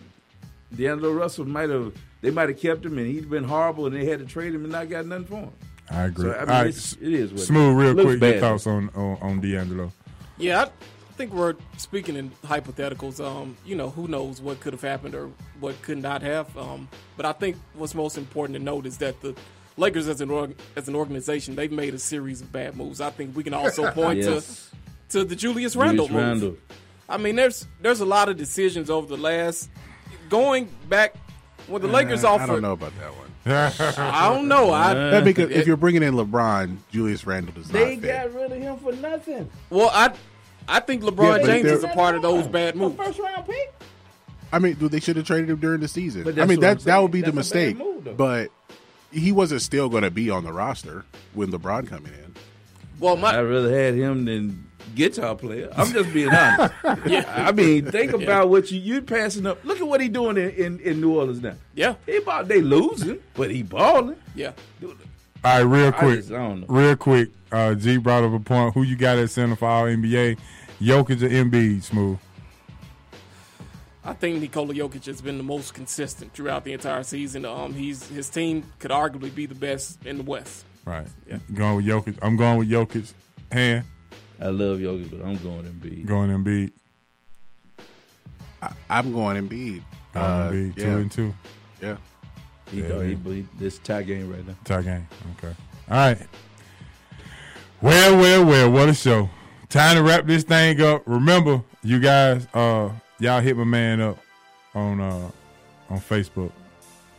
D'Angelo 0.74 1.12
Russell 1.12 1.44
might 1.46 1.70
have 1.70 1.92
they 2.20 2.30
might 2.30 2.48
have 2.48 2.58
kept 2.60 2.84
him 2.84 2.98
and 2.98 3.06
he'd 3.06 3.28
been 3.30 3.44
horrible 3.44 3.86
and 3.86 3.94
they 3.96 4.04
had 4.04 4.18
to 4.20 4.24
trade 4.26 4.54
him 4.54 4.62
and 4.64 4.72
not 4.72 4.88
got 4.90 5.06
nothing 5.06 5.24
for 5.26 5.34
him. 5.36 5.50
I 5.90 6.04
agree. 6.04 6.24
So, 6.30 6.34
I 6.36 6.40
mean, 6.40 6.48
All 6.48 6.54
right, 6.54 6.66
it's- 6.68 6.96
it 7.00 7.12
is 7.12 7.32
what 7.32 7.40
smooth. 7.40 7.70
is. 7.70 7.76
Real 7.84 7.92
Looks 7.94 8.04
quick, 8.06 8.20
your 8.22 8.32
bad, 8.32 8.40
thoughts 8.40 8.66
on, 8.66 8.90
on 8.94 9.18
on 9.20 9.40
D'Angelo? 9.40 9.92
Yeah, 10.38 10.62
I 10.64 11.12
think 11.14 11.32
we're 11.34 11.54
speaking 11.76 12.16
in 12.16 12.30
hypotheticals. 12.46 13.24
Um, 13.24 13.56
you 13.66 13.74
know, 13.74 13.90
who 13.90 14.06
knows 14.08 14.40
what 14.40 14.60
could 14.60 14.72
have 14.72 14.82
happened 14.82 15.14
or 15.14 15.30
what 15.58 15.80
could 15.82 15.98
not 15.98 16.22
have. 16.22 16.56
Um, 16.56 16.88
but 17.16 17.26
I 17.26 17.32
think 17.32 17.56
what's 17.74 17.94
most 17.94 18.16
important 18.16 18.56
to 18.58 18.62
note 18.64 18.86
is 18.86 18.98
that 18.98 19.20
the 19.20 19.34
Lakers, 19.76 20.08
as 20.08 20.20
an 20.20 20.30
org- 20.30 20.56
as 20.76 20.88
an 20.88 20.94
organization, 20.94 21.56
they've 21.56 21.72
made 21.72 21.94
a 21.94 21.98
series 21.98 22.40
of 22.40 22.52
bad 22.52 22.76
moves. 22.76 23.00
I 23.00 23.10
think 23.10 23.34
we 23.36 23.42
can 23.42 23.54
also 23.54 23.90
point 23.92 24.20
Yes. 24.20 24.70
to 25.10 25.18
to 25.18 25.24
the 25.24 25.34
Julius 25.34 25.72
Julius 25.72 25.76
Randle 25.76 26.08
move. 26.08 26.16
Randle. 26.16 26.56
I 27.08 27.16
mean, 27.16 27.34
there's 27.36 27.66
there's 27.82 28.00
a 28.00 28.06
lot 28.06 28.28
of 28.28 28.36
decisions 28.36 28.88
over 28.90 29.08
the 29.08 29.20
last 29.20 29.68
going 30.30 30.68
back 30.88 31.14
when 31.66 31.82
the 31.82 31.88
Lakers 31.88 32.24
Uh, 32.24 32.30
offered. 32.32 32.44
I 32.44 32.46
don't 32.46 32.62
know 32.62 32.72
about 32.72 32.92
that 32.98 33.12
one. 33.14 33.26
I 33.46 34.28
don't 34.32 34.48
know. 34.48 34.70
I 34.72 34.94
That 34.94 35.24
because 35.24 35.50
if 35.50 35.66
you're 35.66 35.76
bringing 35.76 36.02
in 36.02 36.14
LeBron, 36.14 36.76
Julius 36.90 37.26
Randle 37.26 37.52
does 37.54 37.68
They 37.68 37.96
not 37.96 38.02
fit. 38.02 38.32
got 38.32 38.34
rid 38.34 38.52
of 38.52 38.58
him 38.58 38.76
for 38.78 38.92
nothing. 38.92 39.50
Well, 39.68 39.90
I 39.92 40.12
I 40.68 40.80
think 40.80 41.02
LeBron 41.02 41.16
but 41.40 41.44
James 41.44 41.66
is 41.70 41.84
a 41.84 41.88
part 41.88 42.14
of 42.16 42.22
those 42.22 42.46
bad 42.46 42.76
moves. 42.76 42.96
First 42.96 43.18
round 43.18 43.46
pick. 43.46 43.74
I 44.52 44.58
mean, 44.58 44.74
dude, 44.74 44.90
they 44.92 45.00
should 45.00 45.16
have 45.16 45.26
traded 45.26 45.48
him 45.50 45.58
during 45.58 45.80
the 45.80 45.88
season. 45.88 46.24
But 46.24 46.38
I 46.38 46.44
mean, 46.44 46.60
that 46.60 46.80
that 46.80 46.98
would 46.98 47.10
be 47.12 47.22
saying. 47.22 47.34
the 47.34 47.36
That's 47.36 47.50
a 47.50 47.54
bad 47.54 47.76
mistake. 47.76 47.78
move, 48.06 48.16
but 48.16 48.50
he 49.12 49.32
wasn't 49.32 49.62
still 49.62 49.88
going 49.88 50.02
to 50.02 50.10
be 50.10 50.28
on 50.30 50.44
the 50.44 50.52
roster 50.52 51.04
when 51.34 51.50
LeBron 51.50 51.86
coming 51.88 52.12
in. 52.12 52.34
Well, 52.98 53.16
my 53.16 53.30
I'd 53.38 53.40
rather 53.42 53.72
had 53.72 53.94
him 53.94 54.24
than 54.26 54.66
guitar 54.94 55.34
player. 55.34 55.70
I'm 55.76 55.92
just 55.92 56.12
being 56.12 56.28
honest. 56.34 56.74
Yeah. 57.06 57.24
I 57.48 57.52
mean, 57.52 57.90
think 57.90 58.12
about 58.12 58.22
Yeah. 58.28 58.42
what 58.44 58.70
you 58.70 58.80
you 58.80 59.02
passing 59.02 59.46
up. 59.46 59.64
Look 59.64 59.80
at 59.80 59.86
what 59.86 60.00
he 60.00 60.08
doing 60.08 60.36
in, 60.36 60.50
in, 60.50 60.80
in 60.80 61.00
New 61.00 61.16
Orleans 61.16 61.40
now. 61.42 61.54
Yeah, 61.74 61.94
he 62.06 62.16
about 62.16 62.48
they 62.48 62.60
losing, 62.60 63.18
but 63.34 63.50
he 63.50 63.62
balling. 63.62 64.16
Yeah. 64.34 64.52
All 64.82 64.92
right, 65.44 65.60
real 65.60 65.88
I 65.88 65.90
quick, 65.92 66.16
just- 66.20 66.32
I 66.32 66.36
don't 66.36 66.60
know. 66.60 66.66
real 66.68 66.96
quick. 66.96 67.30
Uh, 67.52 67.74
G 67.74 67.96
brought 67.96 68.22
up 68.24 68.32
a 68.32 68.38
point. 68.40 68.74
Who 68.74 68.82
you 68.82 68.94
got 68.96 69.18
at 69.18 69.28
center 69.30 69.56
for 69.56 69.66
All 69.68 69.84
NBA? 69.84 70.38
Jokic 70.80 71.20
or 71.22 71.28
Embiid? 71.28 71.82
Smooth. 71.82 72.18
I 74.04 74.12
think 74.14 74.40
Nikola 74.40 74.72
Jokic 74.74 75.04
has 75.06 75.20
been 75.20 75.36
the 75.36 75.42
most 75.44 75.74
consistent 75.74 76.32
throughout 76.32 76.64
the 76.64 76.72
entire 76.72 77.02
season. 77.02 77.44
Um, 77.44 77.74
he's 77.74 78.08
his 78.08 78.28
team 78.30 78.64
could 78.78 78.90
arguably 78.90 79.34
be 79.34 79.46
the 79.46 79.54
best 79.54 80.04
in 80.06 80.16
the 80.16 80.22
West. 80.22 80.64
Right. 80.84 81.06
Yeah. 81.28 81.38
Going 81.52 81.76
with 81.76 81.86
Jokic. 81.86 82.16
I'm 82.22 82.36
going 82.36 82.58
with 82.58 82.70
Jokic. 82.70 83.12
Hand. 83.52 83.84
I 84.40 84.48
love 84.48 84.78
Jokic, 84.78 85.10
but 85.10 85.24
I'm 85.26 85.36
going 85.36 85.64
Embiid. 85.64 86.06
Going 86.06 86.30
Embiid. 86.30 86.72
I, 88.62 88.72
I'm 88.88 89.12
going 89.12 89.36
Embiid. 89.36 89.82
Going 90.14 90.24
Uh, 90.24 90.50
Embiid. 90.50 90.74
Two 90.76 90.82
yeah. 90.82 90.96
and 90.96 91.12
two. 91.12 91.34
Yeah. 91.82 91.96
He, 92.70 92.82
Yeah, 92.82 92.88
go, 92.88 93.00
he, 93.00 93.12
yeah. 93.12 93.32
he, 93.34 93.46
this 93.58 93.78
tie 93.78 94.02
game 94.02 94.30
right 94.32 94.46
now. 94.46 94.54
Tie 94.64 94.82
game. 94.82 95.06
Okay. 95.38 95.54
All 95.90 95.96
right. 95.96 96.18
Well, 97.82 98.16
well, 98.16 98.44
well. 98.44 98.70
What 98.70 98.88
a 98.88 98.94
show. 98.94 99.28
Time 99.68 99.96
to 99.96 100.02
wrap 100.02 100.26
this 100.26 100.42
thing 100.44 100.80
up. 100.80 101.02
Remember, 101.06 101.62
you 101.82 102.00
guys, 102.00 102.46
uh, 102.54 102.90
y'all 103.18 103.40
hit 103.40 103.56
my 103.56 103.64
man 103.64 104.00
up 104.00 104.18
on 104.74 105.00
uh 105.00 105.30
on 105.88 105.98
Facebook. 106.00 106.52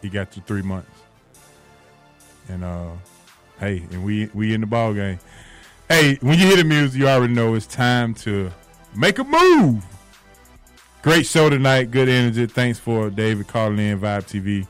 He 0.01 0.09
got 0.09 0.35
you 0.35 0.43
three 0.45 0.61
months. 0.61 0.89
And 2.49 2.63
uh 2.63 2.91
hey, 3.59 3.83
and 3.91 4.03
we 4.03 4.29
we 4.33 4.53
in 4.53 4.61
the 4.61 4.67
ball 4.67 4.93
game. 4.93 5.19
Hey, 5.91 6.17
when 6.21 6.39
you 6.39 6.47
hear 6.47 6.55
the 6.55 6.63
music, 6.63 7.01
you 7.01 7.09
already 7.09 7.33
know 7.33 7.53
it's 7.53 7.67
time 7.67 8.13
to 8.13 8.49
make 8.95 9.19
a 9.19 9.25
move. 9.25 9.85
Great 11.01 11.25
show 11.25 11.49
tonight. 11.49 11.91
Good 11.91 12.07
energy. 12.07 12.45
Thanks 12.45 12.79
for 12.79 13.09
David 13.09 13.49
calling 13.49 13.77
in 13.77 13.99
Vibe 13.99 14.23
TV. 14.23 14.65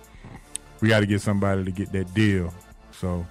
We 0.81 0.89
got 0.89 1.01
to 1.01 1.05
get 1.05 1.21
somebody 1.21 1.63
to 1.63 1.69
get 1.69 1.91
that 1.91 2.11
deal. 2.15 2.51
So 2.89 3.23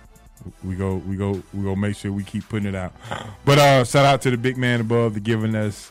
we 0.63 0.77
go, 0.77 0.99
we 0.99 1.17
go, 1.17 1.43
we 1.53 1.65
go. 1.65 1.75
Make 1.75 1.97
sure 1.97 2.13
we 2.13 2.23
keep 2.23 2.49
putting 2.49 2.69
it 2.69 2.77
out. 2.77 2.93
But 3.45 3.59
uh, 3.59 3.85
shout 3.85 4.05
out 4.05 4.23
to 4.23 4.31
the 4.31 4.39
big 4.39 4.57
man 4.57 4.81
above 4.81 5.15
for 5.15 5.21
giving 5.21 5.57
us 5.57 5.91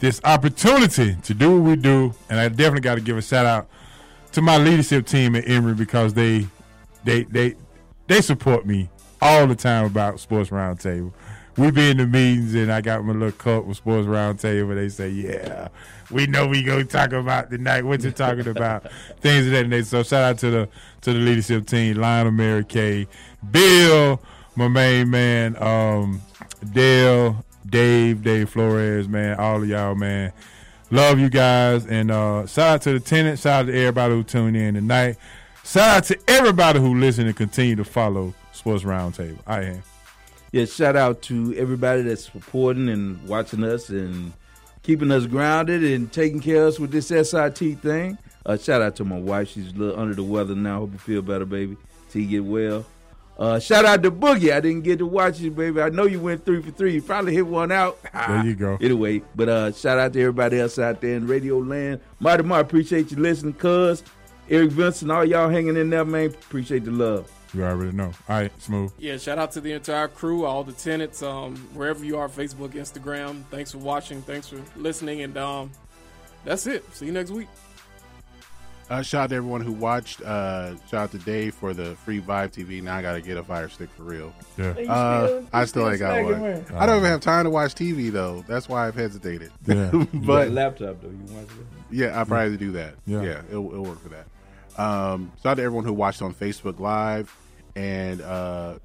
this 0.00 0.20
opportunity 0.24 1.14
to 1.14 1.32
do 1.32 1.60
what 1.60 1.68
we 1.70 1.76
do, 1.76 2.12
and 2.28 2.40
I 2.40 2.48
definitely 2.48 2.80
got 2.80 2.96
to 2.96 3.02
give 3.02 3.16
a 3.16 3.22
shout 3.22 3.46
out 3.46 3.68
to 4.32 4.42
my 4.42 4.56
leadership 4.58 5.06
team 5.06 5.36
at 5.36 5.48
Emory 5.48 5.74
because 5.74 6.12
they, 6.14 6.48
they, 7.04 7.22
they, 7.22 7.54
they 8.08 8.20
support 8.20 8.66
me 8.66 8.90
all 9.20 9.46
the 9.46 9.54
time 9.54 9.84
about 9.84 10.20
Sports 10.20 10.50
Roundtable. 10.50 11.12
We 11.56 11.72
be 11.72 11.90
in 11.90 11.96
the 11.96 12.06
meetings 12.06 12.54
and 12.54 12.70
I 12.70 12.80
got 12.80 13.04
my 13.04 13.12
little 13.12 13.32
cup 13.32 13.64
with 13.64 13.78
Sports 13.78 14.06
Roundtable. 14.06 14.76
They 14.76 14.88
say, 14.88 15.08
"Yeah, 15.08 15.68
we 16.10 16.26
know 16.28 16.46
we 16.46 16.62
gonna 16.62 16.84
talk 16.84 17.12
about 17.12 17.50
tonight. 17.50 17.84
What 17.84 18.02
you 18.04 18.12
talking 18.12 18.46
about? 18.46 18.90
Things 19.20 19.46
of 19.46 19.52
that 19.52 19.66
nature." 19.66 19.84
So 19.84 20.02
shout 20.04 20.22
out 20.22 20.38
to 20.38 20.50
the 20.50 20.68
to 21.00 21.12
the 21.12 21.18
leadership 21.18 21.66
team, 21.66 21.96
Lionel, 21.96 22.30
Mary 22.30 22.64
Kay, 22.64 23.08
Bill, 23.50 24.20
my 24.54 24.68
main 24.68 25.10
man, 25.10 25.60
um, 25.60 26.22
Dale, 26.72 27.44
Dave, 27.68 28.22
Dave 28.22 28.50
Flores, 28.50 29.08
man, 29.08 29.36
all 29.38 29.62
of 29.62 29.68
y'all, 29.68 29.96
man. 29.96 30.32
Love 30.90 31.18
you 31.18 31.28
guys, 31.28 31.86
and 31.86 32.10
uh, 32.10 32.46
shout 32.46 32.68
out 32.68 32.82
to 32.82 32.92
the 32.92 33.00
tenants. 33.00 33.42
Shout 33.42 33.64
out 33.64 33.66
to 33.66 33.76
everybody 33.76 34.14
who 34.14 34.22
tuned 34.22 34.56
in 34.56 34.74
tonight. 34.74 35.16
Shout 35.64 35.96
out 35.96 36.04
to 36.04 36.18
everybody 36.28 36.78
who 36.80 36.94
listen 36.94 37.26
and 37.26 37.36
continue 37.36 37.76
to 37.76 37.84
follow 37.84 38.32
Sports 38.58 38.82
Roundtable. 38.82 39.38
I 39.46 39.62
am. 39.62 39.82
Yeah, 40.50 40.64
shout 40.64 40.96
out 40.96 41.22
to 41.22 41.54
everybody 41.56 42.02
that's 42.02 42.24
supporting 42.24 42.88
and 42.88 43.22
watching 43.28 43.62
us 43.62 43.88
and 43.88 44.32
keeping 44.82 45.12
us 45.12 45.26
grounded 45.26 45.84
and 45.84 46.10
taking 46.12 46.40
care 46.40 46.62
of 46.62 46.68
us 46.74 46.80
with 46.80 46.90
this 46.90 47.08
SIT 47.08 47.58
thing. 47.80 48.18
Uh, 48.44 48.56
shout 48.56 48.82
out 48.82 48.96
to 48.96 49.04
my 49.04 49.18
wife. 49.18 49.48
She's 49.50 49.72
a 49.72 49.76
little 49.76 50.00
under 50.00 50.14
the 50.14 50.24
weather 50.24 50.56
now. 50.56 50.80
Hope 50.80 50.92
you 50.92 50.98
feel 50.98 51.22
better, 51.22 51.44
baby. 51.44 51.76
Till 52.10 52.22
you 52.22 52.28
get 52.28 52.44
well. 52.44 52.84
Uh, 53.38 53.60
shout 53.60 53.84
out 53.84 54.02
to 54.02 54.10
Boogie. 54.10 54.52
I 54.52 54.58
didn't 54.58 54.82
get 54.82 54.98
to 54.98 55.06
watch 55.06 55.38
you, 55.38 55.52
baby. 55.52 55.80
I 55.80 55.90
know 55.90 56.06
you 56.06 56.18
went 56.18 56.44
three 56.44 56.60
for 56.60 56.72
three. 56.72 56.94
You 56.94 57.02
probably 57.02 57.34
hit 57.34 57.46
one 57.46 57.70
out. 57.70 57.98
There 58.12 58.44
you 58.44 58.56
go. 58.56 58.76
Anyway, 58.80 59.22
but 59.36 59.48
uh, 59.48 59.72
shout 59.72 59.98
out 59.98 60.12
to 60.14 60.20
everybody 60.20 60.58
else 60.58 60.78
out 60.80 61.00
there 61.00 61.14
in 61.14 61.28
Radio 61.28 61.58
Land. 61.58 62.00
Mighty 62.18 62.42
Mar, 62.42 62.58
appreciate 62.60 63.12
you 63.12 63.18
listening, 63.18 63.54
cuz. 63.54 64.02
Eric 64.50 64.70
Vincent, 64.70 65.12
all 65.12 65.24
y'all 65.24 65.48
hanging 65.48 65.76
in 65.76 65.90
there, 65.90 66.04
man. 66.04 66.26
Appreciate 66.26 66.84
the 66.84 66.90
love. 66.90 67.30
You 67.54 67.64
already 67.64 67.92
know. 67.96 68.12
All 68.28 68.36
right, 68.36 68.52
smooth. 68.62 68.92
Yeah, 68.98 69.16
shout 69.16 69.38
out 69.38 69.52
to 69.52 69.60
the 69.60 69.72
entire 69.72 70.08
crew, 70.08 70.44
all 70.44 70.64
the 70.64 70.72
tenants, 70.72 71.22
um, 71.22 71.56
wherever 71.74 72.04
you 72.04 72.18
are, 72.18 72.28
Facebook, 72.28 72.70
Instagram. 72.70 73.44
Thanks 73.50 73.72
for 73.72 73.78
watching. 73.78 74.20
Thanks 74.22 74.48
for 74.48 74.60
listening, 74.76 75.22
and 75.22 75.36
um, 75.38 75.70
that's 76.44 76.66
it. 76.66 76.84
See 76.94 77.06
you 77.06 77.12
next 77.12 77.30
week. 77.30 77.48
Uh, 78.90 79.02
shout 79.02 79.24
out 79.24 79.30
to 79.30 79.36
everyone 79.36 79.60
who 79.60 79.72
watched. 79.72 80.22
Uh, 80.22 80.74
shout 80.88 80.94
out 80.94 81.10
to 81.12 81.18
Dave 81.18 81.54
for 81.54 81.74
the 81.74 81.94
free 81.96 82.22
Vibe 82.22 82.52
TV. 82.52 82.82
Now 82.82 82.96
I 82.96 83.02
got 83.02 83.12
to 83.14 83.20
get 83.20 83.36
a 83.36 83.42
Fire 83.42 83.68
Stick 83.68 83.90
for 83.90 84.02
real. 84.04 84.32
Yeah. 84.56 84.68
Uh, 84.88 85.26
still- 85.26 85.48
I 85.52 85.64
still 85.64 85.66
still 85.66 85.90
ain't 85.90 85.98
got 85.98 86.24
one. 86.24 86.40
man. 86.40 86.66
I 86.74 86.86
don't 86.86 86.96
even 86.98 87.10
have 87.10 87.20
time 87.20 87.44
to 87.44 87.50
watch 87.50 87.74
TV 87.74 88.10
though. 88.10 88.44
That's 88.48 88.66
why 88.66 88.86
I've 88.88 88.94
hesitated. 88.94 89.52
Yeah. 89.66 89.92
You 89.92 90.04
got 90.12 90.26
but 90.26 90.48
a 90.48 90.50
laptop 90.50 91.02
though. 91.02 91.08
You 91.08 91.34
want 91.34 91.48
to? 91.50 91.66
yeah, 91.90 92.18
I 92.18 92.24
probably 92.24 92.50
have 92.50 92.52
to 92.52 92.58
do 92.58 92.72
that. 92.72 92.94
Yeah. 93.06 93.22
Yeah, 93.22 93.42
it'll, 93.50 93.70
it'll 93.72 93.84
work 93.84 94.02
for 94.02 94.08
that. 94.08 94.26
Um, 94.78 95.32
shout 95.42 95.52
out 95.52 95.54
to 95.56 95.62
everyone 95.62 95.84
who 95.84 95.92
watched 95.92 96.22
on 96.22 96.32
Facebook 96.32 96.78
Live 96.78 97.34
and 97.74 98.20
uh, 98.22 98.78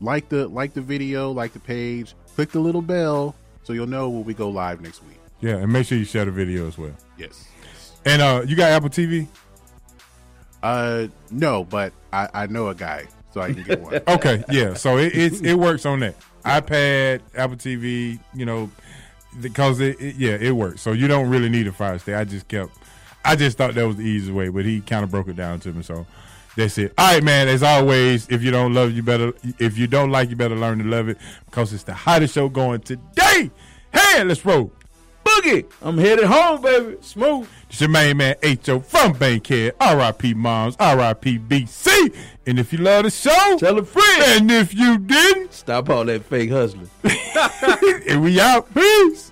like 0.00 0.28
the 0.28 0.48
like 0.48 0.74
the 0.74 0.80
video, 0.80 1.32
like 1.32 1.52
the 1.52 1.60
page, 1.60 2.14
click 2.34 2.50
the 2.50 2.60
little 2.60 2.82
bell 2.82 3.34
so 3.62 3.72
you'll 3.72 3.86
know 3.86 4.08
when 4.08 4.24
we 4.24 4.34
go 4.34 4.48
live 4.48 4.80
next 4.80 5.02
week. 5.04 5.18
Yeah, 5.40 5.56
and 5.56 5.72
make 5.72 5.86
sure 5.86 5.98
you 5.98 6.04
share 6.04 6.24
the 6.24 6.30
video 6.30 6.68
as 6.68 6.78
well. 6.78 6.94
Yes. 7.16 7.48
And 8.04 8.22
uh, 8.22 8.42
you 8.46 8.56
got 8.56 8.70
Apple 8.70 8.88
TV? 8.88 9.26
Uh, 10.62 11.08
no, 11.30 11.64
but 11.64 11.92
I, 12.12 12.28
I 12.32 12.46
know 12.46 12.68
a 12.68 12.74
guy, 12.74 13.06
so 13.32 13.40
I 13.40 13.52
can 13.52 13.62
get 13.62 13.80
one. 13.80 14.00
Okay, 14.08 14.44
yeah. 14.50 14.74
So 14.74 14.98
it 14.98 15.14
it's, 15.14 15.40
it 15.40 15.54
works 15.54 15.86
on 15.86 16.00
that 16.00 16.14
iPad, 16.44 17.20
Apple 17.34 17.56
TV. 17.56 18.18
You 18.34 18.46
know, 18.46 18.70
because 19.40 19.80
it, 19.80 20.00
it 20.00 20.16
yeah 20.16 20.36
it 20.40 20.52
works. 20.52 20.82
So 20.82 20.92
you 20.92 21.08
don't 21.08 21.28
really 21.28 21.48
need 21.48 21.66
a 21.66 21.72
Fire 21.72 21.98
Stick. 21.98 22.14
I 22.14 22.24
just 22.24 22.48
kept. 22.48 22.72
I 23.24 23.36
just 23.36 23.58
thought 23.58 23.74
that 23.74 23.86
was 23.86 23.96
the 23.96 24.02
easiest 24.02 24.34
way, 24.34 24.48
but 24.48 24.64
he 24.64 24.80
kind 24.80 25.04
of 25.04 25.10
broke 25.10 25.28
it 25.28 25.36
down 25.36 25.60
to 25.60 25.72
me. 25.72 25.82
So 25.82 26.06
that's 26.56 26.78
it. 26.78 26.92
All 26.98 27.14
right, 27.14 27.22
man. 27.22 27.48
As 27.48 27.62
always, 27.62 28.28
if 28.28 28.42
you 28.42 28.50
don't 28.50 28.74
love, 28.74 28.92
you 28.92 29.02
better. 29.02 29.32
If 29.58 29.78
you 29.78 29.86
don't 29.86 30.10
like, 30.10 30.30
you 30.30 30.36
better 30.36 30.56
learn 30.56 30.78
to 30.78 30.84
love 30.84 31.08
it 31.08 31.18
because 31.46 31.72
it's 31.72 31.84
the 31.84 31.94
hottest 31.94 32.34
show 32.34 32.48
going 32.48 32.80
today. 32.80 33.50
Hey, 33.92 34.24
let's 34.24 34.44
roll. 34.44 34.72
Boogie, 35.24 35.66
I'm 35.82 35.98
headed 35.98 36.24
home, 36.24 36.62
baby. 36.62 36.96
Smooth. 37.02 37.48
It's 37.68 37.80
your 37.80 37.90
main 37.90 38.16
man, 38.16 38.36
H.O. 38.42 38.80
from 38.80 39.12
Bankhead. 39.12 39.74
R.I.P. 39.80 40.34
Moms, 40.34 40.76
R.I.P. 40.80 41.38
B.C. 41.38 42.10
And 42.46 42.58
if 42.58 42.72
you 42.72 42.78
love 42.78 43.04
the 43.04 43.10
show, 43.10 43.56
tell 43.58 43.78
a 43.78 43.84
friend. 43.84 44.22
And 44.22 44.50
if 44.50 44.74
you 44.74 44.98
didn't, 44.98 45.52
stop 45.52 45.90
all 45.90 46.04
that 46.06 46.24
fake 46.24 46.50
hustling. 46.50 46.90
and 48.08 48.22
we 48.22 48.40
out. 48.40 48.72
Peace. 48.74 49.30